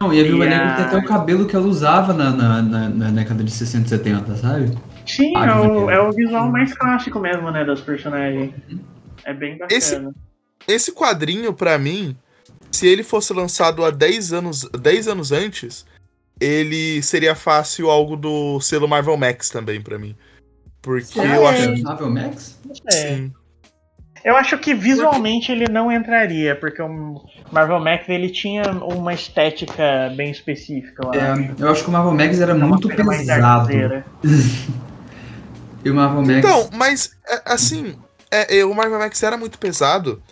Não, 0.00 0.12
e 0.12 0.20
a 0.20 0.22
Viúva 0.22 0.46
Negra 0.46 0.74
tem 0.74 0.84
até 0.84 0.96
o 0.96 1.04
cabelo 1.04 1.46
que 1.46 1.56
ela 1.56 1.66
usava 1.66 2.12
na, 2.12 2.30
na, 2.30 2.62
na, 2.62 2.88
na 2.88 3.10
década 3.10 3.42
de 3.42 3.50
60 3.50 3.86
e 3.86 3.88
70, 3.88 4.36
sabe? 4.36 4.78
Sim, 5.04 5.32
ah, 5.36 5.46
é, 5.46 5.54
o, 5.54 5.90
é 5.90 6.00
o 6.00 6.12
visual 6.12 6.50
mais 6.50 6.72
clássico 6.74 7.18
mesmo, 7.18 7.50
né, 7.50 7.64
das 7.64 7.80
personagens. 7.80 8.52
É 9.24 9.34
bem 9.34 9.58
bacana. 9.58 9.76
Esse, 9.76 10.08
esse 10.68 10.92
quadrinho, 10.92 11.52
para 11.52 11.76
mim, 11.78 12.16
se 12.70 12.86
ele 12.86 13.02
fosse 13.02 13.32
lançado 13.32 13.84
há 13.84 13.90
10 13.90 14.32
anos, 14.32 14.68
10 14.70 15.08
anos 15.08 15.32
antes, 15.32 15.84
ele 16.40 17.02
seria 17.02 17.34
fácil 17.34 17.90
algo 17.90 18.16
do 18.16 18.60
selo 18.60 18.86
Marvel 18.86 19.16
Max 19.16 19.48
também 19.50 19.80
para 19.80 19.98
mim. 19.98 20.14
Porque 20.80 21.18
é, 21.18 21.36
eu 21.36 21.46
acho. 21.46 21.82
Marvel 21.82 22.10
Max? 22.10 22.60
É. 22.86 23.16
Sim. 23.16 23.32
Eu 24.24 24.36
acho 24.36 24.58
que 24.58 24.74
visualmente 24.74 25.52
ele 25.52 25.66
não 25.70 25.90
entraria, 25.90 26.54
porque 26.56 26.82
o 26.82 27.22
Marvel 27.52 27.80
Max 27.80 28.08
ele 28.08 28.30
tinha 28.30 28.62
uma 28.72 29.14
estética 29.14 30.12
bem 30.16 30.30
específica. 30.30 31.02
Eu, 31.04 31.20
é, 31.20 31.30
acho. 31.30 31.54
eu 31.58 31.70
acho 31.70 31.82
que 31.82 31.88
o 31.88 31.92
Marvel 31.92 32.14
Max 32.14 32.40
era, 32.40 32.54
muito 32.54 32.88
pesado. 32.88 33.72
e 35.84 35.90
o 35.90 35.94
Marvel 35.94 36.22
Max. 36.22 36.38
Então, 36.38 36.70
mas 36.72 37.16
é, 37.26 37.42
assim, 37.44 37.96
é, 38.30 38.64
o 38.64 38.74
Marvel 38.74 38.98
Max 38.98 39.22
era 39.22 39.36
muito 39.36 39.58
pesado, 39.58 40.22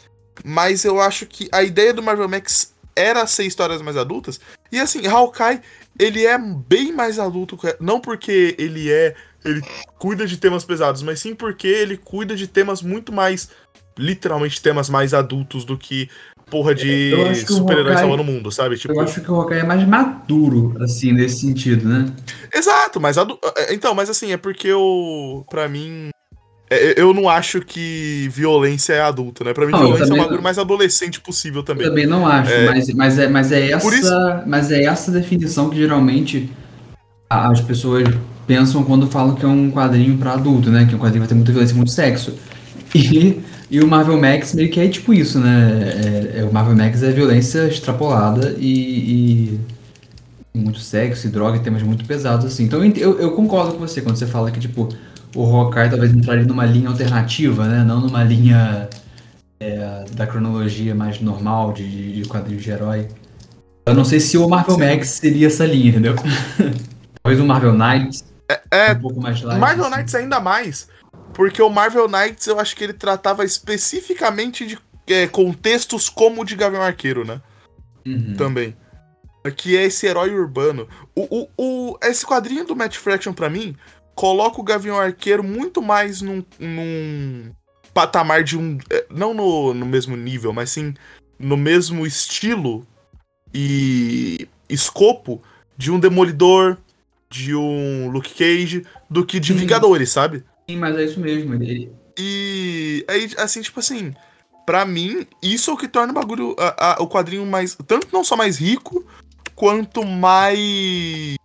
mas 0.45 0.85
eu 0.85 1.01
acho 1.01 1.27
que 1.27 1.49
a 1.53 1.63
ideia 1.63 1.93
do 1.95 2.03
Marvel 2.03 2.29
Max 2.29 2.75
era 2.95 3.27
ser 3.27 3.45
histórias 3.45 3.83
mais 3.83 3.97
adultas. 3.97 4.41
E 4.73 4.81
assim, 4.81 5.07
Hawkeye, 5.07 5.61
ele 5.99 6.27
é 6.27 6.37
bem 6.39 6.93
mais 6.93 7.19
adulto, 7.19 7.59
não 7.81 8.01
porque 8.01 8.55
ele 8.59 8.91
é 8.91 9.15
ele 9.47 9.63
cuida 9.99 10.27
de 10.27 10.37
temas 10.37 10.65
pesados, 10.65 11.03
mas 11.03 11.21
sim 11.21 11.35
porque 11.35 11.69
ele 11.69 11.97
cuida 11.97 12.35
de 12.35 12.47
temas 12.47 12.83
muito 12.83 13.13
mais. 13.13 13.49
Literalmente 13.99 14.61
temas 14.61 14.91
mais 14.91 15.15
adultos 15.15 15.65
do 15.65 15.77
que 15.79 16.09
porra 16.51 16.75
de 16.75 17.13
super-herói 17.47 17.95
salvando 17.95 18.23
o 18.23 18.25
mundo, 18.25 18.53
sabe? 18.53 18.77
Tipo... 18.77 18.95
Eu 18.95 19.01
acho 19.01 19.21
que 19.21 19.31
o 19.31 19.35
Hawkeye 19.35 19.61
é 19.61 19.65
mais 19.65 19.87
maduro, 19.87 20.77
assim, 20.81 21.13
nesse 21.13 21.41
sentido, 21.41 21.89
né? 21.89 22.07
Exato, 22.55 23.01
mas 23.01 23.19
adu... 23.19 23.39
É, 23.57 23.75
então, 23.75 23.95
mas 23.95 24.09
assim, 24.09 24.33
é 24.33 24.37
porque 24.37 24.69
eu. 24.69 25.45
Pra 25.51 25.69
mim. 25.69 26.11
É, 26.71 27.01
eu 27.01 27.15
não 27.15 27.29
acho 27.29 27.61
que 27.61 28.29
violência 28.33 28.93
é 28.93 29.01
adulta, 29.01 29.45
né? 29.45 29.53
Pra 29.53 29.67
mim, 29.67 29.73
não, 29.73 29.87
violência 29.87 30.13
é 30.13 30.15
o 30.15 30.19
bagulho 30.19 30.43
mais 30.43 30.59
adolescente 30.59 31.21
possível 31.21 31.63
também. 31.63 31.85
Eu 31.85 31.91
também 31.91 32.07
não 32.07 32.27
acho, 32.27 32.51
é... 32.51 32.67
Mas, 32.67 32.89
mas, 32.93 33.19
é, 33.19 33.29
mas, 33.29 33.53
é 33.53 33.71
essa, 33.71 33.95
isso... 33.95 34.15
mas 34.47 34.71
é 34.71 34.85
essa 34.85 35.11
definição 35.11 35.71
que 35.71 35.77
geralmente 35.77 36.51
as 37.31 37.61
pessoas 37.61 38.09
pensam 38.47 38.85
quando 38.85 39.09
falam 39.09 39.35
que 39.35 39.45
é 39.45 39.49
um 39.49 39.71
quadrinho 39.71 40.17
para 40.19 40.33
adulto, 40.33 40.71
né? 40.71 40.87
Que 40.89 40.95
um 40.95 40.99
quadrinho 40.99 41.21
vai 41.21 41.29
ter 41.29 41.35
muita 41.35 41.53
violência 41.53 41.73
e 41.73 41.77
muito 41.77 41.91
sexo. 41.91 42.37
E, 42.95 43.41
e 43.71 43.81
o 43.81 43.87
Marvel 43.87 44.21
Max 44.21 44.55
meio 44.55 44.71
que 44.71 44.81
é 44.81 44.89
tipo 44.89 45.13
isso, 45.13 45.39
né? 45.41 46.33
É, 46.35 46.41
é, 46.41 46.45
o 46.45 46.53
Marvel 46.53 46.77
Max 46.77 47.03
é 47.03 47.11
violência 47.11 47.67
extrapolada 47.67 48.55
e, 48.59 49.59
e 50.55 50.59
muito 50.59 50.79
sexo 50.79 51.27
e 51.27 51.31
droga 51.31 51.57
e 51.57 51.61
temas 51.61 51.83
muito 51.83 52.05
pesados, 52.05 52.47
assim. 52.47 52.65
Então 52.65 52.85
eu, 52.85 53.19
eu 53.19 53.33
concordo 53.33 53.75
com 53.75 53.79
você 53.81 54.01
quando 54.01 54.17
você 54.17 54.27
fala 54.27 54.51
que, 54.51 54.61
tipo, 54.61 54.89
o 55.35 55.45
Hawkeye 55.45 55.91
talvez 55.91 56.13
entraria 56.13 56.45
numa 56.45 56.65
linha 56.65 56.89
alternativa, 56.89 57.67
né? 57.67 57.83
Não 57.85 58.01
numa 58.01 58.23
linha 58.23 58.89
é, 59.59 60.05
da 60.13 60.27
cronologia 60.27 60.95
mais 60.95 61.21
normal 61.21 61.73
de, 61.73 62.13
de 62.13 62.29
quadrinhos 62.29 62.63
de 62.63 62.71
herói. 62.71 63.09
Eu 63.85 63.95
não 63.95 64.05
sei 64.05 64.21
se 64.21 64.39
o 64.39 64.49
Marvel 64.49 64.77
Sim. 64.77 64.81
Max 64.81 65.09
seria 65.11 65.47
essa 65.49 65.67
linha, 65.67 65.91
entendeu? 65.91 66.15
Talvez 67.23 67.41
o 67.41 67.47
Marvel 67.47 67.73
Knights. 67.73 68.25
É, 68.49 68.89
é 68.91 68.93
um 68.93 69.01
pouco 69.01 69.21
mais 69.21 69.43
light, 69.43 69.59
Marvel 69.59 69.87
assim. 69.87 69.97
Knights 69.97 70.15
ainda 70.15 70.41
mais. 70.41 70.89
Porque 71.37 71.61
o 71.61 71.69
Marvel 71.69 72.09
Knights 72.09 72.47
eu 72.47 72.59
acho 72.59 72.75
que 72.75 72.83
ele 72.83 72.95
tratava 72.95 73.45
especificamente 73.45 74.67
de 74.67 74.79
é, 75.07 75.27
contextos 75.27 76.09
como 76.09 76.41
o 76.41 76.45
de 76.47 76.57
Gavião 76.57 76.81
Arqueiro, 76.81 77.27
né? 77.27 77.43
Uhum. 78.07 78.35
Também. 78.39 78.75
Que 79.55 79.77
é 79.77 79.85
esse 79.85 80.07
herói 80.07 80.33
urbano. 80.33 80.89
O, 81.15 81.43
o, 81.43 81.49
o, 81.59 81.99
esse 82.03 82.25
quadrinho 82.25 82.65
do 82.65 82.75
Matt 82.75 82.97
Fraction, 82.97 83.35
para 83.35 83.51
mim, 83.51 83.77
coloca 84.15 84.59
o 84.59 84.65
Gavião 84.65 84.99
Arqueiro 84.99 85.45
muito 85.45 85.83
mais 85.83 86.23
num, 86.23 86.43
num 86.59 87.53
patamar 87.93 88.43
de 88.43 88.57
um. 88.57 88.79
É, 88.89 89.05
não 89.11 89.35
no, 89.35 89.75
no 89.75 89.85
mesmo 89.85 90.17
nível, 90.17 90.55
mas 90.55 90.71
sim 90.71 90.95
no 91.39 91.59
mesmo 91.59 92.07
estilo 92.07 92.87
e 93.53 94.49
escopo 94.71 95.43
de 95.77 95.91
um 95.91 96.01
Demolidor, 96.01 96.79
de 97.29 97.55
um 97.55 98.09
Luke 98.09 98.33
Cage 98.33 98.87
do 99.11 99.25
que 99.25 99.39
de. 99.39 99.53
Vingadores, 99.53 100.09
sabe? 100.09 100.43
Sim, 100.69 100.77
mas 100.77 100.97
é 100.97 101.05
isso 101.05 101.21
mesmo. 101.21 101.55
Ele... 101.55 101.93
E 102.19 103.05
aí, 103.09 103.31
assim, 103.39 103.61
tipo 103.63 103.81
assim, 103.81 104.15
para 104.67 104.85
mim, 104.85 105.27
isso 105.43 105.71
é 105.71 105.75
o 105.75 105.77
que 105.77 105.89
torna 105.89 106.13
o 106.13 106.15
bagulho, 106.15 106.57
a, 106.59 106.95
a, 106.95 107.03
o 107.03 107.09
quadrinho 107.09 107.47
mais. 107.47 107.77
Tanto 107.87 108.09
não 108.13 108.25
só 108.25 108.37
mais 108.37 108.59
rico, 108.59 109.07
quanto 109.55 110.05
mais 110.05 111.37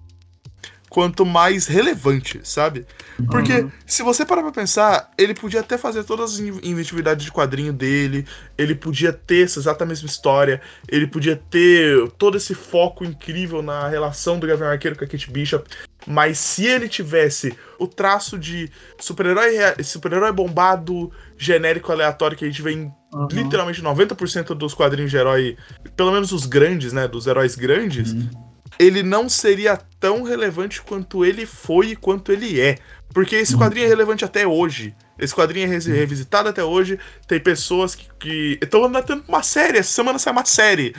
quanto 0.91 1.25
mais 1.25 1.67
relevante, 1.67 2.41
sabe? 2.43 2.85
Porque 3.29 3.53
uhum. 3.53 3.71
se 3.87 4.03
você 4.03 4.25
parar 4.25 4.41
pra 4.41 4.51
pensar, 4.51 5.09
ele 5.17 5.33
podia 5.33 5.61
até 5.61 5.77
fazer 5.77 6.03
todas 6.03 6.33
as 6.33 6.39
inventividades 6.39 7.23
de 7.23 7.31
quadrinho 7.31 7.71
dele, 7.71 8.27
ele 8.57 8.75
podia 8.75 9.13
ter 9.13 9.45
essa 9.45 9.57
exata 9.57 9.85
mesma 9.85 10.09
história, 10.09 10.61
ele 10.89 11.07
podia 11.07 11.37
ter 11.49 12.11
todo 12.17 12.35
esse 12.35 12.53
foco 12.53 13.05
incrível 13.05 13.61
na 13.61 13.87
relação 13.87 14.37
do 14.37 14.45
Gavião 14.45 14.67
Arqueiro 14.67 14.97
com 14.97 15.05
a 15.05 15.07
Kate 15.07 15.31
Bishop, 15.31 15.65
mas 16.05 16.37
se 16.37 16.65
ele 16.65 16.87
tivesse 16.87 17.55
o 17.79 17.87
traço 17.87 18.37
de 18.37 18.69
super-herói 18.99 19.55
super 19.83 20.31
bombado, 20.33 21.11
genérico, 21.37 21.91
aleatório 21.91 22.37
que 22.37 22.45
a 22.45 22.47
gente 22.47 22.61
vê 22.61 22.73
em 22.73 22.91
uhum. 23.13 23.27
literalmente 23.31 23.81
90% 23.81 24.55
dos 24.55 24.73
quadrinhos 24.73 25.11
de 25.11 25.17
herói, 25.17 25.57
pelo 25.95 26.11
menos 26.11 26.31
os 26.31 26.45
grandes, 26.45 26.93
né, 26.93 27.07
dos 27.07 27.27
heróis 27.27 27.55
grandes, 27.55 28.13
uhum 28.13 28.51
ele 28.79 29.03
não 29.03 29.29
seria 29.29 29.77
tão 29.99 30.23
relevante 30.23 30.81
quanto 30.81 31.23
ele 31.23 31.45
foi 31.45 31.89
e 31.89 31.95
quanto 31.95 32.31
ele 32.31 32.59
é. 32.59 32.77
Porque 33.13 33.35
esse 33.35 33.55
quadrinho 33.55 33.85
é 33.85 33.89
relevante 33.89 34.25
até 34.25 34.47
hoje. 34.47 34.95
Esse 35.19 35.35
quadrinho 35.35 35.71
é 35.71 35.77
revisitado 35.77 36.49
até 36.49 36.63
hoje. 36.63 36.97
Tem 37.27 37.39
pessoas 37.39 37.93
que 37.93 38.57
estão 38.59 38.85
andando 38.85 39.23
uma 39.27 39.43
série. 39.43 39.77
Essa 39.77 39.91
semana 39.91 40.17
sai 40.17 40.33
uma 40.33 40.45
série. 40.45 40.95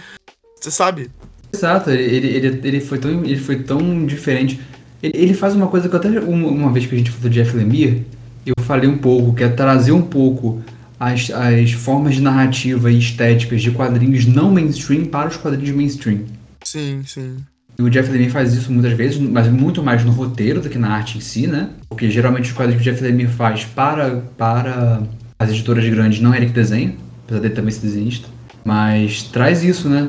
Você 0.61 0.71
sabe? 0.71 1.11
Exato, 1.53 1.91
ele, 1.91 2.29
ele, 2.29 2.61
ele, 2.63 2.81
foi, 2.81 2.99
tão, 2.99 3.25
ele 3.25 3.41
foi 3.41 3.63
tão 3.65 4.07
diferente. 4.07 4.61
Ele, 5.03 5.13
ele 5.15 5.35
faz 5.35 5.55
uma 5.55 5.67
coisa 5.67 5.89
que 5.89 5.97
até 5.97 6.09
uma, 6.21 6.49
uma 6.49 6.73
vez 6.73 6.87
que 6.87 6.95
a 6.95 6.99
gente 6.99 7.11
falou 7.11 7.29
de 7.29 7.43
Jeff 7.43 7.57
Lemire, 7.57 8.07
eu 8.47 8.55
falei 8.63 8.89
um 8.89 8.99
pouco, 8.99 9.35
que 9.35 9.45
é 9.45 9.49
trazer 9.49 9.93
um 9.93 10.03
pouco 10.03 10.63
as, 10.99 11.31
as 11.31 11.73
formas 11.73 12.15
de 12.15 12.23
narrativa 12.23 12.91
e 12.91 12.99
estéticas 12.99 13.61
de 13.61 13.71
quadrinhos 13.71 14.27
não 14.27 14.51
mainstream 14.51 15.05
para 15.05 15.29
os 15.29 15.37
quadrinhos 15.37 15.75
mainstream. 15.75 16.21
Sim, 16.65 17.03
sim. 17.05 17.37
E 17.79 17.83
o 17.83 17.91
Jeff 17.91 18.11
Lemire 18.11 18.31
faz 18.31 18.55
isso 18.55 18.71
muitas 18.71 18.93
vezes, 18.93 19.19
mas 19.19 19.49
muito 19.49 19.83
mais 19.83 20.05
no 20.05 20.13
roteiro 20.13 20.61
do 20.61 20.69
que 20.69 20.79
na 20.79 20.91
arte 20.91 21.19
em 21.19 21.21
si, 21.21 21.47
né? 21.47 21.71
Porque 21.89 22.11
geralmente 22.11 22.45
os 22.45 22.53
quadrinhos 22.53 22.83
que 22.83 22.89
o 22.89 22.93
Jeff 22.93 23.03
Lemire 23.03 23.31
faz 23.31 23.65
para, 23.65 24.23
para 24.37 25.03
as 25.39 25.51
editoras 25.51 25.89
grandes 25.89 26.21
não 26.21 26.33
é 26.33 26.37
ele 26.37 26.47
que 26.47 26.53
desenha, 26.53 26.95
apesar 27.25 27.41
dele 27.41 27.55
também 27.55 27.73
ser 27.73 27.87
desenhista. 27.87 28.29
Mas 28.65 29.23
traz 29.25 29.65
isso, 29.65 29.89
né? 29.89 30.09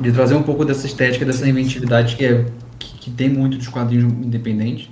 De 0.00 0.10
trazer 0.10 0.34
um 0.34 0.42
pouco 0.42 0.64
dessa 0.64 0.86
estética, 0.86 1.24
dessa 1.24 1.48
inventividade 1.48 2.16
que, 2.16 2.24
é, 2.24 2.44
que, 3.06 3.10
tem 3.10 3.28
muito 3.28 3.56
dos 3.56 3.68
quadrinhos 3.68 4.12
independentes 4.12 4.88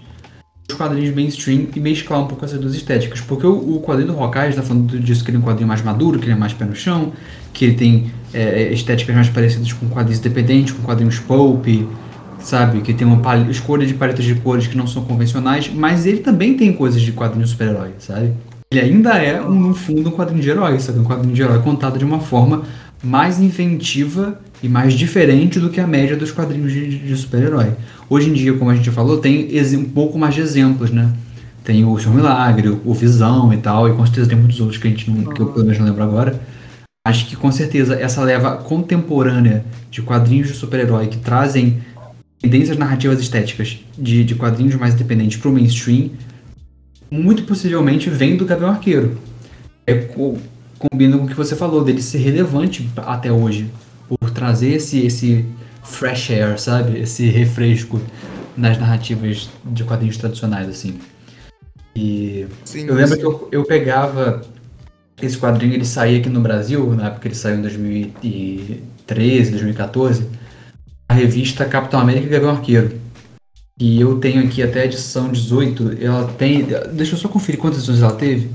os 0.68 0.74
quadrinhos 0.74 1.14
mainstream 1.14 1.66
e 1.76 1.80
mesclar 1.80 2.22
um 2.22 2.26
pouco 2.26 2.44
essas 2.44 2.58
duas 2.58 2.74
estéticas. 2.74 3.20
Porque 3.20 3.46
o, 3.46 3.76
o 3.76 3.82
quadrinho 3.82 4.12
do 4.12 4.18
Hawkeye 4.18 4.48
está 4.48 4.62
falando 4.62 4.98
disso 4.98 5.22
que 5.22 5.30
ele 5.30 5.36
é 5.36 5.40
um 5.40 5.42
quadrinho 5.42 5.68
mais 5.68 5.82
maduro, 5.82 6.18
que 6.18 6.24
ele 6.24 6.32
é 6.32 6.36
mais 6.36 6.54
pé 6.54 6.64
no 6.64 6.74
chão, 6.74 7.12
que 7.52 7.66
ele 7.66 7.74
tem 7.74 8.10
é, 8.32 8.62
é 8.62 8.72
estéticas 8.72 9.14
mais 9.14 9.28
parecidas 9.28 9.72
com 9.72 9.88
quadrinhos 9.88 10.20
independentes, 10.20 10.72
com 10.72 10.82
quadrinhos 10.82 11.18
pulp, 11.18 11.66
sabe? 12.40 12.80
Que 12.80 12.94
tem 12.94 13.06
uma 13.06 13.20
escolha 13.50 13.86
de 13.86 13.94
paletas 13.94 14.24
de 14.24 14.34
cores 14.36 14.66
que 14.66 14.76
não 14.76 14.86
são 14.86 15.04
convencionais, 15.04 15.70
mas 15.72 16.06
ele 16.06 16.18
também 16.18 16.56
tem 16.56 16.72
coisas 16.72 17.00
de 17.00 17.12
quadrinho 17.12 17.46
super-herói, 17.46 17.90
sabe? 17.98 18.32
Ele 18.70 18.80
ainda 18.80 19.18
é, 19.18 19.40
um, 19.42 19.68
no 19.68 19.74
fundo, 19.74 20.08
um 20.08 20.12
quadrinho 20.12 20.40
de 20.40 20.48
herói, 20.48 20.80
sabe? 20.80 20.98
Um 20.98 21.04
quadrinho 21.04 21.34
de 21.34 21.42
herói 21.42 21.60
contado 21.60 21.98
de 21.98 22.04
uma 22.04 22.20
forma 22.20 22.62
mais 23.02 23.38
inventiva 23.38 24.40
e 24.64 24.68
mais 24.68 24.94
diferente 24.94 25.60
do 25.60 25.68
que 25.68 25.78
a 25.78 25.86
média 25.86 26.16
dos 26.16 26.32
quadrinhos 26.32 26.72
de, 26.72 26.98
de 26.98 27.16
super-herói. 27.16 27.72
Hoje 28.08 28.30
em 28.30 28.32
dia, 28.32 28.54
como 28.54 28.70
a 28.70 28.74
gente 28.74 28.90
falou, 28.90 29.18
tem 29.18 29.46
um 29.76 29.84
pouco 29.84 30.18
mais 30.18 30.34
de 30.34 30.40
exemplos, 30.40 30.90
né? 30.90 31.12
Tem 31.62 31.84
o 31.84 31.98
Senhor 31.98 32.14
Milagre, 32.14 32.80
o 32.82 32.94
Visão 32.94 33.52
e 33.52 33.58
tal, 33.58 33.90
e 33.90 33.92
com 33.92 34.06
certeza 34.06 34.30
tem 34.30 34.38
muitos 34.38 34.58
outros 34.60 34.78
que 34.78 34.88
a 34.88 34.90
gente 34.90 35.10
não, 35.10 35.34
que 35.34 35.40
eu 35.40 35.48
pelo 35.48 35.66
menos 35.66 35.78
não 35.78 35.86
lembro 35.86 36.02
agora. 36.02 36.40
Acho 37.06 37.26
que 37.26 37.36
com 37.36 37.52
certeza 37.52 37.94
essa 37.94 38.22
leva 38.22 38.56
contemporânea 38.56 39.66
de 39.90 40.00
quadrinhos 40.00 40.48
de 40.48 40.54
super-herói 40.54 41.08
que 41.08 41.18
trazem 41.18 41.82
tendências 42.40 42.78
narrativas 42.78 43.20
estéticas 43.20 43.78
de, 43.98 44.24
de 44.24 44.34
quadrinhos 44.34 44.76
mais 44.76 44.94
independentes 44.94 45.36
para 45.36 45.50
o 45.50 45.52
mainstream, 45.52 46.10
muito 47.10 47.42
possivelmente 47.42 48.08
vem 48.08 48.34
do 48.34 48.46
Gavião 48.46 48.70
Arqueiro. 48.70 49.18
É, 49.86 49.94
co 49.94 50.38
combina 50.78 51.16
com 51.16 51.24
o 51.24 51.28
que 51.28 51.34
você 51.34 51.54
falou, 51.54 51.84
dele 51.84 52.02
ser 52.02 52.18
relevante 52.18 52.90
até 52.96 53.32
hoje, 53.32 53.70
trazer 54.34 54.74
esse, 54.74 55.06
esse 55.06 55.44
fresh 55.82 56.30
air, 56.30 56.58
sabe? 56.58 56.98
Esse 56.98 57.26
refresco 57.26 58.00
nas 58.56 58.78
narrativas 58.78 59.48
de 59.64 59.84
quadrinhos 59.84 60.16
tradicionais, 60.16 60.68
assim. 60.68 60.98
E 61.94 62.46
sim, 62.64 62.86
eu 62.86 62.94
lembro 62.94 63.14
sim. 63.14 63.20
que 63.20 63.26
eu, 63.26 63.48
eu 63.52 63.64
pegava 63.64 64.42
esse 65.22 65.38
quadrinho, 65.38 65.74
ele 65.74 65.84
saía 65.84 66.18
aqui 66.18 66.28
no 66.28 66.40
Brasil, 66.40 66.92
na 66.94 67.06
época 67.06 67.28
ele 67.28 67.34
saiu 67.34 67.58
em 67.58 67.62
2013, 67.62 69.50
2014, 69.50 70.26
a 71.08 71.14
revista 71.14 71.64
Capitão 71.64 72.00
América 72.00 72.26
e 72.26 72.30
Gavião 72.30 72.50
Arqueiro. 72.50 73.00
E 73.78 74.00
eu 74.00 74.18
tenho 74.18 74.44
aqui 74.44 74.62
até 74.62 74.82
a 74.82 74.84
edição 74.84 75.30
18, 75.30 75.98
ela 76.00 76.28
tem. 76.32 76.64
Deixa 76.92 77.14
eu 77.14 77.18
só 77.18 77.28
conferir 77.28 77.60
quantas 77.60 77.78
edições 77.78 78.02
ela 78.02 78.14
teve. 78.14 78.50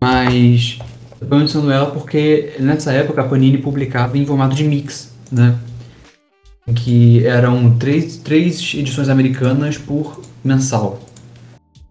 Mas 0.00 0.78
eu 1.20 1.26
tô 1.26 1.36
mencionando 1.36 1.72
ela 1.72 1.90
porque 1.90 2.54
nessa 2.60 2.92
época 2.92 3.20
a 3.20 3.24
Panini 3.24 3.58
publicava 3.58 4.16
em 4.16 4.24
formato 4.24 4.54
de 4.54 4.64
mix, 4.64 5.12
né? 5.30 5.56
Que 6.74 7.26
eram 7.26 7.76
três, 7.78 8.18
três 8.18 8.74
edições 8.74 9.08
americanas 9.08 9.78
por 9.78 10.20
mensal. 10.44 11.00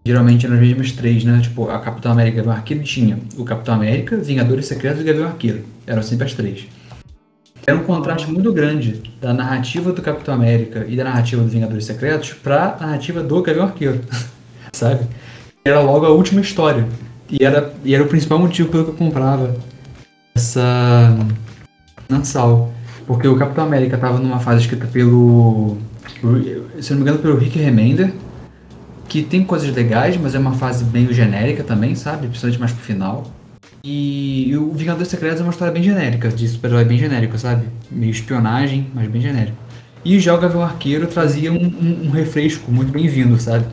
Geralmente 0.06 0.46
eram 0.46 0.54
as 0.54 0.62
mesmas 0.62 0.92
três, 0.92 1.24
né? 1.24 1.40
Tipo, 1.42 1.68
a 1.68 1.78
Capitão 1.78 2.12
América 2.12 2.38
Gavião 2.38 2.54
Arqueiro 2.54 2.82
tinha 2.82 3.18
o 3.36 3.44
Capitão 3.44 3.74
América, 3.74 4.16
Vingadores 4.16 4.66
Secretos 4.66 5.02
e 5.02 5.04
Gavião 5.04 5.26
Arqueiro. 5.26 5.64
Eram 5.86 6.02
sempre 6.02 6.26
as 6.26 6.32
três. 6.32 6.66
Era 7.66 7.76
um 7.76 7.84
contraste 7.84 8.30
muito 8.30 8.50
grande 8.50 9.02
da 9.20 9.34
narrativa 9.34 9.92
do 9.92 10.00
Capitão 10.00 10.32
América 10.32 10.86
e 10.88 10.96
da 10.96 11.04
narrativa 11.04 11.42
dos 11.42 11.52
Vingadores 11.52 11.84
Secretos 11.84 12.32
pra 12.32 12.78
narrativa 12.80 13.22
do 13.22 13.42
Gavião 13.42 13.66
Arqueiro. 13.66 14.00
Sabe? 14.72 15.06
Era 15.62 15.80
logo 15.80 16.06
a 16.06 16.10
última 16.10 16.40
história. 16.40 16.88
E 17.30 17.44
era, 17.44 17.74
e 17.84 17.94
era 17.94 18.02
o 18.02 18.08
principal 18.08 18.38
motivo 18.38 18.70
pelo 18.70 18.84
que 18.84 18.90
eu 18.90 18.94
comprava 18.94 19.56
essa 20.34 21.16
mensal. 22.10 22.72
Porque 23.06 23.26
o 23.26 23.36
Capitão 23.36 23.64
América 23.64 23.96
estava 23.96 24.18
numa 24.18 24.38
fase 24.38 24.62
escrita 24.62 24.86
pelo. 24.86 25.78
Se 26.80 26.90
não 26.90 26.96
me 26.96 27.02
engano, 27.02 27.18
pelo 27.18 27.36
Rick 27.36 27.58
Remender. 27.58 28.12
Que 29.08 29.22
tem 29.22 29.42
coisas 29.42 29.74
legais, 29.74 30.18
mas 30.18 30.34
é 30.34 30.38
uma 30.38 30.52
fase 30.52 30.84
meio 30.84 31.12
genérica 31.14 31.64
também, 31.64 31.94
sabe? 31.94 32.26
Principalmente 32.26 32.60
mais 32.60 32.72
pro 32.72 32.82
final. 32.82 33.32
E, 33.82 34.50
e 34.50 34.56
o 34.56 34.70
Vingadores 34.74 35.08
Secretos 35.08 35.40
é 35.40 35.42
uma 35.42 35.50
história 35.50 35.72
bem 35.72 35.82
genérica, 35.82 36.28
de 36.28 36.46
super-herói 36.46 36.84
bem 36.84 36.98
genérico, 36.98 37.38
sabe? 37.38 37.64
Meio 37.90 38.10
espionagem, 38.10 38.88
mas 38.94 39.08
bem 39.08 39.22
genérico. 39.22 39.56
E 40.04 40.18
o 40.18 40.38
Gavião 40.38 40.62
Arqueiro 40.62 41.06
trazia 41.06 41.50
um, 41.52 41.56
um, 41.56 42.06
um 42.06 42.10
refresco 42.10 42.70
muito 42.70 42.92
bem-vindo, 42.92 43.40
sabe? 43.40 43.64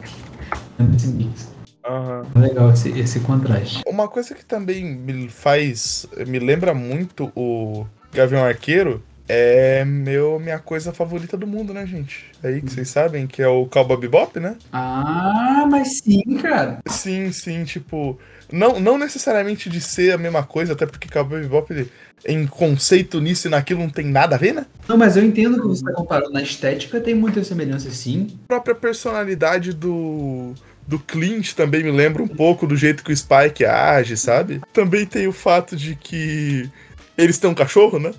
Esse 0.95 1.07
mix. 1.07 1.54
Uhum. 1.87 2.41
Legal 2.41 2.71
esse, 2.71 2.89
esse 2.97 3.19
contraste. 3.19 3.83
Uma 3.85 4.07
coisa 4.07 4.33
que 4.33 4.43
também 4.43 4.83
me 4.83 5.29
faz. 5.29 6.07
me 6.27 6.39
lembra 6.39 6.73
muito 6.73 7.31
o 7.35 7.85
Gavião 8.11 8.43
Arqueiro 8.43 9.03
é 9.27 9.83
meu, 9.83 10.39
minha 10.39 10.59
coisa 10.59 10.93
favorita 10.93 11.35
do 11.35 11.47
mundo, 11.47 11.73
né, 11.73 11.85
gente? 11.85 12.25
Aí 12.43 12.61
que 12.61 12.71
vocês 12.71 12.89
sabem 12.89 13.25
que 13.25 13.41
é 13.41 13.47
o 13.47 13.65
Cowboy 13.65 13.97
Bebop, 13.97 14.39
né? 14.39 14.55
Ah, 14.71 15.67
mas 15.69 15.99
sim, 15.99 16.21
cara. 16.41 16.79
Sim, 16.87 17.31
sim, 17.31 17.63
tipo, 17.63 18.19
não, 18.51 18.79
não 18.79 18.97
necessariamente 18.97 19.69
de 19.69 19.81
ser 19.81 20.13
a 20.13 20.17
mesma 20.17 20.43
coisa, 20.43 20.73
até 20.73 20.85
porque 20.85 21.09
Cowboy 21.09 21.41
Bebop 21.41 21.87
em 22.27 22.45
conceito 22.45 23.19
nisso 23.19 23.47
e 23.47 23.51
naquilo 23.51 23.79
não 23.81 23.89
tem 23.89 24.05
nada 24.05 24.35
a 24.35 24.39
ver, 24.39 24.53
né? 24.53 24.65
Não, 24.87 24.97
mas 24.97 25.17
eu 25.17 25.23
entendo 25.23 25.59
que 25.59 25.67
você 25.67 25.81
está 25.81 25.93
comparando 25.93 26.31
na 26.31 26.41
estética, 26.41 27.01
tem 27.01 27.15
muita 27.15 27.43
semelhança 27.43 27.89
sim. 27.89 28.27
A 28.45 28.47
própria 28.47 28.75
personalidade 28.75 29.73
do 29.73 30.53
do 30.87 30.99
Clint 30.99 31.53
também 31.53 31.83
me 31.83 31.91
lembra 31.91 32.21
um 32.21 32.27
pouco 32.27 32.67
do 32.67 32.75
jeito 32.75 33.03
que 33.03 33.11
o 33.11 33.17
Spike 33.17 33.65
age, 33.65 34.15
sabe? 34.17 34.61
Também 34.71 35.05
tem 35.05 35.27
o 35.27 35.31
fato 35.31 35.75
de 35.75 35.95
que 35.95 36.69
eles 37.17 37.37
têm 37.37 37.49
um 37.49 37.55
cachorro, 37.55 37.99
né? 37.99 38.13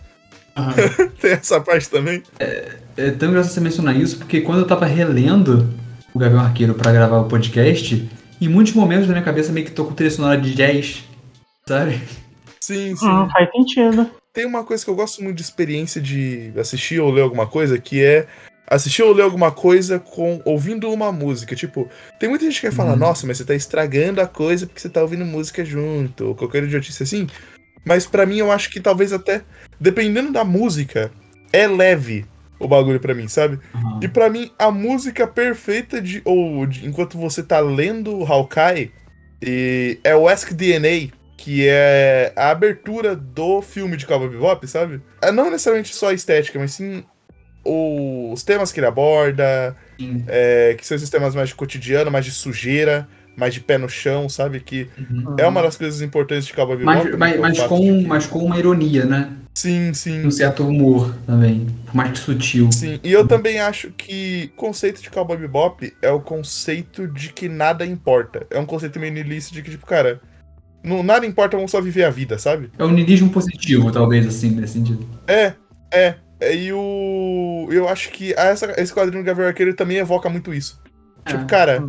Uhum. 0.57 1.09
tem 1.21 1.33
essa 1.33 1.61
parte 1.61 1.89
também. 1.89 2.23
É, 2.41 2.77
é 2.97 3.11
tão 3.11 3.29
engraçado 3.29 3.53
você 3.53 3.61
mencionar 3.61 3.97
isso, 3.97 4.19
porque 4.19 4.41
quando 4.41 4.61
eu 4.61 4.67
tava 4.67 4.87
relendo 4.87 5.73
o 6.13 6.19
Gavião 6.19 6.41
Arqueiro 6.41 6.75
para 6.75 6.93
gravar 6.93 7.19
o 7.19 7.29
podcast, 7.29 8.09
em 8.41 8.49
muitos 8.49 8.73
momentos 8.73 9.07
da 9.07 9.13
minha 9.13 9.25
cabeça 9.25 9.53
meio 9.53 9.67
que 9.67 9.73
tô 9.73 9.85
com 9.85 9.95
trilha 9.95 10.11
sonora 10.11 10.41
de 10.41 10.55
jazz, 10.55 11.05
sabe? 11.69 12.01
Sim, 12.61 12.97
sim. 12.97 13.07
Hum, 13.07 13.29
faz 13.31 13.51
sentido. 13.53 14.11
Tem 14.33 14.45
uma 14.45 14.65
coisa 14.65 14.85
que 14.85 14.91
eu 14.91 14.97
gosto 14.97 15.23
muito 15.23 15.37
de 15.37 15.43
experiência 15.43 16.01
de 16.01 16.53
assistir 16.59 17.01
ou 17.01 17.11
ler 17.11 17.23
alguma 17.23 17.47
coisa, 17.47 17.79
que 17.79 18.03
é 18.03 18.27
assistir 18.69 19.03
ou 19.03 19.13
ler 19.13 19.23
alguma 19.23 19.51
coisa 19.51 19.99
com 19.99 20.41
ouvindo 20.45 20.91
uma 20.93 21.13
música. 21.13 21.55
Tipo, 21.55 21.89
tem 22.19 22.29
muita 22.29 22.45
gente 22.45 22.61
que 22.61 22.69
vai 22.69 22.77
falar, 22.77 22.93
uhum. 22.93 22.99
nossa, 22.99 23.27
mas 23.27 23.39
você 23.39 23.45
tá 23.45 23.55
estragando 23.55 24.21
a 24.21 24.27
coisa 24.27 24.67
porque 24.67 24.81
você 24.81 24.89
tá 24.89 25.03
ouvindo 25.03 25.25
música 25.25 25.65
junto, 25.65 26.29
ou 26.29 26.35
qualquer 26.35 26.65
idiotice 26.65 27.03
assim. 27.03 27.27
Mas 27.85 28.07
para 28.07 28.27
mim 28.27 28.39
eu 28.39 28.51
acho 28.51 28.71
que 28.71 28.81
talvez 28.81 29.13
até, 29.13 29.43
dependendo 29.81 30.33
da 30.33 30.45
música, 30.45 31.11
é 31.53 31.67
leve 31.67 32.27
o 32.59 32.67
bagulho 32.67 32.99
para 32.99 33.15
mim, 33.15 33.29
sabe? 33.29 33.59
Uhum. 33.75 34.01
E 34.03 34.09
para 34.09 34.29
mim, 34.29 34.51
a 34.59 34.71
música 34.71 35.27
perfeita 35.27 36.01
de. 36.01 36.23
Ou 36.25 36.67
de, 36.67 36.87
enquanto 36.87 37.19
você 37.19 37.43
tá 37.43 37.61
lendo 37.61 38.25
Hawkeye, 38.25 38.91
e 39.43 39.99
é 40.03 40.17
o 40.17 40.29
Ask 40.29 40.53
DNA, 40.53 41.11
que 41.37 41.67
é 41.69 42.33
a 42.35 42.51
abertura 42.51 43.15
do 43.15 43.61
filme 43.61 43.97
de 43.97 44.07
Cowboy 44.07 44.31
Bebop, 44.31 44.67
sabe? 44.67 45.01
É 45.21 45.31
não 45.31 45.51
necessariamente 45.51 45.95
só 45.95 46.09
a 46.09 46.15
estética, 46.15 46.59
mas 46.59 46.73
sim 46.73 47.05
os 47.67 48.43
temas 48.43 48.73
que 48.73 48.81
ele 48.81 48.87
aborda, 48.87 49.75
é, 50.29 50.75
que 50.79 50.87
são 50.87 50.97
esses 50.97 51.11
temas 51.11 51.35
mais 51.35 51.49
de 51.49 51.55
cotidiano, 51.55 52.11
mais 52.11 52.25
de 52.25 52.31
sujeira, 52.31 53.09
mais 53.37 53.53
de 53.53 53.61
pé 53.61 53.77
no 53.77 53.89
chão, 53.89 54.29
sabe? 54.29 54.61
Que 54.61 54.89
uhum. 54.99 55.37
é 55.39 55.47
uma 55.47 55.63
das 55.63 55.77
coisas 55.77 56.01
importantes 56.01 56.47
de 56.47 56.55
Cowboy 56.55 56.77
Bebop. 56.77 57.17
Mas, 57.17 57.17
mas, 57.17 57.41
mas 57.41 57.63
com, 57.63 57.79
que... 57.79 58.07
mas 58.07 58.27
com 58.27 58.39
uma 58.39 58.59
ironia, 58.59 59.05
né? 59.05 59.33
Sim, 59.55 59.93
sim. 59.95 60.27
Um 60.27 60.31
certo 60.31 60.67
humor 60.67 61.15
também, 61.27 61.67
mais 61.93 62.13
que 62.13 62.19
sutil. 62.19 62.71
Sim, 62.73 63.01
e 63.03 63.11
eu 63.11 63.27
também 63.27 63.59
acho 63.59 63.91
que 63.91 64.51
o 64.53 64.57
conceito 64.57 65.03
de 65.03 65.11
Cowboy 65.11 65.37
Bebop 65.37 65.95
é 66.03 66.11
o 66.11 66.21
conceito 66.21 67.09
de 67.09 67.33
que 67.33 67.49
nada 67.49 67.85
importa. 67.85 68.47
É 68.51 68.59
um 68.59 68.67
conceito 68.67 69.01
meio 69.01 69.13
niilista 69.13 69.55
de 69.55 69.63
que, 69.63 69.71
tipo, 69.71 69.87
cara, 69.87 70.21
não, 70.85 71.03
nada 71.03 71.25
importa, 71.25 71.57
vamos 71.57 71.71
só 71.71 71.81
viver 71.81 72.05
a 72.05 72.11
vida, 72.11 72.39
sabe? 72.39 72.71
É 72.79 72.85
um 72.85 72.91
niilismo 72.91 73.31
positivo, 73.31 73.91
talvez, 73.91 74.27
assim, 74.27 74.51
nesse 74.51 74.75
sentido. 74.75 75.07
É, 75.27 75.55
é. 75.91 76.15
É, 76.39 76.55
e 76.55 76.73
o. 76.73 76.79
Eu 77.73 77.89
acho 77.89 78.11
que 78.11 78.33
essa, 78.35 78.73
esse 78.81 78.93
quadrinho 78.93 79.23
do 79.23 79.27
Gavião 79.27 79.49
Arqueiro 79.49 79.75
também 79.75 79.99
evoca 79.99 80.29
muito 80.29 80.53
isso. 80.53 80.83
É. 81.25 81.31
Tipo, 81.31 81.47
cara, 81.47 81.83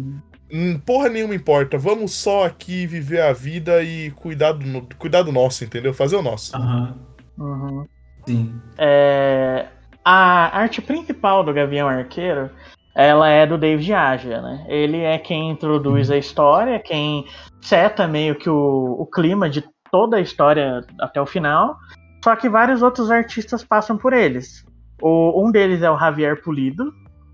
hum. 0.52 0.80
porra 0.86 1.10
nenhuma 1.10 1.36
importa. 1.36 1.78
Vamos 1.78 2.14
só 2.14 2.46
aqui 2.46 2.86
viver 2.86 3.22
a 3.22 3.34
vida 3.34 3.82
e 3.84 4.12
cuidar 4.12 4.54
do, 4.54 4.88
cuidar 4.98 5.24
do 5.24 5.32
nosso, 5.32 5.64
entendeu? 5.64 5.94
Fazer 5.94 6.16
o 6.16 6.22
nosso. 6.22 6.56
Aham. 6.56 6.96
Uhum. 7.38 7.86
Sim. 8.26 8.62
É, 8.78 9.68
a 10.04 10.58
arte 10.58 10.82
principal 10.82 11.44
do 11.44 11.54
Gavião 11.54 11.88
Arqueiro 11.88 12.50
ela 12.98 13.30
é 13.30 13.46
do 13.46 13.60
David 13.60 13.94
Aja, 13.94 14.42
né? 14.42 14.66
Ele 14.68 15.02
é 15.02 15.20
quem 15.20 15.52
introduz 15.52 16.10
uhum. 16.10 16.16
a 16.16 16.18
história, 16.18 16.80
quem 16.80 17.28
seta 17.62 18.08
meio 18.08 18.34
que 18.34 18.50
o, 18.50 18.96
o 19.00 19.06
clima 19.06 19.48
de 19.48 19.64
toda 19.92 20.18
a 20.18 20.22
história 20.22 20.84
até 21.00 21.22
o 21.22 21.26
final. 21.28 21.78
Só 22.24 22.36
que 22.36 22.50
vários 22.50 22.82
outros 22.82 23.12
artistas 23.12 23.64
passam 23.64 23.98
por 23.98 24.14
eles. 24.14 24.66
O, 25.02 25.46
um 25.46 25.52
deles 25.52 25.82
é 25.82 25.92
o 25.92 25.98
Javier 25.98 26.42
Pulido. 26.42 26.94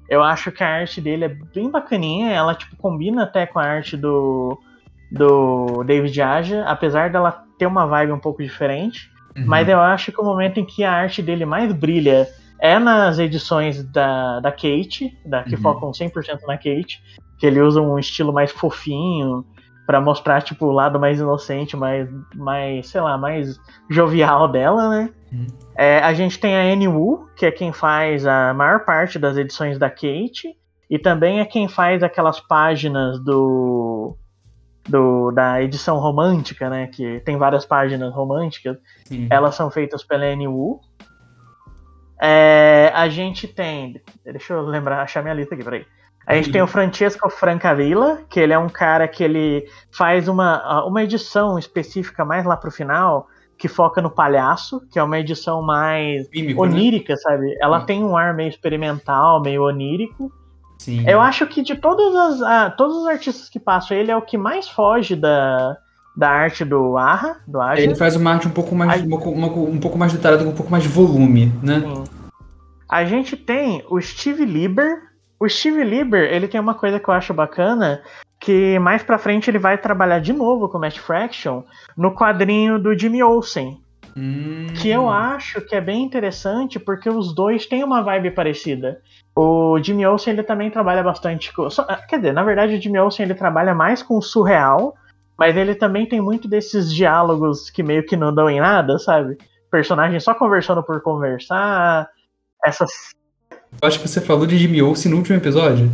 Eu 0.10 0.22
acho 0.22 0.52
que 0.52 0.64
a 0.64 0.70
arte 0.70 1.00
dele 1.00 1.26
é 1.26 1.30
bem 1.30 1.70
bacaninha. 1.70 2.32
Ela 2.32 2.56
tipo 2.56 2.76
combina 2.76 3.24
até 3.24 3.46
com 3.46 3.60
a 3.60 3.64
arte 3.64 3.96
do, 3.96 4.60
do 5.12 5.84
David 5.84 6.22
Aja, 6.22 6.64
apesar 6.66 7.10
dela 7.10 7.44
ter 7.58 7.66
uma 7.66 7.86
vibe 7.86 8.12
um 8.12 8.20
pouco 8.20 8.44
diferente. 8.44 9.12
Uhum. 9.36 9.46
Mas 9.46 9.68
eu 9.68 9.80
acho 9.80 10.12
que 10.12 10.20
o 10.20 10.24
momento 10.24 10.60
em 10.60 10.66
que 10.66 10.84
a 10.84 10.92
arte 10.92 11.22
dele 11.22 11.46
mais 11.46 11.72
brilha 11.72 12.28
é 12.60 12.78
nas 12.80 13.20
edições 13.20 13.84
da, 13.84 14.40
da 14.40 14.52
Kate, 14.52 15.18
da, 15.26 15.44
que 15.44 15.56
uhum. 15.56 15.62
focam 15.62 15.92
100% 15.92 16.42
na 16.48 16.58
Kate, 16.58 17.02
que 17.38 17.46
ele 17.46 17.62
usa 17.62 17.82
um 17.82 18.00
estilo 18.00 18.32
mais 18.32 18.52
fofinho, 18.52 19.46
para 19.86 20.00
mostrar, 20.00 20.42
tipo, 20.42 20.66
o 20.66 20.72
lado 20.72 21.00
mais 21.00 21.20
inocente, 21.20 21.76
mais, 21.76 22.10
mais, 22.36 22.88
sei 22.88 23.02
lá, 23.02 23.18
mais 23.18 23.60
jovial 23.90 24.48
dela, 24.48 24.90
né? 24.90 25.10
Uhum. 25.32 25.48
É, 25.76 26.00
a 26.00 26.14
gente 26.14 26.40
tem 26.40 26.56
a 26.56 26.74
Annie 26.74 26.88
Wu, 26.88 27.28
que 27.36 27.46
é 27.46 27.52
quem 27.52 27.74
faz 27.74 28.26
a 28.26 28.54
maior 28.54 28.86
parte 28.86 29.20
das 29.20 29.36
edições 29.38 29.78
da 29.78 29.90
Kate, 29.90 30.56
e 30.90 31.00
também 31.00 31.40
é 31.40 31.46
quem 31.46 31.68
faz 31.68 32.04
aquelas 32.04 32.40
páginas 32.40 33.20
do, 33.24 34.16
do 34.88 35.32
da 35.32 35.62
edição 35.62 35.98
romântica, 35.98 36.70
né? 36.70 36.88
Que 36.88 37.20
tem 37.22 37.38
várias 37.38 37.66
páginas 37.66 38.14
românticas. 38.14 38.78
Sim. 39.06 39.28
Elas 39.30 39.56
são 39.56 39.72
feitas 39.72 40.04
pela 40.04 40.26
Annie 40.26 40.48
Wu. 40.48 40.80
É, 42.22 42.92
a 42.94 43.10
gente 43.10 43.48
tem. 43.48 44.02
Deixa 44.24 44.54
eu 44.54 44.62
lembrar, 44.62 45.02
achar 45.02 45.22
minha 45.22 45.34
lista 45.34 45.56
aqui, 45.56 45.64
peraí. 45.64 45.86
A 46.26 46.36
gente 46.36 46.52
tem 46.52 46.62
o 46.62 46.68
Francesco 46.68 47.30
Francavilla, 47.30 48.22
que 48.30 48.40
ele 48.40 48.54
é 48.54 48.58
um 48.60 48.70
cara 48.70 49.08
que 49.08 49.24
ele 49.24 49.66
faz 49.92 50.28
uma, 50.28 50.86
uma 50.86 51.04
edição 51.04 51.60
específica 51.60 52.24
mais 52.24 52.46
lá 52.46 52.56
pro 52.56 52.72
final, 52.72 53.28
que 53.58 53.68
foca 53.68 54.02
no 54.02 54.10
palhaço, 54.10 54.82
que 54.92 54.98
é 54.98 55.04
uma 55.04 55.20
edição 55.20 55.62
mais 55.62 56.30
Mímico, 56.32 56.66
né? 56.66 56.72
onírica, 56.72 57.16
sabe? 57.18 57.56
Ela 57.62 57.82
Sim. 57.82 57.86
tem 57.86 58.04
um 58.04 58.16
ar 58.16 58.34
meio 58.34 58.50
experimental, 58.50 59.42
meio 59.42 59.64
onírico. 59.64 60.32
Sim. 60.80 61.08
Eu 61.08 61.22
acho 61.22 61.46
que 61.48 61.62
de 61.62 61.76
todas 61.76 62.16
as, 62.16 62.42
ah, 62.42 62.70
todos 62.70 62.98
os 62.98 63.08
artistas 63.08 63.50
que 63.50 63.60
passam, 63.60 63.96
ele 63.96 64.12
é 64.12 64.16
o 64.18 64.22
que 64.22 64.38
mais 64.38 64.68
foge 64.68 65.16
da, 65.16 65.78
da 66.16 66.30
arte 66.30 66.66
do 66.66 66.98
Arra, 66.98 67.38
do 67.48 67.62
Aja. 67.62 67.82
Ele 67.82 67.96
faz 67.96 68.16
uma 68.16 68.32
arte 68.34 68.48
um 68.48 68.52
pouco 68.52 68.74
mais, 68.76 68.92
Ai. 69.02 69.08
uma 69.08 69.20
co- 69.20 69.30
uma 69.30 69.50
co- 69.50 69.64
um 69.64 69.80
pouco 69.80 69.98
mais 69.98 70.12
detalhada, 70.14 70.44
com 70.44 70.50
um 70.50 70.56
pouco 70.56 70.72
mais 70.72 70.84
de 70.84 70.90
volume, 70.90 71.54
né? 71.62 71.80
Sim. 71.82 72.04
A 72.90 73.06
gente 73.06 73.36
tem 73.38 73.84
o 73.90 74.00
Steve 74.02 74.46
Lieber. 74.46 75.13
O 75.44 75.50
Steve 75.50 75.84
Lieber, 75.84 76.34
ele 76.34 76.48
tem 76.48 76.58
uma 76.58 76.74
coisa 76.74 77.02
que 77.02 77.10
eu 77.10 77.14
acho 77.14 77.34
bacana, 77.34 78.02
que 78.40 78.80
mais 78.80 79.04
pra 79.04 79.18
frente 79.18 79.50
ele 79.50 79.60
vai 79.60 79.78
trabalhar 79.78 80.20
de 80.20 80.32
novo 80.32 80.70
com 80.70 80.78
o 80.78 80.80
Matt 80.80 81.00
Fraction 81.00 81.64
no 81.98 82.16
quadrinho 82.16 82.80
do 82.80 82.98
Jimmy 82.98 83.22
Olsen, 83.22 83.78
Hum. 84.16 84.68
que 84.82 84.90
eu 84.90 85.10
acho 85.10 85.60
que 85.60 85.76
é 85.76 85.82
bem 85.82 86.02
interessante 86.02 86.80
porque 86.80 87.10
os 87.10 87.36
dois 87.36 87.66
têm 87.66 87.84
uma 87.84 88.02
vibe 88.02 88.32
parecida. 88.32 89.02
O 89.36 89.78
Jimmy 89.84 90.06
Olsen 90.06 90.32
ele 90.32 90.44
também 90.44 90.72
trabalha 90.72 91.04
bastante 91.04 91.52
com, 91.52 91.68
ah, 91.90 91.98
quer 92.08 92.20
dizer, 92.20 92.32
na 92.32 92.44
verdade 92.44 92.76
o 92.76 92.82
Jimmy 92.82 93.00
Olsen 93.00 93.26
ele 93.26 93.36
trabalha 93.36 93.76
mais 93.76 94.02
com 94.02 94.18
o 94.18 94.22
surreal, 94.22 94.96
mas 95.38 95.58
ele 95.58 95.76
também 95.76 96.06
tem 96.06 96.22
muito 96.22 96.48
desses 96.48 96.90
diálogos 96.94 97.70
que 97.70 97.84
meio 97.84 98.06
que 98.06 98.16
não 98.16 98.34
dão 98.34 98.50
em 98.50 98.62
nada, 98.62 98.98
sabe? 98.98 99.38
Personagens 99.70 100.24
só 100.24 100.34
conversando 100.34 100.82
por 100.82 101.02
conversar, 101.02 102.08
essas 102.64 103.14
Eu 103.82 103.88
acho 103.88 104.00
que 104.00 104.08
você 104.08 104.22
falou 104.22 104.46
de 104.46 104.58
Jimmy 104.58 104.82
Olsen 104.82 105.12
no 105.12 105.18
último 105.18 105.38
episódio. 105.38 105.90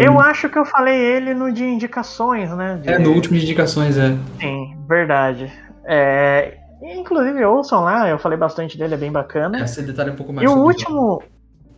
Eu 0.00 0.18
acho 0.18 0.48
que 0.48 0.58
eu 0.58 0.64
falei 0.64 0.96
ele 0.96 1.34
no 1.34 1.52
de 1.52 1.64
indicações, 1.64 2.50
né? 2.56 2.80
De- 2.82 2.88
É, 2.88 2.98
no 2.98 3.12
último 3.12 3.38
de 3.38 3.44
indicações, 3.44 3.96
é. 3.96 4.16
Sim, 4.40 4.76
verdade. 4.88 5.52
É, 5.84 6.56
inclusive, 6.82 7.44
ouçam 7.44 7.84
lá, 7.84 8.08
eu 8.08 8.18
falei 8.18 8.38
bastante 8.38 8.76
dele, 8.78 8.94
é 8.94 8.96
bem 8.96 9.12
bacana. 9.12 9.62
Esse 9.62 9.82
detalhe 9.82 10.10
um 10.10 10.16
pouco 10.16 10.32
mais 10.32 10.48
e 10.48 10.52
o 10.52 10.56
último. 10.58 11.22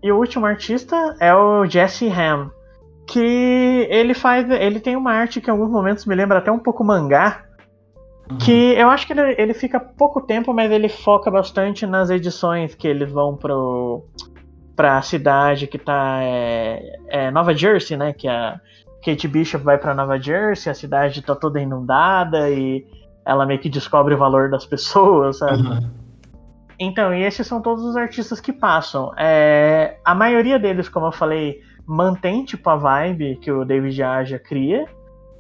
E 0.02 0.10
o 0.10 0.16
último 0.16 0.46
artista 0.46 0.96
é 1.20 1.34
o 1.34 1.66
Jesse 1.66 2.09
Ham. 2.09 2.50
Que 3.06 3.86
ele 3.90 4.14
faz. 4.14 4.48
Ele 4.50 4.80
tem 4.80 4.96
uma 4.96 5.12
arte 5.12 5.40
que 5.40 5.48
em 5.48 5.52
alguns 5.52 5.70
momentos 5.70 6.06
me 6.06 6.14
lembra 6.14 6.38
até 6.38 6.50
um 6.50 6.59
pouco 6.59 6.82
mangá. 6.84 7.42
Aham. 8.30 8.38
Que 8.38 8.72
eu 8.74 8.88
acho 8.88 9.06
que 9.06 9.12
ele, 9.12 9.34
ele 9.36 9.54
fica 9.54 9.78
pouco 9.78 10.20
tempo, 10.20 10.54
mas 10.54 10.70
ele 10.70 10.88
foca 10.88 11.30
bastante 11.30 11.84
nas 11.86 12.09
edições 12.10 12.74
que 12.74 12.86
eles 12.88 13.10
vão 13.12 13.36
pro. 13.36 14.04
Pra 14.82 15.00
cidade 15.00 15.68
que 15.68 15.78
tá. 15.78 16.18
É, 16.22 16.98
é 17.06 17.30
Nova 17.30 17.54
Jersey, 17.54 17.96
né? 17.96 18.12
Que 18.12 18.26
a 18.26 18.60
Kate 19.04 19.28
Bishop 19.28 19.64
vai 19.64 19.78
pra 19.78 19.94
Nova 19.94 20.18
Jersey, 20.18 20.72
a 20.72 20.74
cidade 20.74 21.22
tá 21.22 21.36
toda 21.36 21.60
inundada 21.60 22.50
e 22.50 22.84
ela 23.24 23.46
meio 23.46 23.60
que 23.60 23.68
descobre 23.68 24.12
o 24.12 24.18
valor 24.18 24.50
das 24.50 24.66
pessoas, 24.66 25.38
sabe? 25.38 25.64
Aham. 25.64 25.88
Então, 26.80 27.14
e 27.14 27.22
esses 27.22 27.46
são 27.46 27.62
todos 27.62 27.84
os 27.84 27.96
artistas 27.96 28.40
que 28.40 28.52
passam. 28.52 29.12
É, 29.16 29.98
a 30.04 30.16
maioria 30.16 30.59
deles, 30.59 30.88
como 30.88 31.06
eu 31.06 31.12
falei, 31.12 31.60
mantém 31.86 32.44
tipo 32.44 32.68
a 32.68 32.74
vibe 32.74 33.36
que 33.36 33.52
o 33.52 33.64
David 33.64 34.02
Aja 34.02 34.36
cria. 34.36 34.84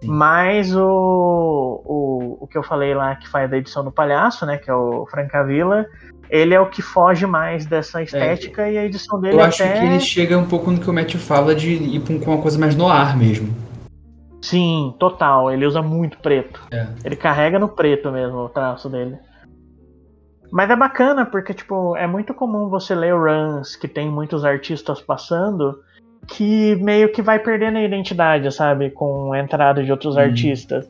Sim. 0.00 0.06
Mas 0.06 0.72
o, 0.72 1.82
o, 1.84 2.38
o 2.42 2.46
que 2.46 2.56
eu 2.56 2.62
falei 2.62 2.94
lá 2.94 3.16
que 3.16 3.28
faz 3.28 3.52
a 3.52 3.56
edição 3.56 3.82
do 3.82 3.90
palhaço, 3.90 4.46
né? 4.46 4.56
Que 4.56 4.70
é 4.70 4.74
o 4.74 5.04
Francavilla, 5.06 5.84
ele 6.32 6.54
é 6.54 6.60
o 6.60 6.70
que 6.70 6.80
foge 6.80 7.26
mais 7.26 7.66
dessa 7.66 8.02
estética 8.02 8.66
e 8.70 8.78
a 8.78 8.84
edição 8.86 9.20
dele 9.20 9.34
Eu 9.36 9.40
acho 9.42 9.62
até. 9.62 9.78
que 9.78 9.84
ele 9.84 10.00
chega 10.00 10.38
um 10.38 10.46
pouco 10.46 10.70
no 10.70 10.80
que 10.80 10.88
o 10.88 10.92
Matt 10.92 11.14
fala 11.16 11.54
de 11.54 11.74
ir 11.74 12.00
com 12.00 12.14
uma 12.14 12.40
coisa 12.40 12.58
mais 12.58 12.74
no 12.74 12.88
ar 12.88 13.14
mesmo. 13.18 13.54
Sim, 14.40 14.94
total. 14.98 15.52
Ele 15.52 15.66
usa 15.66 15.82
muito 15.82 16.16
preto. 16.18 16.60
É. 16.72 16.86
Ele 17.04 17.16
carrega 17.16 17.58
no 17.58 17.68
preto 17.68 18.10
mesmo 18.10 18.38
o 18.38 18.48
traço 18.48 18.88
dele. 18.88 19.16
Mas 20.50 20.70
é 20.70 20.76
bacana 20.76 21.26
porque, 21.26 21.52
tipo, 21.52 21.94
é 21.96 22.06
muito 22.06 22.32
comum 22.34 22.68
você 22.68 22.94
ler 22.94 23.14
runs 23.14 23.76
que 23.76 23.86
tem 23.86 24.10
muitos 24.10 24.42
artistas 24.44 25.00
passando 25.02 25.78
que 26.28 26.76
meio 26.76 27.10
que 27.12 27.20
vai 27.20 27.38
perdendo 27.38 27.76
a 27.78 27.82
identidade, 27.82 28.50
sabe? 28.54 28.90
Com 28.90 29.32
a 29.32 29.38
entrada 29.38 29.82
de 29.84 29.90
outros 29.92 30.16
Hum. 30.16 30.20
artistas. 30.20 30.88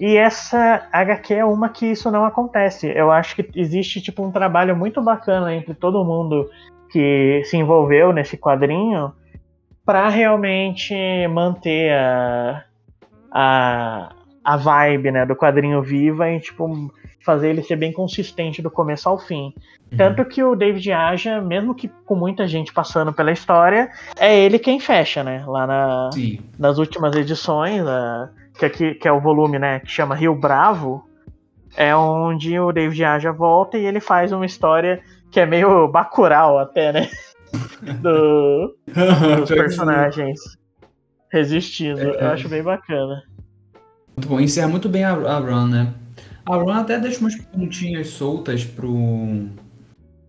E 0.00 0.16
essa 0.16 0.88
HQ 0.90 1.34
é 1.34 1.44
uma 1.44 1.68
que 1.68 1.84
isso 1.86 2.10
não 2.10 2.24
acontece. 2.24 2.88
Eu 2.88 3.10
acho 3.12 3.36
que 3.36 3.50
existe, 3.54 4.00
tipo, 4.00 4.24
um 4.24 4.30
trabalho 4.32 4.74
muito 4.74 5.02
bacana 5.02 5.54
entre 5.54 5.74
todo 5.74 6.02
mundo 6.04 6.48
que 6.90 7.42
se 7.44 7.56
envolveu 7.58 8.10
nesse 8.12 8.36
quadrinho 8.38 9.12
para 9.84 10.08
realmente 10.08 10.94
manter 11.28 11.92
a, 11.92 12.64
a, 13.30 14.12
a 14.42 14.56
vibe 14.56 15.10
né, 15.10 15.26
do 15.26 15.36
quadrinho 15.36 15.82
viva 15.82 16.30
e 16.30 16.40
tipo, 16.40 16.90
fazer 17.24 17.50
ele 17.50 17.62
ser 17.62 17.76
bem 17.76 17.92
consistente 17.92 18.62
do 18.62 18.70
começo 18.70 19.08
ao 19.08 19.18
fim. 19.18 19.52
Tanto 19.96 20.24
que 20.24 20.42
o 20.42 20.54
David 20.54 20.92
Aja, 20.92 21.40
mesmo 21.40 21.74
que 21.74 21.88
com 22.06 22.14
muita 22.14 22.46
gente 22.46 22.72
passando 22.72 23.12
pela 23.12 23.32
história, 23.32 23.90
é 24.18 24.38
ele 24.38 24.58
quem 24.58 24.78
fecha, 24.80 25.22
né? 25.24 25.44
Lá 25.46 25.66
na, 25.66 26.10
nas 26.58 26.78
últimas 26.78 27.14
edições, 27.16 27.84
a- 27.86 28.28
que, 28.60 28.66
aqui, 28.66 28.94
que 28.94 29.08
é 29.08 29.12
o 29.12 29.20
volume 29.20 29.58
né, 29.58 29.80
que 29.80 29.90
chama 29.90 30.14
Rio 30.14 30.34
Bravo, 30.34 31.02
é 31.74 31.96
onde 31.96 32.58
o 32.58 32.70
David 32.70 33.04
Aja 33.04 33.32
volta 33.32 33.78
e 33.78 33.86
ele 33.86 34.00
faz 34.00 34.32
uma 34.32 34.44
história 34.44 35.00
que 35.30 35.40
é 35.40 35.46
meio 35.46 35.88
bacural 35.88 36.58
até, 36.58 36.92
né? 36.92 37.08
Do, 38.00 38.76
dos 39.38 39.48
personagens 39.48 40.38
resistindo. 41.32 42.00
É. 42.00 42.22
Eu 42.22 42.28
acho 42.28 42.48
bem 42.48 42.62
bacana. 42.62 43.22
Muito 44.16 44.28
bom. 44.28 44.38
Encerra 44.38 44.68
muito 44.68 44.88
bem 44.88 45.02
a, 45.02 45.12
a 45.12 45.38
run, 45.38 45.66
né? 45.66 45.92
A 46.46 46.56
run 46.56 46.70
até 46.70 46.98
deixa 46.98 47.20
umas 47.20 47.34
pontinhas 47.36 48.08
soltas 48.08 48.64
pro. 48.64 49.48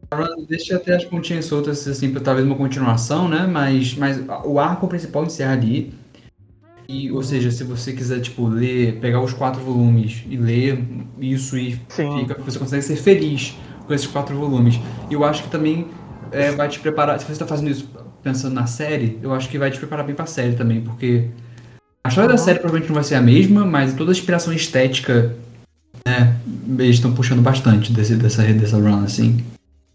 A 0.09 0.15
run 0.15 0.45
deixa 0.47 0.77
até 0.77 0.95
as 0.95 1.05
pontinhas 1.05 1.45
soltas, 1.45 1.87
assim, 1.87 2.11
pra 2.11 2.21
talvez 2.21 2.47
uma 2.47 2.55
continuação, 2.55 3.27
né? 3.27 3.45
Mas, 3.45 3.93
mas 3.95 4.19
o 4.45 4.59
arco 4.59 4.87
principal 4.87 5.25
encerra 5.25 5.53
ali. 5.53 5.93
E, 6.91 7.09
ou 7.09 7.23
seja, 7.23 7.49
se 7.49 7.63
você 7.63 7.93
quiser, 7.93 8.19
tipo, 8.19 8.45
ler, 8.45 8.99
pegar 8.99 9.21
os 9.21 9.31
quatro 9.31 9.61
volumes 9.61 10.25
e 10.29 10.35
ler 10.35 10.83
isso 11.21 11.57
e 11.57 11.79
fica, 11.87 12.37
você 12.43 12.59
consegue 12.59 12.81
ser 12.81 12.97
feliz 12.97 13.55
com 13.87 13.93
esses 13.93 14.07
quatro 14.07 14.35
volumes. 14.35 14.77
E 15.09 15.13
eu 15.13 15.23
acho 15.23 15.43
que 15.43 15.49
também 15.49 15.87
é, 16.33 16.51
vai 16.51 16.67
te 16.67 16.81
preparar. 16.81 17.17
Se 17.17 17.25
você 17.25 17.31
está 17.31 17.47
fazendo 17.47 17.71
isso 17.71 17.89
pensando 18.21 18.53
na 18.53 18.67
série, 18.67 19.17
eu 19.23 19.33
acho 19.33 19.47
que 19.47 19.57
vai 19.57 19.71
te 19.71 19.79
preparar 19.79 20.05
bem 20.05 20.13
pra 20.13 20.25
série 20.25 20.53
também, 20.53 20.81
porque 20.81 21.29
a 22.03 22.09
história 22.09 22.29
da 22.29 22.37
série 22.37 22.59
provavelmente 22.59 22.89
não 22.89 22.95
vai 22.95 23.05
ser 23.05 23.15
a 23.15 23.21
mesma, 23.21 23.65
mas 23.65 23.93
toda 23.93 24.11
a 24.11 24.13
inspiração 24.13 24.51
estética, 24.51 25.33
né, 26.05 26.35
eles 26.77 26.97
estão 26.97 27.13
puxando 27.13 27.41
bastante 27.41 27.93
desse, 27.93 28.15
dessa, 28.15 28.43
dessa 28.43 28.75
run, 28.75 29.05
assim. 29.05 29.41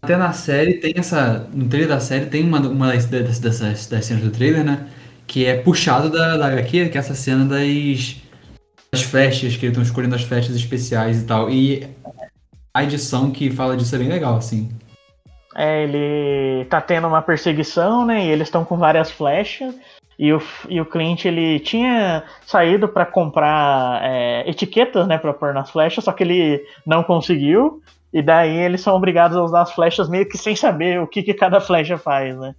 Até 0.01 0.17
na 0.17 0.33
série 0.33 0.75
tem 0.75 0.93
essa. 0.95 1.47
No 1.53 1.67
trailer 1.67 1.89
da 1.89 1.99
série 1.99 2.25
tem 2.25 2.43
uma, 2.43 2.59
uma 2.59 2.93
das, 2.93 3.05
das, 3.05 3.37
dessas, 3.37 3.85
das 3.85 4.05
cenas 4.05 4.23
do 4.23 4.31
trailer, 4.31 4.63
né? 4.63 4.87
Que 5.27 5.45
é 5.45 5.57
puxado 5.57 6.09
da, 6.09 6.37
da 6.37 6.47
HQ, 6.47 6.89
que 6.89 6.97
é 6.97 6.99
essa 6.99 7.13
cena 7.13 7.45
das, 7.45 8.15
das 8.91 9.01
flechas, 9.01 9.57
que 9.57 9.65
eles 9.65 9.77
estão 9.77 9.83
escolhendo 9.83 10.15
as 10.15 10.23
flechas 10.23 10.55
especiais 10.55 11.21
e 11.21 11.25
tal. 11.25 11.49
E 11.49 11.87
a 12.73 12.83
edição 12.83 13.29
que 13.31 13.51
fala 13.51 13.75
disso 13.75 13.95
é 13.95 13.99
bem 13.99 14.07
legal, 14.07 14.35
assim. 14.35 14.69
É, 15.55 15.83
ele 15.83 16.65
tá 16.65 16.79
tendo 16.79 17.07
uma 17.07 17.21
perseguição, 17.21 18.05
né? 18.05 18.25
E 18.25 18.29
eles 18.29 18.47
estão 18.47 18.63
com 18.63 18.77
várias 18.77 19.09
flechas. 19.09 19.75
E 20.19 20.31
o, 20.31 20.41
e 20.69 20.79
o 20.79 20.85
Clint, 20.85 21.25
ele 21.25 21.59
tinha 21.59 22.23
saído 22.45 22.87
pra 22.87 23.05
comprar 23.05 24.01
é, 24.03 24.49
etiquetas, 24.49 25.07
né? 25.07 25.17
Pra 25.17 25.33
pôr 25.33 25.53
nas 25.53 25.69
flechas, 25.69 26.03
só 26.03 26.11
que 26.11 26.23
ele 26.23 26.63
não 26.85 27.03
conseguiu. 27.03 27.81
E 28.13 28.21
daí 28.21 28.55
eles 28.55 28.81
são 28.81 28.95
obrigados 28.95 29.35
a 29.35 29.43
usar 29.43 29.61
as 29.63 29.71
flechas 29.71 30.07
meio 30.07 30.27
que 30.27 30.37
sem 30.37 30.55
saber 30.55 31.01
o 31.01 31.07
que, 31.07 31.21
que 31.21 31.33
cada 31.33 31.59
flecha 31.59 31.97
faz, 31.97 32.37
né? 32.37 32.55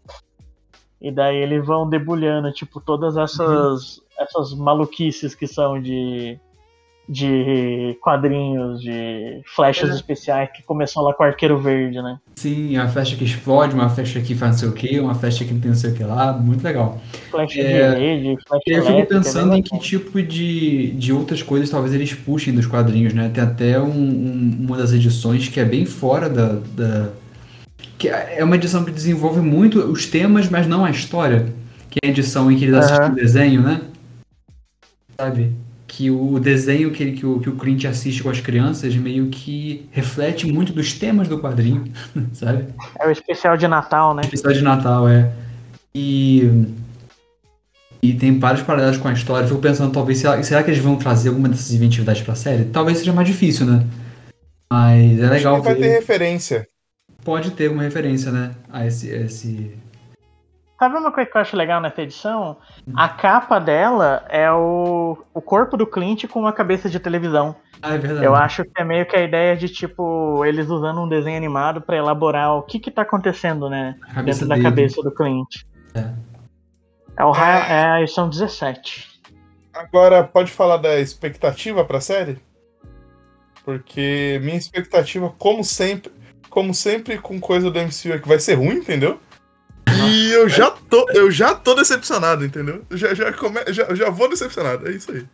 E 1.01 1.11
daí 1.13 1.37
eles 1.37 1.65
vão 1.65 1.89
debulhando, 1.89 2.51
tipo, 2.53 2.81
todas 2.81 3.17
essas, 3.17 4.01
essas 4.19 4.53
maluquices 4.55 5.35
que 5.35 5.47
são 5.47 5.81
de, 5.81 6.37
de 7.09 7.97
quadrinhos, 8.03 8.83
de 8.83 9.41
flechas 9.55 9.91
É. 9.91 9.95
especiais 9.95 10.51
que 10.53 10.63
começou 10.63 11.03
lá 11.05 11.15
com 11.15 11.23
o 11.23 11.27
Arqueiro 11.27 11.57
Verde, 11.59 12.03
né? 12.03 12.19
Sim, 12.37 12.77
uma 12.77 12.89
flecha 12.89 13.17
que 13.17 13.25
explode, 13.25 13.75
uma 13.75 13.89
flecha 13.89 14.21
que 14.21 14.35
faz 14.35 14.51
não 14.53 14.59
sei 14.59 14.69
o 14.69 14.73
que, 14.73 15.01
uma 15.01 15.15
flecha 15.15 15.45
que 15.45 15.55
não 15.55 15.61
tem 15.61 15.71
não 15.71 15.77
sei 15.79 15.91
o 15.91 15.95
que 15.95 16.05
lá, 16.05 16.33
muito 16.33 16.63
legal. 16.63 17.01
Flecha 17.31 17.61
É, 17.61 17.95
de 17.95 17.99
rede, 18.01 18.43
flecha 18.47 18.63
Eu 18.67 18.83
fico 18.85 19.07
pensando 19.07 19.51
bem 19.51 19.61
em 19.61 19.63
que 19.63 19.79
tipo 19.79 20.21
de, 20.23 20.91
de 20.93 21.13
outras 21.13 21.43
coisas 21.43 21.71
talvez 21.71 21.95
eles 21.95 22.13
puxem 22.13 22.53
dos 22.55 22.67
quadrinhos, 22.67 23.15
né? 23.15 23.31
Tem 23.33 23.43
até 23.43 23.81
um- 23.81 23.87
um- 23.89 24.57
uma 24.67 24.77
das 24.77 24.93
edições 24.93 25.49
que 25.49 25.59
é 25.61 25.65
bem 25.65 25.87
fora 25.87 26.29
da, 26.29 26.59
da- 26.75 27.11
que 27.99 28.09
é 28.09 28.43
uma 28.45 28.55
edição 28.57 28.85
que 28.85 28.91
desenvolve 28.93 29.41
muito 29.41 29.81
os 29.81 30.07
temas, 30.07 30.49
mas 30.49 30.67
não 30.67 30.85
a 30.85 30.91
história. 30.91 31.53
Que 31.91 31.99
é 32.03 32.07
a 32.09 32.11
edição 32.11 32.51
em 32.51 32.57
que 32.57 32.65
eles 32.65 32.77
Aham. 32.77 32.85
assistem 32.85 33.11
o 33.11 33.15
desenho, 33.15 33.63
né? 33.63 33.81
Sabe? 35.21 35.53
Que 35.87 36.11
o 36.11 36.39
desenho 36.39 36.91
que, 36.91 37.03
ele- 37.03 37.13
que, 37.13 37.25
o, 37.27 37.41
que 37.41 37.49
o 37.49 37.57
Clint 37.57 37.85
assiste 37.87 38.23
com 38.23 38.31
as 38.31 38.41
crianças 38.41 38.95
meio 38.95 39.29
que 39.31 39.89
reflete 39.91 40.47
muito 40.47 40.73
dos 40.73 40.93
temas 40.93 41.27
do 41.29 41.39
quadrinho, 41.41 41.85
sabe? 42.33 42.67
É 43.01 43.07
o 43.09 43.11
especial 43.11 43.57
de 43.57 43.67
Natal, 43.67 44.15
né? 44.15 44.23
Especial 44.23 44.53
de 44.53 44.63
Natal, 44.63 45.09
é. 45.09 45.33
E 45.95 46.43
E 48.03 48.13
tem 48.15 48.39
vários 48.39 48.63
paralelos 48.63 48.99
com 48.99 49.09
a 49.09 49.13
história. 49.13 49.45
Eu 49.45 49.49
fico 49.49 49.61
pensando, 49.61 49.93
talvez, 49.93 50.19
será, 50.19 50.41
será 50.43 50.63
que 50.63 50.71
eles 50.71 50.81
vão 50.83 50.97
trazer 50.97 51.31
alguma 51.31 51.49
dessas 51.49 51.73
inventividades 51.73 52.23
pra 52.23 52.35
série? 52.37 52.67
Talvez 52.67 52.99
seja 52.99 53.13
mais 53.13 53.27
difícil, 53.27 53.67
né? 53.67 53.85
Mas 54.71 55.19
é 55.19 55.27
legal 55.31 55.55
Acho 55.55 55.63
que 55.63 55.69
vai 55.71 55.75
ver. 55.75 55.81
ter 55.89 55.95
referência. 56.01 56.69
Pode 57.25 57.51
ter 57.51 57.71
uma 57.71 57.83
referência, 57.83 58.31
né? 58.31 58.55
A 58.73 58.87
esse. 58.87 59.09
esse... 59.09 59.77
Sabe 60.79 60.97
uma 60.97 61.11
coisa 61.11 61.29
que 61.29 61.37
eu 61.37 61.41
acho 61.41 61.57
legal 61.57 61.81
nessa 61.81 62.03
edição? 62.03 62.57
A 62.95 63.09
capa 63.09 63.59
dela 63.59 64.25
é 64.29 64.51
o, 64.53 65.19
o 65.35 65.41
corpo 65.41 65.77
do 65.77 65.87
Clint 65.87 66.27
com 66.29 66.39
uma 66.39 66.53
cabeça 66.53 66.89
de 66.89 67.01
televisão. 67.01 67.57
Ah, 67.83 67.95
é 67.95 67.99
verdade. 67.99 68.25
Eu 68.25 68.35
acho 68.35 68.65
que 68.65 68.81
é 68.81 68.85
meio 68.85 69.05
que 69.05 69.17
a 69.17 69.23
ideia 69.23 69.57
de, 69.57 69.69
tipo, 69.69 70.45
eles 70.45 70.69
usando 70.69 71.01
um 71.01 71.09
desenho 71.09 71.37
animado 71.37 71.81
pra 71.81 71.97
elaborar 71.97 72.55
o 72.55 72.63
que 72.63 72.79
que 72.79 72.93
tá 72.93 73.03
acontecendo, 73.03 73.69
né? 73.69 73.97
Dentro 74.25 74.47
da 74.47 74.55
dele. 74.55 74.69
cabeça 74.69 75.03
do 75.03 75.11
Clint. 75.11 75.65
É. 75.95 76.29
É, 77.17 77.25
o 77.25 77.35
é 77.35 77.91
a 77.91 78.01
edição 78.01 78.29
17. 78.29 79.21
Agora, 79.75 80.23
pode 80.23 80.53
falar 80.53 80.77
da 80.77 81.01
expectativa 81.01 81.85
pra 81.85 82.01
série? 82.01 82.39
Porque 83.65 84.39
minha 84.43 84.57
expectativa, 84.57 85.33
como 85.37 85.65
sempre, 85.65 86.13
como 86.51 86.75
sempre 86.75 87.19
com 87.19 87.39
coisa 87.41 87.71
do 87.71 87.79
MCU 87.79 88.13
é 88.13 88.19
que 88.19 88.29
vai 88.29 88.39
ser 88.39 88.55
ruim, 88.55 88.77
entendeu? 88.77 89.19
E 90.07 90.31
eu 90.33 90.49
já 90.49 90.71
tô, 90.71 91.09
eu 91.11 91.31
já 91.31 91.55
tô 91.55 91.75
decepcionado, 91.75 92.45
entendeu? 92.45 92.83
Eu 92.91 92.97
Já, 92.97 93.15
já, 93.15 93.33
come, 93.33 93.61
já, 93.69 93.95
já 93.95 94.11
vou 94.11 94.29
decepcionado, 94.29 94.89
é 94.89 94.93
isso 94.93 95.11
aí. 95.11 95.25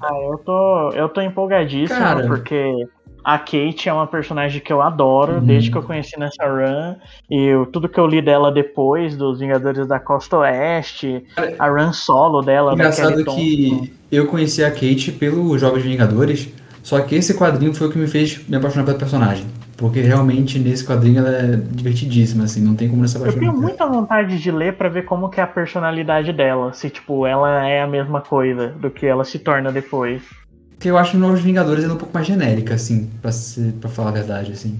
Ah, 0.00 0.14
eu 0.30 0.38
tô, 0.38 0.90
eu 0.92 1.08
tô 1.08 1.20
empolgadíssimo, 1.20 1.98
Cara. 1.98 2.26
porque 2.26 2.86
a 3.24 3.38
Kate 3.38 3.88
é 3.88 3.92
uma 3.92 4.06
personagem 4.06 4.60
que 4.60 4.72
eu 4.72 4.82
adoro, 4.82 5.34
Uhum. 5.34 5.44
desde 5.46 5.70
que 5.70 5.78
eu 5.78 5.82
conheci 5.82 6.18
nessa 6.18 6.44
run. 6.46 6.94
E 7.30 7.46
eu- 7.46 7.66
tudo 7.66 7.88
que 7.88 7.98
eu 7.98 8.06
li 8.06 8.20
dela 8.20 8.52
depois, 8.52 9.16
dos 9.16 9.40
Vingadores 9.40 9.86
da 9.86 9.98
Costa 9.98 10.38
Oeste, 10.38 11.24
Cara, 11.34 11.54
a 11.58 11.68
run 11.68 11.92
solo 11.92 12.42
dela, 12.42 12.70
da 12.70 12.74
Engraçado 12.74 13.12
Kelly 13.12 13.24
Thompson. 13.24 13.40
que 13.40 13.94
eu 14.12 14.26
conheci 14.26 14.62
a 14.62 14.70
Kate 14.70 15.10
pelo 15.12 15.56
Jogos 15.58 15.82
Vingadores, 15.82 16.48
só 16.84 17.00
que 17.00 17.16
esse 17.16 17.34
quadrinho 17.34 17.74
foi 17.74 17.88
o 17.88 17.90
que 17.90 17.98
me 17.98 18.06
fez 18.06 18.46
me 18.48 18.56
apaixonar 18.56 18.84
pela 18.84 18.96
personagem. 18.98 19.44
Porque 19.76 20.00
realmente 20.00 20.56
nesse 20.60 20.84
quadrinho 20.86 21.18
ela 21.18 21.30
é 21.30 21.56
divertidíssima, 21.56 22.44
assim, 22.44 22.60
não 22.62 22.76
tem 22.76 22.88
como 22.88 23.00
não 23.02 23.08
se 23.08 23.16
Eu 23.16 23.22
apaixonar. 23.22 23.40
tenho 23.40 23.52
por 23.52 23.58
ela. 23.58 23.68
muita 23.68 23.86
vontade 23.88 24.38
de 24.40 24.50
ler 24.52 24.74
pra 24.76 24.88
ver 24.88 25.04
como 25.04 25.28
que 25.28 25.40
é 25.40 25.42
a 25.42 25.46
personalidade 25.48 26.32
dela, 26.32 26.72
se 26.72 26.88
tipo, 26.90 27.26
ela 27.26 27.66
é 27.66 27.82
a 27.82 27.86
mesma 27.88 28.20
coisa 28.20 28.68
do 28.68 28.88
que 28.90 29.04
ela 29.04 29.24
se 29.24 29.40
torna 29.40 29.72
depois. 29.72 30.22
Porque 30.70 30.88
eu 30.90 30.96
acho 30.98 31.12
que 31.12 31.16
Novos 31.16 31.40
Vingadores 31.40 31.82
ela 31.82 31.94
é 31.94 31.96
um 31.96 31.98
pouco 31.98 32.14
mais 32.14 32.26
genérica, 32.26 32.74
assim, 32.74 33.10
pra, 33.20 33.32
ser, 33.32 33.72
pra 33.80 33.88
falar 33.90 34.10
a 34.10 34.12
verdade, 34.12 34.52
assim. 34.52 34.78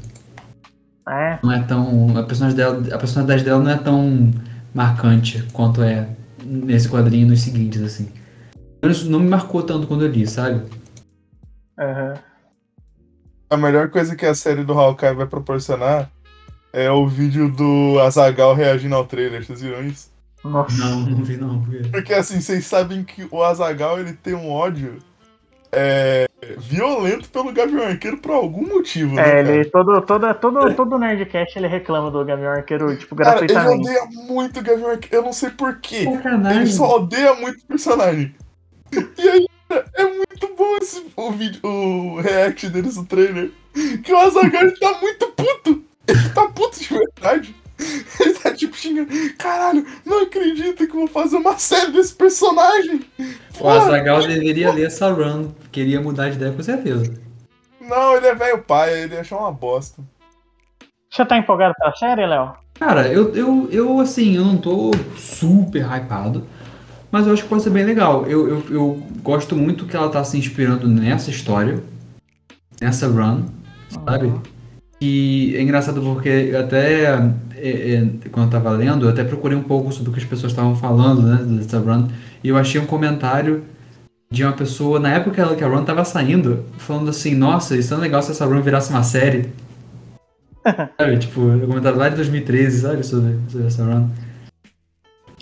É, 1.08 1.38
Não 1.42 1.52
é 1.52 1.60
tão. 1.62 2.16
A 2.16 2.22
personalidade 2.22 2.82
dela, 2.82 2.94
a 2.96 2.98
personalidade 2.98 3.44
dela 3.44 3.62
não 3.62 3.70
é 3.70 3.76
tão 3.76 4.30
marcante 4.74 5.42
quanto 5.52 5.82
é 5.82 6.06
nesse 6.44 6.88
quadrinho 6.88 7.26
e 7.26 7.30
nos 7.30 7.40
seguintes, 7.42 7.82
assim. 7.82 8.08
Isso 8.82 9.10
não 9.10 9.18
me 9.20 9.28
marcou 9.28 9.62
tanto 9.62 9.86
quando 9.86 10.04
eu 10.04 10.10
li, 10.10 10.26
sabe? 10.26 10.62
Aham. 11.78 12.14
A 13.50 13.56
melhor 13.56 13.88
coisa 13.90 14.16
que 14.16 14.26
a 14.26 14.34
série 14.34 14.64
do 14.64 14.72
Hawkeye 14.72 15.14
vai 15.14 15.26
proporcionar 15.26 16.10
é 16.72 16.90
o 16.90 17.06
vídeo 17.06 17.48
do 17.50 18.00
Azagal 18.00 18.54
reagindo 18.54 18.94
ao 18.96 19.04
trailer, 19.06 19.44
vocês 19.44 19.60
viram 19.60 19.84
isso? 19.84 20.12
Nossa. 20.42 20.76
Não, 20.76 21.00
não 21.00 21.22
vi 21.24 21.36
não. 21.36 21.62
porque- 21.62 21.88
Porque 21.88 22.14
assim, 22.14 22.40
vocês 22.40 22.66
sabem 22.66 23.04
que 23.04 23.26
o 23.30 23.42
Azagal 23.42 23.98
ele 24.00 24.12
tem 24.12 24.34
um 24.34 24.50
ódio 24.50 24.98
é, 25.76 26.26
violento 26.58 27.28
pelo 27.30 27.52
Gavião 27.52 27.82
Arqueiro 27.86 28.18
por 28.18 28.30
algum 28.32 28.66
motivo, 28.66 29.14
né? 29.14 29.38
É, 29.38 29.40
ele 29.40 29.64
todo, 29.66 30.00
todo, 30.02 30.32
todo, 30.34 30.74
todo 30.74 30.98
Nerdcast 30.98 31.58
ele 31.58 31.66
reclama 31.66 32.10
do 32.10 32.24
Gavião 32.24 32.52
Arqueiro, 32.52 32.96
tipo, 32.96 33.16
Cara, 33.16 33.44
ele 33.44 33.52
odeia 33.56 34.04
muito 34.28 34.60
o 34.60 34.62
Gavião 34.62 34.90
Arqueiro. 34.90 35.16
Eu 35.16 35.22
não 35.22 35.32
sei 35.32 35.50
porquê. 35.50 36.04
Sacanagem. 36.04 36.60
Ele 36.62 36.70
só 36.70 36.96
odeia 36.96 37.34
muito 37.34 37.62
o 37.62 37.66
personagem. 37.66 38.34
E 39.18 39.28
aí, 39.28 39.46
é 39.94 40.04
muito 40.04 40.54
bom 40.56 40.76
esse, 40.76 41.04
o 41.16 41.30
vídeo, 41.30 41.60
o 41.64 42.20
react 42.20 42.68
deles 42.68 42.96
no 42.96 43.04
trailer. 43.04 43.50
Que 44.04 44.12
o 44.12 44.18
Azaghal 44.18 44.62
ele 44.62 44.78
tá 44.78 44.98
muito 45.00 45.26
puto. 45.28 45.84
Ele 46.06 46.28
tá 46.30 46.46
puto 46.48 46.78
de 46.78 46.88
verdade. 46.88 47.54
Ele 48.20 48.34
tá 48.34 48.52
tipo 48.54 48.76
xingando. 48.76 49.08
Caralho, 49.36 49.84
não 50.04 50.22
acredito 50.22 50.86
que 50.86 50.92
eu 50.92 51.00
vou 51.00 51.08
fazer 51.08 51.36
uma 51.36 51.58
série 51.58 51.90
desse 51.90 52.14
personagem. 52.14 53.04
O 53.60 53.68
Azagal 53.68 54.26
deveria 54.26 54.72
ler 54.72 54.86
essa 54.86 55.10
run. 55.10 55.50
Queria 55.72 56.00
mudar 56.00 56.30
de 56.30 56.36
ideia 56.36 56.52
com 56.52 56.62
certeza. 56.62 57.12
Não, 57.80 58.16
ele 58.16 58.26
é 58.26 58.34
velho 58.34 58.62
pai, 58.62 59.02
ele 59.02 59.16
achou 59.16 59.38
uma 59.38 59.52
bosta. 59.52 60.02
Você 61.10 61.24
tá 61.24 61.36
empolgado 61.36 61.74
pra 61.78 61.94
série, 61.94 62.26
Léo? 62.26 62.54
Cara, 62.74 63.06
eu, 63.08 63.34
eu, 63.34 63.68
eu 63.70 64.00
assim, 64.00 64.36
eu 64.36 64.44
não 64.44 64.56
tô 64.56 64.90
super 65.16 65.84
hypado, 65.84 66.46
mas 67.14 67.28
eu 67.28 67.32
acho 67.32 67.44
que 67.44 67.48
pode 67.48 67.62
ser 67.62 67.70
bem 67.70 67.84
legal. 67.84 68.26
Eu, 68.26 68.48
eu, 68.48 68.64
eu 68.70 69.02
gosto 69.22 69.54
muito 69.54 69.86
que 69.86 69.94
ela 69.94 70.08
tá 70.08 70.24
se 70.24 70.36
inspirando 70.36 70.88
nessa 70.88 71.30
história, 71.30 71.80
nessa 72.80 73.06
run, 73.06 73.44
sabe? 73.88 74.32
E 75.00 75.54
é 75.54 75.62
engraçado 75.62 76.00
porque 76.00 76.28
eu 76.28 76.58
até, 76.58 77.04
é, 77.54 77.94
é, 77.94 78.08
quando 78.32 78.46
eu 78.46 78.50
tava 78.50 78.70
lendo, 78.70 79.06
eu 79.06 79.10
até 79.10 79.22
procurei 79.22 79.56
um 79.56 79.62
pouco 79.62 79.92
sobre 79.92 80.10
o 80.10 80.12
que 80.12 80.18
as 80.18 80.26
pessoas 80.26 80.50
estavam 80.50 80.74
falando, 80.74 81.22
né, 81.22 81.56
dessa 81.56 81.78
run, 81.78 82.08
e 82.42 82.48
eu 82.48 82.56
achei 82.56 82.80
um 82.80 82.86
comentário 82.86 83.62
de 84.28 84.42
uma 84.42 84.52
pessoa, 84.52 84.98
na 84.98 85.10
época 85.10 85.54
que 85.54 85.62
a 85.62 85.68
run 85.68 85.84
tava 85.84 86.04
saindo, 86.04 86.64
falando 86.78 87.10
assim, 87.10 87.36
nossa, 87.36 87.76
isso 87.76 87.94
é 87.94 87.96
legal 87.96 88.22
se 88.22 88.32
essa 88.32 88.44
run 88.44 88.60
virasse 88.60 88.90
uma 88.90 89.04
série. 89.04 89.50
Sabe, 90.98 91.18
tipo, 91.20 91.42
eu 91.42 91.68
comentava 91.68 91.96
lá 91.96 92.08
de 92.08 92.16
2013, 92.16 92.80
sabe, 92.80 93.04
sobre, 93.04 93.38
sobre 93.48 93.68
essa 93.68 93.84
run. 93.84 94.08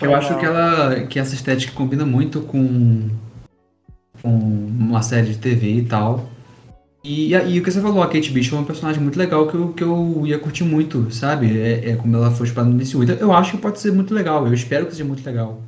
Eu 0.01 0.07
Legal. 0.09 0.15
acho 0.21 0.37
que 0.39 0.45
ela. 0.45 1.01
que 1.07 1.19
essa 1.19 1.35
estética 1.35 1.73
combina 1.73 2.05
muito 2.05 2.41
com. 2.41 3.09
com 4.21 4.29
uma 4.29 5.01
série 5.01 5.27
de 5.27 5.37
TV 5.37 5.67
e 5.75 5.85
tal. 5.85 6.29
E, 7.03 7.33
e 7.33 7.59
o 7.59 7.63
que 7.63 7.69
você 7.71 7.81
falou, 7.81 8.01
a 8.01 8.07
Kate 8.07 8.31
Bishop 8.31 8.55
é 8.55 8.59
um 8.59 8.63
personagem 8.63 9.01
muito 9.01 9.19
legal 9.19 9.45
que 9.47 9.55
eu, 9.55 9.67
que 9.73 9.83
eu 9.83 10.23
ia 10.25 10.39
curtir 10.39 10.63
muito, 10.63 11.11
sabe? 11.13 11.59
É, 11.59 11.89
é 11.91 11.95
como 11.97 12.15
ela 12.15 12.31
foi 12.31 12.47
explorada 12.47 12.73
no 12.73 12.81
MCU. 12.81 13.03
Então, 13.03 13.15
eu 13.17 13.33
acho 13.33 13.51
que 13.51 13.57
pode 13.57 13.79
ser 13.79 13.91
muito 13.91 14.13
legal, 14.13 14.47
eu 14.47 14.53
espero 14.53 14.85
que 14.85 14.93
seja 14.93 15.03
muito 15.03 15.25
legal. 15.25 15.61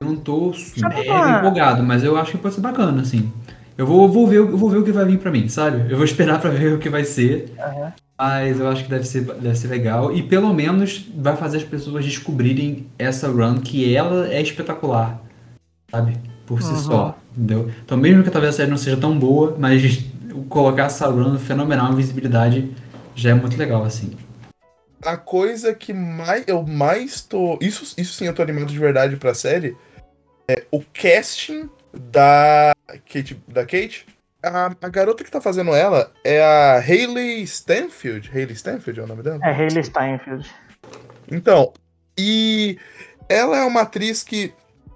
Eu 0.00 0.08
não 0.08 0.16
tô 0.16 0.52
mega 0.76 1.12
uma- 1.12 1.38
empolgado, 1.38 1.82
mas 1.84 2.02
eu 2.02 2.16
acho 2.16 2.32
que 2.32 2.38
pode 2.38 2.56
ser 2.56 2.60
bacana, 2.60 3.02
assim. 3.02 3.30
Eu 3.78 3.86
vou, 3.86 4.08
vou, 4.08 4.26
ver, 4.26 4.38
eu 4.38 4.56
vou 4.58 4.68
ver 4.68 4.78
o 4.78 4.84
que 4.84 4.90
vai 4.90 5.04
vir 5.04 5.18
pra 5.20 5.30
mim, 5.30 5.48
sabe? 5.48 5.88
Eu 5.88 5.96
vou 5.96 6.04
esperar 6.04 6.38
pra 6.42 6.50
ver 6.50 6.72
o 6.74 6.78
que 6.80 6.88
vai 6.88 7.04
ser. 7.04 7.54
Aham. 7.60 7.92
Mas 8.20 8.58
eu 8.58 8.68
acho 8.68 8.82
que 8.82 8.90
deve 8.90 9.04
ser, 9.06 9.22
deve 9.22 9.54
ser 9.54 9.68
legal. 9.68 10.12
E 10.12 10.20
pelo 10.24 10.52
menos 10.52 11.08
vai 11.16 11.36
fazer 11.36 11.58
as 11.58 11.62
pessoas 11.62 12.04
descobrirem 12.04 12.88
essa 12.98 13.28
run 13.28 13.60
que 13.60 13.94
ela 13.94 14.26
é 14.28 14.42
espetacular. 14.42 15.22
Sabe? 15.88 16.18
Por 16.44 16.60
si 16.60 16.72
Uhum. 16.72 16.78
só. 16.78 17.18
Entendeu? 17.36 17.70
Então 17.84 17.96
mesmo 17.96 18.24
que 18.24 18.30
talvez 18.30 18.54
a 18.54 18.56
série 18.56 18.70
não 18.70 18.76
seja 18.76 18.96
tão 18.96 19.16
boa, 19.16 19.54
mas 19.56 20.00
colocar 20.50 20.86
essa 20.86 21.06
run 21.06 21.38
fenomenal 21.38 21.92
em 21.92 21.94
visibilidade 21.96 22.74
já 23.14 23.30
é 23.30 23.34
muito 23.34 23.56
legal, 23.56 23.84
assim. 23.84 24.10
A 25.04 25.16
coisa 25.16 25.72
que 25.72 25.92
mais, 25.92 26.42
eu 26.48 26.64
mais 26.64 27.20
tô. 27.20 27.56
Isso, 27.60 27.94
isso 27.96 28.14
sim 28.14 28.24
eu 28.26 28.34
tô 28.34 28.42
animado 28.42 28.66
de 28.66 28.78
verdade 28.78 29.16
pra 29.16 29.32
série. 29.32 29.76
É 30.50 30.64
o 30.72 30.82
casting 30.92 31.68
da 32.12 32.72
Kate. 32.96 33.40
Da 33.46 33.62
Kate. 33.62 34.06
A, 34.42 34.72
a 34.80 34.88
garota 34.88 35.24
que 35.24 35.30
tá 35.30 35.40
fazendo 35.40 35.74
ela 35.74 36.12
é 36.24 36.42
a 36.42 36.78
Hayley 36.78 37.42
Stanfield. 37.42 38.30
Hayley 38.32 38.54
Stanfield 38.54 39.00
é 39.00 39.02
o 39.02 39.06
nome 39.06 39.22
dela? 39.22 39.40
É 39.42 39.50
Hayley 39.50 39.82
Steinfeld. 39.82 40.48
Então, 41.30 41.72
e 42.16 42.78
ela 43.28 43.58
é 43.58 43.64
uma 43.64 43.82
atriz 43.82 44.22
que 44.22 44.52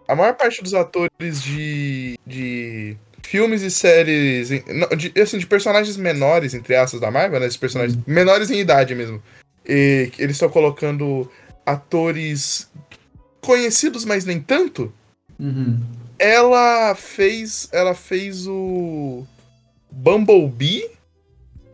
a 0.09 0.15
maior 0.15 0.35
parte 0.35 0.63
dos 0.63 0.75
atores 0.75 1.43
de, 1.43 2.19
de 2.27 2.97
filmes 3.23 3.63
e 3.63 3.71
séries, 3.71 4.49
de, 4.49 5.21
assim, 5.21 5.39
de 5.39 5.47
personagens 5.47 5.97
menores, 5.97 6.55
entre 6.55 6.75
aspas, 6.77 7.01
da 7.01 7.11
Marvel, 7.11 7.41
né? 7.41 7.47
Esses 7.47 7.57
personagens 7.57 7.99
menores 8.07 8.51
em 8.51 8.61
idade 8.61 8.95
mesmo. 8.95 9.23
E 9.67 10.11
eles 10.19 10.37
estão 10.37 10.49
colocando 10.49 11.31
atores 11.65 12.71
conhecidos, 13.41 14.05
mas 14.05 14.25
nem 14.25 14.41
tanto. 14.41 14.93
Uhum. 15.39 15.81
Ela 16.25 16.95
fez, 16.95 17.69
ela 17.73 17.95
fez 17.95 18.47
o 18.47 19.27
Bumblebee, 19.91 20.89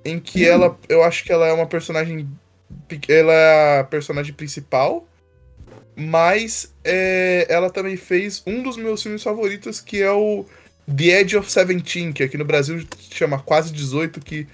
em 0.04 0.18
que 0.18 0.46
ela, 0.46 0.78
eu 0.88 1.02
acho 1.04 1.22
que 1.22 1.30
ela 1.30 1.46
é 1.46 1.52
uma 1.52 1.66
personagem, 1.66 2.26
pe- 2.88 3.00
ela 3.12 3.30
é 3.32 3.80
a 3.80 3.84
personagem 3.84 4.32
principal, 4.32 5.06
mas 5.94 6.72
é, 6.82 7.46
ela 7.50 7.68
também 7.68 7.98
fez 7.98 8.42
um 8.46 8.62
dos 8.62 8.78
meus 8.78 9.02
filmes 9.02 9.22
favoritos, 9.22 9.82
que 9.82 10.00
é 10.00 10.10
o 10.10 10.46
The 10.86 11.20
Edge 11.20 11.36
of 11.36 11.52
Seventeen, 11.52 12.10
que 12.12 12.22
aqui 12.22 12.38
no 12.38 12.44
Brasil 12.46 12.82
chama 13.10 13.38
Quase 13.38 13.70
18, 13.70 14.18
que 14.20 14.46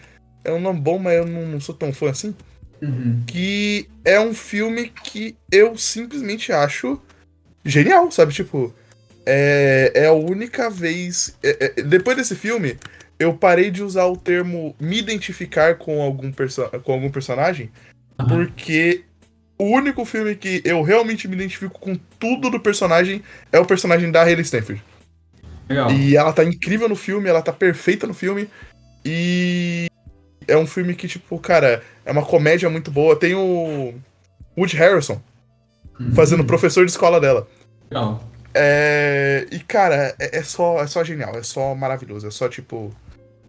é 0.44 0.50
um 0.52 0.60
nome 0.60 0.80
bom, 0.80 0.98
mas 0.98 1.14
eu 1.18 1.26
não, 1.26 1.46
não 1.46 1.60
sou 1.60 1.74
tão 1.74 1.92
fã 1.92 2.10
assim 2.10 2.34
Uhum. 2.82 3.22
que 3.26 3.88
é 4.04 4.18
um 4.18 4.34
filme 4.34 4.88
que 4.90 5.36
eu 5.52 5.78
simplesmente 5.78 6.52
acho 6.52 7.00
genial, 7.64 8.10
sabe? 8.10 8.34
Tipo, 8.34 8.74
é, 9.26 9.92
é 9.94 10.06
a 10.06 10.12
única 10.12 10.68
vez. 10.70 11.36
é- 11.42 11.72
é- 11.78 11.82
depois 11.82 12.16
desse 12.16 12.34
filme, 12.34 12.76
eu 13.18 13.34
parei 13.34 13.70
de 13.70 13.82
usar 13.82 14.04
o 14.06 14.16
termo 14.16 14.74
me 14.80 14.98
identificar 14.98 15.76
com 15.76 16.02
algum, 16.02 16.30
perso 16.32 16.62
com 16.82 16.92
algum 16.92 17.10
personagem, 17.10 17.70
porque 18.28 19.02
o 19.58 19.64
único 19.64 20.04
filme 20.04 20.34
que 20.34 20.60
eu 20.64 20.82
realmente 20.82 21.28
me 21.28 21.34
identifico 21.36 21.78
com 21.78 21.96
tudo 22.18 22.50
do 22.50 22.58
personagem 22.60 23.22
é 23.52 23.58
o 23.58 23.64
personagem 23.66 24.10
da 24.10 24.22
Hayley 24.22 24.42
Stanfield. 24.42 24.82
Legal. 25.68 25.90
E 25.92 26.16
ela 26.16 26.32
tá 26.32 26.44
incrível 26.44 26.88
no 26.88 26.96
filme, 26.96 27.28
ela 27.28 27.40
tá 27.40 27.52
perfeita 27.52 28.06
no 28.06 28.12
filme. 28.14 28.48
E 29.04 29.86
é 30.46 30.56
um 30.56 30.66
filme 30.66 30.94
que, 30.94 31.06
tipo, 31.08 31.38
cara, 31.38 31.82
é 32.04 32.12
uma 32.12 32.24
comédia 32.24 32.68
muito 32.68 32.90
boa. 32.90 33.16
Tem 33.16 33.34
o 33.34 33.94
Woody 34.58 34.76
Harrison 34.76 35.20
Uhum. 35.98 36.12
fazendo 36.12 36.44
professor 36.44 36.84
de 36.84 36.90
escola 36.90 37.20
dela. 37.20 37.46
Legal. 37.90 38.28
É... 38.54 39.46
E, 39.50 39.58
cara, 39.60 40.14
é, 40.18 40.38
é 40.38 40.42
só, 40.42 40.80
é 40.82 40.86
só 40.86 41.02
genial, 41.02 41.36
é 41.36 41.42
só 41.42 41.74
maravilhoso. 41.74 42.26
É 42.26 42.30
só, 42.30 42.48
tipo. 42.48 42.94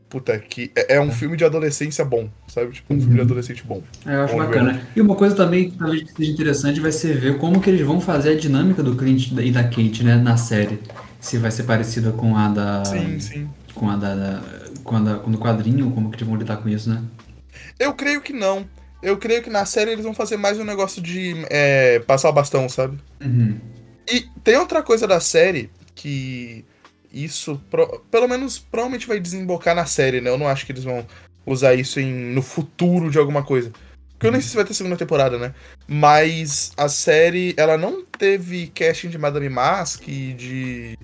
Puta, 0.10 0.38
que. 0.40 0.72
É, 0.76 0.96
é 0.96 1.02
um 1.02 1.12
filme 1.12 1.36
de 1.36 1.44
adolescência 1.44 2.04
bom, 2.06 2.30
sabe? 2.48 2.72
Tipo, 2.72 2.94
um 2.94 3.00
filme 3.00 3.16
de 3.16 3.22
adolescente 3.22 3.64
bom. 3.64 3.82
É, 4.06 4.16
eu 4.16 4.24
acho 4.24 4.34
Bom, 4.34 4.40
bacana. 4.40 4.88
E 4.96 5.02
uma 5.02 5.16
coisa 5.16 5.36
também 5.36 5.70
que 5.70 5.78
talvez 5.78 6.04
seja 6.16 6.32
interessante 6.32 6.80
vai 6.80 6.92
ser 6.92 7.18
ver 7.18 7.38
como 7.38 7.60
que 7.60 7.70
eles 7.70 7.86
vão 7.86 8.00
fazer 8.00 8.32
a 8.32 8.36
dinâmica 8.36 8.82
do 8.82 8.96
Clint 8.96 9.32
e 9.32 9.52
da 9.52 9.64
Kate, 9.64 10.04
né, 10.04 10.16
na 10.16 10.38
série. 10.38 10.80
Se 11.20 11.38
vai 11.38 11.52
ser 11.52 11.64
parecida 11.64 12.12
com 12.12 12.38
a 12.38 12.48
da. 12.50 12.86
Sim, 12.86 13.20
sim. 13.20 13.50
Com 13.74 13.90
a 13.90 13.96
da. 13.96 14.16
da- 14.16 14.66
com 14.84 14.96
a 14.96 15.00
da, 15.00 15.16
com 15.16 15.32
o 15.32 15.38
quadrinho, 15.40 15.90
como 15.90 16.12
que 16.12 16.18
eles 16.18 16.28
vão 16.28 16.38
lidar 16.38 16.58
com 16.58 16.70
isso, 16.70 16.88
né? 16.90 17.02
Eu 17.80 17.94
creio 17.94 18.22
que 18.22 18.32
não. 18.32 18.66
Eu 19.02 19.18
creio 19.18 19.42
que 19.42 19.50
na 19.50 19.66
série 19.66 19.92
eles 19.92 20.06
vão 20.06 20.14
fazer 20.14 20.38
mais 20.38 20.60
um 20.60 20.64
negócio 20.64 21.02
de 21.02 21.36
é, 21.50 22.00
passar 22.00 22.30
o 22.30 22.34
bastão, 22.34 22.70
sabe? 22.70 22.98
Uhum. 23.20 23.58
E 24.12 24.22
tem 24.44 24.58
outra 24.58 24.82
coisa 24.84 25.08
da 25.08 25.20
série 25.20 25.70
que 25.94 26.64
isso, 27.12 27.62
pro- 27.70 28.00
pelo 28.12 28.28
menos, 28.28 28.60
provavelmente 28.60 29.08
vai 29.08 29.20
desembocar 29.20 29.74
na 29.76 29.86
série, 29.86 30.20
né? 30.22 30.30
Eu 30.30 30.38
não 30.38 30.48
acho 30.48 30.66
que 30.66 30.72
eles 30.72 30.84
vão 30.84 31.06
usar 31.46 31.74
isso 31.76 32.00
em, 32.00 32.12
no 32.34 32.42
futuro 32.42 33.10
de 33.10 33.18
alguma 33.18 33.44
coisa. 33.44 33.72
Porque 34.14 34.28
eu 34.28 34.32
nem 34.32 34.42
sei 34.42 34.50
se 34.52 34.56
vai 34.56 34.66
ter 34.66 34.74
segunda 34.74 34.96
temporada, 34.98 35.38
né? 35.38 35.54
Mas 35.88 36.72
a 36.78 36.88
série, 36.88 37.54
ela 37.58 37.78
não 37.78 38.04
teve 38.04 38.68
casting 38.68 39.10
de 39.10 39.18
Madame 39.18 39.50
Mask 39.50 40.08
e 40.08 40.34
de. 40.34 40.98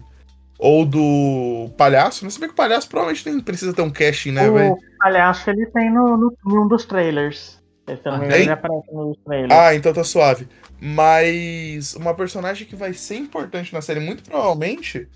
Ou 0.58 0.86
do 0.86 1.70
Palhaço, 1.76 2.24
né? 2.24 2.30
Se 2.30 2.40
bem 2.40 2.48
que 2.48 2.54
o 2.54 2.56
Palhaço 2.58 2.88
provavelmente 2.88 3.28
nem 3.30 3.40
precisa 3.40 3.74
ter 3.74 3.82
um 3.82 3.90
casting, 3.90 4.32
né? 4.32 4.50
Vai- 4.50 4.70
O 4.70 4.78
palhaço 5.00 5.50
ele 5.50 5.66
tem 5.68 5.92
no, 5.92 6.16
no, 6.16 6.38
num 6.46 6.68
dos 6.68 6.86
trailers. 6.86 7.60
Ele 7.88 7.98
também 7.98 8.30
Ah, 8.32 8.38
ele 8.38 8.52
aparece 8.52 8.94
nos 8.94 9.18
trailers. 9.26 9.52
Ah, 9.52 9.74
então 9.76 9.92
tá 9.92 10.04
suave. 10.04 10.48
Mas 10.82 11.94
uma 11.96 12.14
personagem 12.16 12.66
que 12.66 12.76
vai 12.76 12.92
ser 12.94 13.16
importante 13.18 13.72
na 13.72 13.82
série, 13.82 14.00
muito 14.00 14.24
provavelmente, 14.24 15.08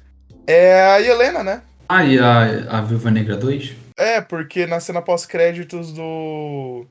é 0.46 0.82
a 0.84 1.02
Helena, 1.02 1.44
né? 1.44 1.62
Ah, 1.90 2.06
e 2.06 2.20
a, 2.20 2.78
a 2.78 2.82
Viúva 2.82 3.10
Negra 3.10 3.36
2? 3.36 3.74
É, 3.98 4.22
porque 4.22 4.68
na 4.68 4.80
cena 4.80 5.02
pós-créditos 5.02 5.92
do 5.92 6.86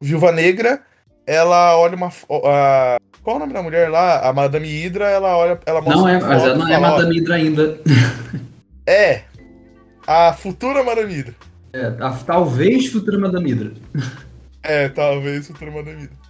Viúva 0.00 0.30
Negra, 0.30 0.80
ela 1.26 1.76
olha 1.76 1.96
uma. 1.96 2.08
a- 2.08 2.96
Qual 3.22 3.34
é 3.34 3.36
o 3.36 3.40
nome 3.40 3.52
da 3.52 3.62
mulher 3.62 3.90
lá? 3.90 4.20
A 4.28 4.32
Madame 4.32 4.68
Hydra, 4.68 5.08
ela 5.08 5.36
olha. 5.36 5.58
Ela 5.66 5.80
mostra 5.80 6.00
Não 6.00 6.08
é, 6.08 6.20
foto 6.20 6.32
ela 6.32 6.54
não 6.56 6.68
é 6.68 6.78
Madame 6.78 7.18
Hydra 7.18 7.34
ainda. 7.34 7.80
É. 8.86 9.22
A 10.06 10.32
futura 10.34 10.84
Madame 10.84 11.12
Hydra. 11.14 11.34
É, 11.72 11.86
a, 12.00 12.10
talvez 12.12 12.86
futura 12.86 13.18
Madame 13.18 13.50
Hydra. 13.52 13.72
É, 14.62 14.88
talvez 14.88 15.46
futura 15.48 15.70
Madame 15.70 16.02
Hydra. 16.02 16.23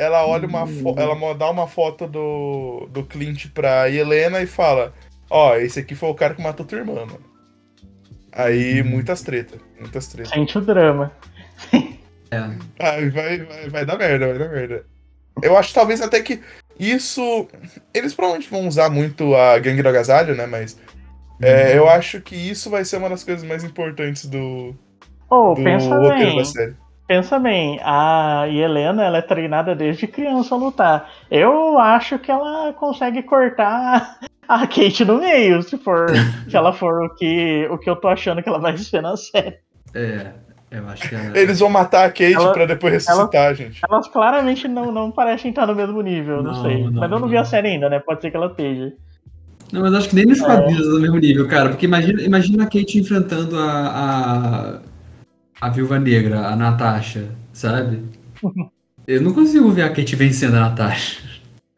Ela 0.00 0.26
olha 0.26 0.48
uma 0.48 0.66
fo- 0.66 0.94
ela 0.96 1.34
dá 1.34 1.50
uma 1.50 1.66
foto 1.66 2.06
do, 2.06 2.88
do 2.90 3.04
Clint 3.04 3.48
pra 3.52 3.90
Helena 3.90 4.40
e 4.40 4.46
fala: 4.46 4.92
Ó, 5.28 5.54
esse 5.56 5.78
aqui 5.80 5.94
foi 5.94 6.08
o 6.08 6.14
cara 6.14 6.34
que 6.34 6.42
matou 6.42 6.64
tua 6.64 6.78
irmã, 6.78 6.94
mano. 7.06 7.20
Aí, 8.32 8.82
muitas 8.82 9.22
tretas. 9.22 9.60
Muitas 9.78 10.06
tretas. 10.08 10.30
Sente 10.32 10.56
o 10.56 10.60
drama. 10.60 11.12
É. 12.30 12.38
Ai, 12.78 13.10
vai, 13.10 13.38
vai, 13.44 13.68
vai 13.68 13.84
dar 13.86 13.98
merda, 13.98 14.28
vai 14.28 14.38
dar 14.38 14.48
merda. 14.48 14.84
Eu 15.42 15.56
acho 15.56 15.74
talvez 15.74 16.00
até 16.00 16.20
que 16.22 16.40
isso. 16.78 17.46
Eles 17.92 18.14
provavelmente 18.14 18.50
vão 18.50 18.66
usar 18.68 18.88
muito 18.88 19.34
a 19.34 19.58
gangue 19.58 19.82
do 19.82 19.88
agasalho, 19.88 20.34
né? 20.34 20.46
Mas. 20.46 20.78
é, 21.42 21.76
eu 21.76 21.88
acho 21.88 22.20
que 22.20 22.36
isso 22.36 22.70
vai 22.70 22.84
ser 22.84 22.96
uma 22.98 23.08
das 23.10 23.24
coisas 23.24 23.44
mais 23.44 23.64
importantes 23.64 24.26
do, 24.26 24.74
Ou 25.28 25.54
do 25.54 25.62
pensa 25.64 25.88
roteiro 25.94 26.18
bem. 26.30 26.36
da 26.38 26.44
série. 26.44 26.76
Pensa 27.10 27.40
bem, 27.40 27.80
a 27.82 28.44
Helena 28.48 29.02
ela 29.02 29.18
é 29.18 29.20
treinada 29.22 29.74
desde 29.74 30.06
criança 30.06 30.54
a 30.54 30.58
lutar. 30.58 31.10
Eu 31.28 31.76
acho 31.76 32.20
que 32.20 32.30
ela 32.30 32.72
consegue 32.72 33.20
cortar 33.24 34.20
a 34.48 34.60
Kate 34.64 35.04
no 35.04 35.18
meio, 35.18 35.60
se 35.60 35.76
for 35.76 36.06
se 36.48 36.56
ela 36.56 36.72
for 36.72 37.06
o 37.06 37.14
que, 37.16 37.66
o 37.68 37.76
que 37.78 37.90
eu 37.90 37.96
tô 37.96 38.06
achando 38.06 38.40
que 38.40 38.48
ela 38.48 38.60
vai 38.60 38.78
ser 38.78 39.02
na 39.02 39.16
série. 39.16 39.56
É, 39.92 40.28
eu 40.70 40.88
acho 40.88 41.08
que 41.08 41.14
ela... 41.16 41.36
Eles 41.36 41.58
vão 41.58 41.68
matar 41.68 42.04
a 42.04 42.10
Kate 42.10 42.32
Ela- 42.32 42.52
pra 42.52 42.64
depois 42.64 42.92
ressuscitar, 42.92 43.56
gente. 43.56 43.80
Elas 43.90 44.06
claramente 44.06 44.68
não, 44.68 44.92
não 44.92 45.10
parecem 45.10 45.48
estar 45.50 45.66
no 45.66 45.74
mesmo 45.74 46.00
nível, 46.02 46.44
não, 46.44 46.52
Não, 46.52 46.62
sei. 46.62 46.84
não, 46.84 46.92
Mas 46.92 47.10
eu 47.10 47.18
não 47.18 47.26
vi 47.26 47.34
não. 47.34 47.42
a 47.42 47.44
série 47.44 47.70
ainda, 47.70 47.90
né? 47.90 47.98
Pode 47.98 48.20
ser 48.20 48.30
que 48.30 48.36
ela 48.36 48.46
esteja. 48.46 48.92
Não, 49.72 49.80
mas 49.82 49.94
acho 49.94 50.08
que 50.10 50.14
nem 50.14 50.26
nos 50.26 50.40
quadrinhos 50.40 50.86
é 50.86 50.90
do 50.90 51.00
mesmo 51.00 51.18
nível, 51.18 51.48
cara. 51.48 51.70
Porque 51.70 51.86
imagina, 51.86 52.22
imagina 52.22 52.62
a 52.62 52.66
Kate 52.66 53.00
enfrentando 53.00 53.58
a, 53.58 53.64
a, 54.76 54.78
a 55.60 55.68
Viúva 55.68 55.98
Negra, 55.98 56.46
a 56.46 56.56
Natasha, 56.56 57.28
sabe? 57.52 58.02
Eu 59.06 59.20
não 59.20 59.32
consigo 59.32 59.70
ver 59.70 59.82
a 59.82 59.88
Kate 59.90 60.16
vencendo 60.16 60.56
a 60.56 60.60
Natasha. 60.60 61.20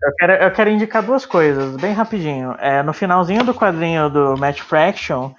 Eu 0.02 0.12
quero, 0.18 0.32
eu 0.32 0.50
quero 0.50 0.70
indicar 0.70 1.02
duas 1.02 1.24
coisas, 1.24 1.76
bem 1.80 1.92
rapidinho. 1.92 2.54
É, 2.58 2.82
no 2.82 2.92
finalzinho 2.92 3.44
do 3.44 3.54
quadrinho 3.54 4.10
do 4.10 4.36
Match 4.36 4.60
Fraction, 4.60 5.32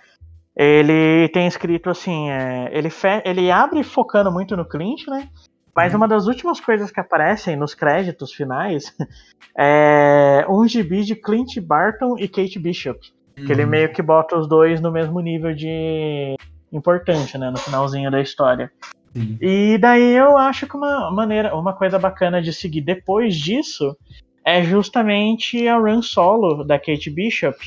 ele 0.56 1.30
tem 1.30 1.48
escrito 1.48 1.90
assim: 1.90 2.30
é, 2.30 2.70
ele, 2.72 2.90
fe- 2.90 3.22
ele 3.26 3.52
abre 3.52 3.84
focando 3.84 4.32
muito 4.32 4.56
no 4.56 4.65
Clint, 4.68 5.07
né? 5.07 5.28
Mas 5.76 5.94
uma 5.94 6.07
das 6.07 6.28
últimas 6.28 6.60
coisas 6.60 6.91
que 6.91 6.99
aparecem 6.99 7.56
nos 7.56 7.74
créditos 7.74 8.32
finais 8.32 8.95
é 9.57 10.45
um 10.48 10.68
gibi 10.68 11.03
de 11.03 11.15
Clint 11.15 11.60
Barton 11.60 12.15
e 12.18 12.28
Kate 12.28 12.60
Bishop. 12.60 12.99
Que 13.36 13.52
ele 13.52 13.65
meio 13.65 13.91
que 13.91 14.02
bota 14.02 14.38
os 14.38 14.48
dois 14.48 14.80
no 14.80 14.91
mesmo 14.91 15.20
nível 15.20 15.56
de 15.56 16.36
importante, 16.73 17.37
né? 17.37 17.49
No 17.49 17.57
finalzinho 17.57 18.09
da 18.11 18.21
história. 18.21 18.71
Sim. 19.13 19.37
E 19.39 19.77
daí 19.77 20.15
eu 20.15 20.37
acho 20.37 20.67
que 20.67 20.75
uma 20.75 21.11
maneira, 21.11 21.55
uma 21.55 21.73
coisa 21.73 21.99
bacana 21.99 22.41
de 22.41 22.51
seguir 22.51 22.81
depois 22.81 23.35
disso 23.35 23.95
é 24.45 24.63
justamente 24.63 25.67
a 25.67 25.77
run 25.77 26.01
solo 26.01 26.63
da 26.63 26.77
Kate 26.79 27.09
Bishop, 27.09 27.57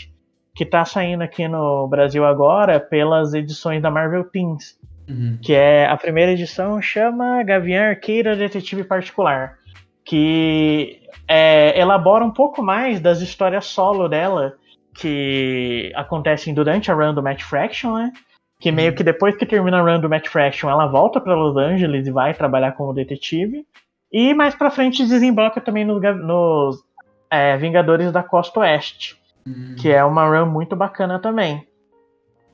que 0.54 0.64
tá 0.64 0.84
saindo 0.84 1.22
aqui 1.22 1.46
no 1.46 1.86
Brasil 1.86 2.24
agora 2.24 2.80
pelas 2.80 3.32
edições 3.32 3.80
da 3.80 3.90
Marvel 3.90 4.24
Teens, 4.24 4.76
Uhum. 5.08 5.38
que 5.40 5.54
é 5.54 5.86
a 5.86 5.96
primeira 5.96 6.32
edição 6.32 6.82
chama 6.82 7.40
Gavião 7.44 7.90
Arqueira 7.90 8.34
Detetive 8.34 8.82
Particular, 8.82 9.56
que 10.04 11.00
é, 11.28 11.78
elabora 11.80 12.24
um 12.24 12.30
pouco 12.32 12.62
mais 12.62 12.98
das 13.00 13.20
histórias 13.20 13.66
solo 13.66 14.08
dela 14.08 14.54
que 14.94 15.92
acontecem 15.94 16.52
durante 16.52 16.90
a 16.90 16.94
run 16.94 17.14
do 17.14 17.22
Match 17.22 17.42
Fraction, 17.42 17.94
né? 17.94 18.12
Que 18.58 18.72
meio 18.72 18.94
que 18.94 19.04
depois 19.04 19.36
que 19.36 19.44
termina 19.44 19.78
a 19.78 19.82
run 19.82 20.00
do 20.00 20.08
Match 20.08 20.28
Fraction, 20.28 20.70
ela 20.70 20.86
volta 20.86 21.20
para 21.20 21.34
Los 21.34 21.56
Angeles 21.56 22.06
e 22.06 22.10
vai 22.10 22.32
trabalhar 22.32 22.72
como 22.72 22.92
detetive. 22.94 23.66
E 24.10 24.32
mais 24.32 24.54
pra 24.54 24.70
frente 24.70 25.06
desemboca 25.06 25.60
também 25.60 25.84
nos, 25.84 26.00
nos, 26.00 26.82
é, 27.30 27.56
Vingadores 27.56 28.10
da 28.12 28.22
Costa 28.22 28.60
Oeste, 28.60 29.16
Uhum. 29.46 29.76
que 29.78 29.92
é 29.92 30.02
uma 30.04 30.26
run 30.26 30.46
muito 30.46 30.74
bacana 30.74 31.18
também. 31.20 31.64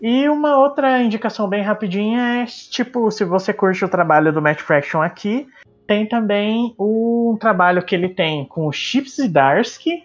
E 0.01 0.29
uma 0.29 0.59
outra 0.59 1.01
indicação 1.01 1.49
bem 1.49 1.63
rapidinha 1.63 2.43
é, 2.43 2.47
tipo, 2.47 3.11
se 3.11 3.25
você 3.25 3.53
curte 3.53 3.85
o 3.85 3.89
trabalho 3.89 4.33
do 4.33 4.43
Matt 4.43 4.61
Fraction 4.61 5.01
aqui, 5.01 5.47
tem 5.87 6.07
também 6.07 6.75
um 6.79 7.37
trabalho 7.41 7.83
que 7.83 7.95
ele 7.95 8.09
tem 8.09 8.45
com 8.45 8.67
o 8.67 8.73
Chips 8.73 9.17
Zdarsky, 9.17 10.03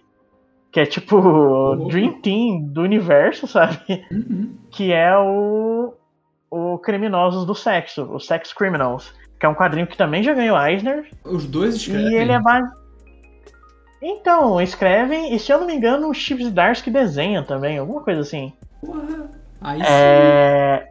que 0.77 0.81
é 0.81 0.85
tipo 0.85 1.17
o 1.17 1.87
Dream 1.87 2.21
Team 2.21 2.67
do 2.67 2.83
universo, 2.83 3.47
sabe? 3.47 4.05
Uhum. 4.11 4.55
Que 4.69 4.93
é 4.93 5.17
o, 5.17 5.91
o 6.51 6.77
Criminosos 6.77 7.47
do 7.47 7.55
Sexo, 7.55 8.03
o 8.03 8.19
Sex 8.19 8.53
Criminals, 8.53 9.11
que 9.39 9.47
é 9.47 9.49
um 9.49 9.55
quadrinho 9.55 9.87
que 9.87 9.97
também 9.97 10.21
já 10.21 10.35
ganhou 10.35 10.55
Eisner, 10.55 11.09
Os 11.25 11.47
dois 11.47 11.77
escrevem. 11.77 12.11
e 12.11 12.15
ele 12.15 12.31
é 12.31 12.39
base... 12.39 12.71
Então, 13.99 14.61
escrevem, 14.61 15.33
e 15.33 15.39
se 15.39 15.51
eu 15.51 15.57
não 15.57 15.65
me 15.65 15.73
engano, 15.73 16.09
o 16.09 16.13
Chips 16.13 16.45
Zdarsky 16.45 16.91
desenha 16.91 17.41
também, 17.41 17.79
alguma 17.79 18.01
coisa 18.01 18.21
assim. 18.21 18.53
Porra. 18.79 19.31
Aí 19.59 19.79
sim. 19.79 19.87
É... 19.89 20.89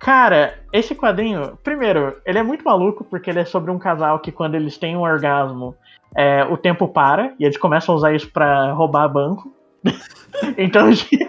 Cara, 0.00 0.54
esse 0.72 0.94
quadrinho, 0.94 1.58
primeiro, 1.62 2.16
ele 2.24 2.38
é 2.38 2.42
muito 2.42 2.64
maluco 2.64 3.04
porque 3.04 3.28
ele 3.28 3.40
é 3.40 3.44
sobre 3.44 3.70
um 3.70 3.78
casal 3.78 4.18
que 4.18 4.32
quando 4.32 4.54
eles 4.54 4.78
têm 4.78 4.96
um 4.96 5.02
orgasmo, 5.02 5.76
é, 6.16 6.44
o 6.44 6.56
tempo 6.56 6.88
para 6.88 7.34
e 7.38 7.44
eles 7.44 7.58
começam 7.58 7.94
a 7.94 7.98
usar 7.98 8.14
isso 8.14 8.30
pra 8.32 8.72
roubar 8.72 9.06
banco. 9.08 9.52
então, 10.56 10.90
tipo, 10.94 11.28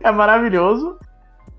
é 0.00 0.10
maravilhoso. 0.10 0.98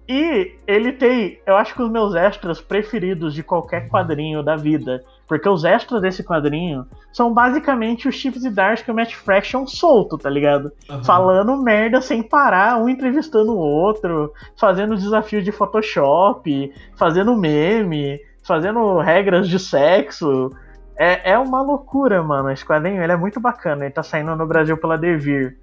E 0.08 0.54
ele 0.68 0.92
tem, 0.92 1.40
eu 1.48 1.56
acho 1.56 1.74
que 1.74 1.82
os 1.82 1.90
meus 1.90 2.14
extras 2.14 2.60
preferidos 2.60 3.34
de 3.34 3.42
qualquer 3.42 3.88
quadrinho 3.88 4.44
da 4.44 4.58
vida. 4.58 5.02
Porque 5.26 5.48
os 5.48 5.64
extras 5.64 6.02
desse 6.02 6.22
quadrinho 6.24 6.86
são 7.14 7.34
basicamente 7.34 8.10
os 8.10 8.16
Chips 8.16 8.44
e 8.44 8.50
Darsky 8.50 8.90
e 8.90 8.92
o 8.92 8.96
Match 8.96 9.14
Fraction 9.14 9.66
solto, 9.66 10.18
tá 10.18 10.30
ligado? 10.30 10.74
Aham. 10.90 11.04
falando 11.06 11.64
merda 11.64 12.02
sem 12.02 12.22
parar, 12.22 12.78
um 12.78 12.90
entrevistando 12.90 13.54
o 13.54 13.58
outro, 13.58 14.34
fazendo 14.58 14.98
desafio 14.98 15.42
de 15.42 15.54
Photoshop, 15.54 16.74
fazendo 16.98 17.38
meme, 17.38 18.20
fazendo 18.46 19.00
regras 19.00 19.48
de 19.48 19.58
sexo. 19.58 20.52
É, 20.98 21.32
é 21.32 21.38
uma 21.38 21.62
loucura, 21.62 22.22
mano. 22.22 22.52
Esse 22.52 22.66
quadrinho 22.66 23.02
ele 23.02 23.12
é 23.12 23.18
muito 23.18 23.40
bacana. 23.40 23.86
Ele 23.86 23.94
tá 23.94 24.04
saindo 24.04 24.36
no 24.36 24.46
Brasil 24.46 24.78
pela 24.78 24.98
Devir. 24.98 25.58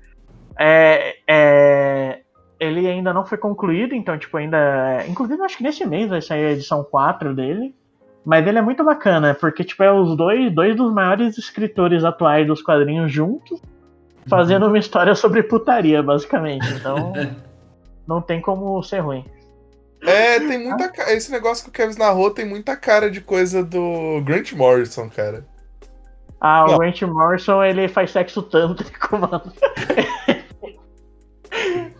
É, 0.58 1.16
é, 1.28 2.20
ele 2.58 2.86
ainda 2.86 3.12
não 3.12 3.24
foi 3.24 3.38
concluído, 3.38 3.94
então, 3.94 4.18
tipo, 4.18 4.36
ainda. 4.36 5.04
Inclusive, 5.08 5.42
acho 5.42 5.56
que 5.56 5.62
nesse 5.62 5.86
mês 5.86 6.10
vai 6.10 6.20
sair 6.20 6.46
a 6.46 6.52
edição 6.52 6.84
4 6.84 7.34
dele. 7.34 7.74
Mas 8.24 8.46
ele 8.46 8.58
é 8.58 8.62
muito 8.62 8.84
bacana, 8.84 9.34
porque, 9.34 9.64
tipo, 9.64 9.82
é 9.82 9.90
os 9.90 10.14
dois, 10.14 10.52
dois 10.52 10.76
dos 10.76 10.92
maiores 10.92 11.38
escritores 11.38 12.04
atuais 12.04 12.46
dos 12.46 12.60
quadrinhos 12.60 13.10
juntos, 13.10 13.62
fazendo 14.28 14.66
uma 14.66 14.78
história 14.78 15.14
sobre 15.14 15.42
putaria, 15.42 16.02
basicamente. 16.02 16.70
Então, 16.74 17.14
não 18.06 18.20
tem 18.20 18.38
como 18.40 18.82
ser 18.82 18.98
ruim. 18.98 19.24
É, 20.02 20.38
tem 20.40 20.58
muita 20.66 20.88
ca- 20.88 21.12
Esse 21.12 21.30
negócio 21.30 21.64
que 21.64 21.70
o 21.70 21.72
Kevin 21.72 21.98
narrou 21.98 22.30
tem 22.30 22.44
muita 22.46 22.76
cara 22.76 23.10
de 23.10 23.20
coisa 23.20 23.62
do 23.62 24.20
Grant 24.24 24.52
Morrison, 24.52 25.08
cara. 25.10 25.46
Ah, 26.40 26.64
o 26.64 26.68
Não. 26.68 26.78
Grant 26.78 27.02
Morrison, 27.02 27.62
ele 27.62 27.86
faz 27.88 28.10
sexo 28.12 28.42
tântrico, 28.42 29.16
mano. 29.18 29.52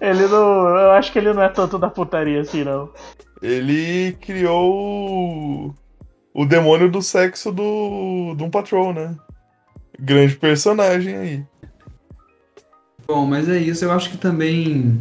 ele 0.00 0.26
não. 0.28 0.68
Eu 0.76 0.90
acho 0.92 1.12
que 1.12 1.18
ele 1.18 1.32
não 1.32 1.42
é 1.42 1.48
tanto 1.48 1.78
da 1.78 1.90
putaria 1.90 2.40
assim, 2.40 2.64
não. 2.64 2.90
Ele 3.42 4.12
criou 4.20 4.72
o, 4.72 5.74
o 6.34 6.46
demônio 6.46 6.90
do 6.90 7.02
sexo 7.02 7.50
do 7.52 8.34
Doom 8.36 8.50
Patrol, 8.50 8.92
né? 8.92 9.14
Grande 9.98 10.36
personagem 10.36 11.16
aí. 11.16 11.44
Bom, 13.06 13.26
mas 13.26 13.48
é 13.48 13.58
isso. 13.58 13.84
Eu 13.84 13.92
acho 13.92 14.10
que 14.10 14.16
também 14.16 15.00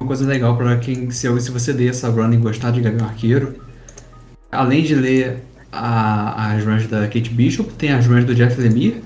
uma 0.00 0.06
coisa 0.06 0.26
legal 0.26 0.56
pra 0.56 0.76
quem 0.78 1.10
se, 1.10 1.28
se 1.40 1.50
você 1.50 1.72
ler 1.72 1.90
essa 1.90 2.08
run 2.08 2.32
e 2.32 2.36
gostar 2.38 2.70
de 2.70 2.80
Gavião 2.80 3.06
Arqueiro, 3.06 3.54
além 4.50 4.82
de 4.82 4.94
ler 4.94 5.42
a- 5.70 6.52
as 6.54 6.64
runs 6.64 6.86
da 6.86 7.02
Kate 7.02 7.30
Bishop, 7.30 7.72
tem 7.74 7.92
as 7.92 8.06
runs 8.06 8.24
do 8.24 8.34
Jeff 8.34 8.58
Lemire, 8.60 9.02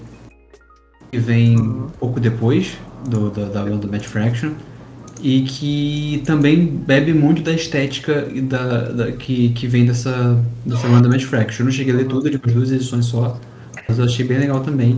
que 1.10 1.18
vem 1.18 1.58
um 1.60 1.88
pouco 1.98 2.20
depois 2.20 2.78
do, 3.08 3.30
da, 3.30 3.46
da 3.46 3.62
run 3.62 3.78
do 3.78 3.90
Matt 3.90 4.04
Fraction, 4.06 4.52
e 5.20 5.42
que 5.42 6.22
também 6.26 6.64
bebe 6.66 7.12
muito 7.12 7.42
da 7.42 7.52
estética 7.52 8.28
e 8.32 8.40
da, 8.40 8.88
da- 8.90 9.12
que, 9.12 9.48
que 9.50 9.66
vem 9.66 9.84
dessa, 9.86 10.40
dessa 10.64 10.86
run 10.86 11.02
do 11.02 11.08
Matt 11.08 11.24
Fraction. 11.24 11.62
Eu 11.62 11.66
não 11.66 11.72
cheguei 11.72 11.92
a 11.92 11.96
ler 11.96 12.06
tudo, 12.06 12.30
de 12.30 12.38
duas 12.38 12.70
edições 12.70 13.06
só, 13.06 13.38
mas 13.88 13.98
eu 13.98 14.04
achei 14.04 14.24
bem 14.24 14.38
legal 14.38 14.60
também. 14.60 14.96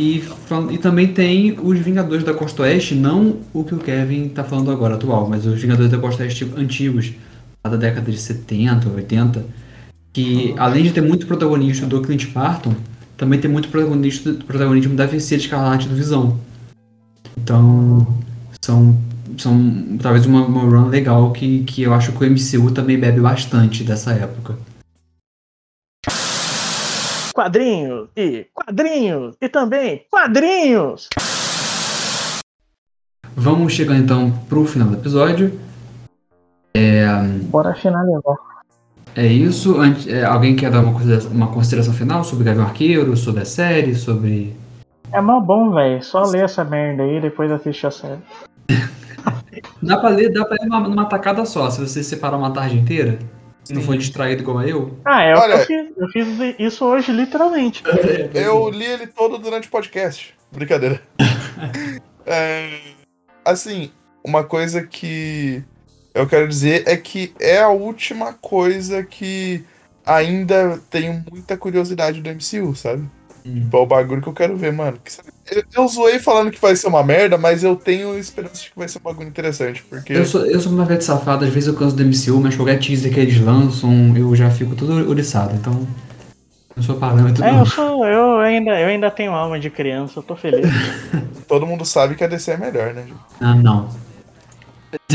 E, 0.00 0.22
e 0.70 0.78
também 0.78 1.08
tem 1.08 1.58
os 1.60 1.76
Vingadores 1.80 2.22
da 2.22 2.32
Costa 2.32 2.62
Oeste, 2.62 2.94
não 2.94 3.38
o 3.52 3.64
que 3.64 3.74
o 3.74 3.78
Kevin 3.78 4.28
tá 4.28 4.44
falando 4.44 4.70
agora, 4.70 4.94
atual, 4.94 5.28
mas 5.28 5.44
os 5.44 5.60
Vingadores 5.60 5.90
da 5.90 5.98
Costa 5.98 6.22
Oeste 6.22 6.48
antigos, 6.56 7.12
da 7.64 7.76
década 7.76 8.10
de 8.10 8.16
70, 8.16 8.88
80, 8.88 9.44
que 10.12 10.54
além 10.56 10.84
de 10.84 10.92
ter 10.92 11.00
muito 11.00 11.26
protagonista 11.26 11.84
do 11.84 12.00
Clint 12.00 12.26
Barton, 12.30 12.76
também 13.16 13.40
tem 13.40 13.50
muito 13.50 13.68
protagonista, 13.68 14.32
protagonismo 14.46 14.94
da 14.94 15.08
Feiticeira 15.08 15.42
Escarlate 15.42 15.88
do 15.88 15.96
Visão. 15.96 16.38
Então, 17.36 18.06
são, 18.62 18.96
são 19.36 19.98
talvez 20.00 20.26
uma, 20.26 20.46
uma 20.46 20.60
run 20.60 20.88
legal 20.88 21.32
que, 21.32 21.64
que 21.64 21.82
eu 21.82 21.92
acho 21.92 22.12
que 22.12 22.24
o 22.24 22.30
MCU 22.30 22.70
também 22.70 22.98
bebe 23.00 23.20
bastante 23.20 23.82
dessa 23.82 24.12
época. 24.12 24.56
Quadrinhos 27.38 28.08
e 28.16 28.48
quadrinhos 28.52 29.36
e 29.40 29.48
também 29.48 30.04
quadrinhos! 30.10 31.08
Vamos 33.36 33.72
chegando 33.72 34.02
então 34.02 34.32
pro 34.48 34.64
final 34.64 34.88
do 34.88 34.96
episódio. 34.96 35.56
Bora 37.44 37.76
finalizar. 37.76 38.34
É 39.14 39.24
isso. 39.24 39.76
É, 40.08 40.24
alguém 40.24 40.56
quer 40.56 40.72
dar 40.72 40.80
uma 40.80 40.92
consideração, 40.92 41.30
uma 41.30 41.46
consideração 41.46 41.94
final 41.94 42.24
sobre 42.24 42.42
Gavião 42.42 42.66
Arqueiro, 42.66 43.16
sobre 43.16 43.42
a 43.42 43.44
série, 43.44 43.94
sobre. 43.94 44.56
É 45.12 45.20
mó 45.20 45.38
bom, 45.38 45.70
velho. 45.70 46.02
Só 46.02 46.24
ler 46.24 46.42
essa 46.42 46.64
merda 46.64 47.04
aí 47.04 47.18
e 47.18 47.20
depois 47.20 47.52
assiste 47.52 47.86
a 47.86 47.92
série. 47.92 48.20
Dá 49.80 49.96
pra 49.96 50.08
ler, 50.08 50.32
dá 50.32 50.44
pra 50.44 50.56
ler 50.60 50.68
numa, 50.68 50.88
numa 50.88 51.04
tacada 51.04 51.44
só, 51.44 51.70
se 51.70 51.80
você 51.80 52.02
separar 52.02 52.36
uma 52.36 52.50
tarde 52.50 52.76
inteira. 52.76 53.20
Se 53.68 53.74
não 53.74 53.82
for 53.82 53.96
distraído 53.98 54.42
igual 54.42 54.62
eu. 54.62 54.98
Ah, 55.04 55.22
é 55.22 55.34
o 55.34 55.38
Olha- 55.38 55.52
eu 55.56 55.66
fiz. 55.66 55.90
Eu 55.96 56.08
fiz 56.08 56.54
isso 56.58 56.84
hoje, 56.86 57.12
literalmente. 57.12 57.82
Eu 58.34 58.70
li 58.70 58.84
ele 58.86 59.06
todo 59.06 59.36
durante 59.38 59.68
o 59.68 59.70
podcast. 59.70 60.34
Brincadeira. 60.50 61.00
É, 62.30 62.80
assim, 63.44 63.90
uma 64.22 64.44
coisa 64.44 64.82
que 64.86 65.62
eu 66.12 66.26
quero 66.28 66.46
dizer 66.46 66.84
é 66.86 66.94
que 66.96 67.32
é 67.40 67.58
a 67.58 67.70
última 67.70 68.34
coisa 68.34 69.02
que 69.02 69.64
ainda 70.04 70.78
tenho 70.90 71.24
muita 71.30 71.56
curiosidade 71.56 72.20
do 72.20 72.28
MCU, 72.28 72.74
sabe? 72.76 73.08
Hum. 73.46 73.54
Tipo, 73.62 73.76
é 73.78 73.80
o 73.80 73.86
bagulho 73.86 74.20
que 74.20 74.28
eu 74.28 74.34
quero 74.34 74.56
ver, 74.58 74.72
mano. 74.74 74.98
Que 75.02 75.10
sabe- 75.10 75.30
Eu, 75.50 75.64
eu 75.74 75.88
zoei 75.88 76.18
falando 76.18 76.50
que 76.50 76.60
vai 76.60 76.74
ser 76.76 76.88
uma 76.88 77.02
merda, 77.02 77.38
mas 77.38 77.64
eu 77.64 77.76
tenho 77.76 78.18
esperança 78.18 78.62
de 78.62 78.70
que 78.70 78.78
vai 78.78 78.88
ser 78.88 78.98
um 78.98 79.02
bagulho 79.02 79.28
interessante. 79.28 79.82
Porque. 79.82 80.12
Eu 80.12 80.24
sou, 80.24 80.46
eu 80.46 80.60
sou 80.60 80.72
uma 80.72 80.84
velha 80.84 81.00
safada, 81.00 81.46
às 81.46 81.52
vezes 81.52 81.68
eu 81.68 81.74
canso 81.74 81.96
do 81.96 82.04
MCU, 82.04 82.40
mas 82.40 82.56
qualquer 82.56 82.78
teaser 82.78 83.12
que 83.12 83.20
eles 83.20 83.40
lançam, 83.40 84.16
eu 84.16 84.34
já 84.34 84.50
fico 84.50 84.74
todo 84.74 85.08
oriçado. 85.08 85.54
Então, 85.54 85.86
eu 86.76 86.82
sou 86.82 86.96
parâmetro. 86.96 87.44
É, 87.44 87.52
não. 87.52 87.60
eu 87.60 87.66
sou. 87.66 88.06
Eu 88.06 88.38
ainda, 88.38 88.78
eu 88.80 88.88
ainda 88.88 89.10
tenho 89.10 89.32
alma 89.32 89.58
de 89.58 89.70
criança, 89.70 90.18
eu 90.18 90.22
tô 90.22 90.36
feliz. 90.36 90.66
Todo 91.48 91.66
mundo 91.66 91.84
sabe 91.84 92.14
que 92.14 92.24
a 92.24 92.28
DC 92.28 92.52
é 92.52 92.56
melhor, 92.56 92.94
né? 92.94 93.06
Ah, 93.40 93.54
não. 93.54 93.88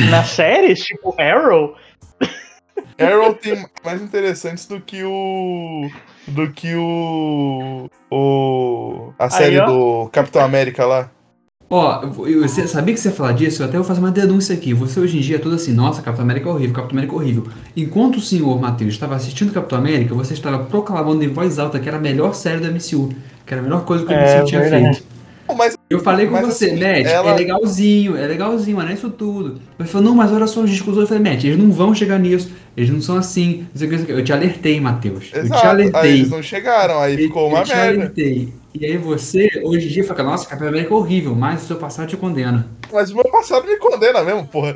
Nas 0.09 0.29
séries, 0.29 0.79
tipo 0.81 1.15
Arrow, 1.19 1.75
Arrow 2.97 3.33
tem 3.33 3.65
mais 3.83 4.01
interessantes 4.01 4.65
do 4.65 4.79
que 4.79 5.03
o. 5.03 5.89
Do 6.27 6.49
que 6.51 6.73
o. 6.75 7.89
O. 8.11 9.09
A 9.19 9.29
série 9.29 9.59
ó. 9.59 9.65
do 9.65 10.09
Capitão 10.11 10.41
América 10.43 10.85
lá. 10.85 11.09
Ó, 11.69 12.03
eu- 12.03 12.27
eu- 12.27 12.47
você 12.47 12.67
sabia 12.67 12.93
que 12.93 12.99
você 12.99 13.09
ia 13.09 13.13
falar 13.15 13.31
disso? 13.31 13.63
Eu 13.63 13.67
até 13.67 13.77
vou 13.77 13.83
fazer 13.85 13.99
uma 13.99 14.11
denúncia 14.11 14.53
aqui. 14.55 14.73
Você 14.75 14.99
hoje 14.99 15.17
em 15.17 15.21
dia 15.21 15.37
é 15.37 15.39
tudo 15.39 15.55
assim, 15.55 15.73
nossa, 15.73 16.01
Capitão 16.03 16.23
América 16.23 16.47
é 16.47 16.51
horrível, 16.51 16.75
Capitão 16.75 16.97
América 16.97 17.15
é 17.15 17.17
horrível. 17.19 17.47
Enquanto 17.75 18.17
o 18.17 18.21
senhor 18.21 18.61
Matheus 18.61 18.93
estava 18.93 19.15
assistindo 19.15 19.51
Capitão 19.51 19.79
América, 19.79 20.13
você 20.13 20.33
estava 20.33 20.59
proclamando 20.65 21.23
em 21.23 21.29
voz 21.29 21.57
alta 21.57 21.79
que 21.79 21.87
era 21.89 21.97
a 21.97 22.01
melhor 22.01 22.35
série 22.35 22.59
da 22.61 22.67
MCU. 22.69 23.09
Que 23.45 23.53
era 23.53 23.61
a 23.61 23.63
melhor 23.63 23.83
coisa 23.85 24.05
que 24.05 24.13
o 24.13 24.15
É, 24.15 24.35
MCU 24.37 24.45
tinha 24.45 24.61
verdade. 24.61 24.83
feito. 24.97 25.13
Mas 25.57 25.75
Eu 25.89 25.99
falei 25.99 26.25
com 26.25 26.33
Mas 26.33 26.45
você, 26.47 26.67
assim, 26.71 26.79
Matt, 26.79 27.05
ela- 27.05 27.31
é 27.31 27.35
legalzinho, 27.35 28.17
é 28.17 28.25
legalzinho, 28.25 28.77
mas 28.77 28.85
não 28.85 28.91
é 28.91 28.95
isso 28.95 29.09
tudo. 29.11 29.59
Ele 29.77 29.87
falou, 29.87 30.07
não, 30.09 30.15
mas 30.15 30.31
olha 30.31 30.47
só 30.47 30.61
os 30.61 30.69
discursos. 30.69 31.01
Eu 31.01 31.07
falei, 31.07 31.21
Matt, 31.31 31.43
eles 31.43 31.57
não 31.57 31.71
vão 31.71 31.93
chegar 31.93 32.17
nisso, 32.17 32.49
eles 32.75 32.89
não 32.89 33.01
são 33.01 33.17
assim. 33.17 33.67
não 33.73 33.79
sei 33.79 33.87
o 33.87 34.05
que. 34.05 34.11
Eu 34.11 34.23
te 34.23 34.33
alertei, 34.33 34.79
Matheus. 34.81 35.29
Eu 35.33 35.41
te 35.41 35.45
exato. 35.47 35.63
Aí 35.65 35.69
alertei. 35.71 36.11
eles 36.11 36.29
não 36.29 36.41
chegaram, 36.41 36.99
aí 36.99 37.13
Eu- 37.13 37.17
ficou 37.19 37.43
eu 37.43 37.47
uma 37.55 37.63
te 37.63 37.75
merda. 37.75 38.01
alertei. 38.01 38.53
E 38.75 38.85
aí 38.87 38.97
você, 38.97 39.47
hoje 39.63 39.85
em 39.87 39.89
dia, 39.91 40.03
fala, 40.03 40.23
nossa, 40.23 40.47
Capitão 40.49 40.69
América 40.69 40.91
é 40.91 40.97
horrível, 40.97 41.35
mas 41.35 41.61
o 41.61 41.65
seu 41.67 41.75
passado 41.75 42.07
te 42.07 42.17
condena. 42.17 42.65
Mas 42.91 43.11
o 43.11 43.15
meu 43.15 43.25
passado 43.25 43.67
me 43.67 43.77
condena 43.77 44.23
mesmo, 44.23 44.47
porra. 44.47 44.73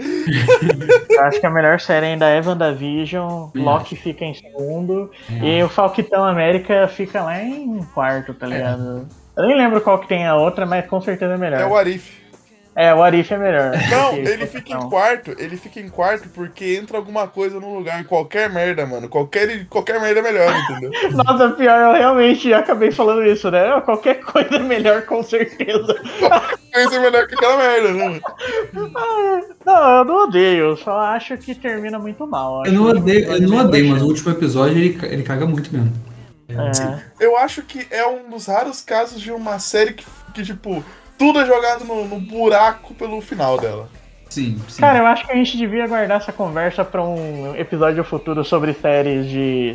eu 1.10 1.22
acho 1.26 1.40
que 1.40 1.46
a 1.46 1.50
melhor 1.50 1.80
série 1.80 2.06
ainda 2.06 2.28
é 2.30 2.40
WandaVision, 2.40 3.50
Eu 3.56 3.62
Loki 3.64 3.96
fica 3.96 4.24
em 4.24 4.36
segundo, 4.36 5.10
É. 5.42 5.60
e 5.60 5.64
o 5.64 5.70
Falquitão 5.70 6.24
América 6.24 6.88
fica 6.88 7.24
lá 7.24 7.42
em 7.42 7.80
quarto, 7.94 8.34
tá 8.36 8.46
ligado? 8.46 9.08
Eu 9.36 9.48
nem 9.48 9.58
lembro 9.58 9.82
qual 9.82 10.00
que 10.00 10.08
tem 10.08 10.26
a 10.28 10.36
outra, 10.36 10.66
mas 10.66 10.86
com 10.86 11.02
certeza 11.02 11.34
é 11.34 11.38
melhor. 11.38 11.60
É 11.62 11.66
o 11.66 11.76
Arif. 11.76 12.12
É, 12.78 12.94
o 12.94 13.02
Arif 13.02 13.34
é 13.34 13.38
melhor. 13.40 13.72
Não, 13.90 14.12
que 14.12 14.20
ele 14.20 14.46
fica 14.46 14.74
em 14.74 14.88
quarto, 14.88 15.36
ele 15.40 15.58
fica 15.58 15.80
em 15.80 15.90
quarto 15.90 16.30
porque 16.30 16.76
entra 16.76 16.98
alguma 16.98 17.28
coisa 17.28 17.60
no 17.60 17.74
lugar, 17.74 18.06
qualquer 18.06 18.52
merda, 18.52 18.86
mano. 18.86 19.10
Qualquer, 19.10 19.66
qualquer 19.66 20.00
merda 20.00 20.20
é 20.20 20.22
melhor, 20.22 20.56
entendeu? 20.56 20.92
Nossa, 21.12 21.50
pior, 21.56 21.76
eu 21.76 21.94
realmente 21.94 22.54
acabei 22.54 22.92
falando 22.92 23.26
isso, 23.26 23.50
né? 23.50 23.82
Qualquer 23.82 24.20
coisa 24.20 24.58
é 24.58 24.60
melhor, 24.60 25.02
com 25.08 25.24
certeza. 25.24 26.00
Pensa 26.72 26.98
é 26.98 27.00
melhor 27.00 27.26
que 27.26 27.34
aquela 27.34 27.58
merda, 27.58 27.94
né? 27.94 28.22
Não, 29.66 29.98
eu 29.98 30.06
não 30.06 30.24
odeio, 30.26 30.66
eu 30.66 30.78
só 30.78 31.00
acho 31.00 31.36
que 31.40 31.56
termina 31.56 31.98
muito 31.98 32.28
mal. 32.28 32.64
Eu 32.64 32.74
não 32.74 32.86
Acho 32.86 32.94
que 32.94 33.02
odeio, 33.02 33.26
eu 33.26 33.42
não 33.42 33.58
odeio, 33.58 33.90
mas 33.90 34.04
o 34.04 34.06
último 34.06 34.30
episódio 34.30 34.78
ele, 34.78 35.00
ele 35.02 35.24
caga 35.24 35.48
muito 35.48 35.74
mesmo. 35.74 35.92
É. 36.48 37.00
Eu 37.20 37.36
acho 37.38 37.64
que 37.64 37.88
é 37.90 38.06
um 38.06 38.30
dos 38.30 38.46
raros 38.46 38.82
casos 38.82 39.20
de 39.20 39.32
uma 39.32 39.58
série 39.58 39.94
que, 39.94 40.06
que 40.36 40.44
tipo, 40.44 40.84
tudo 41.18 41.40
é 41.40 41.46
jogado 41.46 41.84
no, 41.86 42.06
no 42.06 42.20
buraco 42.20 42.94
pelo 42.94 43.20
final 43.22 43.58
dela. 43.60 43.90
Sim, 44.30 44.60
sim. 44.68 44.82
Cara, 44.82 45.00
eu 45.00 45.06
acho 45.08 45.26
que 45.26 45.32
a 45.32 45.36
gente 45.36 45.58
devia 45.58 45.88
guardar 45.88 46.18
essa 46.18 46.32
conversa 46.34 46.84
pra 46.84 47.02
um 47.02 47.56
episódio 47.56 48.04
futuro 48.04 48.44
sobre 48.44 48.74
séries 48.74 49.26
de, 49.30 49.72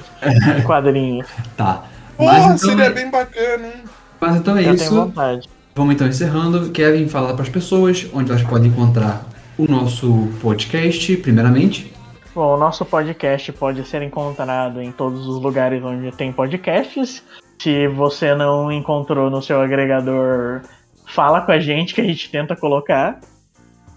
de 0.56 0.62
quadrinhos. 0.66 1.26
tá. 1.56 1.84
Porra, 2.16 2.32
Mas 2.34 2.44
então, 2.44 2.58
seria 2.58 2.84
é, 2.84 2.90
bem 2.90 3.10
bacana, 3.10 3.66
hein? 3.66 3.82
mas 4.20 4.36
então 4.36 4.54
é 4.56 4.60
Eu 4.60 4.64
tenho 4.64 4.74
isso. 4.76 4.94
vontade. 4.94 5.48
Vamos 5.74 5.94
então 5.94 6.06
encerrando. 6.06 6.70
Kevin, 6.70 7.08
falar 7.08 7.32
para 7.32 7.42
as 7.42 7.48
pessoas 7.48 8.06
onde 8.12 8.30
elas 8.30 8.42
podem 8.42 8.68
encontrar 8.70 9.24
o 9.56 9.66
nosso 9.66 10.28
podcast, 10.42 11.16
primeiramente. 11.16 11.90
Bom, 12.34 12.54
o 12.54 12.58
nosso 12.58 12.84
podcast 12.84 13.50
pode 13.52 13.84
ser 13.88 14.02
encontrado 14.02 14.80
em 14.82 14.92
todos 14.92 15.26
os 15.26 15.40
lugares 15.42 15.82
onde 15.82 16.12
tem 16.12 16.30
podcasts. 16.30 17.22
Se 17.58 17.88
você 17.88 18.34
não 18.34 18.70
encontrou 18.70 19.30
no 19.30 19.40
seu 19.42 19.60
agregador, 19.62 20.60
fala 21.06 21.40
com 21.42 21.52
a 21.52 21.60
gente 21.60 21.94
que 21.94 22.00
a 22.00 22.04
gente 22.04 22.30
tenta 22.30 22.56
colocar. 22.56 23.20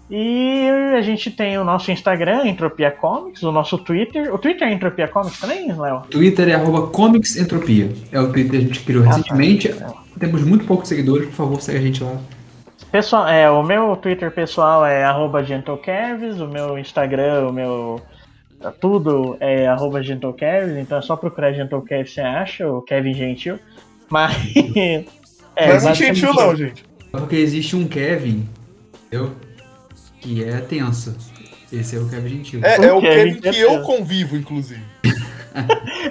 E 0.08 0.68
a 0.96 1.00
gente 1.00 1.32
tem 1.32 1.58
o 1.58 1.64
nosso 1.64 1.90
Instagram, 1.90 2.46
Entropia 2.46 2.92
Comics, 2.92 3.42
o 3.42 3.50
nosso 3.50 3.76
Twitter. 3.78 4.32
O 4.32 4.38
Twitter 4.38 4.68
é 4.68 4.72
Entropia 4.72 5.08
Comics 5.08 5.40
também, 5.40 5.72
Léo? 5.72 6.02
Twitter 6.08 6.48
é 6.48 6.54
arroba 6.54 6.86
Comics 6.88 7.36
Entropia. 7.36 7.90
É 8.12 8.20
o 8.20 8.30
Twitter 8.32 8.50
que 8.52 8.56
a 8.56 8.60
gente 8.60 8.80
criou 8.80 9.04
Ah, 9.04 9.08
recentemente. 9.08 9.68
tá. 9.68 9.92
Temos 10.18 10.42
muito 10.42 10.64
poucos 10.64 10.88
seguidores, 10.88 11.26
por 11.26 11.34
favor, 11.34 11.60
segue 11.60 11.78
a 11.78 11.82
gente 11.82 12.04
lá. 12.04 12.16
Pessoal, 12.92 13.26
é, 13.26 13.50
o 13.50 13.62
meu 13.64 13.96
Twitter 13.96 14.30
pessoal 14.30 14.86
é 14.86 15.02
arroba 15.02 15.40
o 15.40 16.46
meu 16.46 16.78
Instagram, 16.78 17.48
o 17.48 17.52
meu. 17.52 18.00
Tudo 18.80 19.36
é 19.40 19.66
arroba 19.66 20.00
então 20.00 20.98
é 20.98 21.02
só 21.02 21.16
procurar 21.16 21.52
GentleKevs 21.52 22.14
você 22.14 22.20
acha, 22.20 22.70
o 22.70 22.80
Kevin 22.80 23.12
Gentil. 23.12 23.58
Mas. 24.08 24.32
É, 25.58 25.80
não 25.80 25.88
é 25.88 25.94
gentil, 25.94 26.34
não, 26.34 26.54
gente. 26.54 26.84
Porque 27.18 27.36
existe 27.36 27.76
um 27.76 27.86
Kevin, 27.86 28.48
entendeu? 29.06 29.32
Que 30.20 30.44
é 30.44 30.58
tenso. 30.58 31.16
Esse 31.72 31.96
é 31.96 31.98
o 31.98 32.08
Kevin 32.08 32.28
Gentil. 32.28 32.60
É, 32.62 32.78
O 32.78 32.84
é 32.84 32.92
o 32.92 33.00
Kevin 33.00 33.34
Kevin 33.34 33.40
que 33.40 33.50
que 33.50 33.56
é 33.58 33.64
eu 33.64 33.82
convivo, 33.82 34.36
inclusive. 34.36 34.82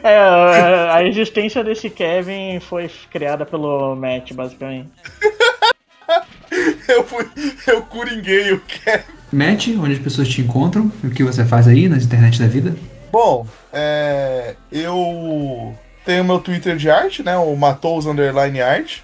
É, 0.04 0.18
a, 0.18 0.96
a 0.96 1.08
existência 1.08 1.64
desse 1.64 1.88
Kevin 1.88 2.60
foi 2.60 2.90
criada 3.12 3.46
pelo 3.46 3.96
Matt, 3.96 4.34
basicamente. 4.34 4.90
Eu 6.88 7.04
fui. 7.04 7.28
Eu 7.68 7.82
coringuei 7.84 8.54
o 8.54 8.60
Kevin. 8.62 9.04
Matt, 9.32 9.68
onde 9.80 9.94
as 9.94 10.00
pessoas 10.00 10.28
te 10.28 10.42
encontram, 10.42 10.92
o 11.04 11.10
que 11.10 11.24
você 11.24 11.44
faz 11.44 11.68
aí 11.68 11.90
nas 11.90 12.04
internet 12.04 12.40
da 12.40 12.48
vida. 12.48 12.76
Bom, 13.12 13.46
é, 13.74 14.56
eu 14.72 15.76
tenho 16.06 16.24
meu 16.24 16.40
Twitter 16.40 16.76
de 16.76 16.90
arte, 16.90 17.24
né? 17.24 17.38
O 17.38 17.56
Matos 17.56 18.06
Underline 18.06 18.62
Art. 18.62 19.00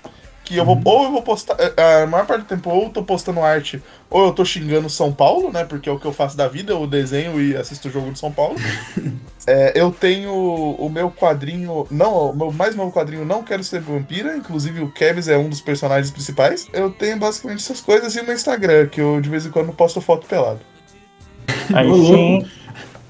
Que 0.51 0.57
eu 0.57 0.65
vou. 0.65 0.81
Ou 0.83 1.03
eu 1.05 1.11
vou 1.11 1.21
postar. 1.21 1.55
A 2.03 2.05
maior 2.05 2.25
parte 2.25 2.41
do 2.41 2.47
tempo, 2.47 2.69
ou 2.69 2.83
eu 2.83 2.89
tô 2.89 3.03
postando 3.03 3.41
arte, 3.41 3.81
ou 4.09 4.25
eu 4.25 4.33
tô 4.33 4.43
xingando 4.43 4.89
São 4.89 5.13
Paulo, 5.13 5.51
né? 5.51 5.63
Porque 5.63 5.87
é 5.87 5.91
o 5.91 5.97
que 5.99 6.05
eu 6.05 6.11
faço 6.11 6.35
da 6.35 6.47
vida, 6.47 6.73
eu 6.73 6.85
desenho 6.85 7.41
e 7.41 7.55
assisto 7.55 7.87
o 7.87 7.91
jogo 7.91 8.11
de 8.11 8.19
São 8.19 8.31
Paulo. 8.31 8.55
É, 9.47 9.73
eu 9.73 9.91
tenho 9.91 10.31
o 10.31 10.87
meu 10.87 11.09
quadrinho. 11.09 11.87
Não, 11.89 12.29
o 12.29 12.35
meu 12.35 12.51
mais 12.51 12.75
novo 12.75 12.91
quadrinho 12.91 13.25
Não 13.25 13.41
Quero 13.41 13.63
Ser 13.63 13.81
Vampira. 13.81 14.37
Inclusive 14.37 14.83
o 14.83 14.91
Kevs 14.91 15.27
é 15.27 15.35
um 15.35 15.49
dos 15.49 15.59
personagens 15.59 16.11
principais. 16.11 16.67
Eu 16.71 16.91
tenho 16.91 17.17
basicamente 17.17 17.57
essas 17.57 17.81
coisas 17.81 18.15
e 18.15 18.19
o 18.19 18.23
meu 18.23 18.35
Instagram, 18.35 18.85
que 18.87 19.01
eu 19.01 19.19
de 19.19 19.31
vez 19.31 19.43
em 19.43 19.49
quando 19.49 19.73
posto 19.73 19.99
foto 19.99 20.27
pelado. 20.27 20.59
Aí 21.73 21.91
sim, 21.91 22.47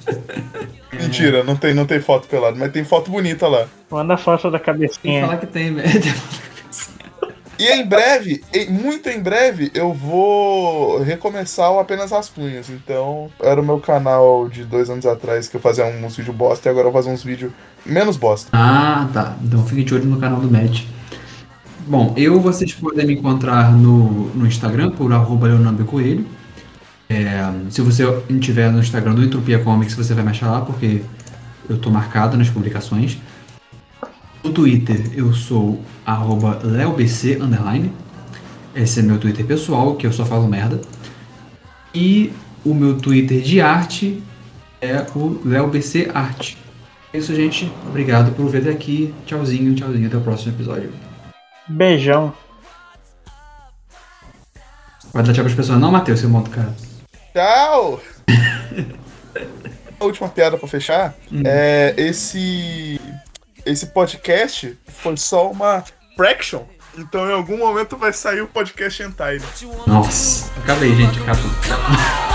Mentira, 0.94 1.44
não 1.44 1.56
tem, 1.56 1.74
não 1.74 1.86
tem 1.86 2.00
foto 2.00 2.28
pelado, 2.30 2.58
mas 2.58 2.72
tem 2.72 2.84
foto 2.84 3.12
bonita 3.12 3.48
lá. 3.48 3.68
manda 3.90 4.16
foto 4.16 4.50
da 4.50 4.60
cabecinha. 4.60 5.22
falar 5.22 5.38
que 5.38 5.48
tem, 5.48 5.72
Matt. 5.76 5.86
E 7.62 7.72
em 7.72 7.86
breve, 7.86 8.44
em- 8.54 8.70
muito 8.70 9.08
em 9.10 9.20
breve, 9.22 9.72
eu 9.74 9.94
vou 9.94 11.02
recomeçar 11.04 11.72
o 11.72 11.80
Apenas 11.80 12.12
Rascunhos. 12.12 12.70
Então, 12.70 13.30
era 13.42 13.62
o 13.62 13.64
meu 13.66 13.80
canal 13.80 14.50
de 14.50 14.64
dois 14.64 14.90
anos 14.90 15.06
atrás 15.06 15.48
que 15.48 15.56
eu 15.56 15.62
fazia 15.62 15.86
uns 15.86 16.16
vídeos 16.16 16.36
bosta 16.36 16.68
e 16.68 16.72
agora 16.72 16.88
eu 16.88 16.92
vou 16.92 17.02
fazer 17.02 17.14
uns 17.14 17.24
vídeos 17.24 17.52
menos 17.86 18.18
bosta. 18.18 18.50
Ah, 18.54 19.08
tá. 19.14 19.36
Então 19.44 19.66
fique 19.66 19.84
de 19.84 19.94
olho 19.94 20.06
no 20.06 20.20
canal 20.20 20.40
do 20.40 20.50
Matt. 20.50 20.84
Bom, 21.88 22.14
eu 22.16 22.40
vocês 22.40 22.74
podem 22.74 23.06
me 23.06 23.14
encontrar 23.14 23.72
no, 23.72 24.28
no 24.36 24.46
Instagram 24.46 24.92
por 24.92 25.12
arroba 25.12 25.48
Leonardo 25.48 25.84
Coelho. 25.86 26.26
É, 27.10 27.44
se 27.70 27.82
você 27.82 28.04
estiver 28.30 28.72
no 28.72 28.80
Instagram 28.80 29.14
do 29.16 29.24
Entropia 29.24 29.60
Comics, 29.60 29.94
você 29.96 30.14
vai 30.14 30.24
me 30.24 30.30
achar 30.30 30.50
lá, 30.50 30.62
porque 30.62 31.02
eu 31.70 31.78
tô 31.78 31.90
marcado 31.90 32.38
nas 32.38 32.50
publicações. 32.50 33.18
No 34.44 34.52
Twitter, 34.52 35.12
eu 35.14 35.34
sou 35.34 35.84
arroba 36.06 36.60
leobc, 36.64 37.38
underline. 37.40 37.92
Esse 38.74 39.00
é 39.00 39.04
meu 39.04 39.20
Twitter 39.20 39.46
pessoal, 39.46 39.96
que 39.96 40.08
eu 40.08 40.12
só 40.12 40.26
falo 40.26 40.48
merda. 40.48 40.82
E 41.94 42.34
o 42.66 42.74
meu 42.74 42.98
Twitter 42.98 43.42
de 43.42 43.62
arte 43.62 44.22
é 44.82 45.06
o 45.16 45.40
leobc 45.46 46.10
arte. 46.14 46.58
É 47.14 47.18
isso, 47.18 47.36
gente. 47.36 47.72
Obrigado 47.88 48.32
por 48.32 48.50
ver 48.50 48.62
até 48.62 48.72
aqui. 48.72 49.14
Tchauzinho, 49.26 49.76
tchauzinho. 49.76 50.08
Até 50.08 50.18
o 50.18 50.22
próximo 50.22 50.54
episódio. 50.54 50.92
Beijão. 51.68 52.34
Vai 55.14 55.24
dar 55.24 55.34
tchau 55.34 55.44
pras 55.44 55.56
pessoas. 55.56 55.80
Não, 55.80 55.92
Matheus, 55.92 56.20
seu 56.20 56.30
moto, 56.30 56.50
cara. 56.50 56.74
Tchau! 57.34 58.02
A 60.00 60.06
última 60.06 60.30
piada 60.30 60.58
pra 60.58 60.68
fechar 60.68 61.14
é 61.46 61.94
esse 61.96 63.00
esse 63.66 63.88
podcast 63.88 64.78
foi 64.88 65.18
só 65.18 65.52
uma 65.52 65.84
fraction. 66.16 66.64
Então 66.98 67.30
em 67.30 67.34
algum 67.34 67.58
momento 67.58 67.98
vai 67.98 68.12
sair 68.12 68.42
o 68.42 68.48
podcast 68.48 69.02
Entire. 69.04 69.44
Nossa. 69.88 70.52
Acabei, 70.62 70.94
gente. 70.96 71.20
Acabou. 71.22 72.31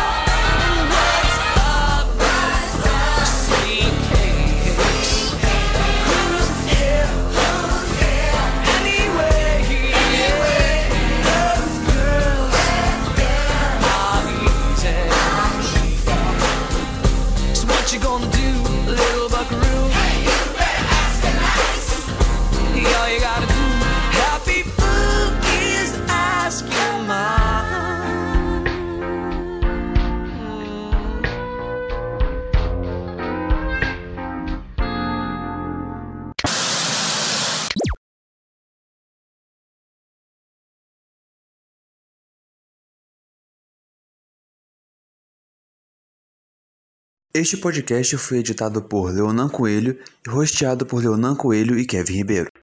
Este 47.39 47.59
podcast 47.59 48.17
foi 48.17 48.39
editado 48.39 48.81
por 48.81 49.13
Leonan 49.13 49.51
Coelho 49.51 49.99
e 50.27 50.31
rosteado 50.31 50.87
por 50.87 51.03
Leonan 51.03 51.37
Coelho 51.37 51.79
e 51.79 51.85
Kevin 51.85 52.15
Ribeiro. 52.15 52.49